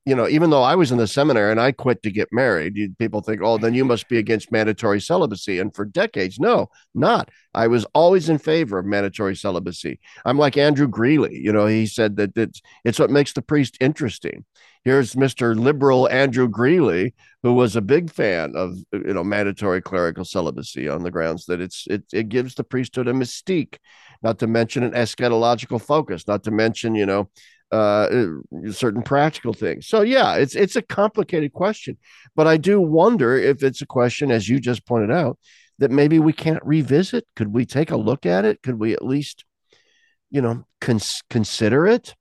you 0.05 0.15
know, 0.15 0.27
even 0.27 0.49
though 0.49 0.63
I 0.63 0.75
was 0.75 0.91
in 0.91 0.97
the 0.97 1.07
seminary 1.07 1.51
and 1.51 1.61
I 1.61 1.71
quit 1.71 2.01
to 2.03 2.11
get 2.11 2.29
married, 2.31 2.75
you, 2.75 2.95
people 2.97 3.21
think, 3.21 3.41
oh, 3.43 3.59
then 3.59 3.75
you 3.75 3.85
must 3.85 4.09
be 4.09 4.17
against 4.17 4.51
mandatory 4.51 4.99
celibacy. 4.99 5.59
And 5.59 5.73
for 5.75 5.85
decades, 5.85 6.39
no, 6.39 6.69
not. 6.95 7.29
I 7.53 7.67
was 7.67 7.85
always 7.93 8.27
in 8.27 8.39
favor 8.39 8.79
of 8.79 8.85
mandatory 8.85 9.35
celibacy. 9.35 9.99
I'm 10.25 10.39
like 10.39 10.57
Andrew 10.57 10.87
Greeley. 10.87 11.37
You 11.37 11.53
know, 11.53 11.67
he 11.67 11.85
said 11.85 12.15
that 12.15 12.35
it's, 12.35 12.61
it's 12.83 12.97
what 12.97 13.11
makes 13.11 13.33
the 13.33 13.43
priest 13.43 13.77
interesting. 13.79 14.43
Here's 14.83 15.13
Mr. 15.13 15.55
Liberal 15.55 16.09
Andrew 16.09 16.47
Greeley, 16.47 17.13
who 17.43 17.53
was 17.53 17.75
a 17.75 17.81
big 17.81 18.09
fan 18.09 18.55
of, 18.55 18.77
you 18.91 19.13
know, 19.13 19.23
mandatory 19.23 19.81
clerical 19.83 20.25
celibacy 20.25 20.89
on 20.89 21.03
the 21.03 21.11
grounds 21.11 21.45
that 21.45 21.61
it's 21.61 21.85
it, 21.87 22.03
it 22.11 22.29
gives 22.29 22.55
the 22.55 22.63
priesthood 22.63 23.07
a 23.07 23.13
mystique, 23.13 23.77
not 24.23 24.39
to 24.39 24.47
mention 24.47 24.81
an 24.81 24.93
eschatological 24.93 25.79
focus, 25.79 26.27
not 26.27 26.43
to 26.45 26.51
mention, 26.51 26.95
you 26.95 27.05
know, 27.05 27.29
uh, 27.71 28.25
certain 28.71 29.01
practical 29.01 29.53
things. 29.53 29.87
So 29.87 30.01
yeah, 30.01 30.35
it's 30.35 30.55
it's 30.55 30.75
a 30.75 30.81
complicated 30.81 31.53
question, 31.53 31.97
but 32.35 32.47
I 32.47 32.57
do 32.57 32.81
wonder 32.81 33.35
if 33.37 33.63
it's 33.63 33.81
a 33.81 33.85
question, 33.85 34.31
as 34.31 34.49
you 34.49 34.59
just 34.59 34.85
pointed 34.85 35.11
out, 35.11 35.37
that 35.79 35.91
maybe 35.91 36.19
we 36.19 36.33
can't 36.33 36.63
revisit. 36.65 37.25
Could 37.35 37.53
we 37.53 37.65
take 37.65 37.91
a 37.91 37.97
look 37.97 38.25
at 38.25 38.45
it? 38.45 38.61
Could 38.61 38.79
we 38.79 38.93
at 38.93 39.05
least, 39.05 39.45
you 40.29 40.41
know, 40.41 40.65
cons- 40.79 41.23
consider 41.29 41.87
it? 41.87 42.13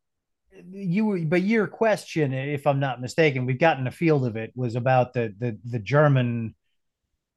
You, 0.70 1.24
but 1.26 1.42
your 1.42 1.66
question, 1.66 2.32
if 2.32 2.66
I'm 2.66 2.80
not 2.80 3.00
mistaken, 3.00 3.46
we've 3.46 3.58
gotten 3.58 3.86
a 3.86 3.90
field 3.90 4.26
of 4.26 4.36
it, 4.36 4.52
was 4.54 4.76
about 4.76 5.14
the 5.14 5.34
the 5.38 5.58
the 5.64 5.78
German 5.78 6.54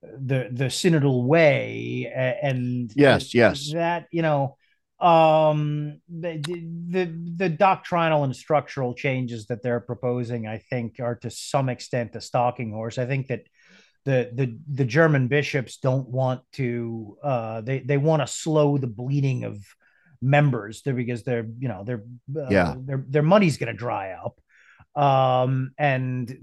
the 0.03 0.49
the 0.51 0.66
synodal 0.66 1.24
way 1.26 2.11
and 2.14 2.91
yes 2.95 3.34
yes 3.34 3.72
that 3.72 4.07
you 4.11 4.22
know 4.22 4.57
um 5.04 5.99
the, 6.08 6.41
the 6.88 7.06
the 7.36 7.49
doctrinal 7.49 8.24
and 8.24 8.34
structural 8.34 8.93
changes 8.93 9.47
that 9.47 9.62
they're 9.62 9.82
proposing 9.82 10.47
i 10.47 10.58
think 10.58 10.97
are 11.01 11.16
to 11.16 11.30
some 11.30 11.68
extent 11.68 12.16
a 12.16 12.22
stalking 12.22 12.72
horse. 12.72 12.97
I 12.97 13.06
think 13.06 13.28
that 13.28 13.41
the 14.06 14.32
the 14.34 14.58
the 14.72 14.86
german 14.86 15.28
bishops 15.28 15.78
don't 15.78 16.08
want 16.08 16.41
to 16.54 17.18
uh 17.22 17.62
they 17.62 17.80
they 17.80 17.97
want 17.97 18.22
to 18.22 18.28
slow 18.28 18.78
the 18.78 18.88
bleeding 18.88 19.43
of 19.43 19.58
members. 20.22 20.82
Because 20.82 21.24
they're 21.24 21.47
you 21.60 21.68
know 21.68 21.84
they're 21.84 22.04
uh, 22.38 22.47
yeah. 22.49 22.76
their 22.78 23.04
their 23.08 23.24
money's 23.24 23.58
going 23.58 23.74
to 23.74 23.78
dry 23.78 24.12
up. 24.12 24.39
Um 24.95 25.72
and 25.78 26.38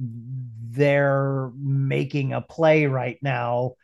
they're 0.71 1.51
making 1.57 2.35
a 2.35 2.43
play 2.43 2.87
right 2.87 3.19
now 3.23 3.77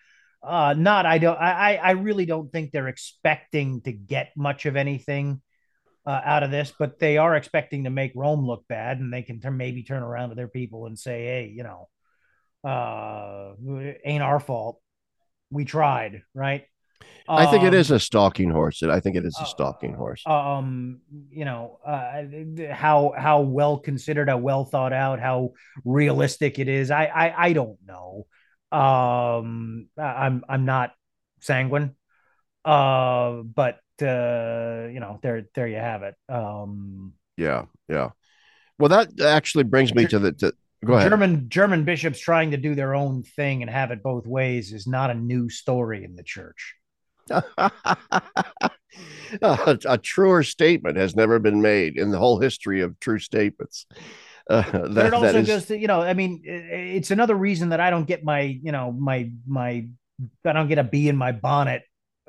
uh, 0.46 0.74
not 0.74 1.06
I 1.06 1.18
don't 1.18 1.38
I 1.38 1.76
I 1.76 1.90
really 1.92 2.26
don't 2.26 2.50
think 2.50 2.70
they're 2.70 2.88
expecting 2.88 3.80
to 3.82 3.92
get 3.92 4.30
much 4.36 4.66
of 4.66 4.76
anything 4.76 5.42
uh, 6.06 6.20
out 6.24 6.42
of 6.42 6.50
this, 6.50 6.72
but 6.78 6.98
they 6.98 7.18
are 7.18 7.34
expecting 7.34 7.84
to 7.84 7.90
make 7.90 8.12
Rome 8.14 8.46
look 8.46 8.64
bad, 8.68 9.00
and 9.00 9.12
they 9.12 9.22
can 9.22 9.40
t- 9.40 9.50
maybe 9.50 9.82
turn 9.82 10.02
around 10.02 10.28
to 10.28 10.34
their 10.36 10.48
people 10.48 10.86
and 10.86 10.98
say, 10.98 11.24
"Hey, 11.24 11.52
you 11.54 11.64
know, 11.64 11.88
uh, 12.64 13.54
ain't 14.04 14.22
our 14.22 14.38
fault. 14.38 14.80
We 15.50 15.64
tried, 15.64 16.22
right?" 16.32 16.64
I 17.28 17.46
think 17.46 17.64
it 17.64 17.74
is 17.74 17.90
um, 17.90 17.96
a 17.96 18.00
stalking 18.00 18.50
horse. 18.50 18.82
I 18.82 19.00
think 19.00 19.16
it 19.16 19.24
is 19.24 19.36
a 19.38 19.42
uh, 19.42 19.46
stalking 19.46 19.94
horse. 19.94 20.22
Um, 20.26 21.00
you 21.30 21.44
know, 21.44 21.78
uh, 21.84 22.22
how 22.72 23.12
how 23.16 23.40
well 23.40 23.78
considered, 23.78 24.28
how 24.28 24.38
well 24.38 24.64
thought 24.64 24.92
out, 24.92 25.18
how 25.18 25.52
realistic 25.84 26.58
it 26.60 26.68
is. 26.68 26.90
I 26.90 27.06
I, 27.06 27.46
I 27.46 27.52
don't 27.52 27.78
know. 27.84 28.26
Um, 28.72 29.88
I'm 29.96 30.44
I'm 30.48 30.64
not 30.64 30.92
sanguine, 31.40 31.94
uh, 32.64 33.42
but 33.42 33.80
uh, 34.02 34.88
you 34.92 35.00
know, 35.00 35.18
there 35.22 35.46
there 35.54 35.68
you 35.68 35.76
have 35.76 36.02
it. 36.02 36.14
Um, 36.28 37.14
yeah, 37.36 37.66
yeah. 37.88 38.10
Well, 38.78 38.90
that 38.90 39.20
actually 39.20 39.64
brings 39.64 39.94
me 39.94 40.06
to 40.06 40.18
the 40.18 40.32
to, 40.32 40.52
go 40.84 40.94
ahead. 40.94 41.10
German 41.10 41.48
German 41.48 41.84
bishops 41.84 42.18
trying 42.18 42.50
to 42.50 42.56
do 42.56 42.74
their 42.74 42.94
own 42.94 43.22
thing 43.22 43.62
and 43.62 43.70
have 43.70 43.90
it 43.90 44.02
both 44.02 44.26
ways 44.26 44.72
is 44.72 44.86
not 44.86 45.10
a 45.10 45.14
new 45.14 45.48
story 45.48 46.04
in 46.04 46.16
the 46.16 46.22
church. 46.22 46.74
a, 47.30 47.42
a, 49.42 49.98
truer 49.98 50.44
statement 50.44 50.96
has 50.96 51.16
never 51.16 51.40
been 51.40 51.60
made 51.60 51.96
in 51.96 52.12
the 52.12 52.18
whole 52.18 52.38
history 52.38 52.82
of 52.82 52.98
true 53.00 53.18
statements. 53.18 53.86
Uh, 54.48 54.62
that, 54.70 54.94
but 54.94 55.06
it 55.06 55.14
also 55.14 55.38
is... 55.38 55.46
goes 55.46 55.70
you 55.70 55.86
know, 55.86 56.02
I 56.02 56.14
mean, 56.14 56.42
it's 56.44 57.10
another 57.10 57.34
reason 57.34 57.70
that 57.70 57.80
I 57.80 57.90
don't 57.90 58.06
get 58.06 58.24
my 58.24 58.40
you 58.40 58.72
know 58.72 58.92
my 58.92 59.30
my 59.46 59.86
I 60.44 60.52
don't 60.52 60.68
get 60.68 60.78
a 60.78 60.84
bee 60.84 61.08
in 61.08 61.16
my 61.16 61.32
bonnet 61.32 61.82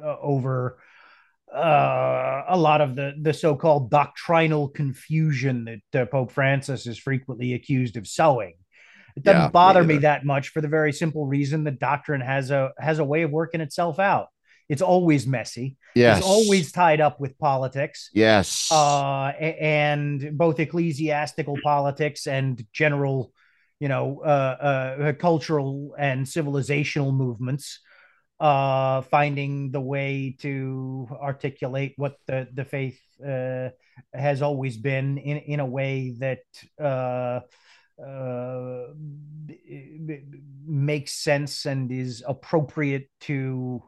uh, 0.03 0.15
over 0.21 0.79
uh, 1.53 2.43
a 2.49 2.57
lot 2.57 2.81
of 2.81 2.95
the 2.95 3.13
the 3.21 3.33
so-called 3.33 3.89
doctrinal 3.89 4.69
confusion 4.69 5.81
that 5.91 6.01
uh, 6.01 6.05
Pope 6.05 6.31
Francis 6.31 6.87
is 6.87 6.97
frequently 6.97 7.53
accused 7.53 7.97
of 7.97 8.07
sowing. 8.07 8.55
It 9.15 9.23
doesn't 9.23 9.41
yeah, 9.41 9.49
bother 9.49 9.83
me, 9.83 9.95
me 9.95 9.99
that 10.01 10.25
much 10.25 10.49
for 10.49 10.61
the 10.61 10.67
very 10.67 10.93
simple 10.93 11.25
reason 11.25 11.63
that 11.63 11.79
doctrine 11.79 12.21
has 12.21 12.51
a 12.51 12.71
has 12.79 12.99
a 12.99 13.05
way 13.05 13.23
of 13.23 13.31
working 13.31 13.61
itself 13.61 13.99
out. 13.99 14.27
It's 14.69 14.81
always 14.81 15.25
messy. 15.25 15.77
Yes. 15.95 16.17
It's 16.17 16.27
always 16.27 16.71
tied 16.71 17.01
up 17.01 17.19
with 17.19 17.37
politics. 17.39 18.09
Yes. 18.13 18.69
Uh, 18.71 19.27
and 19.27 20.37
both 20.37 20.59
ecclesiastical 20.59 21.57
politics 21.63 22.27
and 22.27 22.63
general, 22.73 23.31
you 23.79 23.87
know, 23.87 24.21
uh, 24.23 24.27
uh, 24.27 25.13
cultural 25.13 25.95
and 25.97 26.25
civilizational 26.25 27.13
movements, 27.13 27.79
uh, 28.39 29.01
finding 29.01 29.71
the 29.71 29.81
way 29.81 30.35
to 30.41 31.07
articulate 31.11 31.93
what 31.95 32.17
the, 32.27 32.47
the 32.53 32.65
faith 32.65 32.99
uh, 33.25 33.69
has 34.13 34.41
always 34.41 34.77
been 34.77 35.17
in, 35.17 35.37
in 35.37 35.59
a 35.59 35.65
way 35.65 36.15
that 36.19 36.43
uh, 36.79 37.39
uh, 38.03 38.93
makes 40.65 41.13
sense 41.13 41.65
and 41.65 41.91
is 41.91 42.23
appropriate 42.27 43.09
to 43.21 43.81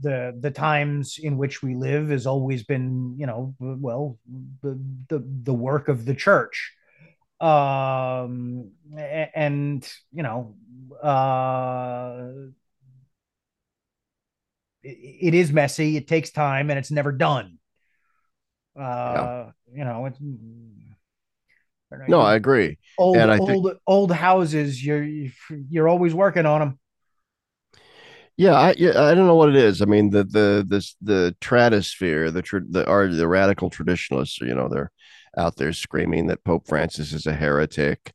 the 0.00 0.36
the 0.38 0.50
times 0.50 1.18
in 1.18 1.36
which 1.36 1.62
we 1.62 1.74
live 1.74 2.10
has 2.10 2.26
always 2.26 2.64
been 2.64 3.14
you 3.18 3.26
know 3.26 3.54
well 3.58 4.18
the 4.62 4.78
the, 5.08 5.24
the 5.42 5.54
work 5.54 5.88
of 5.88 6.04
the 6.04 6.14
church. 6.14 6.72
Um 7.40 8.72
and 8.96 9.88
you 10.12 10.22
know 10.22 10.56
uh 11.02 12.28
it, 14.82 14.88
it 14.88 15.34
is 15.34 15.52
messy 15.52 15.96
it 15.96 16.06
takes 16.06 16.30
time 16.30 16.70
and 16.70 16.78
it's 16.78 16.90
never 16.90 17.12
done. 17.12 17.58
Uh 18.78 18.82
yeah. 18.82 19.50
you 19.72 19.84
know 19.84 20.06
it's 20.06 20.18
no 22.08 22.20
i 22.20 22.34
agree. 22.34 22.78
Old 22.98 23.16
and 23.16 23.30
I 23.30 23.38
old 23.38 23.48
think... 23.48 23.78
old 23.86 24.12
houses 24.12 24.84
you're 24.84 25.08
you're 25.68 25.88
always 25.88 26.14
working 26.14 26.46
on 26.46 26.60
them 26.60 26.79
yeah, 28.40 28.54
I 28.54 28.74
yeah, 28.78 29.02
I 29.02 29.14
don't 29.14 29.26
know 29.26 29.34
what 29.34 29.50
it 29.50 29.56
is. 29.56 29.82
I 29.82 29.84
mean, 29.84 30.08
the 30.08 30.24
the 30.24 30.64
this 30.66 30.96
the 31.02 31.36
tradosphere, 31.42 32.32
the 32.32 32.42
the 32.70 32.88
are 32.88 33.06
the 33.06 33.28
radical 33.28 33.68
traditionalists. 33.68 34.40
You 34.40 34.54
know, 34.54 34.66
they're 34.66 34.90
out 35.36 35.56
there 35.56 35.74
screaming 35.74 36.26
that 36.28 36.42
Pope 36.42 36.66
Francis 36.66 37.12
is 37.12 37.26
a 37.26 37.34
heretic 37.34 38.14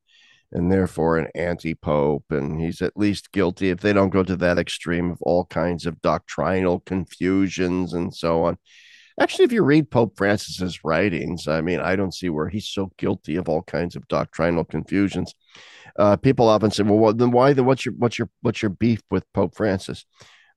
and 0.51 0.71
therefore 0.71 1.19
an 1.19 1.28
anti-pope, 1.36 2.26
and 2.32 2.59
he's 2.59 2.82
at 2.82 2.97
least 2.97 3.34
guilty 3.34 3.69
if 3.69 3.82
they 3.82 3.93
don't 3.93 4.09
go 4.09 4.23
to 4.23 4.36
that 4.38 4.57
extreme 4.57 5.11
of 5.11 5.21
all 5.21 5.45
kinds 5.45 5.86
of 5.86 6.01
doctrinal 6.01 6.80
confusions 6.80 7.93
and 7.93 8.11
so 8.11 8.45
on. 8.45 8.57
Actually, 9.20 9.45
if 9.45 9.51
you 9.51 9.63
read 9.63 9.89
Pope 9.89 10.18
Francis's 10.18 10.84
writings, 10.84 11.47
I 11.47 11.61
mean, 11.61 11.80
I 11.80 11.95
don't 11.95 12.13
see 12.13 12.30
where 12.30 12.49
he's 12.49 12.68
so 12.68 12.91
guilty 12.97 13.38
of 13.38 13.47
all 13.47 13.61
kinds 13.63 13.95
of 13.95 14.07
doctrinal 14.07 14.66
confusions 14.66 15.34
uh, 15.97 16.18
people 16.18 16.47
often 16.47 16.72
say, 16.72 16.84
"Well, 16.84 17.13
then 17.13 17.32
why? 17.32 17.53
The 17.53 17.63
what's 17.63 17.86
your 17.86 17.93
what's 17.97 18.20
your 18.20 18.30
what's 18.41 18.61
your 18.61 18.70
beef 18.70 19.01
with 19.09 19.32
Pope 19.34 19.55
Francis?" 19.55 20.05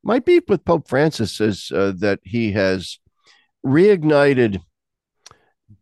My 0.02 0.18
beef 0.18 0.44
with 0.48 0.64
Pope 0.64 0.88
Francis 0.88 1.40
is 1.40 1.70
uh, 1.72 1.92
that 1.98 2.20
he 2.22 2.52
has 2.52 2.98
reignited 3.64 4.60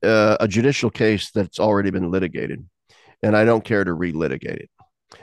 uh, 0.03 0.37
a 0.41 0.49
judicial 0.49 0.91
case 0.91 1.31
that's 1.31 1.59
already 1.61 1.91
been 1.91 2.11
litigated, 2.11 2.67
and 3.23 3.37
I 3.37 3.45
don't 3.45 3.65
care 3.65 3.85
to 3.85 3.93
relitigate 3.93 4.61
it. 4.61 4.71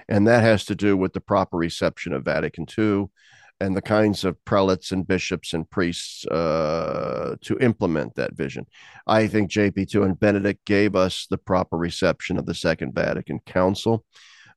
And 0.07 0.27
that 0.27 0.43
has 0.43 0.65
to 0.65 0.75
do 0.75 0.97
with 0.97 1.13
the 1.13 1.21
proper 1.21 1.57
reception 1.57 2.13
of 2.13 2.25
Vatican 2.25 2.65
II 2.77 3.07
and 3.59 3.75
the 3.75 3.81
kinds 3.81 4.23
of 4.25 4.43
prelates 4.45 4.91
and 4.91 5.07
bishops 5.07 5.53
and 5.53 5.69
priests 5.69 6.25
uh, 6.27 7.35
to 7.41 7.57
implement 7.59 8.15
that 8.15 8.35
vision. 8.35 8.65
I 9.07 9.27
think 9.27 9.51
JP2 9.51 10.03
and 10.03 10.19
Benedict 10.19 10.65
gave 10.65 10.95
us 10.95 11.27
the 11.29 11.37
proper 11.37 11.77
reception 11.77 12.37
of 12.37 12.45
the 12.45 12.55
Second 12.55 12.93
Vatican 12.93 13.39
Council. 13.45 14.05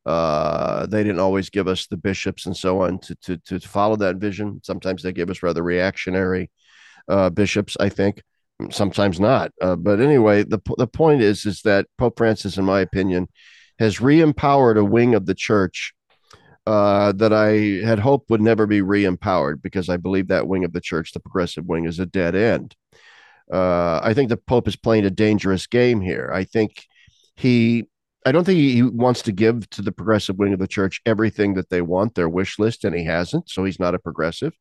Uh, 0.05 0.87
they 0.87 1.03
didn't 1.03 1.21
always 1.21 1.51
give 1.51 1.67
us 1.67 1.87
the 1.87 1.97
bishops 1.97 2.47
and 2.47 2.57
so 2.57 2.83
on 2.83 2.99
to, 3.01 3.15
to, 3.17 3.37
to 3.39 3.61
follow 3.61 3.97
that 3.97 4.17
vision. 4.17 4.61
Sometimes 4.63 5.03
they 5.03 5.13
gave 5.13 5.31
us 5.31 5.43
rather 5.43 5.63
reactionary 5.63 6.51
uh, 7.09 7.31
bishops, 7.31 7.77
I 7.81 7.89
think. 7.89 8.23
Sometimes 8.71 9.21
not. 9.21 9.53
Uh, 9.61 9.77
but 9.77 10.01
anyway, 10.01 10.43
the, 10.43 10.61
the 10.79 10.87
point 10.87 11.23
is, 11.23 11.45
is 11.45 11.61
that 11.63 11.87
Pope 11.99 12.17
Francis, 12.17 12.57
in 12.57 12.65
my 12.65 12.81
opinion, 12.81 13.29
has 13.79 14.01
re 14.01 14.21
empowered 14.21 14.79
a 14.79 14.85
wing 14.85 15.15
of 15.15 15.27
the 15.27 15.35
church 15.35 15.93
uh, 16.67 17.13
that 17.13 17.33
I 17.33 17.87
had 17.87 17.99
hoped 17.99 18.31
would 18.31 18.41
never 18.41 18.67
be 18.67 18.83
re 18.83 19.05
empowered 19.05 19.63
because 19.63 19.89
I 19.89 19.97
believe 19.97 20.29
that 20.29 20.49
wing 20.49 20.65
of 20.65 20.73
the 20.73 20.81
church, 20.81 21.13
the 21.13 21.21
progressive 21.21 21.67
wing, 21.67 21.87
is 21.87 21.99
a 21.99 22.07
dead 22.07 22.35
end. 22.35 22.75
Uh, 23.53 24.01
I 24.03 24.13
think 24.15 24.29
the 24.29 24.37
Pope 24.37 24.67
is 24.67 24.75
playing 24.75 25.05
a 25.05 25.11
dangerous 25.11 25.67
game 25.67 26.01
here. 26.01 26.31
I 26.35 26.43
think 26.45 26.85
he, 27.37 27.89
I 28.25 28.33
don't 28.33 28.45
think 28.45 28.59
he 28.59 28.83
wants 28.83 29.23
to 29.23 29.33
give 29.33 29.71
to 29.71 29.83
the 29.83 29.93
progressive 29.93 30.37
wing 30.37 30.53
of 30.53 30.59
the 30.59 30.67
church 30.67 31.01
everything 31.07 31.55
that 31.55 31.71
they 31.71 31.83
want, 31.83 32.17
their 32.17 32.29
wish 32.29 32.59
list, 32.59 32.85
and 32.85 32.95
he 32.95 33.05
hasn't. 33.05 33.49
So 33.49 33.65
he's 33.65 33.79
not 33.79 33.95
a 33.95 34.01
progressive 34.01 34.53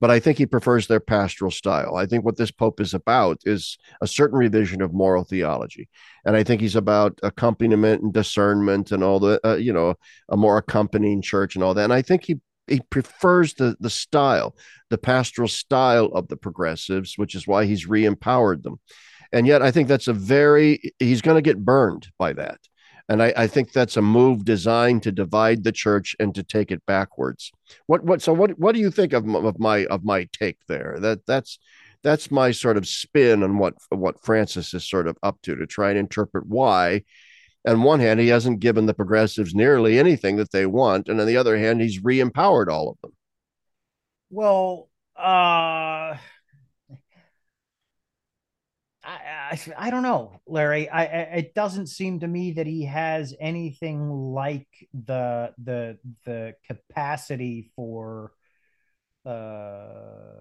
but 0.00 0.10
I 0.10 0.20
think 0.20 0.38
he 0.38 0.46
prefers 0.46 0.86
their 0.86 1.00
pastoral 1.00 1.50
style. 1.50 1.96
I 1.96 2.06
think 2.06 2.24
what 2.24 2.36
this 2.36 2.50
pope 2.50 2.80
is 2.80 2.92
about 2.92 3.38
is 3.44 3.78
a 4.00 4.06
certain 4.06 4.38
revision 4.38 4.82
of 4.82 4.92
moral 4.92 5.24
theology, 5.24 5.88
and 6.24 6.36
I 6.36 6.42
think 6.42 6.60
he's 6.60 6.76
about 6.76 7.18
accompaniment 7.22 8.02
and 8.02 8.12
discernment 8.12 8.92
and 8.92 9.02
all 9.02 9.20
the 9.20 9.40
uh, 9.44 9.56
you 9.56 9.72
know 9.72 9.94
a 10.28 10.36
more 10.36 10.58
accompanying 10.58 11.22
church 11.22 11.54
and 11.54 11.64
all 11.64 11.74
that. 11.74 11.84
And 11.84 11.92
I 11.92 12.02
think 12.02 12.24
he 12.24 12.36
he 12.66 12.80
prefers 12.90 13.54
the 13.54 13.76
the 13.80 13.90
style, 13.90 14.54
the 14.90 14.98
pastoral 14.98 15.48
style 15.48 16.06
of 16.06 16.28
the 16.28 16.36
progressives, 16.36 17.16
which 17.16 17.34
is 17.34 17.46
why 17.46 17.64
he's 17.64 17.86
re-empowered 17.86 18.62
them. 18.62 18.80
And 19.32 19.46
yet, 19.46 19.62
I 19.62 19.70
think 19.70 19.88
that's 19.88 20.08
a 20.08 20.12
very 20.12 20.92
he's 20.98 21.22
going 21.22 21.36
to 21.36 21.42
get 21.42 21.64
burned 21.64 22.08
by 22.18 22.32
that. 22.34 22.58
And 23.08 23.22
I, 23.22 23.32
I, 23.36 23.46
think 23.46 23.72
that's 23.72 23.96
a 23.96 24.02
move 24.02 24.44
designed 24.44 25.04
to 25.04 25.12
divide 25.12 25.62
the 25.62 25.70
church 25.70 26.16
and 26.18 26.34
to 26.34 26.42
take 26.42 26.72
it 26.72 26.84
backwards. 26.86 27.52
What 27.86 28.02
what 28.02 28.20
so 28.20 28.32
what 28.32 28.58
what 28.58 28.74
do 28.74 28.80
you 28.80 28.90
think 28.90 29.12
of, 29.12 29.28
of 29.32 29.60
my 29.60 29.86
of 29.86 30.04
my 30.04 30.28
take 30.32 30.58
there? 30.66 30.96
That 30.98 31.24
that's 31.24 31.60
that's 32.02 32.30
my 32.30 32.50
sort 32.50 32.76
of 32.76 32.86
spin 32.86 33.42
on 33.44 33.58
what 33.58 33.74
what 33.90 34.24
Francis 34.24 34.74
is 34.74 34.88
sort 34.88 35.06
of 35.06 35.16
up 35.22 35.40
to 35.42 35.54
to 35.54 35.66
try 35.66 35.90
and 35.90 35.98
interpret 35.98 36.46
why. 36.46 37.02
On 37.66 37.82
one 37.82 38.00
hand, 38.00 38.20
he 38.20 38.28
hasn't 38.28 38.60
given 38.60 38.86
the 38.86 38.94
progressives 38.94 39.54
nearly 39.54 39.98
anything 39.98 40.36
that 40.36 40.52
they 40.52 40.66
want, 40.66 41.08
and 41.08 41.20
on 41.20 41.26
the 41.26 41.36
other 41.36 41.58
hand, 41.58 41.80
he's 41.80 42.02
re-empowered 42.02 42.68
all 42.68 42.90
of 42.90 42.96
them. 43.02 43.12
Well, 44.30 44.88
uh 45.16 46.16
I, 49.06 49.52
I, 49.52 49.86
I 49.86 49.90
don't 49.90 50.02
know, 50.02 50.40
Larry. 50.46 50.88
I, 50.88 51.04
I, 51.04 51.20
it 51.36 51.54
doesn't 51.54 51.86
seem 51.86 52.20
to 52.20 52.26
me 52.26 52.52
that 52.52 52.66
he 52.66 52.84
has 52.86 53.34
anything 53.38 54.10
like 54.10 54.66
the 54.92 55.52
the 55.62 55.98
the 56.24 56.54
capacity 56.66 57.70
for 57.76 58.32
uh, 59.24 60.32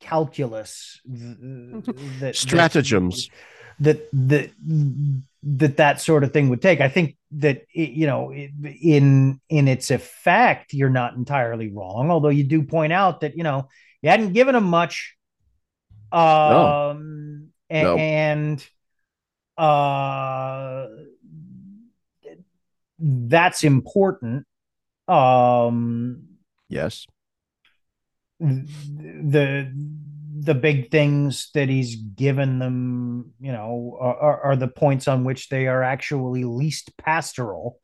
calculus 0.00 1.00
that 1.06 2.32
stratagems 2.34 3.30
that 3.80 4.08
that 4.12 4.50
that 5.42 5.76
that 5.76 6.00
sort 6.00 6.24
of 6.24 6.32
thing 6.32 6.48
would 6.50 6.62
take. 6.62 6.80
I 6.80 6.88
think 6.88 7.16
that 7.32 7.62
it, 7.74 7.90
you 7.90 8.06
know 8.06 8.32
in 8.32 9.40
in 9.48 9.68
its 9.68 9.90
effect, 9.90 10.74
you're 10.74 10.90
not 10.90 11.14
entirely 11.14 11.72
wrong. 11.72 12.10
Although 12.10 12.28
you 12.28 12.44
do 12.44 12.62
point 12.62 12.92
out 12.92 13.20
that 13.20 13.36
you 13.36 13.42
know 13.42 13.68
you 14.02 14.10
hadn't 14.10 14.34
given 14.34 14.54
him 14.54 14.64
much, 14.64 15.16
um, 16.12 17.50
no. 17.70 17.76
and, 17.76 17.84
no. 17.84 17.96
and 17.96 18.66
uh, 19.56 20.86
that's 22.98 23.64
important. 23.64 24.46
Um, 25.08 26.24
yes. 26.68 27.06
The 28.40 29.72
the 30.44 30.54
big 30.54 30.90
things 30.90 31.50
that 31.54 31.68
he's 31.68 31.94
given 31.94 32.58
them, 32.58 33.32
you 33.38 33.52
know, 33.52 33.96
are, 34.00 34.40
are 34.42 34.56
the 34.56 34.66
points 34.66 35.06
on 35.06 35.22
which 35.22 35.48
they 35.48 35.68
are 35.68 35.84
actually 35.84 36.42
least 36.42 36.96
pastoral, 36.96 37.78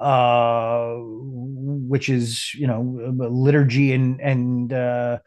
uh, 0.00 0.96
which 0.98 2.08
is, 2.08 2.52
you 2.54 2.66
know, 2.66 2.80
liturgy 3.30 3.92
and 3.92 4.20
and 4.20 4.72
uh, 4.72 5.18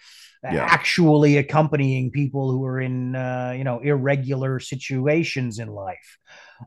yeah. 0.44 0.64
actually 0.64 1.38
accompanying 1.38 2.12
people 2.12 2.52
who 2.52 2.64
are 2.66 2.80
in, 2.80 3.16
uh, 3.16 3.54
you 3.58 3.64
know, 3.64 3.80
irregular 3.80 4.60
situations 4.60 5.60
in 5.60 5.68
life. 5.68 6.18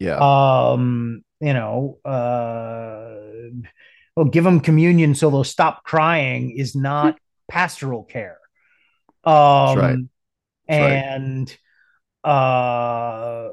Yeah. 0.00 0.18
Um, 0.18 1.22
you 1.40 1.54
know, 1.54 1.98
uh, 2.04 3.50
well, 4.16 4.26
give 4.26 4.44
them 4.44 4.60
communion 4.60 5.14
so 5.14 5.30
they'll 5.30 5.44
stop 5.44 5.84
crying 5.84 6.56
is 6.56 6.74
not 6.76 7.18
pastoral 7.48 8.04
care 8.04 8.38
um, 9.24 9.78
right. 9.78 9.98
and 10.68 11.56
right. 12.24 12.30
uh, 12.30 13.48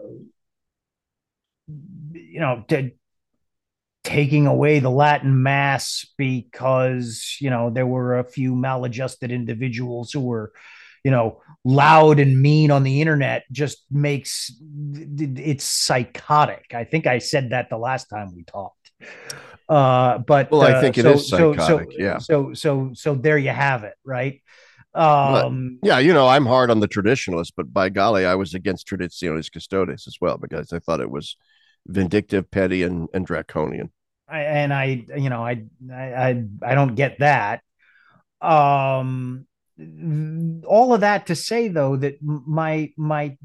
you 2.13 2.39
know, 2.39 2.63
to, 2.69 2.91
taking 4.07 4.47
away 4.47 4.79
the 4.79 4.89
Latin 4.89 5.43
Mass 5.43 6.07
because 6.17 7.35
you 7.41 7.49
know 7.49 7.69
there 7.69 7.85
were 7.85 8.17
a 8.17 8.23
few 8.23 8.55
maladjusted 8.55 9.31
individuals 9.31 10.13
who 10.13 10.21
were, 10.21 10.53
you 11.03 11.11
know, 11.11 11.41
loud 11.65 12.19
and 12.19 12.41
mean 12.41 12.71
on 12.71 12.83
the 12.83 13.01
internet 13.01 13.43
just 13.51 13.85
makes 13.91 14.51
it's 14.95 15.65
psychotic. 15.65 16.73
I 16.73 16.85
think 16.85 17.05
I 17.05 17.17
said 17.17 17.49
that 17.49 17.69
the 17.69 17.77
last 17.77 18.05
time 18.05 18.33
we 18.33 18.43
talked. 18.43 18.91
Uh, 19.67 20.19
but 20.19 20.49
well, 20.51 20.61
I 20.61 20.71
uh, 20.71 20.81
think 20.81 20.97
it 20.97 21.03
so, 21.03 21.11
is 21.11 21.29
psychotic. 21.29 21.59
So, 21.59 21.77
so, 21.79 21.85
yeah. 21.97 22.17
So 22.19 22.53
so 22.53 22.91
so 22.93 23.13
there 23.13 23.37
you 23.37 23.49
have 23.49 23.83
it, 23.83 23.95
right? 24.05 24.41
Um, 24.93 25.79
but, 25.81 25.87
yeah, 25.87 25.99
you 25.99 26.13
know, 26.13 26.29
I'm 26.29 26.45
hard 26.45 26.71
on 26.71 26.79
the 26.79 26.87
traditionalists, 26.87 27.53
but 27.55 27.73
by 27.73 27.89
golly, 27.89 28.25
I 28.25 28.35
was 28.35 28.53
against 28.53 28.87
Traditionis 28.87 29.51
Custodes 29.51 30.07
as 30.07 30.15
well 30.21 30.37
because 30.37 30.73
I 30.73 30.79
thought 30.79 31.01
it 31.01 31.11
was 31.11 31.35
vindictive, 31.85 32.49
petty, 32.49 32.83
and, 32.83 33.07
and 33.13 33.25
draconian. 33.25 33.91
I, 34.27 34.41
and 34.41 34.73
I, 34.73 35.05
you 35.15 35.29
know, 35.29 35.43
I, 35.45 35.63
I, 35.91 36.43
I 36.61 36.75
don't 36.75 36.95
get 36.95 37.19
that. 37.19 37.61
Um, 38.41 39.47
all 40.65 40.93
of 40.93 41.01
that 41.01 41.27
to 41.27 41.35
say 41.35 41.67
though 41.67 41.95
that 41.97 42.17
my 42.21 42.91
my 42.97 43.37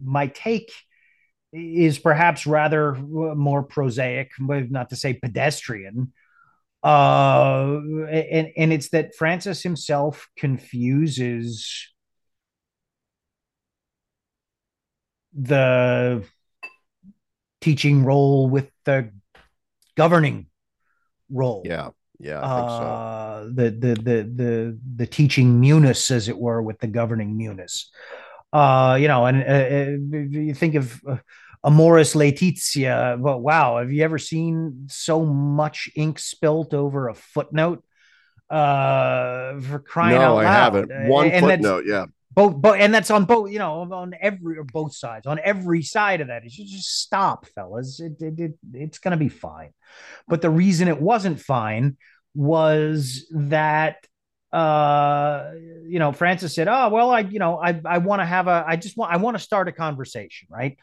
my 0.00 0.26
take 0.28 0.72
is 1.52 1.98
perhaps 1.98 2.46
rather 2.46 2.94
more 2.94 3.62
prosaic, 3.62 4.30
not 4.38 4.90
to 4.90 4.96
say 4.96 5.14
pedestrian 5.14 6.12
uh 6.84 7.80
and 8.08 8.48
and 8.56 8.72
it's 8.72 8.90
that 8.90 9.12
francis 9.16 9.64
himself 9.64 10.28
confuses 10.36 11.88
the 15.34 16.24
teaching 17.60 18.04
role 18.04 18.48
with 18.48 18.70
the 18.84 19.10
governing 20.02 20.46
role 21.30 21.62
yeah 21.64 21.90
yeah 22.18 22.40
I 22.42 22.48
think 22.56 22.70
so. 22.70 22.86
Uh, 22.98 23.44
the, 23.58 23.66
the 23.82 23.92
the 24.08 24.16
the 24.40 24.52
the 24.96 25.06
teaching 25.06 25.60
munus 25.60 26.10
as 26.10 26.28
it 26.28 26.38
were 26.38 26.60
with 26.62 26.78
the 26.78 26.90
governing 27.00 27.36
munus 27.36 27.90
uh 28.52 28.96
you 29.00 29.08
know 29.12 29.26
and 29.26 29.38
uh, 29.42 29.66
uh 29.76 30.40
you 30.40 30.54
think 30.54 30.74
of 30.74 30.86
uh, 31.06 31.18
Amoris 31.64 32.14
Laetitia. 32.14 33.18
But 33.20 33.38
wow, 33.38 33.78
have 33.78 33.90
you 33.92 34.04
ever 34.04 34.18
seen 34.18 34.86
so 34.88 35.24
much 35.24 35.90
ink 35.96 36.18
spilt 36.18 36.74
over 36.74 37.08
a 37.08 37.14
footnote? 37.14 37.84
Uh, 38.48 39.60
for 39.60 39.78
crying 39.78 40.16
no, 40.16 40.22
out 40.22 40.34
loud. 40.36 40.42
No, 40.42 40.48
I 40.48 40.52
haven't. 40.52 41.08
One 41.08 41.30
and 41.30 41.44
footnote, 41.44 41.84
yeah. 41.86 42.06
Both, 42.38 42.54
both, 42.54 42.76
and 42.78 42.94
that's 42.94 43.10
on 43.10 43.24
both, 43.24 43.50
you 43.50 43.58
know, 43.58 43.92
on 43.92 44.14
every 44.20 44.58
or 44.58 44.62
both 44.62 44.94
sides, 44.94 45.26
on 45.26 45.40
every 45.42 45.82
side 45.82 46.20
of 46.20 46.28
that. 46.28 46.44
You 46.44 46.64
just 46.64 47.00
stop, 47.00 47.46
fellas. 47.48 47.98
It, 47.98 48.22
it, 48.22 48.38
it 48.38 48.52
it's 48.74 48.98
gonna 49.00 49.16
be 49.16 49.28
fine. 49.28 49.70
But 50.28 50.40
the 50.40 50.48
reason 50.48 50.86
it 50.86 51.00
wasn't 51.00 51.40
fine 51.40 51.96
was 52.36 53.26
that 53.32 53.96
uh 54.52 55.50
you 55.86 55.98
know 55.98 56.10
francis 56.10 56.54
said 56.54 56.68
oh 56.68 56.88
well 56.88 57.10
i 57.10 57.20
you 57.20 57.38
know 57.38 57.58
i 57.58 57.78
i 57.84 57.98
want 57.98 58.22
to 58.22 58.24
have 58.24 58.48
a 58.48 58.64
i 58.66 58.76
just 58.76 58.96
want 58.96 59.12
i 59.12 59.18
want 59.18 59.36
to 59.36 59.42
start 59.42 59.68
a 59.68 59.72
conversation 59.72 60.48
right 60.50 60.78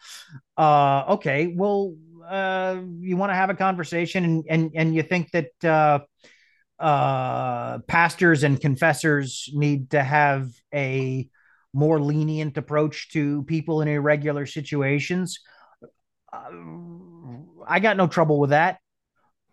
uh 0.56 1.06
okay 1.10 1.48
well 1.48 1.96
uh 2.30 2.78
you 3.00 3.18
want 3.18 3.32
to 3.32 3.34
have 3.34 3.50
a 3.50 3.56
conversation 3.56 4.24
and 4.24 4.44
and 4.52 4.72
and 4.76 4.94
you 4.94 5.02
think 5.02 5.32
that 5.32 5.50
uh 5.64 5.98
uh 6.80 7.80
pastors 7.88 8.44
and 8.44 8.62
confessors 8.62 9.50
need 9.52 9.90
to 9.90 10.04
have 10.04 10.52
a 10.72 11.28
more 11.76 12.00
lenient 12.00 12.58
approach 12.58 13.10
to 13.12 13.44
people 13.44 13.82
in 13.82 13.88
irregular 13.88 14.46
situations. 14.46 15.42
Uh, 16.32 16.50
i 17.68 17.80
got 17.80 17.98
no 17.98 18.08
trouble 18.08 18.40
with 18.40 18.52
that. 18.52 18.80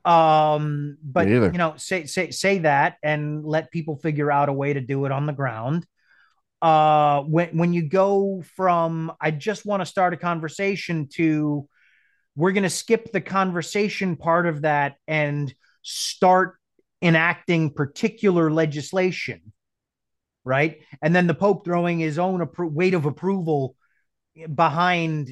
Um, 0.05 0.99
but 1.03 1.29
you 1.29 1.59
know, 1.59 1.75
say 1.77 2.07
say 2.07 2.31
say 2.31 2.59
that 2.59 2.97
and 3.03 3.45
let 3.45 3.71
people 3.71 3.97
figure 3.97 4.31
out 4.31 4.49
a 4.49 4.53
way 4.53 4.73
to 4.73 4.81
do 4.81 5.05
it 5.05 5.13
on 5.13 5.27
the 5.27 5.33
ground. 5.33 5.87
Uh, 6.61 7.23
when 7.23 7.57
when 7.57 7.73
you 7.73 7.83
go 7.89 8.43
from 8.57 9.13
I 9.21 9.33
just 9.33 9.67
want 9.67 9.81
to 9.81 9.87
start 9.87 10.15
a 10.15 10.17
conversation 10.17 11.09
to 11.15 11.69
we're 12.37 12.53
going 12.53 12.63
to 12.63 12.71
skip 12.71 13.13
the 13.13 13.21
conversation 13.21 14.17
part 14.17 14.47
of 14.47 14.63
that 14.63 14.95
and 15.07 15.53
start 15.83 16.55
enacting 17.03 17.75
particular 17.75 18.51
legislation, 18.51 19.53
right? 20.45 20.81
And 21.01 21.15
then 21.15 21.27
the 21.27 21.35
Pope 21.35 21.65
throwing 21.65 21.99
his 21.99 22.19
own 22.19 22.41
appro- 22.41 22.71
weight 22.71 22.95
of 22.95 23.07
approval 23.07 23.77
behind 24.55 25.31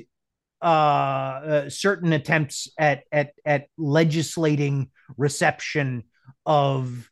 uh, 0.63 0.65
uh, 0.65 1.71
certain 1.71 2.13
attempts 2.13 2.69
at 2.79 3.05
at 3.11 3.33
at 3.45 3.69
legislating 3.79 4.91
reception 5.17 6.05
of 6.45 7.11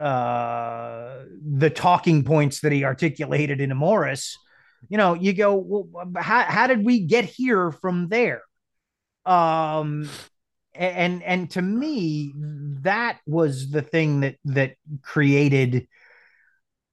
uh, 0.00 1.24
the 1.42 1.70
talking 1.70 2.24
points 2.24 2.60
that 2.60 2.72
he 2.72 2.84
articulated 2.84 3.60
in 3.60 3.70
Amoris, 3.70 4.36
you 4.88 4.98
know, 4.98 5.14
you 5.14 5.32
go, 5.32 5.54
well, 5.54 6.10
how, 6.16 6.42
how 6.42 6.66
did 6.66 6.84
we 6.84 7.00
get 7.00 7.24
here 7.24 7.70
from 7.70 8.08
there? 8.08 8.42
Um, 9.24 10.08
and 10.74 11.22
and 11.22 11.50
to 11.52 11.62
me, 11.62 12.32
that 12.82 13.18
was 13.26 13.70
the 13.70 13.82
thing 13.82 14.20
that 14.20 14.36
that 14.44 14.74
created 15.02 15.88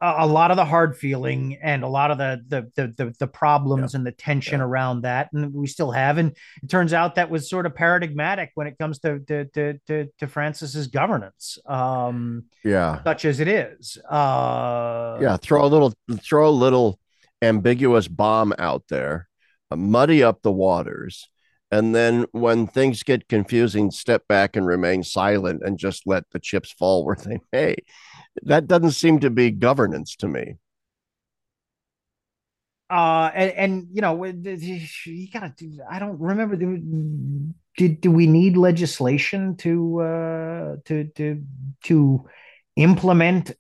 a 0.04 0.28
lot 0.28 0.52
of 0.52 0.58
the 0.58 0.66
hard 0.66 0.98
feeling 0.98 1.58
and 1.62 1.84
a 1.84 1.88
lot 1.88 2.12
of 2.12 2.18
the 2.18 2.44
the 2.48 2.72
the 2.76 2.88
the, 2.98 3.16
the 3.20 3.28
problems 3.28 3.94
yeah. 3.94 3.98
and 3.98 4.08
the 4.08 4.12
tension 4.12 4.60
yeah. 4.60 4.66
around 4.66 5.02
that, 5.02 5.30
and 5.34 5.54
we 5.54 5.66
still 5.68 5.92
have. 5.92 6.18
And 6.18 6.36
it 6.62 6.70
turns 6.70 6.94
out 6.94 7.16
that 7.16 7.30
was 7.30 7.50
sort 7.50 7.66
of 7.66 7.74
paradigmatic 7.74 8.52
when 8.56 8.68
it 8.68 8.78
comes 8.78 9.00
to 9.00 9.20
to 9.20 9.46
to 9.46 9.80
to, 9.88 10.10
to 10.20 10.28
Francis's 10.28 10.88
governance. 10.88 11.58
Um, 11.66 12.46
yeah, 12.64 13.02
such 13.04 13.26
as 13.26 13.40
it 13.40 13.48
is. 13.48 13.98
Uh, 14.10 15.18
yeah, 15.22 15.38
throw 15.38 15.64
a 15.64 15.68
little 15.68 15.94
throw 16.22 16.50
a 16.50 16.52
little 16.52 17.00
ambiguous 17.42 18.08
bomb 18.08 18.54
out 18.60 18.84
there, 18.90 19.30
uh, 19.72 19.76
muddy 19.78 20.22
up 20.22 20.42
the 20.42 20.52
waters. 20.52 21.30
And 21.72 21.96
then 21.96 22.28
when 22.34 22.68
things 22.68 23.02
get 23.02 23.28
confusing, 23.28 23.90
step 23.90 24.28
back 24.28 24.56
and 24.56 24.68
remain 24.68 25.02
silent 25.02 25.64
and 25.66 25.80
just 25.80 26.04
let 26.06 26.30
the 26.30 26.40
chips 26.40 26.72
fall 26.72 27.04
where 27.04 27.16
they 27.16 27.40
may 27.52 27.78
that 28.42 28.68
doesn't 28.68 28.92
seem 28.92 29.20
to 29.20 29.30
be 29.30 29.52
governance 29.52 30.16
to 30.18 30.28
me. 30.28 30.56
Uh, 32.90 33.32
and, 33.34 33.52
and 33.52 33.88
you 33.94 34.02
know, 34.02 34.24
you 34.24 35.28
gotta 35.32 35.54
do. 35.58 35.80
I 35.90 36.00
don't 36.00 36.20
remember. 36.20 36.56
Did 36.56 38.02
do 38.02 38.12
we 38.12 38.28
need 38.28 38.56
legislation 38.56 39.56
to 39.58 40.02
uh 40.02 40.76
to 40.86 41.06
to 41.16 41.44
to 41.86 42.28
implement 42.76 43.52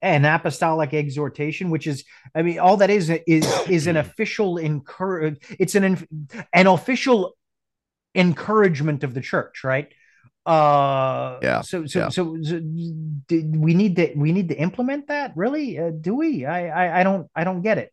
an 0.00 0.24
apostolic 0.24 0.92
exhortation, 0.94 1.70
which 1.70 1.86
is, 1.86 2.04
I 2.34 2.42
mean, 2.42 2.58
all 2.58 2.76
that 2.78 2.90
is 2.90 3.10
is 3.26 3.46
is 3.68 3.86
an 3.86 3.96
official 3.96 4.58
encourage. 4.58 5.38
It's 5.58 5.74
an 5.74 6.06
an 6.52 6.66
official 6.66 7.36
encouragement 8.14 9.02
of 9.02 9.14
the 9.14 9.20
church, 9.20 9.64
right? 9.64 9.92
Uh, 10.46 11.38
yeah. 11.42 11.62
So 11.62 11.86
so 11.86 11.98
yeah. 11.98 12.08
so, 12.10 12.36
so 12.42 12.60
we 12.60 13.74
need 13.74 13.96
to 13.96 14.12
we 14.16 14.32
need 14.32 14.48
to 14.48 14.56
implement 14.56 15.08
that. 15.08 15.32
Really? 15.36 15.78
Uh, 15.78 15.90
do 15.90 16.14
we? 16.14 16.44
I, 16.44 16.68
I 16.68 17.00
I 17.00 17.02
don't 17.02 17.30
I 17.34 17.44
don't 17.44 17.62
get 17.62 17.78
it 17.78 17.90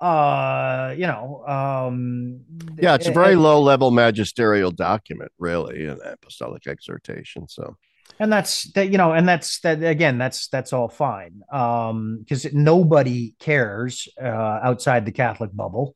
uh 0.00 0.94
you 0.96 1.06
know 1.06 1.44
um 1.46 2.40
yeah 2.78 2.94
it's 2.94 3.08
a 3.08 3.12
very 3.12 3.34
low 3.34 3.60
level 3.60 3.90
magisterial 3.90 4.70
document 4.70 5.30
really 5.38 5.86
an 5.86 5.98
apostolic 6.04 6.68
exhortation 6.68 7.48
so 7.48 7.76
and 8.20 8.32
that's 8.32 8.70
that 8.74 8.90
you 8.90 8.98
know 8.98 9.12
and 9.12 9.28
that's 9.28 9.58
that 9.60 9.82
again 9.82 10.16
that's 10.16 10.46
that's 10.48 10.72
all 10.72 10.88
fine 10.88 11.42
um 11.52 12.18
because 12.20 12.46
nobody 12.52 13.34
cares 13.40 14.06
uh 14.22 14.60
outside 14.62 15.04
the 15.04 15.10
catholic 15.10 15.50
bubble 15.52 15.94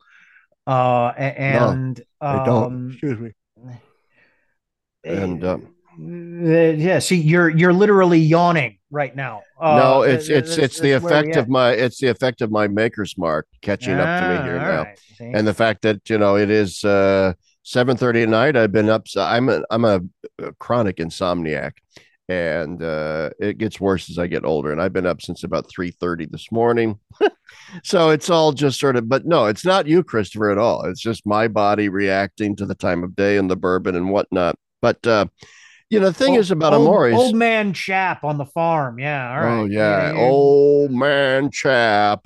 uh 0.66 1.12
and 1.16 2.02
no, 2.20 2.28
um, 2.28 2.44
don't 2.44 2.90
excuse 2.90 3.20
me 3.20 3.30
and 5.04 5.44
um 5.44 5.62
uh, 5.64 5.71
yeah 5.98 6.98
see 6.98 7.16
you're 7.16 7.48
you're 7.48 7.72
literally 7.72 8.18
yawning 8.18 8.78
right 8.90 9.14
now 9.14 9.42
uh, 9.60 9.76
no 9.76 10.02
it's 10.02 10.28
it's 10.28 10.56
it's 10.58 10.80
the 10.80 10.92
effect 10.92 11.36
of 11.36 11.48
my 11.48 11.72
it's 11.72 11.98
the 11.98 12.08
effect 12.08 12.40
of 12.40 12.50
my 12.50 12.66
maker's 12.66 13.16
mark 13.18 13.46
catching 13.60 13.98
ah, 13.98 14.02
up 14.02 14.22
to 14.22 14.28
me 14.28 14.44
here 14.50 14.58
ah, 14.58 14.64
now 14.64 14.82
right. 14.82 14.98
and 15.34 15.46
the 15.46 15.54
fact 15.54 15.82
that 15.82 16.08
you 16.08 16.18
know 16.18 16.36
it 16.36 16.50
is 16.50 16.84
uh 16.84 17.32
7 17.64 17.96
30 17.96 18.22
at 18.22 18.28
night 18.28 18.56
i've 18.56 18.72
been 18.72 18.88
up 18.88 19.06
i'm 19.16 19.48
a 19.48 19.62
i'm 19.70 19.84
a 19.84 20.00
chronic 20.58 20.96
insomniac 20.96 21.72
and 22.28 22.82
uh, 22.82 23.30
it 23.40 23.58
gets 23.58 23.80
worse 23.80 24.08
as 24.08 24.18
I 24.18 24.26
get 24.26 24.44
older. 24.44 24.72
And 24.72 24.80
I've 24.80 24.92
been 24.92 25.06
up 25.06 25.20
since 25.20 25.44
about 25.44 25.68
three 25.68 25.90
thirty 25.90 26.24
this 26.26 26.50
morning, 26.50 26.98
so 27.84 28.10
it's 28.10 28.30
all 28.30 28.52
just 28.52 28.80
sort 28.80 28.96
of. 28.96 29.08
But 29.08 29.26
no, 29.26 29.46
it's 29.46 29.64
not 29.64 29.86
you, 29.86 30.02
Christopher, 30.02 30.50
at 30.50 30.58
all. 30.58 30.84
It's 30.84 31.00
just 31.00 31.26
my 31.26 31.48
body 31.48 31.88
reacting 31.88 32.56
to 32.56 32.66
the 32.66 32.74
time 32.74 33.02
of 33.02 33.16
day 33.16 33.36
and 33.36 33.50
the 33.50 33.56
bourbon 33.56 33.96
and 33.96 34.10
whatnot. 34.10 34.56
But 34.80 35.06
uh, 35.06 35.26
you 35.92 36.00
know, 36.00 36.06
the 36.06 36.14
thing 36.14 36.30
old, 36.30 36.40
is 36.40 36.50
about 36.50 36.72
old, 36.72 36.86
Amores, 36.86 37.14
old 37.14 37.36
man 37.36 37.74
Chapp 37.74 38.24
on 38.24 38.38
the 38.38 38.46
farm. 38.46 38.98
Yeah, 38.98 39.30
all 39.30 39.40
right. 39.40 39.60
Oh 39.60 39.64
yeah, 39.66 40.12
yeah, 40.12 40.18
old 40.18 40.90
man 40.90 41.50
Chapp. 41.50 42.20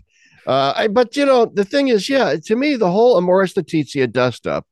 Uh, 0.47 0.73
I, 0.77 0.87
but 0.87 1.17
you 1.17 1.27
know, 1.27 1.47
the 1.47 1.65
thing 1.65 1.89
is, 1.89 2.09
yeah, 2.09 2.37
to 2.45 2.55
me, 2.55 2.77
the 2.77 2.91
whole 2.91 3.17
Amoris 3.17 3.57
Laetitia 3.57 4.07
dust 4.07 4.47
up 4.47 4.67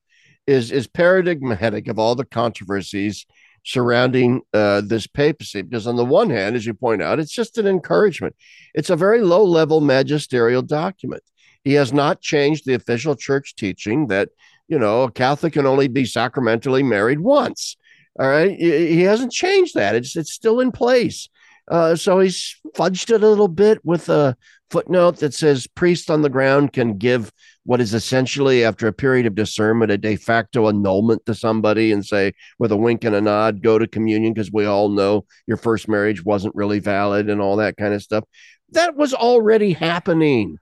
is 0.47 0.71
is 0.71 0.87
paradigmatic 0.87 1.89
of 1.89 1.99
all 1.99 2.15
the 2.15 2.25
controversies 2.25 3.27
surrounding 3.65 4.43
uh, 4.53 4.83
this 4.85 5.09
papacy. 5.09 5.63
Because, 5.63 5.89
on 5.89 5.97
the 5.97 6.05
one 6.05 6.31
hand, 6.31 6.55
as 6.55 6.65
you 6.65 6.75
point 6.75 7.03
out, 7.03 7.19
it's 7.19 7.33
just 7.33 7.59
an 7.59 7.67
encouragement, 7.67 8.37
it's 8.75 8.91
a 8.91 8.97
very 8.97 9.23
low 9.23 9.43
level 9.43 9.81
magisterial 9.81 10.63
document. 10.63 11.25
He 11.65 11.73
has 11.73 11.93
not 11.93 12.21
changed 12.21 12.65
the 12.65 12.75
official 12.75 13.17
church 13.17 13.57
teaching 13.57 14.07
that, 14.07 14.29
you 14.69 14.79
know, 14.79 15.03
a 15.03 15.11
Catholic 15.11 15.55
can 15.55 15.67
only 15.67 15.89
be 15.89 16.05
sacramentally 16.05 16.85
married 16.85 17.19
once. 17.21 17.77
All 18.19 18.29
right. 18.29 18.57
He 18.59 19.03
hasn't 19.03 19.33
changed 19.33 19.75
that. 19.75 19.95
It's, 19.95 20.17
it's 20.17 20.33
still 20.33 20.61
in 20.61 20.73
place. 20.73 21.29
Uh, 21.71 21.97
so 21.97 22.21
he's 22.21 22.57
fudged 22.77 23.11
it 23.11 23.23
a 23.23 23.29
little 23.29 23.49
bit 23.49 23.85
with 23.85 24.09
a 24.09 24.37
footnote 24.71 25.19
that 25.19 25.33
says 25.33 25.67
priest 25.67 26.11
on 26.11 26.23
the 26.23 26.29
ground 26.29 26.73
can 26.73 26.99
give 26.99 27.33
what 27.65 27.81
is 27.81 27.95
essentially, 27.95 28.63
after 28.65 28.87
a 28.87 28.93
period 28.93 29.25
of 29.25 29.35
discernment, 29.35 29.91
a 29.91 29.97
de 29.97 30.17
facto 30.17 30.69
annulment 30.69 31.25
to 31.25 31.35
somebody 31.35 31.93
and 31.93 32.05
say, 32.05 32.33
with 32.59 32.71
a 32.71 32.77
wink 32.77 33.05
and 33.05 33.15
a 33.15 33.21
nod, 33.21 33.63
go 33.63 33.79
to 33.79 33.87
communion 33.87 34.35
because 34.35 34.53
we 34.53 34.67
all 34.67 34.91
know 34.91 35.25
your 35.47 35.57
first 35.57 35.89
marriage 35.89 36.23
wasn't 36.25 36.55
really 36.55 36.79
valid 36.79 37.31
and 37.31 37.41
all 37.41 37.57
that 37.57 37.77
kind 37.79 37.95
of 37.95 38.03
stuff. 38.03 38.25
That 38.73 38.97
was 38.97 39.15
already 39.15 39.73
happening 39.73 40.59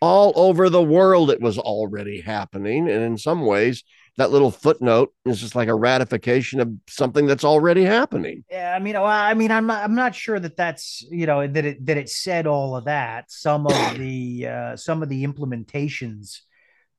all 0.00 0.32
over 0.36 0.68
the 0.68 0.82
world. 0.82 1.30
It 1.30 1.40
was 1.40 1.58
already 1.58 2.20
happening. 2.20 2.88
And 2.88 3.02
in 3.02 3.18
some 3.18 3.44
ways, 3.44 3.82
that 4.16 4.30
little 4.30 4.50
footnote 4.50 5.12
is 5.24 5.40
just 5.40 5.56
like 5.56 5.68
a 5.68 5.74
ratification 5.74 6.60
of 6.60 6.72
something 6.88 7.26
that's 7.26 7.44
already 7.44 7.84
happening. 7.84 8.44
Yeah, 8.50 8.72
I 8.74 8.78
mean, 8.78 8.94
well, 8.94 9.06
I 9.06 9.34
mean, 9.34 9.50
I'm 9.50 9.66
not, 9.66 9.82
I'm 9.82 9.94
not 9.94 10.14
sure 10.14 10.38
that 10.38 10.56
that's 10.56 11.04
you 11.10 11.26
know 11.26 11.46
that 11.46 11.64
it 11.64 11.86
that 11.86 11.96
it 11.96 12.08
said 12.08 12.46
all 12.46 12.76
of 12.76 12.84
that. 12.84 13.30
Some 13.30 13.66
of 13.66 13.72
the 13.98 14.46
uh, 14.46 14.76
some 14.76 15.02
of 15.02 15.08
the 15.08 15.26
implementations 15.26 16.40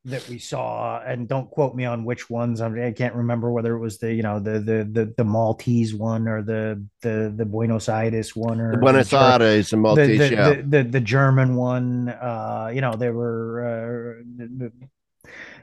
that 0.04 0.28
we 0.28 0.38
saw, 0.38 1.00
and 1.00 1.26
don't 1.26 1.50
quote 1.50 1.74
me 1.74 1.84
on 1.84 2.04
which 2.04 2.30
ones. 2.30 2.60
I, 2.60 2.92
can't 2.92 3.14
remember 3.14 3.50
whether 3.50 3.74
it 3.74 3.80
was 3.80 3.98
the 3.98 4.12
you 4.12 4.22
know 4.22 4.38
the 4.38 4.60
the 4.60 4.88
the, 4.90 5.14
the 5.16 5.24
Maltese 5.24 5.94
one 5.94 6.28
or 6.28 6.42
the 6.42 6.84
the 7.00 7.32
the 7.34 7.46
Buenos 7.46 7.88
Aires 7.88 8.36
one 8.36 8.60
or 8.60 8.72
the 8.72 8.78
Buenos 8.78 9.12
Aires 9.12 9.72
and 9.72 9.82
Maltese, 9.82 10.18
the, 10.18 10.28
the, 10.28 10.34
yeah. 10.34 10.50
the, 10.50 10.62
the, 10.62 10.82
the 10.82 11.00
German 11.00 11.56
one. 11.56 12.10
Uh, 12.10 12.70
you 12.74 12.82
know, 12.82 12.94
there 12.94 13.14
were. 13.14 14.22
Uh, 14.28 14.86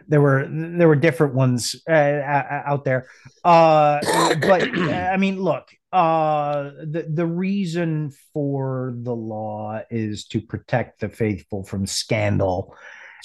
there 0.08 0.22
were 0.22 0.48
there 0.50 0.88
were 0.88 0.96
different 0.96 1.34
ones 1.34 1.76
uh, 1.90 1.94
out 1.94 2.84
there 2.84 3.08
uh, 3.44 4.00
but 4.42 4.64
i 4.78 5.18
mean 5.18 5.42
look 5.42 5.70
uh, 5.92 6.72
the 6.80 7.06
the 7.08 7.26
reason 7.26 8.12
for 8.34 8.96
the 8.98 9.14
law 9.14 9.80
is 9.92 10.26
to 10.26 10.42
protect 10.42 11.02
the 11.02 11.10
faithful 11.10 11.64
from 11.64 11.86
scandal 11.86 12.76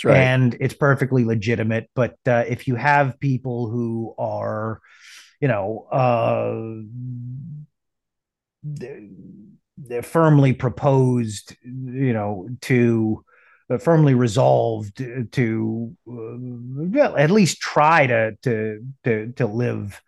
right. 0.04 0.16
and 0.16 0.54
it's 0.60 0.74
perfectly 0.74 1.24
legitimate 1.24 1.88
but 1.94 2.16
uh, 2.26 2.44
if 2.46 2.68
you 2.68 2.74
have 2.74 3.18
people 3.20 3.70
who 3.70 4.14
are 4.18 4.80
you 5.40 5.48
know 5.48 5.86
uh, 5.90 6.82
they're 9.78 10.02
firmly 10.02 10.52
proposed 10.52 11.56
you 11.64 12.12
know 12.12 12.48
to 12.60 13.24
firmly 13.76 14.14
resolved 14.14 14.96
to 15.32 15.96
uh, 16.08 17.14
at 17.14 17.30
least 17.30 17.60
try 17.60 18.06
to 18.06 18.36
to 18.42 18.86
to 19.04 19.32
to 19.32 19.46
live 19.46 20.00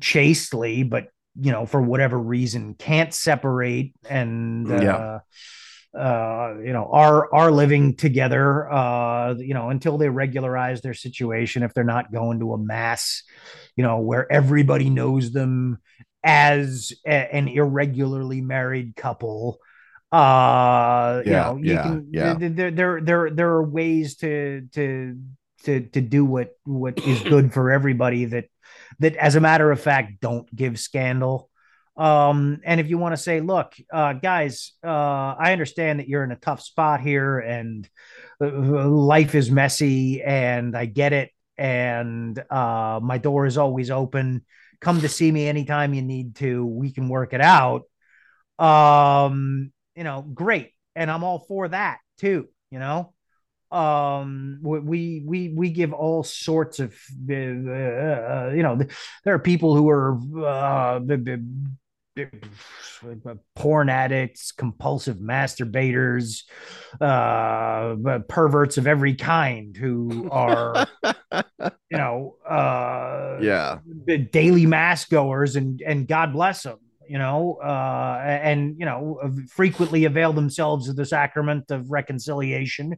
chastely, 0.00 0.82
but 0.82 1.08
you 1.40 1.52
know 1.52 1.66
for 1.66 1.80
whatever 1.80 2.18
reason 2.18 2.74
can't 2.74 3.12
separate 3.12 3.94
and 4.08 4.70
uh, 4.70 5.20
yeah. 5.94 6.00
uh, 6.00 6.54
you 6.64 6.72
know 6.72 6.88
are 6.90 7.32
are 7.34 7.50
living 7.50 7.94
together 7.94 8.70
uh, 8.72 9.34
you 9.34 9.54
know 9.54 9.68
until 9.68 9.98
they 9.98 10.08
regularize 10.08 10.80
their 10.80 10.94
situation 10.94 11.62
if 11.62 11.74
they're 11.74 11.84
not 11.84 12.12
going 12.12 12.40
to 12.40 12.54
a 12.54 12.58
mass 12.58 13.22
you 13.76 13.84
know 13.84 14.00
where 14.00 14.30
everybody 14.32 14.88
knows 14.88 15.32
them 15.32 15.78
as 16.24 16.92
a, 17.06 17.34
an 17.34 17.48
irregularly 17.48 18.40
married 18.40 18.96
couple 18.96 19.58
uh 20.16 21.22
you 21.24 21.32
know 21.32 21.56
you 21.56 21.72
yeah, 21.74 21.82
can 21.82 22.08
yeah. 22.10 22.34
there, 22.38 22.70
there 22.70 23.00
there 23.00 23.30
there 23.30 23.50
are 23.50 23.62
ways 23.62 24.16
to 24.16 24.66
to 24.72 25.18
to 25.64 25.80
to 25.80 26.00
do 26.00 26.24
what 26.24 26.52
what 26.64 26.98
is 27.00 27.20
good 27.34 27.52
for 27.52 27.70
everybody 27.70 28.24
that 28.24 28.46
that 28.98 29.16
as 29.16 29.34
a 29.34 29.40
matter 29.40 29.70
of 29.70 29.80
fact 29.80 30.20
don't 30.20 30.54
give 30.54 30.78
scandal. 30.78 31.50
Um 31.96 32.60
and 32.64 32.78
if 32.78 32.88
you 32.88 32.98
want 32.98 33.14
to 33.14 33.22
say 33.22 33.40
look 33.40 33.72
uh 33.90 34.12
guys 34.12 34.72
uh 34.84 35.34
i 35.38 35.52
understand 35.52 35.98
that 35.98 36.08
you're 36.08 36.24
in 36.24 36.30
a 36.30 36.36
tough 36.36 36.60
spot 36.60 37.00
here 37.00 37.38
and 37.38 37.88
uh, 38.38 38.86
life 38.86 39.34
is 39.34 39.50
messy 39.50 40.22
and 40.22 40.76
i 40.76 40.84
get 40.84 41.14
it 41.14 41.30
and 41.56 42.38
uh 42.50 43.00
my 43.02 43.18
door 43.18 43.46
is 43.46 43.56
always 43.58 43.90
open. 43.90 44.44
Come 44.80 45.00
to 45.00 45.08
see 45.08 45.32
me 45.32 45.48
anytime 45.48 45.94
you 45.94 46.02
need 46.02 46.36
to. 46.36 46.66
We 46.66 46.92
can 46.92 47.08
work 47.08 47.32
it 47.32 47.40
out. 47.40 47.84
Um 48.58 49.72
you 49.96 50.04
know, 50.04 50.22
great. 50.22 50.72
And 50.94 51.10
I'm 51.10 51.24
all 51.24 51.40
for 51.40 51.68
that 51.68 51.98
too, 52.18 52.48
you 52.70 52.78
know. 52.78 53.12
Um, 53.70 54.60
we 54.62 55.22
we 55.26 55.52
we 55.54 55.70
give 55.70 55.92
all 55.92 56.22
sorts 56.22 56.78
of 56.78 56.94
uh, 57.28 57.34
uh, 57.34 58.52
you 58.54 58.62
know, 58.62 58.78
there 59.24 59.34
are 59.34 59.40
people 59.40 59.74
who 59.74 59.88
are 59.90 60.16
uh, 60.44 61.00
porn 63.56 63.88
addicts, 63.88 64.52
compulsive 64.52 65.16
masturbators, 65.16 66.44
uh, 67.00 67.96
perverts 68.28 68.78
of 68.78 68.86
every 68.86 69.14
kind 69.14 69.76
who 69.76 70.28
are, 70.30 70.86
you 71.60 71.98
know, 71.98 72.36
uh, 72.48 73.38
yeah, 73.42 73.78
daily 74.30 74.64
mass 74.66 75.04
goers, 75.06 75.56
and 75.56 75.82
and 75.82 76.06
God 76.06 76.32
bless 76.32 76.62
them 76.62 76.78
you 77.08 77.18
know, 77.18 77.58
uh, 77.62 78.20
and 78.22 78.78
you 78.78 78.86
know, 78.86 79.20
frequently 79.50 80.04
avail 80.04 80.32
themselves 80.32 80.88
of 80.88 80.96
the 80.96 81.04
sacrament 81.04 81.70
of 81.70 81.90
reconciliation, 81.90 82.96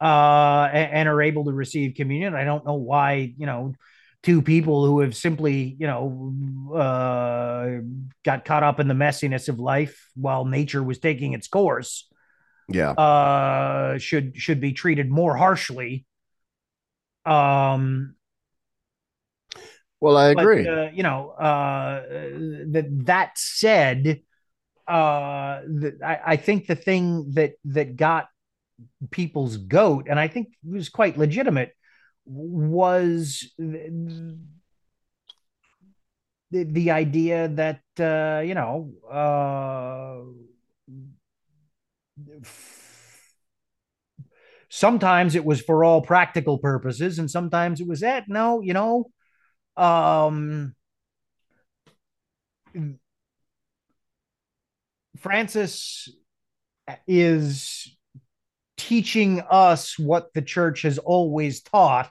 uh, 0.00 0.68
and, 0.72 1.08
are 1.08 1.22
able 1.22 1.44
to 1.44 1.52
receive 1.52 1.94
communion. 1.94 2.34
I 2.34 2.44
don't 2.44 2.64
know 2.66 2.74
why, 2.74 3.34
you 3.38 3.46
know, 3.46 3.74
two 4.22 4.42
people 4.42 4.86
who 4.86 5.00
have 5.00 5.14
simply, 5.14 5.76
you 5.78 5.86
know, 5.86 6.74
uh, 6.74 7.82
got 8.24 8.44
caught 8.44 8.62
up 8.62 8.80
in 8.80 8.88
the 8.88 8.94
messiness 8.94 9.48
of 9.48 9.58
life 9.58 10.10
while 10.14 10.44
nature 10.44 10.82
was 10.82 10.98
taking 10.98 11.32
its 11.32 11.46
course, 11.46 12.08
yeah, 12.68 12.90
uh, 12.92 13.98
should 13.98 14.36
should 14.36 14.60
be 14.60 14.72
treated 14.72 15.10
more 15.10 15.36
harshly. 15.36 16.06
Um, 17.26 18.16
well, 20.00 20.16
I 20.16 20.30
agree. 20.30 20.64
But, 20.64 20.72
uh, 20.72 20.90
you 20.92 21.02
know, 21.02 21.30
uh, 21.30 22.02
that 22.72 22.86
that 23.06 23.38
said, 23.38 24.20
uh, 24.86 25.60
the, 25.66 25.98
I, 26.04 26.32
I 26.32 26.36
think 26.36 26.66
the 26.66 26.76
thing 26.76 27.32
that 27.32 27.54
that 27.64 27.96
got 27.96 28.28
people's 29.10 29.56
goat, 29.56 30.06
and 30.08 30.18
I 30.18 30.28
think 30.28 30.48
was 30.64 30.88
quite 30.88 31.16
legitimate, 31.16 31.72
was 32.26 33.52
the, 33.58 34.36
the, 36.50 36.64
the 36.64 36.90
idea 36.90 37.48
that 37.48 37.80
uh, 37.98 38.42
you 38.42 38.54
know 38.54 38.92
uh, 39.10 40.20
sometimes 44.68 45.34
it 45.34 45.44
was 45.44 45.60
for 45.60 45.84
all 45.84 46.00
practical 46.02 46.58
purposes, 46.58 47.18
and 47.18 47.30
sometimes 47.30 47.80
it 47.80 47.86
was 47.86 48.00
that 48.00 48.24
no, 48.28 48.60
you 48.60 48.72
know, 48.72 49.10
um, 49.76 50.74
Francis 55.18 56.08
is 57.06 57.96
teaching 58.76 59.40
us 59.48 59.98
what 59.98 60.32
the 60.34 60.42
church 60.42 60.82
has 60.82 60.98
always 60.98 61.62
taught. 61.62 62.10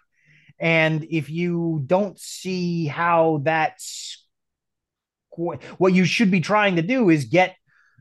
And 0.59 1.05
if 1.09 1.29
you 1.29 1.83
don't 1.85 2.19
see 2.19 2.85
how 2.85 3.41
that's 3.43 4.25
what 5.35 5.93
you 5.93 6.05
should 6.05 6.31
be 6.31 6.41
trying 6.41 6.75
to 6.75 6.81
do 6.81 7.09
is 7.09 7.25
get, 7.25 7.55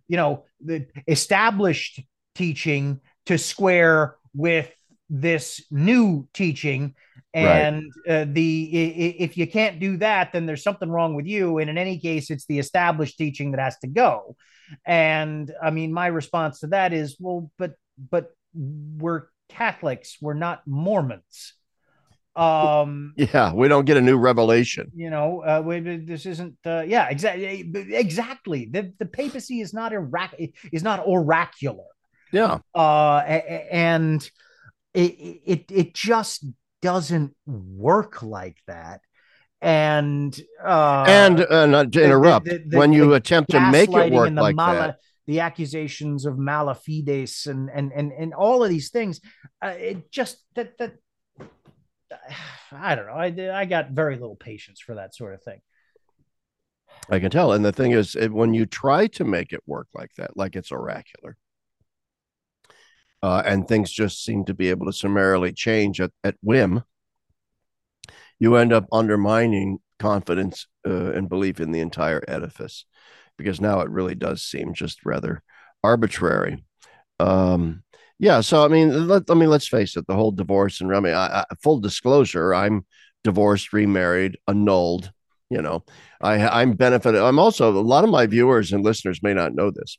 you 0.06 0.16
know, 0.16 0.44
the 0.64 0.86
established 1.08 2.00
teaching 2.34 3.00
to 3.26 3.38
square 3.38 4.16
with 4.34 4.70
this 5.08 5.64
new 5.70 6.28
teaching 6.32 6.94
and 7.34 7.90
right. 8.06 8.22
uh, 8.22 8.26
the 8.28 9.14
if 9.18 9.36
you 9.36 9.46
can't 9.46 9.80
do 9.80 9.96
that 9.96 10.32
then 10.32 10.44
there's 10.44 10.62
something 10.62 10.90
wrong 10.90 11.14
with 11.14 11.26
you 11.26 11.58
and 11.58 11.70
in 11.70 11.78
any 11.78 11.98
case 11.98 12.30
it's 12.30 12.44
the 12.46 12.58
established 12.58 13.16
teaching 13.16 13.52
that 13.52 13.60
has 13.60 13.78
to 13.78 13.86
go 13.86 14.36
and 14.84 15.52
i 15.62 15.70
mean 15.70 15.92
my 15.92 16.06
response 16.06 16.60
to 16.60 16.66
that 16.66 16.92
is 16.92 17.16
well 17.18 17.50
but 17.58 17.72
but 18.10 18.32
we're 18.54 19.28
Catholics, 19.52 20.16
we're 20.20 20.34
not 20.34 20.62
Mormons. 20.66 21.54
Um, 22.34 23.12
yeah, 23.16 23.52
we 23.52 23.68
don't 23.68 23.84
get 23.84 23.98
a 23.98 24.00
new 24.00 24.16
revelation. 24.16 24.90
You 24.94 25.10
know, 25.10 25.42
uh, 25.42 25.62
we, 25.64 25.80
this 25.80 26.24
isn't. 26.24 26.56
Uh, 26.64 26.84
yeah, 26.86 27.08
exactly. 27.08 27.70
Exactly. 27.90 28.68
The 28.70 28.92
the 28.98 29.06
papacy 29.06 29.60
is 29.60 29.74
not 29.74 29.92
irac- 29.92 30.52
is 30.72 30.82
not 30.82 31.06
oracular. 31.06 31.84
Yeah. 32.32 32.58
Uh, 32.74 33.18
and 33.18 34.28
it 34.94 35.40
it 35.44 35.64
it 35.70 35.94
just 35.94 36.46
doesn't 36.82 37.34
work 37.46 38.22
like 38.22 38.58
that. 38.66 39.00
And 39.62 40.38
uh, 40.62 41.04
and 41.06 41.40
uh, 41.40 41.66
not 41.66 41.92
to 41.92 42.04
interrupt, 42.04 42.46
the, 42.46 42.58
the, 42.58 42.64
the, 42.70 42.78
when 42.78 42.92
you 42.92 43.14
attempt 43.14 43.52
to 43.52 43.60
make 43.70 43.88
it 43.92 44.12
work 44.12 44.32
like 44.32 44.56
mala- 44.56 44.78
that. 44.78 44.98
the 45.28 45.38
accusations 45.38 46.26
of 46.26 46.34
malafides 46.34 47.46
and 47.46 47.70
and 47.72 47.92
and 47.92 48.10
and 48.10 48.34
all 48.34 48.64
of 48.64 48.70
these 48.70 48.90
things 48.90 49.20
uh, 49.64 49.68
it 49.78 50.10
just 50.10 50.38
that 50.56 50.76
that 50.78 50.94
i 52.72 52.96
don't 52.96 53.06
know. 53.06 53.12
I, 53.12 53.60
I 53.60 53.64
got 53.64 53.90
very 53.90 54.16
little 54.16 54.34
patience 54.34 54.80
for 54.80 54.96
that 54.96 55.14
sort 55.14 55.34
of 55.34 55.42
thing. 55.44 55.60
I 57.08 57.20
can 57.20 57.30
tell. 57.30 57.52
And 57.52 57.64
the 57.64 57.72
thing 57.72 57.92
is 57.92 58.16
when 58.30 58.54
you 58.54 58.66
try 58.66 59.06
to 59.08 59.24
make 59.24 59.52
it 59.52 59.60
work 59.64 59.86
like 59.94 60.10
that 60.16 60.36
like 60.36 60.56
it's 60.56 60.72
oracular 60.72 61.36
uh, 63.22 63.42
and 63.44 63.66
things 63.66 63.90
just 63.90 64.24
seem 64.24 64.44
to 64.44 64.54
be 64.54 64.70
able 64.70 64.86
to 64.86 64.92
summarily 64.92 65.52
change 65.52 66.00
at, 66.00 66.10
at 66.24 66.36
whim 66.42 66.82
you 68.42 68.56
end 68.56 68.72
up 68.72 68.88
undermining 68.90 69.78
confidence 70.00 70.66
uh, 70.84 71.12
and 71.12 71.28
belief 71.28 71.60
in 71.60 71.70
the 71.70 71.78
entire 71.78 72.20
edifice 72.26 72.84
because 73.38 73.60
now 73.60 73.80
it 73.80 73.88
really 73.88 74.16
does 74.16 74.42
seem 74.42 74.74
just 74.74 75.04
rather 75.04 75.44
arbitrary. 75.84 76.64
Um, 77.20 77.84
yeah, 78.18 78.40
so 78.40 78.64
I 78.64 78.68
mean, 78.68 79.06
let, 79.06 79.30
I 79.30 79.34
mean, 79.34 79.48
let's 79.48 79.68
face 79.68 79.96
it, 79.96 80.08
the 80.08 80.16
whole 80.16 80.32
divorce 80.32 80.80
and 80.80 80.92
I 80.92 80.98
mean, 80.98 81.14
I, 81.14 81.44
I, 81.48 81.54
full 81.62 81.78
disclosure, 81.78 82.52
I'm 82.52 82.84
divorced, 83.22 83.72
remarried, 83.72 84.38
annulled. 84.48 85.12
You 85.52 85.60
know, 85.60 85.84
I, 86.20 86.60
I'm 86.60 86.72
benefited. 86.72 87.20
I'm 87.20 87.38
also 87.38 87.70
a 87.70 87.78
lot 87.80 88.04
of 88.04 88.10
my 88.10 88.26
viewers 88.26 88.72
and 88.72 88.82
listeners 88.82 89.22
may 89.22 89.34
not 89.34 89.54
know 89.54 89.70
this. 89.70 89.98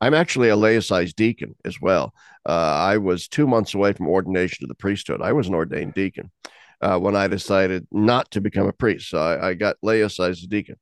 I'm 0.00 0.14
actually 0.14 0.48
a 0.48 0.56
laicized 0.56 1.14
deacon 1.14 1.54
as 1.64 1.80
well. 1.80 2.14
Uh, 2.48 2.52
I 2.92 2.96
was 2.96 3.28
two 3.28 3.46
months 3.46 3.74
away 3.74 3.92
from 3.92 4.08
ordination 4.08 4.60
to 4.60 4.66
the 4.66 4.74
priesthood. 4.74 5.20
I 5.22 5.32
was 5.32 5.48
an 5.48 5.54
ordained 5.54 5.94
deacon 5.94 6.30
uh, 6.80 6.98
when 6.98 7.16
I 7.16 7.28
decided 7.28 7.86
not 7.92 8.30
to 8.30 8.40
become 8.40 8.66
a 8.66 8.72
priest. 8.72 9.10
So 9.10 9.18
I, 9.18 9.50
I 9.50 9.54
got 9.54 9.76
laicized 9.84 10.48
deacon 10.48 10.76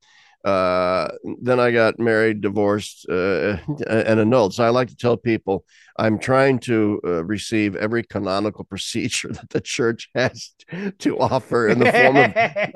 uh, 0.45 1.09
then 1.41 1.61
I 1.61 1.71
got 1.71 2.01
married, 2.01 2.41
divorced, 2.41 3.07
uh, 3.09 3.59
and 3.89 4.21
annulled. 4.21 4.55
So 4.55 4.65
I 4.65 4.71
like 4.71 4.89
to 4.89 4.97
tell 4.97 5.17
people 5.17 5.65
I'm 5.99 6.19
trying 6.19 6.59
to 6.61 7.01
uh, 7.05 7.25
receive 7.25 7.77
every 7.77 8.03
canonical 8.03 8.65
procedure 8.73 9.33
that 9.33 9.51
the 9.51 9.61
church 9.61 10.09
has 10.15 10.51
to 10.99 11.19
offer 11.19 11.69
in 11.69 11.79
the 11.79 11.93
form 11.93 12.17
of 12.17 12.33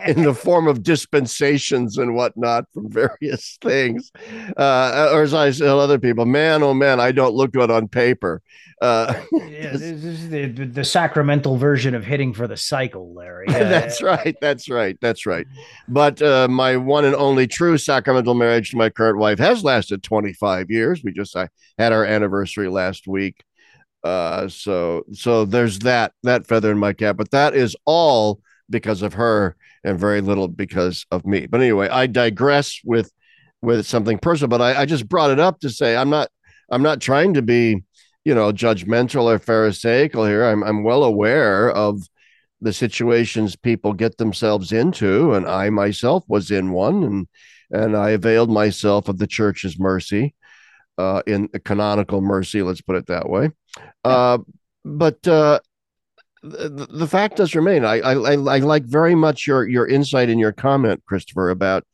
in 0.17 0.23
the 0.23 0.35
form 0.35 0.69
of 0.69 0.83
dispensations 0.83 1.99
and 1.99 2.15
whatnot 2.15 2.65
from 2.73 2.91
various 2.91 3.59
things. 3.63 4.11
Uh, 4.57 5.11
or 5.13 5.23
as 5.23 5.35
I 5.35 5.51
tell 5.51 5.81
other 5.81 5.99
people, 5.99 6.27
man, 6.27 6.63
oh 6.63 6.75
man, 6.75 7.01
I 7.01 7.13
don't 7.13 7.35
look 7.35 7.53
good 7.53 7.71
on 7.71 7.89
paper. 7.89 8.43
Uh, 8.83 9.23
yeah, 9.33 9.73
this 9.73 9.81
is 9.81 10.29
the, 10.29 10.49
the, 10.49 10.85
sacramental 10.85 11.57
version 11.57 11.95
of 11.95 12.05
hitting 12.05 12.35
for 12.35 12.47
the 12.47 12.59
cycle, 12.59 13.15
Larry. 13.15 13.47
that's 13.49 14.03
right. 14.03 14.37
That's 14.39 14.69
right. 14.69 14.99
That's 15.01 15.25
right. 15.25 15.47
But 15.89 16.21
uh, 16.21 16.47
my 16.49 16.77
one 16.77 17.07
and 17.07 17.15
only 17.15 17.47
true 17.47 17.79
sacramental 17.79 18.35
marriage 18.35 18.73
to 18.73 18.77
my 18.77 18.91
current 18.91 19.17
wife 19.17 19.39
has 19.39 19.65
lasted 19.65 20.03
25 20.03 20.71
years. 20.71 21.03
We 21.03 21.13
just 21.13 21.35
I 21.35 21.49
had 21.79 21.95
our 21.95 22.05
anniversary 22.05 22.69
last 22.69 23.06
week. 23.07 23.45
Uh, 24.05 24.49
so 24.49 25.05
so 25.13 25.45
there's 25.45 25.81
that 25.81 26.13
that 26.23 26.47
feather 26.47 26.71
in 26.71 26.79
my 26.79 26.93
cap, 26.93 27.17
but 27.17 27.31
that 27.31 27.55
is 27.55 27.75
all 27.85 28.41
because 28.71 29.03
of 29.03 29.15
her 29.15 29.57
and 29.85 29.99
very 29.99 30.21
little 30.21 30.49
because 30.49 31.07
of 31.11 31.25
me. 31.25 31.47
But 31.47 31.61
anyway, 31.61 31.89
I 31.89 32.07
digress 32.07 32.81
with 32.85 33.11
with 33.63 33.87
something 33.87 34.19
personal, 34.19 34.49
but 34.49 34.61
I, 34.61 34.83
I 34.83 34.85
just 34.85 35.09
brought 35.09 35.31
it 35.31 35.41
up 35.41 35.61
to 35.61 35.71
say 35.71 35.97
I'm 35.97 36.11
not 36.11 36.29
I'm 36.71 36.83
not 36.83 37.01
trying 37.01 37.35
to 37.35 37.43
be 37.43 37.83
you 38.25 38.35
know 38.35 38.53
judgmental 38.53 39.25
or 39.25 39.39
pharisaical 39.39 40.27
here. 40.27 40.45
I'm 40.45 40.63
I'm 40.63 40.85
well 40.85 41.05
aware 41.05 41.71
of 41.71 42.03
the 42.61 42.73
situations 42.73 43.57
people 43.57 43.93
get 43.93 44.19
themselves 44.19 44.73
into, 44.73 45.33
and 45.35 45.47
I 45.47 45.71
myself 45.71 46.25
was 46.29 46.51
in 46.51 46.73
one, 46.73 47.03
and 47.03 47.29
and 47.71 47.97
I 47.97 48.11
availed 48.11 48.51
myself 48.51 49.09
of 49.09 49.19
the 49.19 49.27
church's 49.27 49.79
mercy, 49.79 50.35
uh, 50.99 51.23
in 51.27 51.49
canonical 51.65 52.21
mercy, 52.21 52.63
let's 52.63 52.81
put 52.81 52.97
it 52.97 53.07
that 53.07 53.29
way. 53.29 53.51
Uh, 54.05 54.39
but 54.85 55.27
uh, 55.27 55.61
the, 56.43 56.87
the 56.91 57.07
fact 57.07 57.37
does 57.37 57.55
remain. 57.55 57.85
I, 57.85 58.01
I 58.01 58.13
I 58.13 58.59
like 58.59 58.85
very 58.85 59.15
much 59.15 59.47
your 59.47 59.67
your 59.67 59.87
insight 59.87 60.29
and 60.29 60.41
your 60.41 60.53
comment, 60.53 61.03
Christopher, 61.07 61.51
about 61.51 61.85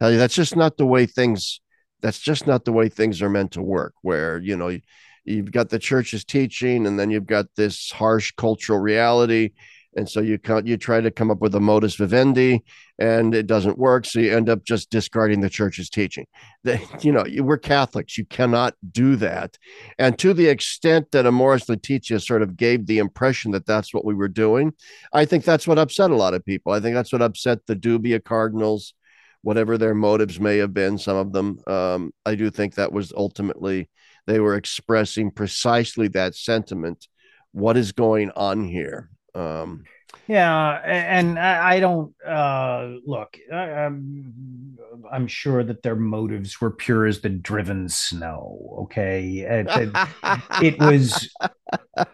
how 0.00 0.10
that's 0.10 0.34
just 0.34 0.56
not 0.56 0.76
the 0.76 0.86
way 0.86 1.06
things. 1.06 1.60
That's 2.02 2.18
just 2.18 2.46
not 2.46 2.64
the 2.64 2.72
way 2.72 2.88
things 2.88 3.22
are 3.22 3.30
meant 3.30 3.52
to 3.52 3.62
work. 3.62 3.94
Where 4.02 4.38
you 4.38 4.56
know 4.56 4.76
you've 5.24 5.52
got 5.52 5.70
the 5.70 5.78
church's 5.78 6.24
teaching, 6.24 6.86
and 6.86 6.98
then 6.98 7.10
you've 7.10 7.26
got 7.26 7.46
this 7.56 7.90
harsh 7.90 8.32
cultural 8.36 8.78
reality, 8.78 9.50
and 9.96 10.08
so 10.08 10.20
you 10.20 10.38
come, 10.38 10.66
you 10.66 10.76
try 10.76 11.00
to 11.00 11.10
come 11.10 11.30
up 11.30 11.40
with 11.40 11.54
a 11.54 11.60
modus 11.60 11.94
vivendi, 11.94 12.62
and 12.98 13.34
it 13.34 13.46
doesn't 13.46 13.78
work. 13.78 14.04
So 14.04 14.20
you 14.20 14.36
end 14.36 14.50
up 14.50 14.62
just 14.62 14.90
discarding 14.90 15.40
the 15.40 15.48
church's 15.48 15.88
teaching. 15.88 16.26
That 16.64 16.80
you 17.04 17.12
know 17.12 17.24
we're 17.38 17.58
Catholics, 17.58 18.18
you 18.18 18.26
cannot 18.26 18.74
do 18.92 19.16
that. 19.16 19.56
And 19.98 20.18
to 20.18 20.34
the 20.34 20.48
extent 20.48 21.10
that 21.12 21.26
Amoris 21.26 21.68
Laetitia 21.68 22.20
sort 22.20 22.42
of 22.42 22.56
gave 22.56 22.86
the 22.86 22.98
impression 22.98 23.52
that 23.52 23.66
that's 23.66 23.94
what 23.94 24.04
we 24.04 24.14
were 24.14 24.28
doing, 24.28 24.74
I 25.12 25.24
think 25.24 25.44
that's 25.44 25.66
what 25.66 25.78
upset 25.78 26.10
a 26.10 26.16
lot 26.16 26.34
of 26.34 26.44
people. 26.44 26.72
I 26.72 26.80
think 26.80 26.94
that's 26.94 27.12
what 27.12 27.22
upset 27.22 27.66
the 27.66 27.76
Dubia 27.76 28.22
Cardinals, 28.22 28.94
whatever 29.42 29.78
their 29.78 29.94
motives 29.94 30.38
may 30.38 30.58
have 30.58 30.74
been. 30.74 30.98
Some 30.98 31.16
of 31.16 31.32
them, 31.32 31.58
um, 31.66 32.12
I 32.26 32.34
do 32.34 32.50
think 32.50 32.74
that 32.74 32.92
was 32.92 33.12
ultimately 33.16 33.88
they 34.26 34.40
were 34.40 34.56
expressing 34.56 35.30
precisely 35.30 36.08
that 36.08 36.34
sentiment. 36.34 37.08
What 37.52 37.78
is 37.78 37.92
going 37.92 38.30
on 38.32 38.68
here? 38.68 39.08
Um, 39.36 39.84
yeah, 40.28 40.80
and 40.84 41.38
I 41.38 41.78
don't 41.78 42.14
uh, 42.24 42.94
look. 43.04 43.36
I, 43.52 43.84
am 43.84 44.76
I'm, 44.92 45.04
I'm 45.12 45.26
sure 45.26 45.62
that 45.62 45.82
their 45.82 45.94
motives 45.94 46.60
were 46.60 46.70
pure 46.70 47.06
as 47.06 47.20
the 47.20 47.28
driven 47.28 47.88
snow. 47.88 48.78
Okay, 48.84 49.40
it, 49.40 49.66
it, 49.70 49.90
it 50.62 50.78
was, 50.78 51.28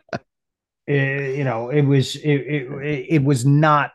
it, 0.87 1.37
you 1.39 1.45
know, 1.45 1.71
it 1.71 1.83
was 1.83 2.17
it, 2.17 2.29
it, 2.29 3.07
it 3.09 3.25
was 3.25 3.47
not 3.47 3.93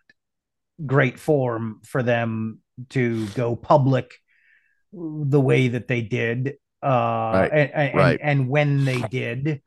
great 0.86 1.20
form 1.20 1.82
for 1.84 2.02
them 2.02 2.60
to 2.90 3.28
go 3.30 3.56
public 3.56 4.14
the 4.94 5.42
way 5.42 5.68
that 5.68 5.88
they 5.88 6.02
did, 6.02 6.56
uh, 6.82 6.88
right. 7.34 7.52
and, 7.52 7.72
and, 7.72 7.96
right. 7.96 8.20
and 8.24 8.50
when 8.50 8.86
they 8.86 9.02
did 9.12 9.62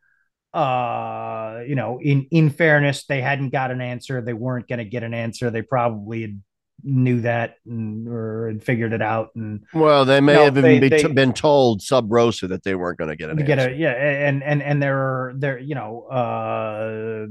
uh 0.53 1.61
you 1.67 1.75
know 1.77 2.01
in 2.03 2.27
in 2.31 2.51
fairness 2.51 3.05
they 3.07 3.21
hadn't 3.21 3.51
got 3.51 3.71
an 3.71 3.81
answer 3.81 4.21
they 4.21 4.33
weren't 4.33 4.67
going 4.69 4.79
to 4.81 4.85
get 4.85 5.03
an 5.05 5.15
answer 5.15 5.49
they 5.51 5.63
probably 5.63 6.23
had 6.23 6.43
knew 6.83 7.21
that 7.21 7.57
and, 7.67 8.09
or 8.09 8.49
had 8.49 8.63
figured 8.65 8.95
it 8.95 9.03
out. 9.03 9.29
And 9.37 9.65
well, 9.75 10.07
they 10.07 10.19
may 10.23 10.33
have 10.33 10.55
they- 10.55 10.77
even 10.77 10.89
be- 10.91 11.03
they- 11.03 11.13
been 11.13 11.35
told 11.35 11.83
sub 11.83 12.11
rosa 12.11 12.49
that 12.49 12.63
they 12.65 12.75
weren't 12.75 12.97
going 12.99 13.11
to 13.11 13.17
get 13.17 13.29
an 13.29 13.37
get 13.37 13.59
answer. 13.59 13.71
a 13.71 13.77
yeah, 13.77 13.91
and 13.93 14.43
and 14.43 14.63
and 14.63 14.83
there 14.83 14.97
are 14.97 15.35
there 15.37 15.59
you 15.59 15.75
know 15.75 16.05
uh 16.09 17.27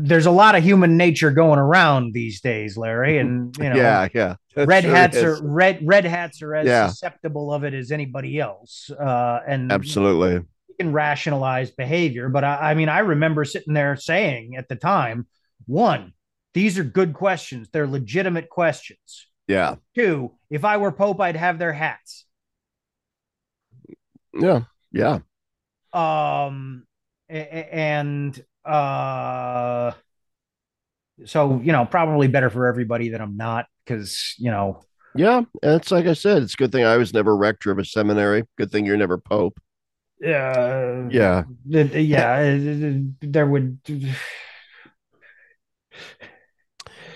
there's 0.00 0.26
a 0.26 0.30
lot 0.30 0.54
of 0.54 0.62
human 0.62 0.96
nature 0.96 1.32
going 1.32 1.58
around 1.58 2.12
these 2.14 2.40
days, 2.40 2.76
Larry, 2.76 3.18
and 3.18 3.56
you 3.58 3.68
know 3.68 3.74
yeah, 3.76 4.06
yeah. 4.14 4.36
Red 4.56 4.84
hats 4.84 5.16
is. 5.16 5.24
are 5.24 5.46
red 5.46 5.80
red 5.82 6.04
hats 6.04 6.40
are 6.42 6.54
as 6.54 6.66
Yeah. 6.66 6.88
susceptible 6.88 7.52
of 7.52 7.64
it 7.64 7.74
as 7.74 7.90
anybody 7.90 8.38
else 8.38 8.90
uh 8.90 9.40
and 9.46 9.70
absolutely. 9.72 10.34
you 10.68 10.74
can 10.78 10.92
rationalize 10.92 11.70
behavior 11.70 12.28
but 12.28 12.42
I, 12.44 12.70
I 12.70 12.74
mean 12.74 12.88
i 12.88 12.98
remember 13.00 13.44
sitting 13.44 13.74
there 13.74 13.94
saying 13.94 14.56
at 14.56 14.68
the 14.68 14.74
time 14.74 15.28
one 15.66 16.12
these 16.54 16.76
are 16.76 16.82
good 16.84 17.12
questions 17.14 17.68
they're 17.72 17.86
legitimate 17.86 18.48
questions 18.48 19.28
Yeah, 19.46 19.76
two 19.94 20.32
if 20.50 20.64
i 20.64 20.76
were 20.76 20.90
pope 20.90 21.20
i'd 21.20 21.36
have 21.36 21.58
their 21.60 21.72
hats 21.72 22.24
yeah, 24.34 24.62
yeah. 24.92 25.18
um 25.92 26.84
and 27.28 28.42
uh 28.68 29.92
so 31.24 31.60
you 31.60 31.72
know 31.72 31.84
probably 31.84 32.28
better 32.28 32.50
for 32.50 32.66
everybody 32.66 33.10
that 33.10 33.20
i'm 33.20 33.36
not 33.36 33.66
because 33.84 34.34
you 34.38 34.50
know 34.50 34.82
Yeah, 35.14 35.42
it's 35.62 35.90
like 35.90 36.06
I 36.06 36.12
said, 36.12 36.42
it's 36.42 36.54
a 36.54 36.56
good 36.56 36.70
thing 36.70 36.84
I 36.84 36.96
was 36.96 37.12
never 37.12 37.36
rector 37.36 37.70
of 37.72 37.78
a 37.78 37.84
seminary. 37.84 38.44
Good 38.56 38.70
thing 38.70 38.86
you're 38.86 38.96
never 38.96 39.18
pope. 39.18 39.58
uh 40.24 41.08
Yeah, 41.10 41.44
th- 41.70 41.94
yeah 42.06 42.32
uh, 42.38 42.98
there 43.20 43.46
would 43.46 43.78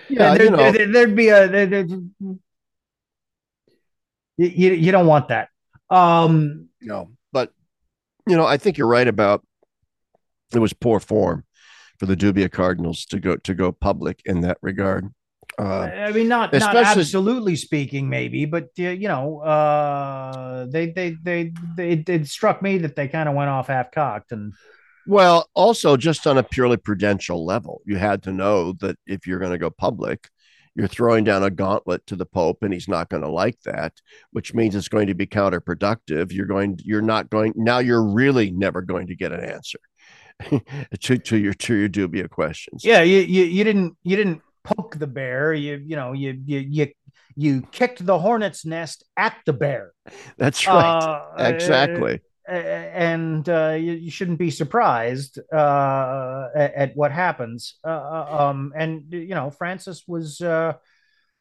yeah. 0.09 0.35
there, 0.35 0.45
you 0.45 0.51
know, 0.51 0.71
there, 0.73 1.07
would 1.07 1.17
be 1.17 1.29
a 1.29 1.49
there, 1.49 1.67
there- 1.67 1.87
you, 4.39 4.73
you 4.73 4.93
don't 4.93 5.07
want 5.07 5.29
that 5.29 5.49
um 5.91 6.69
no, 6.81 7.11
but 7.33 7.53
you 8.27 8.37
know, 8.37 8.47
I 8.47 8.57
think 8.57 8.79
you're 8.79 8.89
right 8.89 9.09
about 9.09 9.45
it 10.55 10.61
was 10.61 10.73
poor 10.73 11.01
form 11.01 11.45
for 11.99 12.07
the 12.07 12.17
Dubia 12.17 12.51
Cardinals 12.51 13.05
to 13.07 13.21
go 13.21 13.37
to 13.37 13.55
go 13.55 13.73
public 13.73 14.23
in 14.25 14.41
that 14.43 14.59
regard. 14.63 15.09
Uh, 15.59 15.83
I 15.83 16.13
mean, 16.13 16.29
not 16.29 16.53
not 16.53 16.75
absolutely 16.75 17.57
speaking, 17.57 18.09
maybe, 18.09 18.47
but 18.47 18.71
uh, 18.79 18.85
you 18.85 19.09
know, 19.09 19.41
uh, 19.41 20.67
they 20.71 20.91
they 20.91 21.17
they, 21.23 21.53
they 21.77 21.91
it, 21.91 22.09
it 22.09 22.27
struck 22.29 22.63
me 22.63 22.79
that 22.79 22.97
they 22.97 23.09
kind 23.09 23.29
of 23.29 23.35
went 23.35 23.51
off 23.51 23.67
half 23.69 23.91
cocked, 23.93 24.33
and 24.33 24.55
Well, 25.07 25.49
also 25.55 25.97
just 25.97 26.27
on 26.27 26.39
a 26.39 26.43
purely 26.43 26.77
prudential 26.77 27.45
level, 27.45 27.83
you 27.85 27.97
had 27.97 28.23
to 28.25 28.33
know 28.33 28.73
that 28.75 28.97
if 29.07 29.27
you're 29.27 29.41
going 29.41 29.53
to 29.53 29.59
go 29.59 29.71
public, 29.71 30.29
you're 30.75 30.89
throwing 30.89 31.25
down 31.25 31.43
a 31.43 31.51
gauntlet 31.51 32.07
to 32.07 32.17
the 32.17 32.27
Pope, 32.27 32.63
and 32.63 32.73
he's 32.73 32.89
not 32.89 33.09
going 33.11 33.23
to 33.23 33.31
like 33.31 33.61
that, 33.65 34.01
which 34.31 34.55
means 34.55 34.75
it's 34.75 34.89
going 34.89 35.09
to 35.09 35.15
be 35.15 35.27
counterproductive. 35.27 36.33
You're 36.33 36.47
going, 36.47 36.79
you're 36.85 37.03
not 37.03 37.31
going 37.31 37.53
now. 37.57 37.79
You're 37.79 38.05
really 38.05 38.51
never 38.53 38.81
going 38.81 39.09
to 39.09 39.17
get 39.17 39.33
an 39.33 39.45
answer 39.45 39.81
to 41.01 41.19
to 41.19 41.37
your 41.37 41.55
to 41.55 41.75
your 41.75 41.89
dubia 41.89 42.29
questions. 42.29 42.85
yeah, 42.85 43.03
you 43.03 43.19
you, 43.21 43.45
you 43.45 43.65
didn't 43.65 43.97
you 44.03 44.17
didn't 44.17 44.43
poke 44.65 44.99
the 44.99 45.07
bear, 45.07 45.53
you 45.55 45.83
you 45.85 45.97
know 45.97 46.13
you 46.13 46.41
you 46.45 46.59
you 46.59 46.87
you 47.37 47.63
kicked 47.73 48.05
the 48.05 48.19
hornet's 48.19 48.65
nest 48.65 49.05
at 49.17 49.37
the 49.47 49.53
bear, 49.53 49.93
that's 50.37 50.67
right. 50.67 50.87
Uh, 50.87 51.45
exactly. 51.49 52.21
uh, 52.49 52.53
and 52.53 53.49
uh, 53.49 53.77
you, 53.79 53.93
you 53.93 54.11
shouldn't 54.11 54.39
be 54.39 54.51
surprised 54.51 55.39
uh, 55.53 56.49
at, 56.55 56.75
at 56.75 56.97
what 56.97 57.13
happens. 57.13 57.77
Uh, 57.85 58.27
um, 58.49 58.73
and 58.77 59.05
you 59.11 59.35
know, 59.35 59.51
Francis 59.51 60.03
was, 60.07 60.41
uh, 60.41 60.75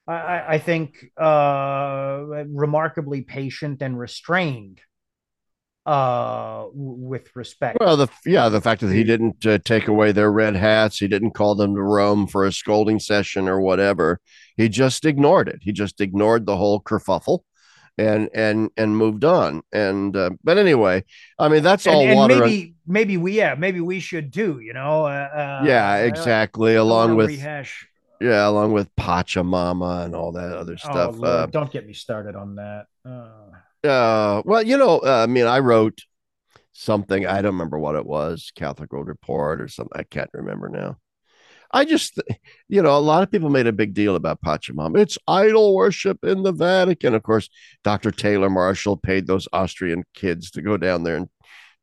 I- 0.08 0.14
I, 0.14 0.54
I 0.54 0.58
think, 0.60 1.06
uh, 1.18 2.44
remarkably 2.50 3.22
patient 3.22 3.82
and 3.82 3.98
restrained 4.00 4.80
uh, 5.86 6.66
with 6.74 7.36
respect. 7.36 7.78
Well, 7.80 7.98
the 7.98 8.08
yeah, 8.26 8.50
the 8.50 8.62
fact 8.62 8.82
that 8.82 8.94
he 8.94 9.04
didn't 9.04 9.46
uh, 9.46 9.58
take 9.66 9.88
away 9.88 10.12
their 10.12 10.32
red 10.32 10.56
hats, 10.56 11.00
he 11.00 11.08
didn't 11.08 11.32
call 11.32 11.56
them 11.56 11.76
to 11.76 11.82
Rome 11.82 12.28
for 12.28 12.46
a 12.46 12.52
scolding 12.52 13.00
session 13.00 13.48
or 13.48 13.60
whatever. 13.60 14.20
He 14.58 14.70
just 14.70 15.06
ignored 15.06 15.48
it. 15.50 15.60
He 15.62 15.72
just 15.72 16.00
ignored 16.02 16.46
the 16.46 16.58
whole 16.58 16.82
kerfuffle, 16.82 17.40
and 17.98 18.30
and 18.34 18.70
and 18.78 18.96
moved 18.96 19.24
on. 19.26 19.62
And 19.72 20.16
uh, 20.16 20.32
but 20.44 20.58
anyway, 20.58 21.04
I 21.40 21.50
mean 21.50 21.64
that's 21.64 21.88
all 21.88 22.02
and, 22.02 22.28
maybe, 22.40 22.76
maybe 22.86 23.18
we, 23.18 23.34
yeah, 23.34 23.56
maybe 23.56 23.82
we 23.82 24.00
should 24.00 24.32
do 24.32 24.60
You 24.60 24.74
know, 24.74 25.06
uh, 25.06 25.64
yeah, 25.66 25.94
uh, 25.94 25.98
exactly. 25.98 26.76
Along 26.76 27.16
with 27.16 27.30
rehash. 27.30 27.88
yeah, 28.20 28.48
along 28.48 28.72
with 28.74 28.94
Pachamama 28.96 30.06
and 30.06 30.16
all 30.16 30.32
that 30.34 30.56
other 30.56 30.74
Oh, 30.74 30.76
stuff. 30.78 31.18
Lord, 31.18 31.26
uh, 31.26 31.46
don't 31.48 31.72
get 31.72 31.88
me 31.88 31.94
started 31.94 32.36
on 32.36 32.56
that. 32.56 32.86
Uh, 33.06 33.58
Uh, 33.84 34.42
well, 34.46 34.62
you 34.64 34.78
know, 34.78 35.00
uh, 35.00 35.24
I 35.24 35.28
mean, 35.28 35.46
I 35.46 35.60
wrote 35.60 36.02
something. 36.74 37.26
I 37.26 37.42
don't 37.42 37.54
remember 37.54 37.80
what 37.80 37.96
it 37.96 38.06
was, 38.06 38.52
Catholic 38.56 38.92
World 38.92 39.08
Report 39.08 39.62
or 39.62 39.68
something. 39.68 40.00
I 40.00 40.04
can't 40.04 40.30
remember 40.34 40.70
now. 40.70 40.98
I 41.74 41.86
just, 41.86 42.22
you 42.68 42.82
know, 42.82 42.96
a 42.96 43.00
lot 43.00 43.24
of 43.24 43.32
people 43.32 43.50
made 43.50 43.68
a 43.68 43.72
big 43.74 43.94
deal 43.94 44.16
about 44.16 44.42
Pachamama. 44.42 45.00
It's 45.00 45.18
idol 45.28 45.74
worship 45.74 46.24
in 46.24 46.44
the 46.44 46.52
Vatican. 46.52 47.16
Of 47.16 47.24
course, 47.24 47.50
Dr. 47.84 48.12
Taylor 48.12 48.50
Marshall 48.50 48.98
paid 48.98 49.26
those 49.26 49.48
Austrian 49.54 50.04
kids 50.14 50.52
to 50.52 50.62
go 50.62 50.78
down 50.78 51.04
there 51.04 51.16
and 51.16 51.30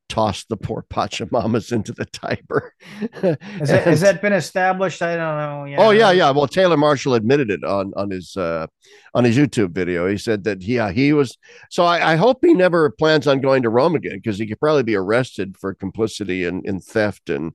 toss 0.08 0.44
the 0.44 0.56
poor 0.56 0.84
Pachamamas 0.90 1.72
into 1.76 1.92
the 1.92 2.04
Tiber. 2.06 2.74
has, 3.12 3.68
that, 3.68 3.82
has 3.84 4.00
that 4.00 4.22
been 4.22 4.32
established? 4.32 5.02
I 5.02 5.16
don't 5.16 5.38
know. 5.38 5.64
Yeah. 5.64 5.76
Oh 5.78 5.90
yeah, 5.90 6.10
yeah. 6.10 6.30
Well, 6.30 6.46
Taylor 6.46 6.76
Marshall 6.76 7.14
admitted 7.14 7.50
it 7.50 7.64
on 7.64 7.92
on 7.96 8.10
his 8.10 8.36
uh, 8.36 8.66
on 9.14 9.24
his 9.24 9.36
YouTube 9.36 9.72
video. 9.72 10.08
He 10.08 10.18
said 10.18 10.44
that 10.44 10.62
yeah 10.62 10.90
he 10.90 11.12
was. 11.12 11.36
So 11.70 11.84
I, 11.84 12.12
I 12.12 12.16
hope 12.16 12.38
he 12.42 12.54
never 12.54 12.90
plans 12.90 13.26
on 13.26 13.40
going 13.40 13.62
to 13.62 13.70
Rome 13.70 13.94
again 13.94 14.16
because 14.16 14.38
he 14.38 14.46
could 14.46 14.60
probably 14.60 14.82
be 14.82 14.96
arrested 14.96 15.56
for 15.56 15.74
complicity 15.74 16.44
in 16.44 16.62
in 16.64 16.80
theft 16.80 17.30
and 17.30 17.52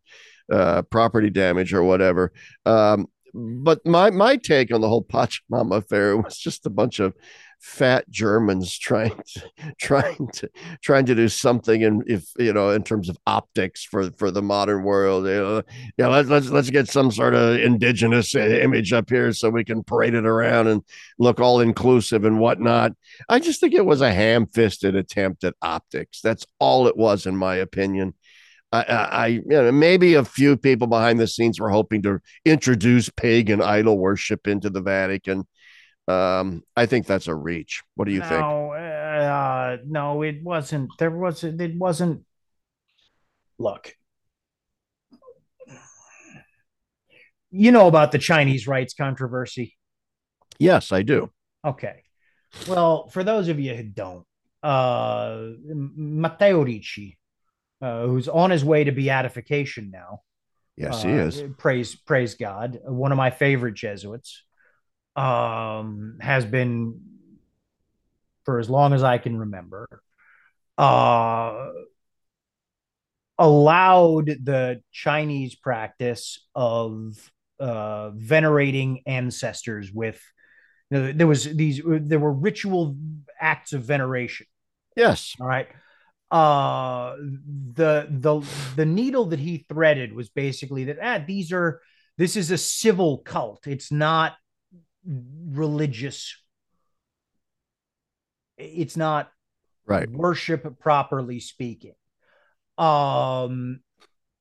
uh, 0.52 0.84
property 0.84 1.30
damage 1.30 1.74
or 1.74 1.84
whatever. 1.84 2.32
Um, 2.66 3.08
but 3.34 3.86
my 3.86 4.12
my 4.12 4.36
take 4.38 4.72
on 4.74 4.82
the 4.82 4.90
whole 4.90 5.04
Pachamama 5.04 5.78
affair 5.78 6.16
was 6.18 6.38
just 6.38 6.66
a 6.66 6.70
bunch 6.70 7.00
of 7.00 7.14
fat 7.64 8.07
Germans 8.10 8.77
trying 8.77 9.15
to 9.26 9.41
trying 9.80 10.27
to 10.34 10.49
trying 10.81 11.06
to 11.06 11.15
do 11.15 11.30
something 11.30 11.81
in 11.81 12.03
if 12.06 12.26
you 12.38 12.52
know 12.52 12.72
in 12.72 12.84
terms 12.84 13.07
of 13.07 13.18
optics 13.26 13.85
for 13.85 14.11
for 14.11 14.30
the 14.30 14.41
modern 14.41 14.84
world. 14.84 15.26
You 15.26 15.34
know, 15.34 15.64
yeah, 15.98 16.07
let's 16.07 16.30
let's 16.30 16.49
let's 16.49 16.69
get 16.69 16.90
some 16.90 17.10
sort 17.10 17.34
of 17.34 17.57
indigenous 17.60 18.35
image 18.35 18.91
up 18.91 19.10
here 19.10 19.31
so 19.31 19.49
we 19.49 19.64
can 19.64 19.81
parade 19.81 20.14
it 20.14 20.26
around 20.26 20.68
and 20.68 20.84
look 21.18 21.40
all 21.40 21.61
inclusive 21.61 22.26
and 22.26 22.40
whatnot. 22.40 22.91
I 23.30 23.40
just 23.40 23.61
think 23.61 23.73
it 23.73 23.85
was 23.85 24.02
a 24.02 24.14
ham-fisted 24.14 24.94
attempt 24.95 25.45
at 25.45 25.56
optics. 25.61 26.19
That's 26.22 26.45
all 26.60 26.88
it 26.88 26.98
was, 26.98 27.26
in 27.26 27.38
my 27.38 27.56
opinion. 27.56 28.14
I, 28.73 28.81
I 28.81 29.27
you 29.27 29.44
know, 29.45 29.72
maybe 29.72 30.15
a 30.15 30.26
few 30.26 30.57
people 30.57 30.88
behind 30.88 31.19
the 31.19 31.27
scenes 31.27 31.60
were 31.60 31.69
hoping 31.69 32.02
to 32.02 32.19
introduce 32.44 33.07
pagan 33.10 33.61
idol 33.61 33.98
worship 33.98 34.48
into 34.48 34.69
the 34.69 34.81
Vatican. 34.81 35.48
Um, 36.08 36.64
I 36.76 36.86
think 36.86 37.06
that's 37.06 37.28
a 37.28 37.36
reach. 37.36 37.82
What 37.96 38.06
do 38.06 38.12
you 38.12 38.22
think? 38.22 38.42
no, 38.42 38.72
uh, 38.74 39.78
no, 39.86 40.22
it 40.22 40.44
wasn't. 40.44 40.92
There 41.00 41.12
wasn't. 41.12 41.62
It 41.62 41.78
wasn't. 41.78 42.24
Look, 43.58 43.96
you 47.52 47.72
know 47.72 47.88
about 47.88 48.12
the 48.12 48.20
Chinese 48.20 48.68
rites 48.68 48.94
controversy. 48.94 49.78
Yes, 50.60 50.92
I 50.92 51.04
do. 51.04 51.32
Okay. 51.64 52.04
Well, 52.68 53.08
for 53.08 53.24
those 53.24 53.48
of 53.48 53.60
you 53.60 53.74
who 53.76 53.84
don't, 53.84 54.26
uh, 54.62 55.50
Matteo 55.66 56.64
Ricci, 56.64 57.18
uh, 57.82 58.06
who's 58.06 58.28
on 58.28 58.50
his 58.50 58.66
way 58.66 58.84
to 58.84 58.92
beatification 58.92 59.92
now, 59.92 60.22
Yes, 60.76 61.04
uh, 61.04 61.08
he 61.08 61.14
is. 61.14 61.44
Praise, 61.58 61.96
praise 61.96 62.36
God. 62.36 62.80
One 62.84 63.12
of 63.12 63.18
my 63.18 63.30
favorite 63.30 63.76
Jesuits, 63.76 64.44
um, 65.15 66.18
has 66.22 66.45
been 66.45 67.02
for 68.45 68.60
as 68.60 68.69
long 68.69 68.94
as 68.94 69.03
I 69.03 69.18
can 69.18 69.38
remember, 69.38 69.88
uh, 70.77 71.69
allowed 73.38 74.27
the 74.27 74.81
Chinese 74.91 75.56
practice 75.56 76.45
of 76.56 77.15
uh, 77.60 78.11
venerating 78.11 79.02
ancestors 79.06 79.91
with. 79.91 80.22
you 80.90 80.99
know, 80.99 81.11
There 81.11 81.27
was 81.27 81.44
these. 81.45 81.81
There 81.85 82.19
were 82.19 82.34
ritual 82.34 82.95
acts 83.40 83.73
of 83.73 83.84
veneration. 83.84 84.48
Yes. 84.95 85.35
All 85.40 85.48
right. 85.48 85.68
Uh 86.31 87.15
the 87.76 88.07
the 88.10 88.41
the 88.76 88.85
needle 88.85 89.26
that 89.26 89.40
he 89.40 89.65
threaded 89.69 90.14
was 90.14 90.30
basically 90.30 90.85
that 90.85 90.98
ah, 90.99 91.23
these 91.26 91.52
are 91.52 91.80
this 92.18 92.35
is 92.35 92.49
a 92.49 92.57
civil 92.57 93.19
cult. 93.19 93.68
It's 93.68 93.91
not 93.91 94.34
religious. 95.06 96.36
It's 98.58 98.98
not 98.98 99.30
Right. 99.86 100.10
worship 100.10 100.80
properly 100.80 101.40
speaking. 101.40 101.96
Um 102.78 103.82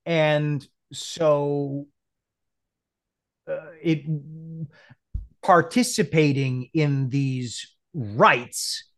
and 0.06 0.66
so 0.92 1.86
uh, 3.48 3.72
it 3.82 4.04
participating 5.42 6.70
in 6.72 7.08
these 7.08 7.74
rites, 7.92 8.88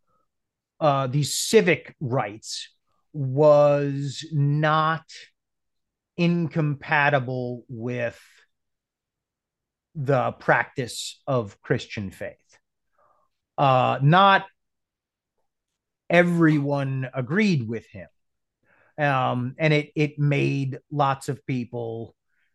uh, 0.81 1.07
these 1.07 1.35
civic 1.35 1.95
rites, 2.01 2.69
was 3.13 4.27
not 4.33 5.05
incompatible 6.17 7.65
with 7.69 8.21
the 9.95 10.33
practice 10.33 11.21
of 11.27 11.61
Christian 11.63 12.11
faith. 12.11 12.37
Uh, 13.57 13.99
not 14.03 14.45
everyone 16.11 17.09
agreed 17.15 17.69
with 17.69 17.87
him. 17.87 18.09
Um, 18.97 19.55
and 19.59 19.73
it 19.73 19.91
it 19.97 20.19
made 20.19 20.79
lots 20.91 21.29
of 21.29 21.45
people 21.47 22.15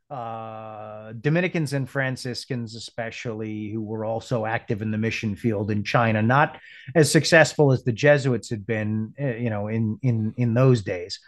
uh, 0.09 1.13
Dominicans 1.21 1.73
and 1.73 1.87
Franciscans, 1.87 2.73
especially, 2.73 3.69
who 3.69 3.81
were 3.81 4.03
also 4.03 4.45
active 4.45 4.81
in 4.81 4.89
the 4.89 4.97
mission 4.97 5.35
field 5.35 5.69
in 5.69 5.83
China, 5.83 6.21
not 6.23 6.57
as 6.95 7.11
successful 7.11 7.71
as 7.71 7.83
the 7.83 7.91
Jesuits 7.91 8.49
had 8.49 8.65
been, 8.65 9.13
uh, 9.21 9.35
you 9.35 9.51
know, 9.51 9.67
in 9.67 9.99
in 10.01 10.33
in 10.35 10.53
those 10.55 10.81
days. 10.81 11.19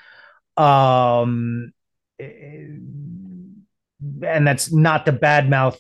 Um, 0.58 1.74
eh, 2.20 2.66
and 4.24 4.48
that's 4.48 4.74
not 4.74 5.06
the 5.06 5.12
badmouth 5.12 5.78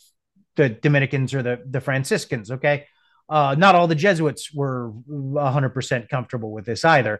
the 0.55 0.69
Dominicans 0.69 1.33
or 1.33 1.43
the 1.43 1.61
the 1.69 1.81
Franciscans. 1.81 2.51
Okay, 2.51 2.85
uh, 3.29 3.55
not 3.57 3.75
all 3.75 3.87
the 3.87 3.95
Jesuits 3.95 4.53
were 4.53 4.91
100% 5.09 6.09
comfortable 6.09 6.51
with 6.51 6.65
this 6.65 6.85
either. 6.85 7.19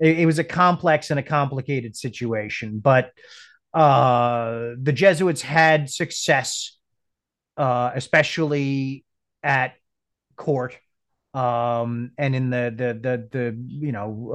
It, 0.00 0.20
it 0.20 0.26
was 0.26 0.38
a 0.38 0.44
complex 0.44 1.10
and 1.10 1.20
a 1.20 1.22
complicated 1.22 1.96
situation, 1.96 2.80
but 2.80 3.12
uh, 3.72 4.70
the 4.80 4.92
Jesuits 4.92 5.42
had 5.42 5.90
success, 5.90 6.76
uh, 7.56 7.92
especially 7.94 9.04
at 9.42 9.74
court 10.36 10.76
um, 11.34 12.12
and 12.18 12.34
in 12.34 12.50
the 12.50 12.72
the 12.76 12.94
the 12.94 13.28
the 13.30 13.56
you 13.68 13.92
know 13.92 14.32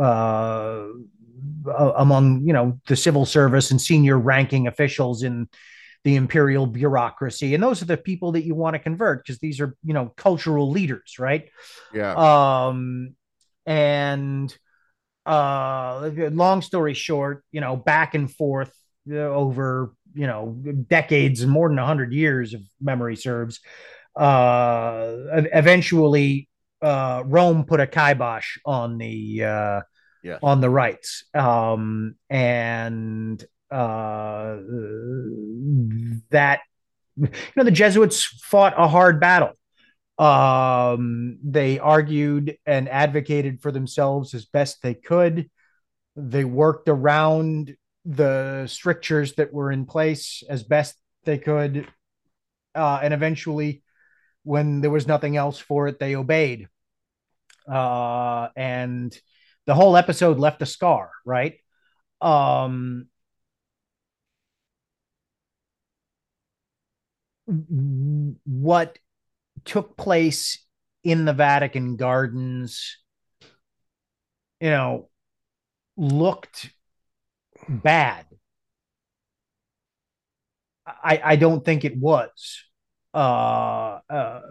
uh, 1.67 1.91
among 1.97 2.47
you 2.47 2.53
know 2.53 2.79
the 2.87 2.95
civil 2.95 3.25
service 3.25 3.71
and 3.71 3.81
senior 3.81 4.17
ranking 4.17 4.67
officials 4.67 5.23
in 5.23 5.47
the 6.07 6.15
imperial 6.15 6.65
bureaucracy 6.65 7.53
and 7.53 7.61
those 7.61 7.81
are 7.81 7.85
the 7.85 7.97
people 7.97 8.31
that 8.31 8.45
you 8.45 8.55
want 8.55 8.75
to 8.75 8.79
convert 8.79 9.21
because 9.21 9.39
these 9.39 9.59
are 9.59 9.75
you 9.83 9.93
know 9.93 10.13
cultural 10.15 10.71
leaders 10.71 11.19
right? 11.19 11.49
Yeah. 11.93 12.13
Um 12.15 13.15
and 13.65 14.57
uh 15.25 16.09
long 16.31 16.61
story 16.61 16.93
short 16.93 17.43
you 17.51 17.59
know 17.59 17.75
back 17.75 18.15
and 18.15 18.33
forth 18.33 18.73
over 19.11 19.91
you 20.13 20.27
know 20.27 20.57
decades 20.87 21.41
and 21.41 21.51
more 21.51 21.67
than 21.67 21.75
100 21.75 22.13
years 22.13 22.53
of 22.53 22.61
memory 22.79 23.17
serves 23.17 23.59
uh 24.15 25.13
eventually 25.51 26.47
uh 26.81 27.21
rome 27.25 27.65
put 27.65 27.81
a 27.81 27.87
kibosh 27.87 28.57
on 28.65 28.97
the 28.97 29.43
uh 29.43 29.81
yeah. 30.23 30.39
on 30.41 30.61
the 30.61 30.69
rites. 30.69 31.25
Um 31.33 32.15
and 32.29 33.45
uh 33.71 34.57
that 36.29 36.59
you 37.17 37.29
know 37.55 37.63
the 37.63 37.71
jesuits 37.71 38.23
fought 38.23 38.73
a 38.77 38.87
hard 38.87 39.19
battle 39.19 39.51
um 40.17 41.37
they 41.43 41.77
argued 41.77 42.57
and 42.65 42.89
advocated 42.89 43.61
for 43.61 43.71
themselves 43.71 44.33
as 44.33 44.45
best 44.45 44.81
they 44.81 44.93
could 44.93 45.49
they 46.15 46.43
worked 46.43 46.89
around 46.89 47.75
the 48.03 48.65
strictures 48.67 49.33
that 49.33 49.53
were 49.53 49.71
in 49.71 49.85
place 49.85 50.43
as 50.49 50.63
best 50.63 50.95
they 51.25 51.37
could. 51.37 51.87
Uh, 52.73 52.99
and 53.03 53.13
eventually, 53.13 53.83
when 54.43 54.81
there 54.81 54.89
was 54.89 55.07
nothing 55.07 55.35
else 55.35 55.59
for 55.59 55.87
it, 55.87 55.99
they 55.99 56.15
obeyed. 56.15 56.67
Uh, 57.69 58.47
and 58.55 59.17
the 59.65 59.75
whole 59.75 59.97
episode 59.97 60.39
left 60.39 60.61
a 60.61 60.65
scar, 60.65 61.11
right? 61.25 61.55
Um, 62.21 63.07
what 67.47 68.99
took 69.65 69.97
place 69.97 70.65
in 71.03 71.25
the 71.25 71.33
Vatican 71.33 71.95
gardens, 71.95 72.97
you 74.59 74.69
know, 74.69 75.09
looked 75.97 76.71
bad. 77.67 78.25
I 80.85 81.21
I 81.23 81.35
don't 81.35 81.63
think 81.63 81.85
it 81.85 81.97
was. 81.97 82.63
Uh, 83.13 83.99
uh, 84.09 84.41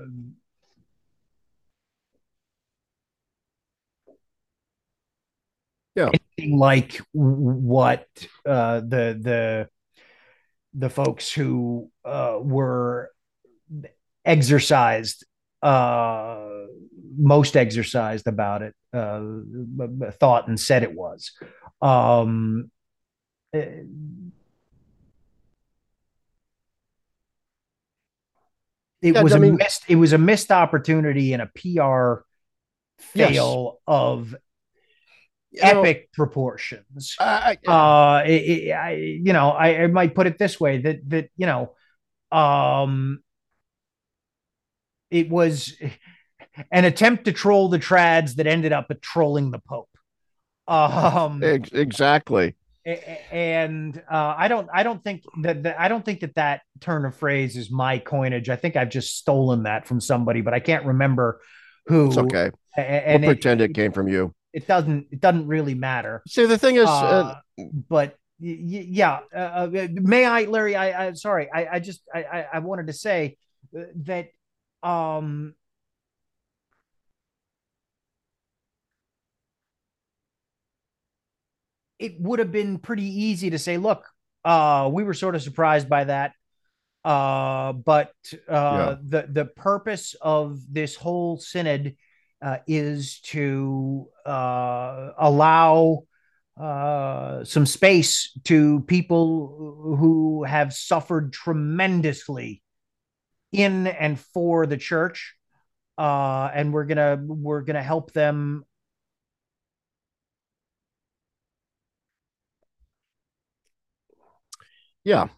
yeah, 5.94 6.10
like 6.48 7.00
what 7.12 8.06
uh, 8.44 8.80
the 8.80 9.18
the 9.20 9.68
the 10.76 10.90
folks 10.90 11.32
who 11.32 11.90
uh, 12.04 12.38
were 12.40 13.10
exercised 14.24 15.24
uh, 15.62 16.38
most 17.18 17.56
exercised 17.56 18.26
about 18.26 18.62
it 18.62 18.74
uh, 18.92 19.22
thought 20.12 20.48
and 20.48 20.60
said 20.60 20.82
it 20.82 20.92
was. 20.92 21.32
Um, 21.80 22.70
it 23.52 23.86
yeah, 29.00 29.22
was 29.22 29.34
I 29.34 29.38
mean, 29.38 29.54
a 29.54 29.56
missed 29.56 29.84
it 29.88 29.96
was 29.96 30.12
a 30.12 30.18
missed 30.18 30.52
opportunity 30.52 31.32
and 31.32 31.42
a 31.42 31.46
PR 31.46 32.24
fail 32.98 33.78
yes. 33.78 33.82
of 33.86 34.36
epic 35.60 35.96
know, 35.98 36.24
proportions. 36.24 37.16
I, 37.18 37.58
uh, 37.66 38.22
it, 38.26 38.30
it, 38.30 38.72
I, 38.72 38.92
you 38.94 39.32
know, 39.32 39.50
I, 39.50 39.82
I, 39.82 39.86
might 39.86 40.14
put 40.14 40.26
it 40.26 40.38
this 40.38 40.60
way 40.60 40.78
that 40.78 41.08
that 41.10 41.30
you 41.36 41.46
know, 41.46 41.72
um, 42.32 43.22
it 45.10 45.28
was 45.30 45.74
an 46.70 46.84
attempt 46.84 47.24
to 47.26 47.32
troll 47.32 47.68
the 47.68 47.78
trads 47.78 48.36
that 48.36 48.46
ended 48.46 48.72
up 48.72 48.86
at 48.90 49.02
trolling 49.02 49.50
the 49.50 49.60
Pope. 49.60 49.88
Um, 50.68 51.42
exactly 51.42 52.56
and 52.86 54.00
uh, 54.10 54.34
I 54.38 54.46
don't 54.46 54.68
I 54.72 54.84
don't 54.84 55.02
think 55.02 55.24
that, 55.42 55.64
that, 55.64 55.80
I 55.80 55.88
don't 55.88 56.04
think 56.04 56.20
that 56.20 56.36
that 56.36 56.60
turn 56.80 57.04
of 57.04 57.16
phrase 57.16 57.56
is 57.56 57.70
my 57.70 57.98
coinage. 57.98 58.48
I 58.48 58.56
think 58.56 58.76
I've 58.76 58.90
just 58.90 59.16
stolen 59.16 59.64
that 59.64 59.88
from 59.88 60.00
somebody, 60.00 60.40
but 60.40 60.54
I 60.54 60.60
can't 60.60 60.84
remember 60.84 61.40
who. 61.86 62.08
It's 62.08 62.16
okay. 62.16 62.50
And 62.76 63.22
we'll 63.22 63.32
it, 63.32 63.34
pretend 63.34 63.60
it, 63.60 63.74
came 63.74 63.90
from 63.90 64.06
you. 64.06 64.34
It 64.56 64.66
doesn't. 64.66 65.08
It 65.10 65.20
doesn't 65.20 65.46
really 65.46 65.74
matter. 65.74 66.22
See, 66.26 66.46
the 66.46 66.56
thing 66.56 66.76
is, 66.76 66.86
uh, 66.86 67.36
uh, 67.58 67.64
but 67.90 68.16
y- 68.40 68.56
yeah. 68.88 69.20
Uh, 69.34 69.38
uh, 69.38 69.88
may 69.92 70.24
I, 70.24 70.44
Larry? 70.44 70.74
I, 70.74 71.08
I 71.08 71.12
sorry. 71.12 71.50
I, 71.54 71.66
I 71.72 71.78
just 71.78 72.00
I, 72.12 72.46
I 72.54 72.58
wanted 72.60 72.86
to 72.86 72.94
say 72.94 73.36
that 73.74 74.28
um 74.82 75.54
it 81.98 82.18
would 82.18 82.38
have 82.38 82.50
been 82.50 82.78
pretty 82.78 83.04
easy 83.04 83.50
to 83.50 83.58
say, 83.58 83.76
look, 83.76 84.06
uh, 84.42 84.88
we 84.90 85.04
were 85.04 85.12
sort 85.12 85.34
of 85.34 85.42
surprised 85.42 85.90
by 85.90 86.04
that. 86.04 86.32
Uh, 87.04 87.74
but 87.74 88.12
uh, 88.48 88.52
yeah. 88.52 88.94
the 89.06 89.28
the 89.30 89.44
purpose 89.44 90.16
of 90.22 90.60
this 90.72 90.96
whole 90.96 91.38
synod 91.38 91.94
uh, 92.42 92.58
is 92.66 93.20
to 93.20 94.08
uh, 94.24 95.10
allow 95.18 96.04
uh, 96.60 97.44
some 97.44 97.66
space 97.66 98.38
to 98.44 98.80
people 98.80 99.96
who 99.98 100.44
have 100.44 100.72
suffered 100.72 101.32
tremendously 101.32 102.62
in 103.52 103.86
and 103.86 104.18
for 104.18 104.66
the 104.66 104.76
church, 104.76 105.34
uh, 105.98 106.50
and 106.54 106.72
we're 106.72 106.84
gonna 106.84 107.18
we're 107.26 107.62
gonna 107.62 107.82
help 107.82 108.12
them 108.12 108.64
Yeah. 115.06 115.28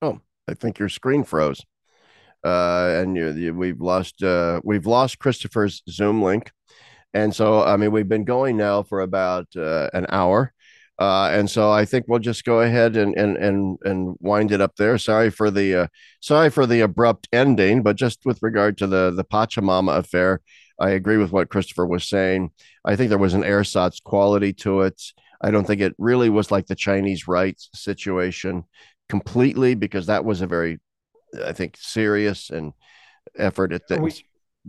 Oh, 0.00 0.20
I 0.48 0.54
think 0.54 0.78
your 0.78 0.88
screen 0.88 1.24
froze. 1.24 1.62
Uh, 2.44 2.94
and 2.96 3.16
you, 3.16 3.30
you, 3.30 3.54
we've 3.54 3.80
lost 3.80 4.22
uh, 4.22 4.60
we've 4.64 4.86
lost 4.86 5.18
Christopher's 5.18 5.82
Zoom 5.88 6.22
link, 6.22 6.50
and 7.12 7.34
so 7.34 7.62
I 7.62 7.76
mean 7.76 7.92
we've 7.92 8.08
been 8.08 8.24
going 8.24 8.56
now 8.56 8.82
for 8.82 9.00
about 9.00 9.48
uh, 9.56 9.88
an 9.92 10.06
hour, 10.08 10.52
uh, 10.98 11.30
and 11.32 11.50
so 11.50 11.70
I 11.70 11.84
think 11.84 12.06
we'll 12.08 12.20
just 12.20 12.44
go 12.44 12.60
ahead 12.60 12.96
and 12.96 13.16
and 13.16 13.36
and 13.36 13.78
and 13.84 14.16
wind 14.20 14.52
it 14.52 14.60
up 14.60 14.76
there. 14.76 14.98
Sorry 14.98 15.30
for 15.30 15.50
the 15.50 15.74
uh, 15.74 15.86
sorry 16.20 16.50
for 16.50 16.66
the 16.66 16.80
abrupt 16.80 17.28
ending, 17.32 17.82
but 17.82 17.96
just 17.96 18.20
with 18.24 18.38
regard 18.42 18.78
to 18.78 18.86
the 18.86 19.10
the 19.10 19.24
Pachamama 19.24 19.98
affair, 19.98 20.40
I 20.78 20.90
agree 20.90 21.16
with 21.16 21.32
what 21.32 21.50
Christopher 21.50 21.86
was 21.86 22.08
saying. 22.08 22.50
I 22.84 22.96
think 22.96 23.08
there 23.08 23.18
was 23.18 23.34
an 23.34 23.44
ersatz 23.44 24.00
quality 24.00 24.52
to 24.54 24.82
it. 24.82 25.02
I 25.40 25.50
don't 25.50 25.66
think 25.66 25.80
it 25.80 25.94
really 25.98 26.30
was 26.30 26.50
like 26.50 26.66
the 26.66 26.74
Chinese 26.74 27.28
rites 27.28 27.68
situation 27.74 28.64
completely 29.08 29.74
because 29.74 30.06
that 30.06 30.24
was 30.24 30.40
a 30.40 30.46
very, 30.46 30.80
I 31.44 31.52
think, 31.52 31.76
serious 31.78 32.50
and 32.50 32.72
effort 33.36 33.72
at 33.72 33.86
things. 33.88 34.00
We, 34.00 34.12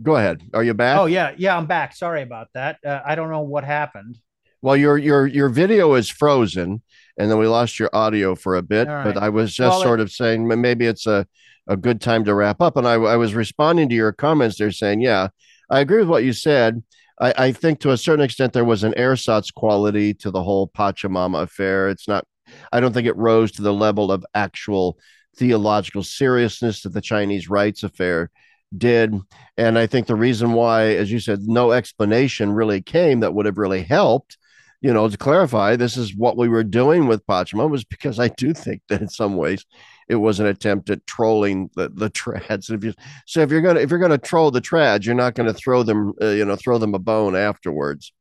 Go 0.02 0.16
ahead. 0.16 0.42
Are 0.54 0.64
you 0.64 0.74
back? 0.74 0.98
Oh 0.98 1.06
yeah, 1.06 1.34
yeah, 1.36 1.56
I'm 1.56 1.66
back. 1.66 1.94
Sorry 1.94 2.22
about 2.22 2.48
that. 2.54 2.78
Uh, 2.84 3.00
I 3.04 3.14
don't 3.14 3.30
know 3.30 3.42
what 3.42 3.64
happened. 3.64 4.18
Well, 4.62 4.76
your 4.76 4.96
your 4.96 5.26
your 5.26 5.48
video 5.48 5.94
is 5.94 6.08
frozen, 6.08 6.82
and 7.18 7.30
then 7.30 7.38
we 7.38 7.46
lost 7.46 7.78
your 7.78 7.90
audio 7.92 8.34
for 8.34 8.56
a 8.56 8.62
bit. 8.62 8.88
Right. 8.88 9.04
But 9.04 9.18
I 9.18 9.28
was 9.28 9.54
just 9.54 9.74
well, 9.74 9.82
sort 9.82 10.00
of 10.00 10.10
saying 10.10 10.46
maybe 10.48 10.86
it's 10.86 11.06
a 11.06 11.26
a 11.66 11.76
good 11.76 12.00
time 12.00 12.24
to 12.24 12.34
wrap 12.34 12.60
up. 12.60 12.76
And 12.76 12.86
I, 12.86 12.94
I 12.94 13.16
was 13.16 13.34
responding 13.34 13.88
to 13.88 13.94
your 13.94 14.12
comments. 14.12 14.58
They're 14.58 14.72
saying, 14.72 15.00
yeah, 15.02 15.28
I 15.70 15.80
agree 15.80 15.98
with 15.98 16.08
what 16.08 16.24
you 16.24 16.32
said. 16.32 16.82
I, 17.20 17.34
I 17.36 17.52
think 17.52 17.80
to 17.80 17.92
a 17.92 17.96
certain 17.96 18.24
extent 18.24 18.52
there 18.52 18.64
was 18.64 18.82
an 18.82 18.94
ersatz 18.96 19.50
quality 19.52 20.14
to 20.14 20.30
the 20.30 20.42
whole 20.42 20.68
Pachamama 20.68 21.42
affair. 21.42 21.88
It's 21.88 22.08
not. 22.08 22.24
I 22.72 22.80
don't 22.80 22.92
think 22.92 23.06
it 23.06 23.16
rose 23.16 23.52
to 23.52 23.62
the 23.62 23.72
level 23.72 24.10
of 24.10 24.24
actual 24.34 24.98
theological 25.36 26.02
seriousness 26.02 26.82
that 26.82 26.92
the 26.92 27.00
Chinese 27.00 27.48
rites 27.48 27.82
affair 27.82 28.30
did. 28.76 29.14
And 29.56 29.78
I 29.78 29.86
think 29.86 30.06
the 30.06 30.14
reason 30.14 30.52
why, 30.52 30.88
as 30.94 31.10
you 31.10 31.20
said, 31.20 31.40
no 31.42 31.72
explanation 31.72 32.52
really 32.52 32.82
came 32.82 33.20
that 33.20 33.34
would 33.34 33.46
have 33.46 33.58
really 33.58 33.82
helped, 33.82 34.38
you 34.80 34.92
know, 34.92 35.08
to 35.08 35.16
clarify 35.16 35.76
this 35.76 35.96
is 35.96 36.14
what 36.14 36.36
we 36.36 36.48
were 36.48 36.64
doing 36.64 37.06
with 37.06 37.26
Pachama 37.26 37.68
was 37.68 37.84
because 37.84 38.18
I 38.18 38.28
do 38.28 38.54
think 38.54 38.82
that 38.88 39.02
in 39.02 39.08
some 39.08 39.36
ways 39.36 39.64
it 40.08 40.16
was 40.16 40.40
an 40.40 40.46
attempt 40.46 40.90
at 40.90 41.06
trolling 41.06 41.70
the, 41.74 41.88
the 41.88 42.10
trads. 42.10 42.70
If 42.70 42.84
you, 42.84 42.94
so 43.26 43.40
if 43.40 43.50
you're 43.50 43.60
gonna 43.60 43.80
if 43.80 43.90
you're 43.90 43.98
gonna 43.98 44.18
troll 44.18 44.50
the 44.50 44.60
trads, 44.60 45.04
you're 45.04 45.14
not 45.14 45.34
gonna 45.34 45.54
throw 45.54 45.82
them, 45.82 46.12
uh, 46.20 46.28
you 46.28 46.44
know, 46.44 46.56
throw 46.56 46.78
them 46.78 46.94
a 46.94 46.98
bone 46.98 47.36
afterwards. 47.36 48.12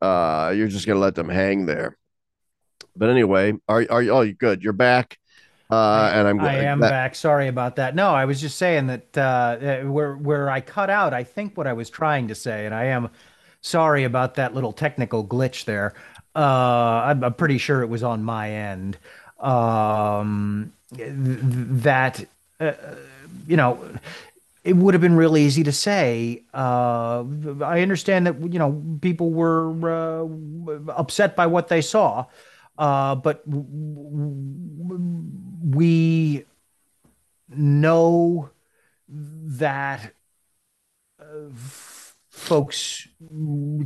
Uh, 0.00 0.52
you're 0.56 0.68
just 0.68 0.86
gonna 0.86 1.00
let 1.00 1.14
them 1.14 1.28
hang 1.28 1.66
there. 1.66 1.96
But 2.96 3.10
anyway, 3.10 3.54
are 3.68 3.84
are 3.90 4.02
you? 4.02 4.10
Oh, 4.12 4.32
good. 4.32 4.62
You're 4.62 4.72
back. 4.72 5.18
Uh, 5.70 6.10
and 6.14 6.28
I'm 6.28 6.40
I 6.40 6.54
am 6.64 6.80
that, 6.80 6.90
back. 6.90 7.14
Sorry 7.14 7.48
about 7.48 7.76
that. 7.76 7.94
No, 7.94 8.10
I 8.10 8.24
was 8.24 8.40
just 8.40 8.56
saying 8.56 8.86
that 8.86 9.18
uh, 9.18 9.82
where 9.82 10.16
where 10.16 10.48
I 10.48 10.62
cut 10.62 10.88
out, 10.88 11.12
I 11.12 11.24
think 11.24 11.58
what 11.58 11.66
I 11.66 11.74
was 11.74 11.90
trying 11.90 12.28
to 12.28 12.34
say, 12.34 12.64
and 12.64 12.74
I 12.74 12.84
am 12.84 13.10
sorry 13.60 14.04
about 14.04 14.36
that 14.36 14.54
little 14.54 14.72
technical 14.72 15.26
glitch 15.26 15.66
there. 15.66 15.94
Uh, 16.34 17.02
I'm, 17.04 17.22
I'm 17.22 17.34
pretty 17.34 17.58
sure 17.58 17.82
it 17.82 17.88
was 17.88 18.02
on 18.02 18.22
my 18.24 18.50
end. 18.50 18.96
Um, 19.40 20.72
that 20.90 22.24
uh, 22.60 22.72
you 23.46 23.58
know, 23.58 23.78
it 24.64 24.74
would 24.74 24.94
have 24.94 25.02
been 25.02 25.16
real 25.16 25.36
easy 25.36 25.64
to 25.64 25.72
say. 25.72 26.44
Uh, 26.54 27.24
I 27.62 27.82
understand 27.82 28.26
that 28.26 28.40
you 28.52 28.58
know 28.58 28.82
people 29.02 29.32
were 29.32 29.68
uh, 29.86 30.92
upset 30.92 31.36
by 31.36 31.46
what 31.46 31.68
they 31.68 31.82
saw. 31.82 32.24
Uh, 32.78 33.16
but 33.16 33.42
we 35.62 36.44
know 37.48 38.50
that 39.10 40.12
uh, 41.20 41.24
folks 42.28 43.08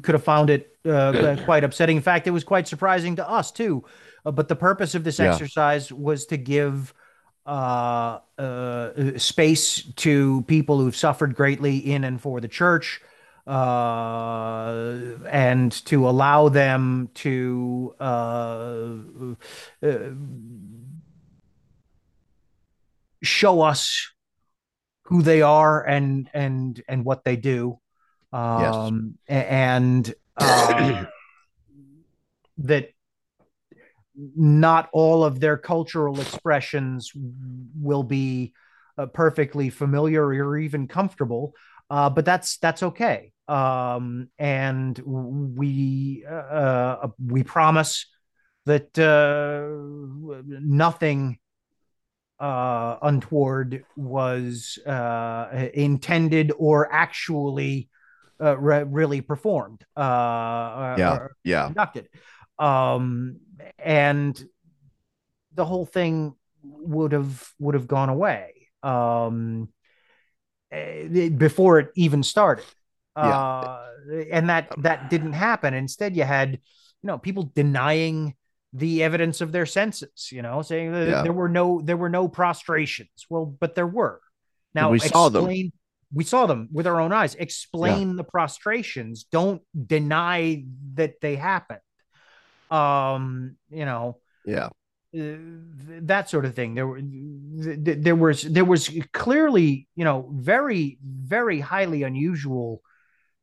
could 0.03 0.15
have 0.15 0.25
found 0.25 0.51
it 0.51 0.77
uh, 0.85 1.37
quite 1.45 1.65
upsetting. 1.65 1.97
In 1.97 2.03
fact, 2.03 2.27
it 2.27 2.31
was 2.31 2.45
quite 2.45 2.69
surprising 2.69 3.17
to 3.17 3.29
us 3.29 3.53
too. 3.53 3.85
Uh, 4.25 4.31
but 4.31 4.49
the 4.49 4.57
purpose 4.57 4.95
of 4.95 5.05
this 5.05 5.19
yeah. 5.19 5.33
exercise 5.33 5.93
was 5.93 6.27
to 6.27 6.37
give 6.37 6.93
uh, 7.47 8.19
uh, 8.39 9.19
space 9.19 9.83
to 9.97 10.43
people 10.43 10.79
who've 10.79 10.97
suffered 10.97 11.35
greatly 11.35 11.79
in 11.79 12.05
and 12.05 12.21
for 12.21 12.41
the 12.41 12.49
church 12.49 13.01
uh, 13.47 14.95
and 15.29 15.73
to 15.87 16.09
allow 16.09 16.49
them 16.49 17.11
to 17.15 17.95
uh, 17.99 18.95
uh, 19.83 19.99
show 23.23 23.61
us 23.61 24.11
who 25.05 25.23
they 25.23 25.43
are 25.43 25.85
and 25.85 26.29
and 26.33 26.83
and 26.89 27.05
what 27.05 27.25
they 27.25 27.37
do 27.37 27.79
um 28.33 29.15
yes. 29.29 29.47
and 29.47 30.15
uh, 30.37 31.05
that 32.59 32.91
not 34.37 34.89
all 34.93 35.25
of 35.25 35.41
their 35.41 35.57
cultural 35.57 36.21
expressions 36.21 37.13
will 37.81 38.03
be 38.03 38.53
uh, 38.99 39.07
perfectly 39.07 39.71
familiar 39.71 40.25
or 40.25 40.59
even 40.59 40.87
comfortable 40.87 41.55
uh, 41.93 42.09
but 42.09 42.25
that's 42.25 42.57
that's 42.57 42.83
okay. 42.83 43.33
Um, 43.49 44.31
and 44.39 44.99
we 45.05 46.25
uh, 46.27 46.33
uh, 46.33 47.09
we 47.23 47.43
promise 47.43 48.07
that 48.65 48.99
uh, 48.99 50.43
nothing 50.47 51.39
uh, 52.43 52.99
untoward 53.03 53.85
was 53.97 54.79
uh, 54.85 55.69
intended 55.73 56.53
or 56.59 56.93
actually 56.93 57.89
re- 58.39 58.85
really 58.85 59.21
performed. 59.21 59.85
yeah, 59.97 61.29
yeah, 61.45 61.67
conducted. 61.67 62.09
Um, 62.59 63.39
and 63.79 64.43
the 65.55 65.65
whole 65.65 65.87
thing 65.87 66.35
would 66.63 67.13
have 67.13 67.49
would 67.59 67.75
have 67.75 67.87
gone 67.87 68.09
away. 68.09 68.69
Um, 68.83 69.69
Eh, 70.73 71.29
before 71.29 71.79
it 71.79 71.91
even 71.95 72.23
started. 72.23 72.65
Yeah. 73.15 73.39
Uh, 73.39 73.87
and 74.31 74.49
that 74.49 74.73
that 74.79 75.11
didn't 75.11 75.35
happen. 75.35 75.75
Instead, 75.75 76.17
you 76.17 76.25
had 76.25 76.53
you 76.53 77.07
know 77.07 77.19
people 77.19 77.53
denying 77.55 78.35
the 78.73 79.03
evidence 79.03 79.41
of 79.41 79.53
their 79.53 79.67
senses. 79.67 80.31
You 80.31 80.43
know, 80.43 80.63
saying 80.63 80.95
yeah. 80.95 81.23
there 81.23 81.33
were 81.33 81.49
no 81.49 81.81
there 81.81 81.97
were 81.97 82.11
no 82.11 82.29
prostrations. 82.29 83.27
Well, 83.29 83.47
but 83.47 83.75
there 83.75 83.87
were. 83.87 84.21
Now 84.75 84.91
we 84.91 84.97
explain, 84.97 85.13
saw 85.13 85.29
them. 85.29 85.73
We 86.15 86.25
saw 86.25 86.47
them 86.47 86.69
with 86.73 86.87
our 86.87 87.01
own 87.01 87.13
eyes. 87.13 87.35
Explain 87.35 88.11
yeah. 88.11 88.17
the 88.17 88.25
prostrations. 88.25 89.25
Don't 89.25 89.63
deny 89.87 90.65
that 90.95 91.21
they 91.21 91.37
happened. 91.37 91.81
Um, 92.71 93.57
you 93.71 93.85
know. 93.85 94.19
Yeah. 94.45 94.71
Uh, 95.15 95.37
that 96.01 96.31
sort 96.31 96.47
of 96.47 96.55
thing. 96.55 96.75
There 96.75 96.87
were 96.87 97.01
there 97.03 98.17
was 98.17 98.43
there 98.43 98.65
was 98.65 98.91
clearly 99.13 99.87
you 99.95 100.05
know 100.05 100.31
very 100.33 100.99
very 101.03 101.61
highly 101.61 102.03
unusual, 102.03 102.81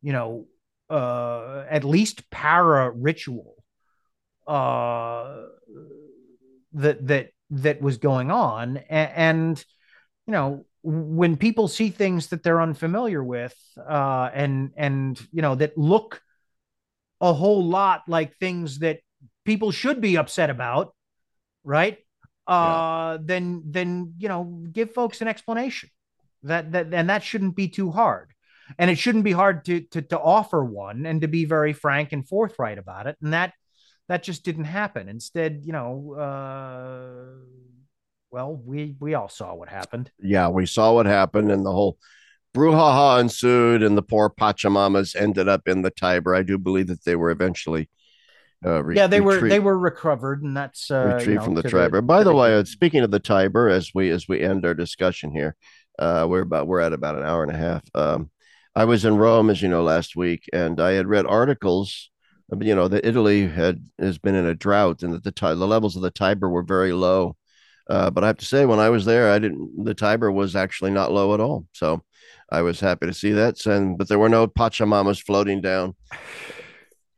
you 0.02 0.12
know, 0.12 0.48
uh, 0.90 1.66
at 1.70 1.84
least 1.84 2.28
para 2.32 2.90
ritual, 2.90 3.59
uh, 4.50 5.44
that 6.74 7.08
that 7.08 7.30
that 7.52 7.82
was 7.82 7.98
going 7.98 8.32
on, 8.32 8.78
and, 8.90 9.12
and 9.16 9.66
you 10.28 10.34
know 10.34 10.66
when 10.82 11.38
people 11.38 11.68
see 11.68 11.90
things 11.90 12.28
that 12.28 12.44
they're 12.44 12.62
unfamiliar 12.62 13.24
with, 13.24 13.56
uh, 13.78 14.30
and 14.34 14.72
and 14.76 15.20
you 15.32 15.42
know 15.42 15.56
that 15.56 15.78
look 15.78 16.22
a 17.22 17.34
whole 17.34 17.66
lot 17.66 18.04
like 18.08 18.36
things 18.38 18.80
that 18.80 19.00
people 19.46 19.72
should 19.72 20.00
be 20.00 20.18
upset 20.18 20.50
about 20.50 20.94
right? 21.64 21.98
Uh, 22.48 22.52
yeah. 22.52 23.18
then 23.22 23.64
then 23.66 24.14
you 24.18 24.28
know 24.28 24.64
give 24.72 24.92
folks 24.92 25.22
an 25.22 25.28
explanation 25.28 25.90
that 26.44 26.72
that 26.72 26.92
and 26.94 27.10
that 27.10 27.24
shouldn't 27.24 27.56
be 27.56 27.68
too 27.68 27.92
hard 27.92 28.32
and 28.80 28.90
it 28.90 28.98
shouldn't 28.98 29.24
be 29.24 29.32
hard 29.32 29.64
to 29.66 29.82
to 29.82 30.02
to 30.02 30.20
offer 30.20 30.64
one 30.64 31.06
and 31.06 31.22
to 31.22 31.28
be 31.28 31.46
very 31.46 31.74
frank 31.74 32.12
and 32.12 32.28
forthright 32.28 32.80
about 32.80 33.06
it 33.06 33.16
and 33.22 33.34
that 33.34 33.54
that 34.10 34.24
just 34.24 34.44
didn't 34.44 34.66
happen 34.66 35.08
instead 35.08 35.62
you 35.64 35.72
know 35.72 36.14
uh 36.16 37.46
well 38.32 38.62
we 38.66 38.96
we 39.00 39.14
all 39.14 39.30
saw 39.30 39.56
what 39.56 39.70
happened 39.70 40.12
yeah 40.20 40.50
we 40.50 40.66
saw 40.66 40.94
what 40.94 41.06
happened 41.06 41.52
and 41.52 41.66
the 41.66 41.72
whole 41.72 41.98
brouhaha 42.54 43.22
ensued 43.22 43.82
and 43.82 43.98
the 43.98 44.02
poor 44.02 44.30
pachamamas 44.30 45.16
ended 45.16 45.48
up 45.48 45.68
in 45.68 45.82
the 45.84 45.92
tiber 45.92 46.36
i 46.36 46.44
do 46.44 46.58
believe 46.58 46.88
that 46.88 47.06
they 47.06 47.16
were 47.16 47.32
eventually 47.32 47.90
uh, 48.66 48.84
re- 48.84 48.98
yeah, 48.98 49.08
they 49.08 49.22
retreat, 49.22 49.42
were 49.44 49.50
they 49.50 49.60
were 49.62 49.80
recovered, 49.80 50.44
and 50.44 50.56
that's 50.56 50.92
uh, 50.92 51.14
retrieved 51.16 51.28
you 51.28 51.36
know, 51.36 51.44
from 51.46 51.56
the 51.56 51.64
Tiber. 51.64 52.02
By 52.02 52.26
the 52.26 52.36
way, 52.36 52.54
uh, 52.56 52.66
speaking 52.66 53.04
of 53.04 53.12
the 53.12 53.20
Tiber, 53.20 53.70
as 53.70 53.92
we 53.96 54.10
as 54.10 54.28
we 54.28 54.42
end 54.42 54.66
our 54.66 54.74
discussion 54.74 55.32
here, 55.32 55.56
uh, 55.98 56.28
we're 56.30 56.42
about 56.42 56.68
we're 56.68 56.82
at 56.82 56.92
about 56.92 57.16
an 57.16 57.24
hour 57.24 57.42
and 57.42 57.54
a 57.54 57.58
half. 57.58 57.84
Um, 57.96 58.30
I 58.76 58.84
was 58.84 59.06
in 59.06 59.16
Rome, 59.16 59.50
as 59.50 59.62
you 59.62 59.70
know, 59.70 59.84
last 59.84 60.18
week, 60.18 60.44
and 60.52 60.82
I 60.82 60.92
had 60.92 61.08
read 61.08 61.26
articles. 61.26 62.12
You 62.60 62.76
know 62.76 62.88
that 62.88 63.08
Italy 63.08 63.48
had 63.48 63.86
has 64.00 64.18
been 64.18 64.36
in 64.36 64.46
a 64.46 64.56
drought, 64.56 65.04
and 65.04 65.14
that 65.14 65.24
the 65.24 65.32
the 65.32 65.68
levels 65.68 65.96
of 65.96 66.02
the 66.02 66.12
Tiber 66.12 66.50
were 66.50 66.64
very 66.64 66.94
low. 66.94 67.36
Uh, 67.90 68.10
but 68.12 68.24
I 68.24 68.28
have 68.28 68.38
to 68.38 68.46
say, 68.46 68.66
when 68.66 68.80
I 68.80 68.90
was 68.90 69.06
there, 69.06 69.32
I 69.32 69.40
didn't. 69.40 69.84
The 69.84 69.96
Tiber 69.96 70.32
was 70.32 70.56
actually 70.56 70.92
not 70.92 71.12
low 71.12 71.34
at 71.34 71.40
all. 71.40 71.66
So 71.74 72.04
I 72.52 72.62
was 72.62 72.80
happy 72.80 73.08
to 73.08 73.14
see 73.14 73.32
that. 73.34 73.66
And 73.66 73.98
but 73.98 74.08
there 74.08 74.20
were 74.20 74.30
no 74.30 74.48
Pachamamas 74.48 75.22
floating 75.24 75.62
down 75.62 75.96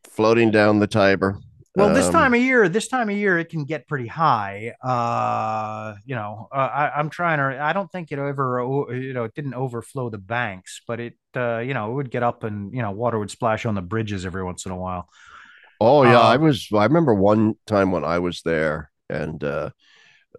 floating 0.04 0.52
down 0.52 0.80
the 0.80 0.88
Tiber. 0.88 1.40
Well, 1.74 1.94
this 1.94 2.08
um, 2.08 2.12
time 2.12 2.34
of 2.34 2.42
year, 2.42 2.68
this 2.68 2.90
time 2.90 3.10
of 3.10 3.16
year, 3.16 3.40
it 3.40 3.50
can 3.50 3.64
get 3.64 3.88
pretty 3.88 4.08
high. 4.08 4.74
Uh, 4.84 5.96
you 6.06 6.16
know, 6.16 6.50
uh, 6.52 6.56
I, 6.58 7.00
am 7.00 7.10
trying 7.10 7.38
to. 7.38 7.64
I 7.64 7.72
don't 7.72 7.90
think 7.90 8.12
it 8.12 8.20
ever, 8.20 8.88
you 8.92 9.14
know, 9.14 9.24
it 9.24 9.34
didn't 9.34 9.54
overflow 9.54 10.10
the 10.10 10.18
banks, 10.18 10.82
but 10.86 11.00
it, 11.00 11.14
uh, 11.36 11.60
you 11.60 11.74
know, 11.74 11.92
it 11.92 11.94
would 11.96 12.12
get 12.12 12.24
up 12.24 12.44
and 12.44 12.74
you 12.74 12.82
know, 12.82 12.92
water 12.92 13.18
would 13.18 13.32
splash 13.32 13.66
on 13.66 13.76
the 13.76 13.82
bridges 13.82 14.26
every 14.26 14.44
once 14.44 14.66
in 14.66 14.74
a 14.74 14.78
while. 14.78 15.08
Oh 15.80 16.04
yeah, 16.04 16.20
I 16.22 16.36
Um, 16.36 16.42
was. 16.44 16.68
I 16.74 16.84
remember 16.86 17.14
one 17.14 17.56
time 17.66 17.92
when 17.92 18.04
I 18.04 18.20
was 18.20 18.42
there, 18.44 18.92
and 19.10 19.44
uh, 19.44 19.72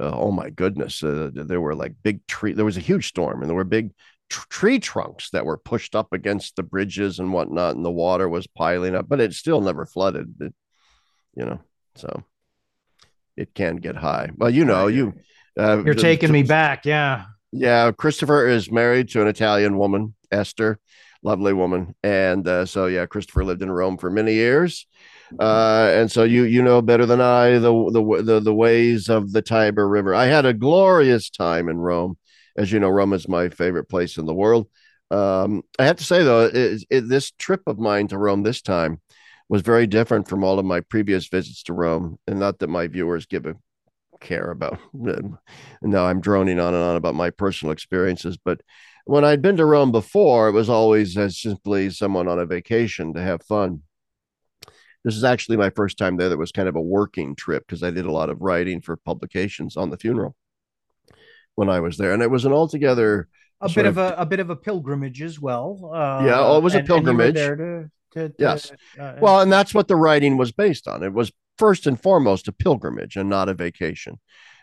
uh, 0.01 0.13
oh 0.15 0.33
my 0.33 0.51
goodness, 0.51 1.03
uh, 1.03 1.31
there 1.35 1.61
were 1.61 1.75
like 1.77 1.95
big 2.03 2.27
tree. 2.29 2.53
There 2.55 2.65
was 2.65 2.77
a 2.79 2.81
huge 2.81 3.09
storm, 3.09 3.43
and 3.43 3.51
there 3.51 3.57
were 3.57 3.65
big 3.65 3.93
tree 4.31 4.81
trunks 4.81 5.31
that 5.33 5.47
were 5.47 5.59
pushed 5.59 5.97
up 5.97 6.13
against 6.13 6.57
the 6.57 6.63
bridges 6.65 7.19
and 7.21 7.33
whatnot, 7.33 7.77
and 7.77 7.85
the 7.85 7.91
water 7.91 8.29
was 8.29 8.47
piling 8.49 8.95
up. 8.97 9.09
But 9.09 9.21
it 9.21 9.35
still 9.35 9.61
never 9.63 9.87
flooded. 9.87 10.35
It, 10.41 10.55
you 11.35 11.45
know, 11.45 11.61
so 11.95 12.23
it 13.37 13.55
can 13.55 13.77
get 13.77 13.97
high. 13.97 14.31
Well, 14.37 14.51
you 14.51 14.65
know, 14.65 14.87
you. 14.87 15.15
Uh, 15.59 15.83
You're 15.85 15.95
taking 15.95 16.33
me 16.33 16.43
back. 16.43 16.87
Yeah. 16.87 17.27
Yeah, 17.53 17.93
Christopher 17.93 18.47
is 18.47 18.71
married 18.71 19.11
to 19.11 19.21
an 19.21 19.29
Italian 19.29 19.77
woman, 19.77 20.15
Esther, 20.31 20.79
lovely 21.23 21.53
woman, 21.53 21.95
and 22.03 22.49
uh, 22.49 22.65
so 22.65 22.87
yeah, 22.87 23.05
Christopher 23.05 23.45
lived 23.45 23.63
in 23.63 23.71
Rome 23.71 23.99
for 23.99 24.11
many 24.11 24.33
years, 24.33 24.87
uh, 25.39 25.91
and 25.93 26.11
so 26.11 26.25
you 26.25 26.45
you 26.45 26.63
know 26.63 26.81
better 26.81 27.05
than 27.05 27.21
I 27.21 27.59
the, 27.59 27.91
the 27.93 28.23
the 28.23 28.41
the 28.41 28.55
ways 28.55 29.11
of 29.11 29.33
the 29.33 29.43
Tiber 29.43 29.87
River. 29.87 30.15
I 30.15 30.27
had 30.27 30.47
a 30.47 30.55
glorious 30.55 31.29
time 31.29 31.69
in 31.69 31.77
Rome, 31.77 32.17
as 32.57 32.73
you 32.73 32.81
know, 32.81 32.89
Rome 32.89 33.13
is 33.13 33.29
my 33.29 33.51
favorite 33.51 33.89
place 33.91 34.17
in 34.17 34.25
the 34.25 34.35
world. 34.35 34.69
Um, 35.11 35.63
I 35.79 35.85
have 35.85 35.97
to 35.97 36.05
say 36.05 36.23
though, 36.23 36.47
it, 36.47 36.85
it, 36.89 37.01
this 37.03 37.33
trip 37.33 37.61
of 37.67 37.79
mine 37.79 38.09
to 38.09 38.19
Rome 38.19 38.43
this 38.43 38.63
time 38.63 39.03
was 39.53 39.61
very 39.61 39.87
different 39.87 40.27
from 40.27 40.43
all 40.43 40.59
of 40.59 40.65
my 40.65 40.81
previous 40.81 41.29
visits 41.29 41.63
to 41.65 41.75
Rome, 41.75 42.19
and 42.27 42.41
not 42.41 42.61
that 42.61 42.71
my 42.71 42.87
viewers 42.87 43.27
give 43.27 43.45
a 43.45 43.55
care 44.19 44.51
about. 44.51 44.79
Now 44.95 46.07
I'm 46.07 46.23
droning 46.23 46.59
on 46.59 46.73
and 46.73 46.83
on 46.83 46.97
about 46.97 47.15
my 47.15 47.29
personal 47.29 47.71
experiences, 47.71 48.39
but 48.43 48.63
when 49.05 49.27
I'd 49.27 49.43
been 49.43 49.59
to 49.59 49.67
Rome 49.67 49.93
before, 49.93 50.49
it 50.49 50.53
was 50.53 50.71
always 50.71 51.19
as 51.19 51.39
simply 51.39 51.91
someone 51.91 52.29
on 52.29 52.39
a 52.39 52.47
vacation 52.47 53.13
to 53.13 53.21
have 53.21 53.43
fun. 53.43 53.83
This 55.05 55.17
is 55.17 55.25
actually 55.25 55.59
my 55.59 55.69
first 55.69 55.99
time 55.99 56.17
there 56.17 56.31
that 56.31 56.39
was 56.39 56.51
kind 56.51 56.69
of 56.69 56.77
a 56.77 56.81
working 56.81 57.37
trip 57.37 57.67
because 57.67 57.83
I 57.83 57.91
did 57.91 58.07
a 58.07 58.13
lot 58.13 58.31
of 58.31 58.41
writing 58.41 58.81
for 58.81 58.97
publications 58.97 59.77
on 59.77 59.91
the 59.91 59.99
funeral 59.99 60.35
when 61.57 61.69
I 61.69 61.81
was 61.81 61.99
there. 61.99 62.15
And 62.15 62.23
it 62.23 62.31
was 62.31 62.47
an 62.47 62.53
altogether 62.53 63.29
a 63.61 63.69
bit 63.69 63.85
of, 63.85 63.99
of, 63.99 64.13
a, 64.13 64.23
a 64.23 64.25
bit 64.25 64.41
of 64.41 64.49
a 64.49 64.57
pilgrimage 64.57 65.21
as 65.21 65.39
well. 65.39 65.91
Uh, 65.93 66.25
yeah, 66.25 66.41
oh, 66.41 66.57
it 66.57 66.63
was 66.63 66.75
a 66.75 66.83
pilgrimage. 66.83 67.35
to, 67.35 67.91
to, 68.13 68.29
to, 68.29 68.35
yes. 68.39 68.73
Uh, 68.99 69.15
well, 69.21 69.41
and 69.41 69.53
that's 69.53 69.75
what 69.75 69.89
the 69.89 69.97
writing 69.97 70.37
was 70.37 70.53
based 70.53 70.89
on. 70.89 71.03
It 71.03 71.13
was 71.13 71.33
first 71.59 71.87
and 71.87 72.01
foremost 72.01 72.49
a 72.49 72.53
pilgrimage 72.53 73.17
and 73.17 73.29
not 73.29 73.49
a 73.49 73.55
vacation. 73.55 74.19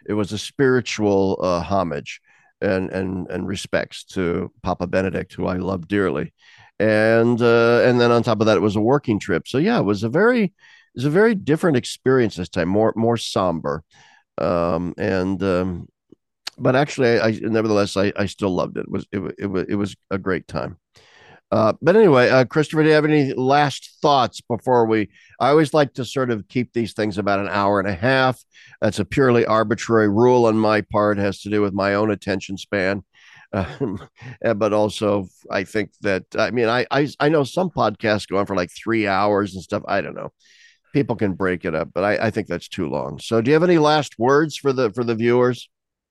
It 0.08 0.14
was 0.14 0.32
a 0.32 0.38
spiritual 0.38 1.40
uh, 1.42 1.62
homage 1.62 2.22
and 2.62 2.90
and 2.90 3.30
and 3.30 3.48
respects 3.48 4.04
to 4.04 4.52
Papa 4.64 4.88
Benedict, 4.88 5.34
who 5.34 5.48
I 5.48 5.58
love 5.58 5.88
dearly, 5.88 6.34
and 6.80 7.42
uh, 7.42 7.82
and 7.84 8.00
then 8.00 8.12
on 8.12 8.24
top 8.24 8.40
of 8.40 8.48
that, 8.48 8.58
it 8.58 8.62
was 8.62 8.76
a 8.76 8.82
working 8.82 9.20
trip. 9.20 9.48
So 9.48 9.58
yeah, 9.58 9.80
it 9.80 9.86
was 9.86 10.04
a 10.04 10.10
very 10.10 10.44
it 10.44 10.52
was 10.96 11.06
a 11.06 11.10
very 11.10 11.36
different 11.36 11.78
experience 11.78 12.36
this 12.36 12.50
time, 12.50 12.70
more 12.70 12.94
more 12.96 13.18
somber, 13.18 13.84
um, 14.38 14.94
and 14.98 15.42
um, 15.44 15.88
but 16.58 16.76
actually, 16.76 17.20
I, 17.20 17.28
I 17.28 17.40
nevertheless 17.42 17.96
I, 17.96 18.12
I 18.16 18.26
still 18.26 18.54
loved 18.54 18.78
it. 18.78 18.82
It 18.82 18.92
was 18.92 19.08
it, 19.12 19.36
it 19.40 19.48
was 19.48 19.66
it 19.70 19.76
was 19.76 19.96
a 20.12 20.18
great 20.18 20.48
time. 20.48 20.78
Uh, 21.52 21.74
but 21.82 21.96
anyway, 21.96 22.30
uh, 22.30 22.46
Christopher, 22.46 22.84
do 22.84 22.90
you 22.90 22.96
have 22.96 23.06
any 23.06 23.34
last 23.34 23.98
thoughts 24.02 24.40
before 24.42 24.86
we? 24.86 25.10
I 25.40 25.50
always 25.50 25.74
like 25.74 25.94
to 25.96 26.06
sort 26.06 26.30
of 26.30 26.48
keep 26.48 26.74
these 26.74 26.94
things 26.94 27.18
about 27.18 27.40
an 27.40 27.48
hour 27.50 27.80
and 27.80 27.90
a 27.90 27.96
half. 27.96 28.44
That's 28.82 29.00
a 29.00 29.06
purely 29.06 29.46
arbitrary 29.46 30.10
rule 30.10 30.46
on 30.46 30.60
my 30.60 30.82
part. 30.82 31.18
It 31.18 31.22
has 31.22 31.42
to 31.42 31.50
do 31.50 31.62
with 31.62 31.74
my 31.74 31.96
own 31.96 32.12
attention 32.12 32.58
span. 32.58 33.04
Um, 33.52 34.00
but 34.58 34.74
also, 34.74 35.28
I 35.50 35.64
think 35.64 35.90
that 36.02 36.24
I 36.38 36.52
mean, 36.52 36.68
I, 36.68 36.86
I 36.92 37.08
I 37.20 37.30
know 37.30 37.44
some 37.44 37.72
podcasts 37.72 38.28
go 38.28 38.38
on 38.38 38.46
for 38.46 38.56
like 38.56 38.70
three 38.72 39.08
hours 39.08 39.56
and 39.56 39.64
stuff. 39.64 39.82
I 39.88 40.02
don't 40.02 40.14
know. 40.14 40.30
People 40.94 41.16
can 41.16 41.34
break 41.34 41.66
it 41.66 41.74
up, 41.74 41.90
but 41.92 42.04
I, 42.04 42.28
I 42.28 42.30
think 42.30 42.46
that's 42.46 42.68
too 42.68 42.88
long. 42.88 43.18
So, 43.18 43.42
do 43.42 43.50
you 43.50 43.54
have 43.56 43.64
any 43.64 43.80
last 43.80 44.20
words 44.20 44.56
for 44.56 44.72
the 44.72 44.92
for 44.92 45.04
the 45.04 45.16
viewers? 45.16 45.68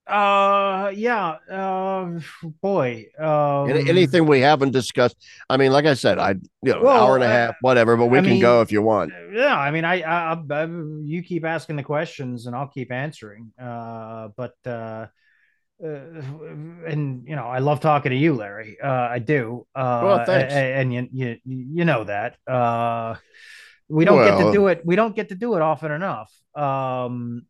Uh, 0.09 0.91
yeah. 0.95 1.37
Uh, 1.49 2.19
boy. 2.61 3.05
Um, 3.17 3.69
anything 3.69 4.25
we 4.25 4.41
haven't 4.41 4.71
discussed. 4.71 5.15
I 5.49 5.57
mean, 5.57 5.71
like 5.71 5.85
I 5.85 5.93
said, 5.93 6.17
I 6.17 6.31
you 6.61 6.73
know, 6.73 6.81
well, 6.81 7.03
hour 7.03 7.15
and 7.15 7.23
a 7.23 7.27
half, 7.27 7.55
whatever. 7.61 7.95
But 7.95 8.07
we 8.07 8.17
I 8.17 8.21
can 8.21 8.31
mean, 8.31 8.41
go 8.41 8.61
if 8.61 8.71
you 8.71 8.81
want. 8.81 9.13
Yeah, 9.31 9.57
I 9.57 9.71
mean, 9.71 9.85
I, 9.85 10.01
I, 10.01 10.33
I, 10.33 10.65
you 11.03 11.21
keep 11.23 11.45
asking 11.45 11.75
the 11.75 11.83
questions, 11.83 12.47
and 12.47 12.55
I'll 12.55 12.67
keep 12.67 12.91
answering. 12.91 13.51
Uh, 13.61 14.29
but 14.35 14.55
uh, 14.65 15.07
uh, 15.81 15.87
and 16.87 17.27
you 17.27 17.35
know, 17.35 17.45
I 17.45 17.59
love 17.59 17.79
talking 17.79 18.09
to 18.09 18.17
you, 18.17 18.33
Larry. 18.33 18.77
Uh, 18.81 18.87
I 18.89 19.19
do. 19.19 19.65
Uh, 19.75 20.01
well, 20.03 20.25
thanks. 20.25 20.53
And, 20.53 20.93
and 20.93 21.09
you, 21.13 21.37
you, 21.45 21.65
you 21.73 21.85
know 21.85 22.03
that. 22.03 22.37
Uh, 22.47 23.15
we 23.87 24.05
don't 24.05 24.17
well, 24.17 24.37
get 24.37 24.45
to 24.45 24.51
do 24.51 24.67
it. 24.67 24.81
We 24.85 24.95
don't 24.95 25.15
get 25.15 25.29
to 25.29 25.35
do 25.35 25.55
it 25.55 25.61
often 25.61 25.91
enough. 25.91 26.31
Um, 26.55 27.45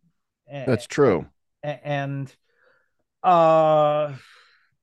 that's 0.48 0.88
true. 0.88 1.26
And 1.64 2.34
uh, 3.24 4.14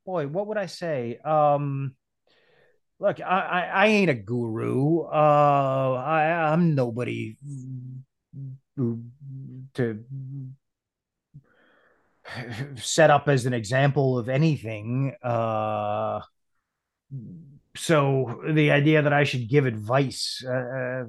boy, 0.04 0.26
what 0.26 0.46
would 0.48 0.58
I 0.58 0.66
say? 0.66 1.18
Um, 1.24 1.94
look, 2.98 3.20
I, 3.20 3.24
I, 3.24 3.60
I 3.60 3.86
ain't 3.86 4.10
a 4.10 4.14
guru. 4.14 5.02
Uh, 5.02 6.02
I, 6.04 6.52
I'm 6.52 6.74
nobody 6.74 7.36
to 8.76 10.04
set 12.76 13.10
up 13.10 13.28
as 13.28 13.46
an 13.46 13.52
example 13.52 14.18
of 14.18 14.28
anything. 14.28 15.14
Uh, 15.22 16.20
so 17.76 18.42
the 18.48 18.70
idea 18.70 19.02
that 19.02 19.12
I 19.12 19.24
should 19.24 19.48
give 19.48 19.66
advice, 19.66 20.44
uh, 20.44 21.04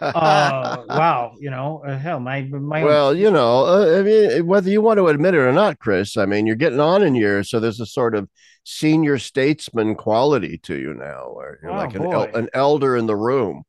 uh 0.00 0.84
wow, 0.88 1.32
you 1.38 1.50
know, 1.50 1.82
uh, 1.86 1.98
hell, 1.98 2.20
my 2.20 2.42
my. 2.42 2.84
Well, 2.84 3.08
own... 3.08 3.18
you 3.18 3.30
know, 3.30 3.66
uh, 3.66 3.98
I 3.98 4.02
mean, 4.02 4.46
whether 4.46 4.70
you 4.70 4.80
want 4.80 4.98
to 4.98 5.08
admit 5.08 5.34
it 5.34 5.38
or 5.38 5.52
not, 5.52 5.78
Chris, 5.78 6.16
I 6.16 6.26
mean, 6.26 6.46
you're 6.46 6.56
getting 6.56 6.80
on 6.80 7.02
in 7.02 7.14
years, 7.14 7.50
so 7.50 7.60
there's 7.60 7.80
a 7.80 7.86
sort 7.86 8.14
of 8.14 8.28
senior 8.64 9.18
statesman 9.18 9.94
quality 9.94 10.58
to 10.58 10.76
you 10.76 10.94
now, 10.94 11.30
where 11.32 11.58
you're 11.62 11.72
oh, 11.72 11.76
like 11.76 11.94
an, 11.94 12.04
el- 12.04 12.34
an 12.34 12.48
elder 12.54 12.96
in 12.96 13.06
the 13.06 13.16
room. 13.16 13.64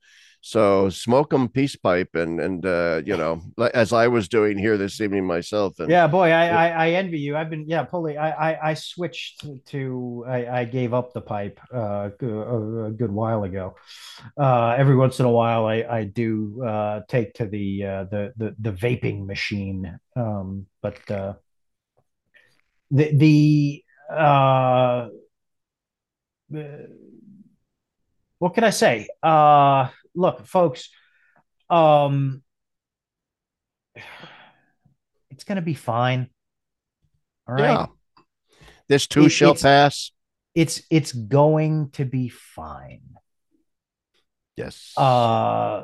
So 0.46 0.90
smoke 0.90 1.32
them 1.32 1.50
peace 1.50 1.76
pipe 1.76 2.14
and 2.14 2.40
and 2.40 2.64
uh, 2.64 3.02
you 3.04 3.18
know 3.18 3.42
as 3.74 3.92
I 3.92 4.06
was 4.08 4.30
doing 4.30 4.60
here 4.60 4.78
this 4.78 5.02
evening 5.02 5.26
myself. 5.26 5.80
And, 5.80 5.90
yeah, 5.90 6.06
boy, 6.06 6.30
I, 6.30 6.46
I, 6.46 6.68
I 6.68 6.90
envy 6.92 7.18
you. 7.18 7.36
I've 7.36 7.50
been 7.50 7.66
yeah, 7.68 7.82
Pulley. 7.82 8.16
I 8.16 8.52
I, 8.52 8.70
I 8.70 8.74
switched 8.76 9.44
to 9.70 10.24
I, 10.30 10.60
I 10.60 10.66
gave 10.66 10.94
up 10.94 11.14
the 11.14 11.22
pipe 11.22 11.60
uh, 11.74 12.12
a, 12.22 12.86
a 12.86 12.92
good 12.92 13.12
while 13.12 13.44
ago. 13.44 13.74
Uh, 14.38 14.76
every 14.78 14.96
once 14.96 15.20
in 15.20 15.26
a 15.26 15.32
while, 15.32 15.66
I 15.66 15.78
I 15.82 16.04
do 16.04 16.64
uh, 16.64 17.02
take 17.10 17.34
to 17.42 17.48
the 17.48 17.84
uh, 17.84 18.04
the 18.04 18.34
the 18.38 18.56
the 18.60 18.72
vaping 18.72 19.26
machine, 19.26 19.98
um, 20.16 20.68
but 20.80 21.00
uh, 21.10 21.34
the 22.92 23.18
the 23.18 23.84
uh, 24.14 25.10
what 28.38 28.54
can 28.54 28.64
I 28.64 28.70
say? 28.70 29.08
Uh, 29.24 29.90
look, 30.16 30.46
folks, 30.48 30.90
um, 31.70 32.42
it's 35.30 35.44
going 35.44 35.58
to 35.58 35.62
be 35.62 35.74
fine. 35.74 36.30
All 37.48 37.56
right. 37.56 37.64
Yeah. 37.64 37.86
This 38.88 39.08
too 39.08 39.26
it, 39.26 39.30
shall 39.30 39.52
it's, 39.52 39.62
pass. 39.62 40.12
It's 40.54 40.82
it's 40.90 41.12
going 41.12 41.90
to 41.92 42.06
be 42.06 42.30
fine. 42.30 43.02
Yes. 44.56 44.94
Uh 44.98 45.84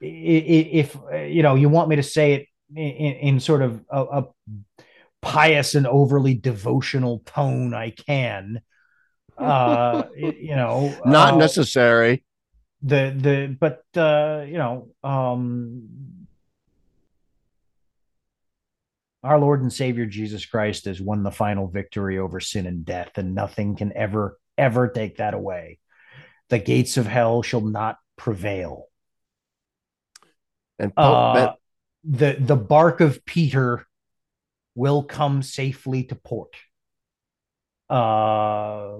if 0.00 0.96
you 1.12 1.42
know 1.42 1.54
you 1.54 1.68
want 1.68 1.88
me 1.88 1.96
to 1.96 2.02
say 2.02 2.34
it 2.34 2.48
in, 2.76 3.14
in 3.14 3.40
sort 3.40 3.62
of 3.62 3.82
a, 3.90 4.02
a 4.02 4.24
pious 5.22 5.74
and 5.74 5.86
overly 5.86 6.34
devotional 6.34 7.22
tone, 7.24 7.74
I 7.74 7.90
can 7.90 8.60
uh 9.38 10.04
you 10.16 10.54
know 10.54 10.96
not 11.04 11.34
uh, 11.34 11.36
necessary. 11.36 12.24
the 12.82 13.14
the 13.16 13.56
but 13.58 13.84
uh 14.00 14.44
you 14.46 14.58
know 14.58 14.88
um 15.02 15.88
our 19.22 19.38
lord 19.38 19.62
and 19.62 19.72
savior 19.72 20.06
jesus 20.06 20.44
christ 20.46 20.84
has 20.84 21.00
won 21.00 21.22
the 21.22 21.30
final 21.30 21.66
victory 21.66 22.18
over 22.18 22.38
sin 22.40 22.66
and 22.66 22.84
death 22.84 23.16
and 23.16 23.34
nothing 23.34 23.74
can 23.74 23.92
ever 23.96 24.38
ever 24.56 24.88
take 24.88 25.18
that 25.18 25.34
away. 25.34 25.78
The 26.50 26.58
gates 26.58 26.96
of 26.96 27.06
hell 27.06 27.42
shall 27.42 27.60
not 27.60 27.98
prevail. 28.16 28.86
And 30.78 30.92
uh, 30.96 31.54
the 32.02 32.36
the 32.38 32.56
bark 32.56 33.00
of 33.00 33.24
peter 33.24 33.86
will 34.74 35.04
come 35.04 35.42
safely 35.42 36.04
to 36.04 36.16
port 36.16 36.56
uh, 37.94 38.98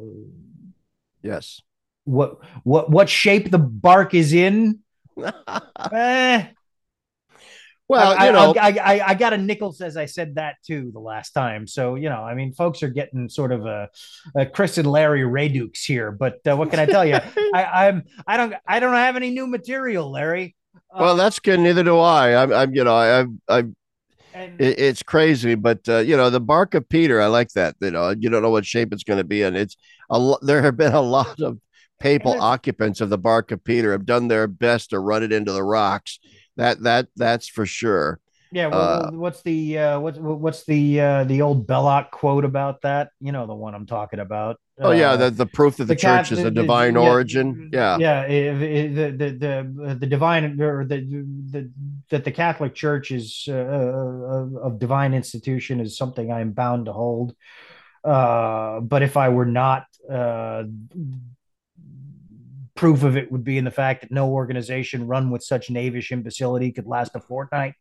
yes. 1.23 1.61
What 2.05 2.39
what 2.62 2.91
what 2.91 3.09
shape 3.09 3.51
the 3.51 3.59
bark 3.59 4.15
is 4.15 4.33
in? 4.33 4.81
eh. 5.93 6.47
Well, 7.87 8.16
I, 8.19 8.27
you 8.27 8.33
know, 8.33 8.55
I, 8.59 8.69
I, 8.83 9.09
I, 9.09 9.15
got 9.15 9.35
a 9.35 9.39
nickel 9.39 9.73
says 9.73 9.99
I 9.99 10.07
said 10.07 10.37
that 10.37 10.57
too 10.66 10.91
the 10.91 11.01
last 11.01 11.33
time. 11.33 11.66
So 11.66 11.97
you 11.97 12.09
know, 12.09 12.23
I 12.23 12.35
mean, 12.35 12.55
folks 12.55 12.83
are 12.83 12.89
getting 12.89 13.29
sort 13.29 13.53
of 13.53 13.66
a, 13.66 13.91
a 14.35 14.47
Chris 14.47 14.79
and 14.79 14.91
Larry 14.91 15.21
Raydukes 15.21 15.85
here. 15.85 16.11
But 16.11 16.39
uh, 16.49 16.57
what 16.57 16.71
can 16.71 16.79
I 16.79 16.87
tell 16.87 17.05
you? 17.05 17.16
I, 17.55 17.89
I'm 17.89 18.05
I 18.27 18.37
don't 18.37 18.55
I 18.66 18.81
don't 18.81 18.95
have 18.95 19.16
any 19.16 19.31
new 19.31 19.47
material, 19.47 20.11
Larry. 20.11 20.57
well, 20.97 21.11
uh, 21.11 21.15
that's 21.15 21.41
good. 21.41 21.61
Neither 21.61 21.83
do 21.83 21.99
I. 21.99 22.43
I'm, 22.43 22.53
I'm 22.53 22.75
you 22.75 22.85
know, 22.85 22.95
I, 22.95 23.27
I 23.49 23.65
and, 24.35 24.61
it, 24.61 24.78
it's 24.78 25.02
crazy, 25.02 25.55
but 25.55 25.89
uh, 25.89 25.98
you 25.98 26.16
know, 26.16 26.28
the 26.28 26.40
bark 26.40 26.74
of 26.74 26.89
Peter, 26.89 27.20
I 27.20 27.27
like 27.27 27.51
that. 27.52 27.77
You 27.81 27.93
know, 27.93 28.11
you 28.11 28.28
don't 28.28 28.43
know 28.43 28.51
what 28.51 28.66
shape 28.66 28.93
it's 28.93 29.05
going 29.05 29.19
to 29.19 29.24
be, 29.24 29.43
and 29.43 29.56
it's 29.56 29.77
a 30.11 30.35
there 30.43 30.62
have 30.62 30.77
been 30.77 30.93
a 30.93 31.01
lot 31.01 31.40
of 31.40 31.59
papal 32.01 32.40
occupants 32.40 33.01
of 33.01 33.09
the 33.09 33.19
bark 33.19 33.51
of 33.51 33.65
Peter 33.65 33.93
have 33.93 34.05
done 34.05 34.28
their 34.28 34.47
best 34.47 34.90
to 34.90 34.98
run 34.98 35.23
it 35.23 35.32
into 35.32 35.52
the 35.52 35.62
rocks 35.62 36.19
that 36.56 36.82
that 36.82 37.09
that's 37.16 37.48
for 37.48 37.66
sure. 37.66 38.20
Yeah, 38.55 38.68
well, 38.68 39.06
uh, 39.06 39.10
what's 39.10 39.43
the 39.43 39.78
uh, 39.78 39.98
what's 39.98 40.16
what's 40.16 40.64
the 40.64 41.01
uh, 41.01 41.24
the 41.24 41.43
old 41.43 41.66
Belloc 41.66 42.12
quote 42.12 42.44
about 42.44 42.82
that? 42.82 43.10
You 43.20 43.32
know 43.32 43.48
the 43.48 43.55
one 43.55 43.74
I'm 43.74 43.85
talking 43.85 44.20
about. 44.20 44.60
Oh 44.81 44.93
yeah, 44.93 45.10
uh, 45.10 45.16
the, 45.16 45.31
the 45.31 45.47
proof 45.47 45.78
that 45.78 45.85
the, 45.85 45.94
the 45.94 46.01
church 46.01 46.28
cat, 46.28 46.32
is 46.32 46.39
a 46.39 46.52
divine 46.52 46.94
the, 46.94 47.01
origin. 47.01 47.70
Yeah, 47.72 47.98
yeah, 47.98 48.28
the 48.28 48.86
the 48.86 49.10
the 49.10 49.97
the 49.98 50.06
divine 50.06 50.60
or 50.60 50.85
the 50.85 51.01
the 51.51 51.68
that 52.10 52.22
the 52.22 52.31
Catholic 52.31 52.76
Church 52.76 53.10
is 53.10 53.44
uh, 53.48 53.52
of 53.52 54.78
divine 54.78 55.14
institution 55.14 55.81
is 55.81 55.98
something 55.98 56.31
I'm 56.31 56.52
bound 56.52 56.86
to 56.86 56.93
hold. 56.93 57.35
Uh, 58.05 58.78
but 58.78 59.02
if 59.02 59.16
I 59.16 59.31
were 59.31 59.47
not 59.47 59.86
uh, 60.09 60.62
proof 62.76 63.02
of 63.02 63.16
it 63.16 63.32
would 63.32 63.43
be 63.43 63.59
in 63.59 63.64
the 63.64 63.72
fact 63.72 64.02
that 64.02 64.12
no 64.12 64.31
organization 64.31 65.09
run 65.09 65.31
with 65.31 65.43
such 65.43 65.70
knavish 65.70 66.12
imbecility 66.12 66.70
could 66.70 66.86
last 66.86 67.16
a 67.16 67.20
fortnight. 67.20 67.74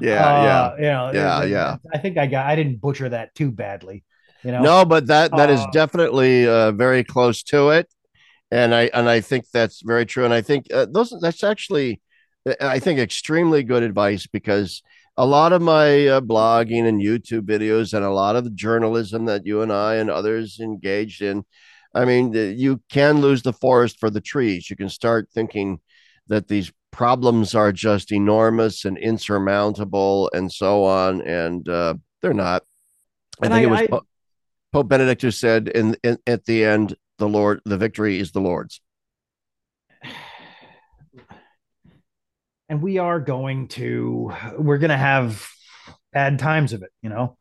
Yeah, 0.00 0.26
uh, 0.26 0.76
yeah, 0.80 1.06
you 1.06 1.12
know, 1.12 1.12
yeah, 1.12 1.44
yeah. 1.44 1.76
I 1.92 1.98
think 1.98 2.18
I 2.18 2.26
got 2.26 2.46
I 2.46 2.56
didn't 2.56 2.80
butcher 2.80 3.08
that 3.08 3.34
too 3.34 3.50
badly. 3.50 4.04
You 4.44 4.52
know, 4.52 4.62
no, 4.62 4.84
but 4.84 5.06
that 5.06 5.30
that 5.36 5.50
uh, 5.50 5.52
is 5.52 5.66
definitely 5.72 6.46
uh, 6.46 6.72
very 6.72 7.04
close 7.04 7.42
to 7.44 7.70
it, 7.70 7.88
and 8.50 8.74
I 8.74 8.90
and 8.94 9.08
I 9.08 9.20
think 9.20 9.46
that's 9.52 9.82
very 9.82 10.06
true. 10.06 10.24
And 10.24 10.34
I 10.34 10.40
think 10.40 10.66
uh, 10.72 10.86
those 10.90 11.14
that's 11.20 11.44
actually 11.44 12.00
I 12.60 12.78
think 12.78 12.98
extremely 12.98 13.62
good 13.62 13.82
advice 13.82 14.26
because 14.26 14.82
a 15.16 15.26
lot 15.26 15.52
of 15.52 15.62
my 15.62 16.06
uh, 16.06 16.20
blogging 16.20 16.88
and 16.88 17.00
YouTube 17.00 17.42
videos 17.42 17.92
and 17.94 18.04
a 18.04 18.10
lot 18.10 18.34
of 18.34 18.44
the 18.44 18.50
journalism 18.50 19.26
that 19.26 19.46
you 19.46 19.60
and 19.62 19.72
I 19.72 19.96
and 19.96 20.10
others 20.10 20.58
engaged 20.58 21.22
in 21.22 21.44
I 21.94 22.04
mean, 22.04 22.32
you 22.32 22.80
can 22.90 23.20
lose 23.20 23.42
the 23.42 23.52
forest 23.52 23.98
for 24.00 24.10
the 24.10 24.20
trees. 24.20 24.70
You 24.70 24.76
can 24.76 24.88
start 24.88 25.28
thinking 25.32 25.80
that 26.28 26.48
these 26.48 26.72
problems 26.92 27.54
are 27.54 27.72
just 27.72 28.12
enormous 28.12 28.84
and 28.84 28.96
insurmountable 28.96 30.30
and 30.32 30.52
so 30.52 30.84
on, 30.84 31.22
and 31.22 31.68
uh, 31.68 31.94
they're 32.20 32.34
not. 32.34 32.62
I 33.42 33.46
and 33.46 33.54
think 33.54 33.64
I, 33.64 33.66
it 33.66 33.70
was 33.70 33.80
I, 33.80 33.86
Pope, 33.88 34.06
Pope 34.72 34.88
Benedict 34.88 35.22
who 35.22 35.32
said, 35.32 35.68
in, 35.68 35.96
in 36.04 36.18
at 36.26 36.44
the 36.44 36.64
end, 36.64 36.94
the 37.18 37.28
Lord, 37.28 37.60
the 37.64 37.78
victory 37.78 38.20
is 38.20 38.30
the 38.30 38.40
Lord's. 38.40 38.80
And 42.68 42.80
we 42.80 42.96
are 42.96 43.20
going 43.20 43.68
to, 43.68 44.32
we're 44.56 44.78
going 44.78 44.88
to 44.88 44.96
have 44.96 45.46
bad 46.10 46.38
times 46.38 46.72
of 46.72 46.82
it, 46.82 46.88
you 47.02 47.10
know 47.10 47.36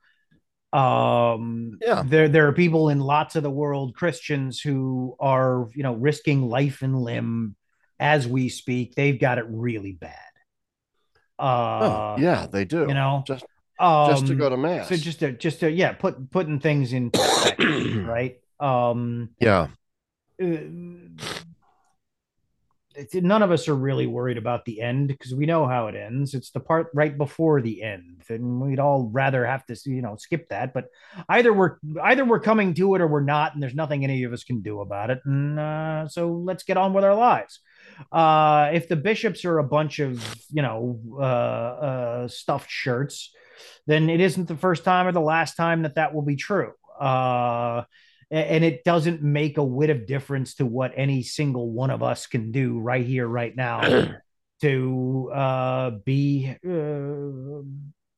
um 0.73 1.77
yeah 1.81 2.01
there 2.05 2.29
there 2.29 2.47
are 2.47 2.53
people 2.53 2.87
in 2.87 3.01
lots 3.01 3.35
of 3.35 3.43
the 3.43 3.51
world 3.51 3.93
christians 3.93 4.61
who 4.61 5.17
are 5.19 5.67
you 5.75 5.83
know 5.83 5.93
risking 5.95 6.47
life 6.47 6.81
and 6.81 6.97
limb 6.97 7.57
as 8.01 8.27
we 8.27 8.49
speak 8.49 8.95
they've 8.95 9.19
got 9.19 9.37
it 9.37 9.45
really 9.47 9.93
bad 9.93 10.15
oh, 11.39 11.45
uh 11.45 12.15
oh, 12.17 12.21
yeah 12.21 12.47
they 12.47 12.65
do 12.65 12.81
you 12.81 12.93
know 12.93 13.23
just 13.25 13.45
um, 13.79 14.09
just 14.11 14.27
to 14.27 14.35
go 14.35 14.49
to 14.49 14.57
mass 14.57 14.89
so 14.89 14.95
just 14.97 15.19
to 15.19 15.31
just 15.31 15.61
to 15.61 15.71
yeah 15.71 15.93
put 15.93 16.29
putting 16.31 16.59
things 16.59 16.91
in 16.91 17.11
right 18.05 18.39
um 18.59 19.29
yeah 19.39 19.67
uh, 20.39 20.57
none 23.13 23.41
of 23.41 23.51
us 23.51 23.67
are 23.67 23.75
really 23.75 24.07
worried 24.07 24.37
about 24.37 24.65
the 24.65 24.81
end 24.81 25.07
because 25.07 25.33
we 25.33 25.45
know 25.45 25.67
how 25.67 25.87
it 25.87 25.95
ends. 25.95 26.33
It's 26.33 26.51
the 26.51 26.59
part 26.59 26.89
right 26.93 27.17
before 27.17 27.61
the 27.61 27.81
end, 27.81 28.23
and 28.29 28.59
we'd 28.61 28.79
all 28.79 29.09
rather 29.11 29.45
have 29.45 29.65
to, 29.67 29.77
you 29.85 30.01
know, 30.01 30.15
skip 30.17 30.49
that. 30.49 30.73
But 30.73 30.85
either 31.29 31.53
we're 31.53 31.77
either 32.03 32.25
we're 32.25 32.39
coming 32.39 32.73
to 32.75 32.95
it 32.95 33.01
or 33.01 33.07
we're 33.07 33.21
not, 33.21 33.53
and 33.53 33.63
there's 33.63 33.75
nothing 33.75 34.03
any 34.03 34.23
of 34.23 34.33
us 34.33 34.43
can 34.43 34.61
do 34.61 34.81
about 34.81 35.09
it. 35.09 35.21
And 35.25 35.59
uh, 35.59 36.07
so 36.07 36.31
let's 36.31 36.63
get 36.63 36.77
on 36.77 36.93
with 36.93 37.03
our 37.03 37.15
lives. 37.15 37.59
Uh, 38.11 38.71
if 38.73 38.87
the 38.87 38.95
bishops 38.95 39.45
are 39.45 39.59
a 39.59 39.63
bunch 39.63 39.99
of, 39.99 40.23
you 40.51 40.61
know, 40.61 40.99
uh, 41.13 41.21
uh 41.21 42.27
stuffed 42.27 42.69
shirts, 42.69 43.31
then 43.87 44.09
it 44.09 44.19
isn't 44.19 44.47
the 44.47 44.55
first 44.55 44.83
time 44.83 45.07
or 45.07 45.11
the 45.11 45.21
last 45.21 45.55
time 45.55 45.83
that 45.83 45.95
that 45.95 46.13
will 46.13 46.21
be 46.21 46.35
true. 46.35 46.73
Uh, 46.99 47.83
and 48.31 48.63
it 48.63 48.83
doesn't 48.85 49.21
make 49.21 49.57
a 49.57 49.63
whit 49.63 49.89
of 49.89 50.07
difference 50.07 50.55
to 50.55 50.65
what 50.65 50.93
any 50.95 51.21
single 51.21 51.69
one 51.69 51.89
of 51.89 52.01
us 52.01 52.27
can 52.27 52.51
do 52.51 52.79
right 52.79 53.05
here 53.05 53.27
right 53.27 53.53
now 53.55 54.15
to 54.61 55.31
uh, 55.33 55.89
be 56.05 56.55
uh, 56.65 57.61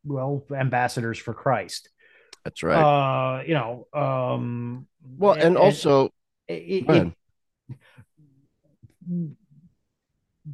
well 0.04 0.46
ambassadors 0.56 1.18
for 1.18 1.34
christ. 1.34 1.90
That's 2.44 2.62
right. 2.62 2.78
Uh, 2.78 3.44
you 3.44 3.56
know 3.56 3.88
um, 3.94 4.88
well 5.18 5.34
and, 5.34 5.44
and 5.44 5.58
also 5.58 6.12
it, 6.48 6.86
it, 6.90 7.14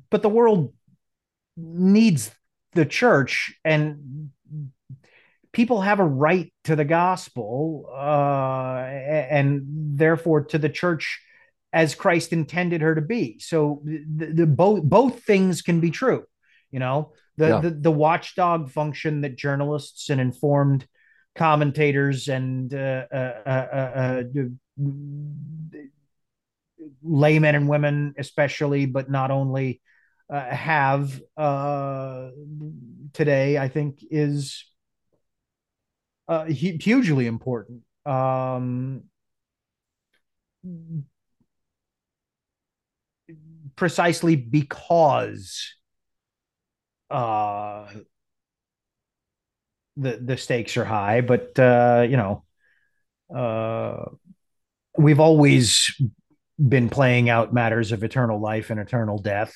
but 0.09 0.21
the 0.21 0.29
world 0.29 0.73
needs 1.57 2.31
the 2.73 2.85
church 2.85 3.53
and 3.65 4.29
people 5.51 5.81
have 5.81 5.99
a 5.99 6.05
right 6.05 6.53
to 6.63 6.75
the 6.75 6.85
gospel 6.85 7.89
uh, 7.91 8.85
and 8.85 9.63
therefore 9.97 10.45
to 10.45 10.57
the 10.57 10.69
church 10.69 11.21
as 11.71 11.95
Christ 11.95 12.33
intended 12.33 12.81
her 12.81 12.95
to 12.95 13.01
be. 13.01 13.39
So 13.39 13.81
the, 13.85 14.27
the 14.27 14.45
both 14.45 14.83
both 14.83 15.23
things 15.23 15.61
can 15.61 15.79
be 15.79 15.91
true. 15.91 16.23
You 16.71 16.79
know, 16.79 17.13
the, 17.37 17.47
yeah. 17.47 17.59
the 17.59 17.69
the 17.71 17.91
watchdog 17.91 18.69
function 18.71 19.21
that 19.21 19.37
journalists 19.37 20.09
and 20.09 20.21
informed 20.21 20.87
commentators 21.35 22.27
and 22.27 22.73
uh, 22.73 23.05
uh, 23.11 23.33
uh, 23.45 23.49
uh 23.49 24.23
laymen 27.01 27.55
and 27.55 27.67
women, 27.67 28.13
especially, 28.17 28.85
but 28.85 29.09
not 29.09 29.31
only, 29.31 29.81
uh, 30.29 30.45
have 30.55 31.19
uh, 31.37 32.29
today, 33.13 33.57
I 33.57 33.67
think, 33.67 33.99
is 34.11 34.63
uh, 36.27 36.45
hugely 36.45 37.25
important. 37.25 37.81
Um, 38.05 39.03
precisely 43.75 44.35
because 44.35 45.73
uh, 47.09 47.87
the 49.97 50.17
the 50.17 50.37
stakes 50.37 50.77
are 50.77 50.85
high, 50.85 51.21
but 51.21 51.57
uh, 51.59 52.05
you 52.07 52.17
know, 52.17 52.43
uh, 53.35 54.05
we've 54.97 55.19
always 55.19 55.95
been 56.67 56.89
playing 56.89 57.29
out 57.29 57.53
matters 57.53 57.91
of 57.91 58.03
eternal 58.03 58.39
life 58.39 58.69
and 58.69 58.79
eternal 58.79 59.17
death. 59.17 59.53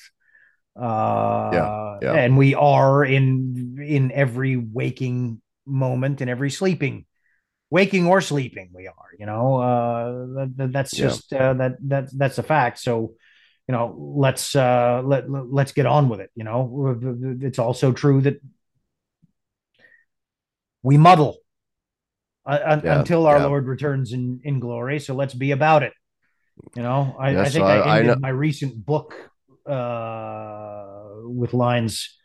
Uh, 0.78 1.50
yeah, 1.52 1.98
yeah. 2.02 2.12
and 2.14 2.36
we 2.36 2.54
are 2.54 3.04
in 3.04 3.78
in 3.80 4.10
every 4.10 4.56
waking 4.56 5.40
moment 5.66 6.20
and 6.20 6.28
every 6.28 6.50
sleeping 6.50 7.06
waking 7.70 8.06
or 8.06 8.20
sleeping 8.20 8.70
we 8.72 8.86
are 8.86 9.10
you 9.18 9.26
know 9.26 9.56
uh 9.56 10.44
that, 10.56 10.70
that's 10.72 10.92
just 10.92 11.32
yeah. 11.32 11.50
uh, 11.50 11.54
that 11.54 11.76
that 11.80 12.08
that's 12.16 12.38
a 12.38 12.42
fact 12.42 12.78
so 12.78 13.14
you 13.66 13.72
know 13.72 13.96
let's 13.98 14.54
uh 14.54 15.02
let 15.04 15.28
let's 15.28 15.72
get 15.72 15.84
on 15.84 16.08
with 16.08 16.20
it 16.20 16.30
you 16.36 16.44
know 16.44 16.96
it's 17.40 17.58
also 17.58 17.90
true 17.92 18.20
that 18.20 18.40
we 20.82 20.96
muddle 20.96 21.38
uh, 22.46 22.80
yeah, 22.84 23.00
until 23.00 23.26
our 23.26 23.38
yeah. 23.38 23.46
lord 23.46 23.66
returns 23.66 24.12
in 24.12 24.40
in 24.44 24.60
glory 24.60 25.00
so 25.00 25.14
let's 25.14 25.34
be 25.34 25.50
about 25.50 25.82
it 25.82 25.92
you 26.76 26.82
know 26.82 27.16
i, 27.18 27.30
yes, 27.30 27.46
I 27.46 27.50
think 27.50 27.64
i, 27.64 27.78
I 27.78 27.98
ended 28.00 28.16
I 28.16 28.20
my 28.20 28.28
recent 28.28 28.84
book 28.84 29.14
uh 29.66 30.84
with 31.24 31.54
lines 31.54 32.16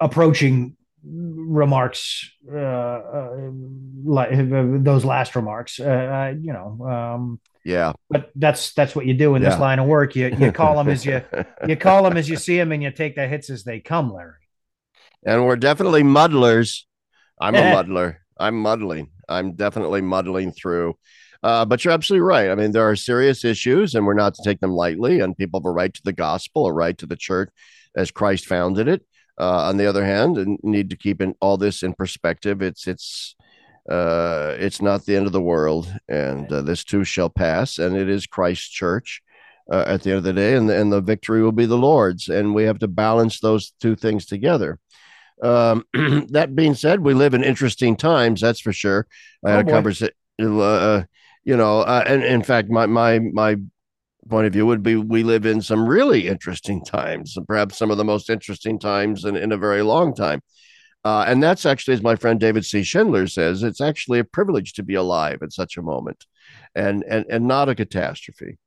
approaching 0.00 0.76
remarks 1.06 2.30
uh, 2.50 2.56
uh, 2.56 3.50
like 4.04 4.30
those 4.84 5.04
last 5.04 5.36
remarks 5.36 5.78
uh, 5.78 5.84
uh, 5.84 6.34
you 6.40 6.52
know 6.52 6.86
um, 6.88 7.40
yeah. 7.64 7.92
but 8.08 8.30
that's 8.36 8.72
that's 8.72 8.96
what 8.96 9.06
you 9.06 9.14
do 9.14 9.34
in 9.34 9.42
yeah. 9.42 9.50
this 9.50 9.58
line 9.58 9.78
of 9.78 9.86
work. 9.86 10.16
You 10.16 10.34
you 10.38 10.52
call 10.52 10.76
them 10.76 10.88
as 10.88 11.04
you 11.04 11.22
you 11.68 11.76
call 11.76 12.04
them 12.04 12.16
as 12.16 12.28
you 12.28 12.36
see 12.36 12.56
them 12.56 12.72
and 12.72 12.82
you 12.82 12.90
take 12.90 13.16
the 13.16 13.26
hits 13.26 13.50
as 13.50 13.64
they 13.64 13.80
come 13.80 14.12
larry. 14.12 14.48
And 15.24 15.46
we're 15.46 15.56
definitely 15.56 16.02
muddlers. 16.02 16.86
I'm 17.40 17.54
a 17.54 17.70
muddler. 17.74 18.20
I'm 18.38 18.60
muddling 18.60 19.10
i'm 19.28 19.52
definitely 19.52 20.00
muddling 20.00 20.52
through 20.52 20.96
uh, 21.42 21.62
but 21.62 21.84
you're 21.84 21.92
absolutely 21.92 22.22
right. 22.22 22.48
I 22.48 22.54
mean, 22.54 22.72
there 22.72 22.88
are 22.88 22.96
serious 22.96 23.44
issues, 23.44 23.94
and 23.94 24.06
we're 24.06 24.14
not 24.14 24.32
to 24.32 24.42
take 24.42 24.60
them 24.60 24.72
lightly. 24.72 25.20
And 25.20 25.36
people 25.36 25.60
have 25.60 25.66
a 25.66 25.70
right 25.70 25.92
to 25.92 26.00
the 26.02 26.14
gospel, 26.14 26.64
a 26.64 26.72
right 26.72 26.96
to 26.96 27.04
the 27.04 27.16
church, 27.16 27.50
as 27.94 28.10
Christ 28.10 28.46
founded 28.46 28.88
it. 28.88 29.02
Uh, 29.36 29.66
on 29.68 29.76
the 29.76 29.86
other 29.86 30.04
hand, 30.04 30.38
and 30.38 30.60
need 30.62 30.90
to 30.90 30.96
keep 30.96 31.20
in 31.20 31.34
all 31.40 31.56
this 31.56 31.82
in 31.82 31.92
perspective. 31.92 32.62
It's 32.62 32.86
it's 32.86 33.34
uh, 33.90 34.54
it's 34.60 34.80
not 34.80 35.04
the 35.04 35.16
end 35.16 35.26
of 35.26 35.32
the 35.32 35.40
world, 35.42 35.92
and 36.08 36.50
uh, 36.52 36.62
this 36.62 36.84
too 36.84 37.02
shall 37.02 37.30
pass. 37.30 37.78
And 37.78 37.96
it 37.96 38.08
is 38.08 38.28
Christ's 38.28 38.68
church 38.68 39.22
uh, 39.72 39.84
at 39.88 40.02
the 40.02 40.10
end 40.10 40.18
of 40.18 40.22
the 40.22 40.32
day, 40.32 40.54
and 40.54 40.70
and 40.70 40.92
the 40.92 41.00
victory 41.00 41.42
will 41.42 41.50
be 41.50 41.66
the 41.66 41.76
Lord's. 41.76 42.28
And 42.28 42.54
we 42.54 42.62
have 42.62 42.78
to 42.78 42.86
balance 42.86 43.40
those 43.40 43.72
two 43.80 43.96
things 43.96 44.24
together. 44.24 44.78
Um, 45.42 45.84
that 46.30 46.54
being 46.54 46.74
said, 46.74 47.00
we 47.00 47.14
live 47.14 47.34
in 47.34 47.44
interesting 47.44 47.96
times. 47.96 48.40
That's 48.40 48.60
for 48.60 48.72
sure. 48.72 49.06
I 49.44 49.50
had 49.50 49.66
oh, 49.66 49.68
a 49.68 49.72
conversation. 49.72 50.14
Uh, 50.40 51.04
you 51.44 51.56
know, 51.56 51.80
uh, 51.80 52.04
and 52.06 52.24
in 52.24 52.42
fact, 52.42 52.70
my 52.70 52.86
my 52.86 53.18
my 53.18 53.56
point 54.28 54.46
of 54.46 54.52
view 54.52 54.66
would 54.66 54.82
be 54.82 54.96
we 54.96 55.22
live 55.22 55.44
in 55.46 55.60
some 55.60 55.86
really 55.86 56.28
interesting 56.28 56.84
times, 56.84 57.36
perhaps 57.46 57.76
some 57.76 57.90
of 57.90 57.98
the 57.98 58.04
most 58.04 58.30
interesting 58.30 58.78
times 58.78 59.24
in, 59.24 59.36
in 59.36 59.52
a 59.52 59.58
very 59.58 59.82
long 59.82 60.14
time. 60.14 60.40
Uh, 61.04 61.24
and 61.28 61.42
that's 61.42 61.66
actually, 61.66 61.92
as 61.92 62.02
my 62.02 62.16
friend 62.16 62.40
David 62.40 62.64
C. 62.64 62.82
Schindler 62.82 63.26
says, 63.26 63.62
it's 63.62 63.82
actually 63.82 64.18
a 64.20 64.24
privilege 64.24 64.72
to 64.72 64.82
be 64.82 64.94
alive 64.94 65.40
at 65.42 65.52
such 65.52 65.76
a 65.76 65.82
moment 65.82 66.24
and 66.74 67.04
and 67.04 67.26
and 67.28 67.46
not 67.46 67.68
a 67.68 67.74
catastrophe. 67.74 68.58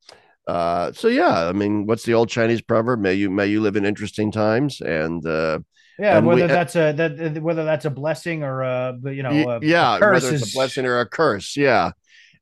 Uh, 0.48 0.92
so 0.94 1.08
yeah, 1.08 1.48
I 1.48 1.52
mean, 1.52 1.86
what's 1.86 2.04
the 2.04 2.14
old 2.14 2.30
Chinese 2.30 2.62
proverb? 2.62 3.00
May 3.00 3.16
you 3.16 3.30
may 3.30 3.48
you 3.48 3.62
live 3.62 3.76
in 3.76 3.86
interesting 3.86 4.32
times, 4.32 4.82
and 4.82 5.26
uh, 5.26 5.60
yeah, 6.00 6.18
and 6.18 6.28
whether 6.28 6.42
we, 6.42 6.48
that's 6.48 6.76
a 6.76 6.94
that 6.94 7.42
whether 7.42 7.66
that's 7.66 7.86
a 7.86 7.90
blessing 7.90 8.44
or 8.44 8.62
a 8.62 8.98
you 9.06 9.24
know 9.24 9.32
a, 9.32 9.60
yeah, 9.62 9.98
a 9.98 10.00
whether 10.00 10.34
it's 10.34 10.52
a 10.52 10.54
blessing 10.54 10.86
or 10.86 11.00
a 11.00 11.06
curse, 11.06 11.58
yeah 11.58 11.92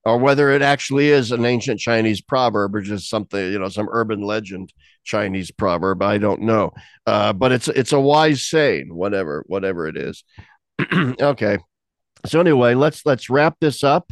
or 0.06 0.20
whether 0.20 0.52
it 0.52 0.62
actually 0.62 1.10
is 1.10 1.32
an 1.32 1.46
ancient 1.46 1.80
Chinese 1.80 2.22
proverb 2.22 2.76
or 2.76 2.82
just 2.82 3.10
something, 3.10 3.52
you 3.52 3.58
know, 3.58 3.70
some 3.70 3.90
urban 3.92 4.22
legend 4.22 4.72
Chinese 5.04 5.50
proverb. 5.52 6.02
I 6.04 6.20
don't 6.20 6.42
know, 6.42 6.72
uh, 7.08 7.34
but 7.34 7.52
it's 7.52 7.68
it's 7.68 7.92
a 7.92 8.00
wise 8.00 8.48
saying, 8.48 8.94
whatever 8.94 9.44
whatever 9.48 9.88
it 9.88 9.98
is. 9.98 10.24
okay, 10.94 11.58
so 12.26 12.40
anyway, 12.40 12.76
let's 12.76 13.06
let's 13.06 13.30
wrap 13.30 13.58
this 13.60 13.84
up. 13.84 14.12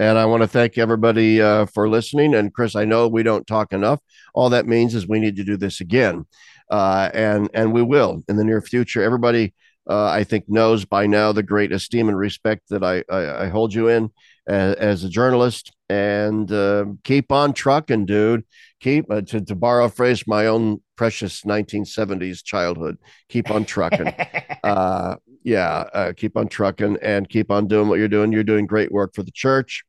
And 0.00 0.18
I 0.18 0.24
want 0.24 0.42
to 0.42 0.48
thank 0.48 0.76
everybody 0.76 1.40
uh, 1.40 1.66
for 1.66 1.88
listening. 1.88 2.34
And 2.34 2.52
Chris, 2.52 2.74
I 2.74 2.84
know 2.84 3.06
we 3.06 3.22
don't 3.22 3.46
talk 3.46 3.72
enough. 3.72 4.00
All 4.34 4.50
that 4.50 4.66
means 4.66 4.92
is 4.92 5.06
we 5.06 5.20
need 5.20 5.36
to 5.36 5.44
do 5.44 5.56
this 5.56 5.80
again, 5.80 6.26
uh, 6.70 7.10
and 7.12 7.50
and 7.54 7.72
we 7.72 7.82
will 7.82 8.22
in 8.28 8.36
the 8.36 8.44
near 8.44 8.60
future. 8.60 9.02
Everybody, 9.02 9.54
uh, 9.88 10.06
I 10.06 10.24
think, 10.24 10.44
knows 10.48 10.84
by 10.84 11.06
now 11.06 11.32
the 11.32 11.42
great 11.42 11.72
esteem 11.72 12.08
and 12.08 12.18
respect 12.18 12.68
that 12.70 12.82
I, 12.82 13.04
I, 13.10 13.44
I 13.44 13.48
hold 13.48 13.74
you 13.74 13.88
in 13.88 14.10
as, 14.46 14.74
as 14.76 15.04
a 15.04 15.08
journalist 15.08 15.72
and 15.88 16.50
uh, 16.50 16.86
keep 17.02 17.30
on 17.30 17.52
trucking, 17.52 18.06
dude. 18.06 18.44
Keep 18.80 19.10
uh, 19.10 19.22
to, 19.22 19.40
to 19.40 19.54
borrow 19.54 19.86
a 19.86 19.90
phrase, 19.90 20.26
my 20.26 20.46
own 20.46 20.80
precious 20.96 21.42
1970s 21.42 22.42
childhood. 22.42 22.98
Keep 23.28 23.50
on 23.50 23.64
trucking. 23.64 24.14
uh, 24.64 25.16
yeah, 25.42 25.84
uh, 25.92 26.12
keep 26.16 26.36
on 26.36 26.48
trucking 26.48 26.98
and 27.02 27.28
keep 27.28 27.50
on 27.50 27.68
doing 27.68 27.88
what 27.88 27.98
you're 27.98 28.08
doing. 28.08 28.32
You're 28.32 28.44
doing 28.44 28.66
great 28.66 28.90
work 28.90 29.14
for 29.14 29.22
the 29.22 29.30
church. 29.30 29.84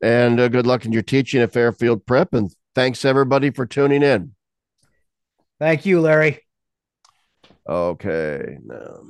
And 0.00 0.38
uh, 0.38 0.48
good 0.48 0.66
luck 0.66 0.84
in 0.84 0.92
your 0.92 1.02
teaching 1.02 1.42
at 1.42 1.52
Fairfield 1.52 2.06
Prep. 2.06 2.34
And 2.34 2.50
thanks 2.74 3.04
everybody 3.04 3.50
for 3.50 3.66
tuning 3.66 4.02
in. 4.02 4.35
Thank 5.58 5.86
you, 5.86 6.00
Larry. 6.00 6.42
Okay. 7.68 8.58
Now. 8.64 9.00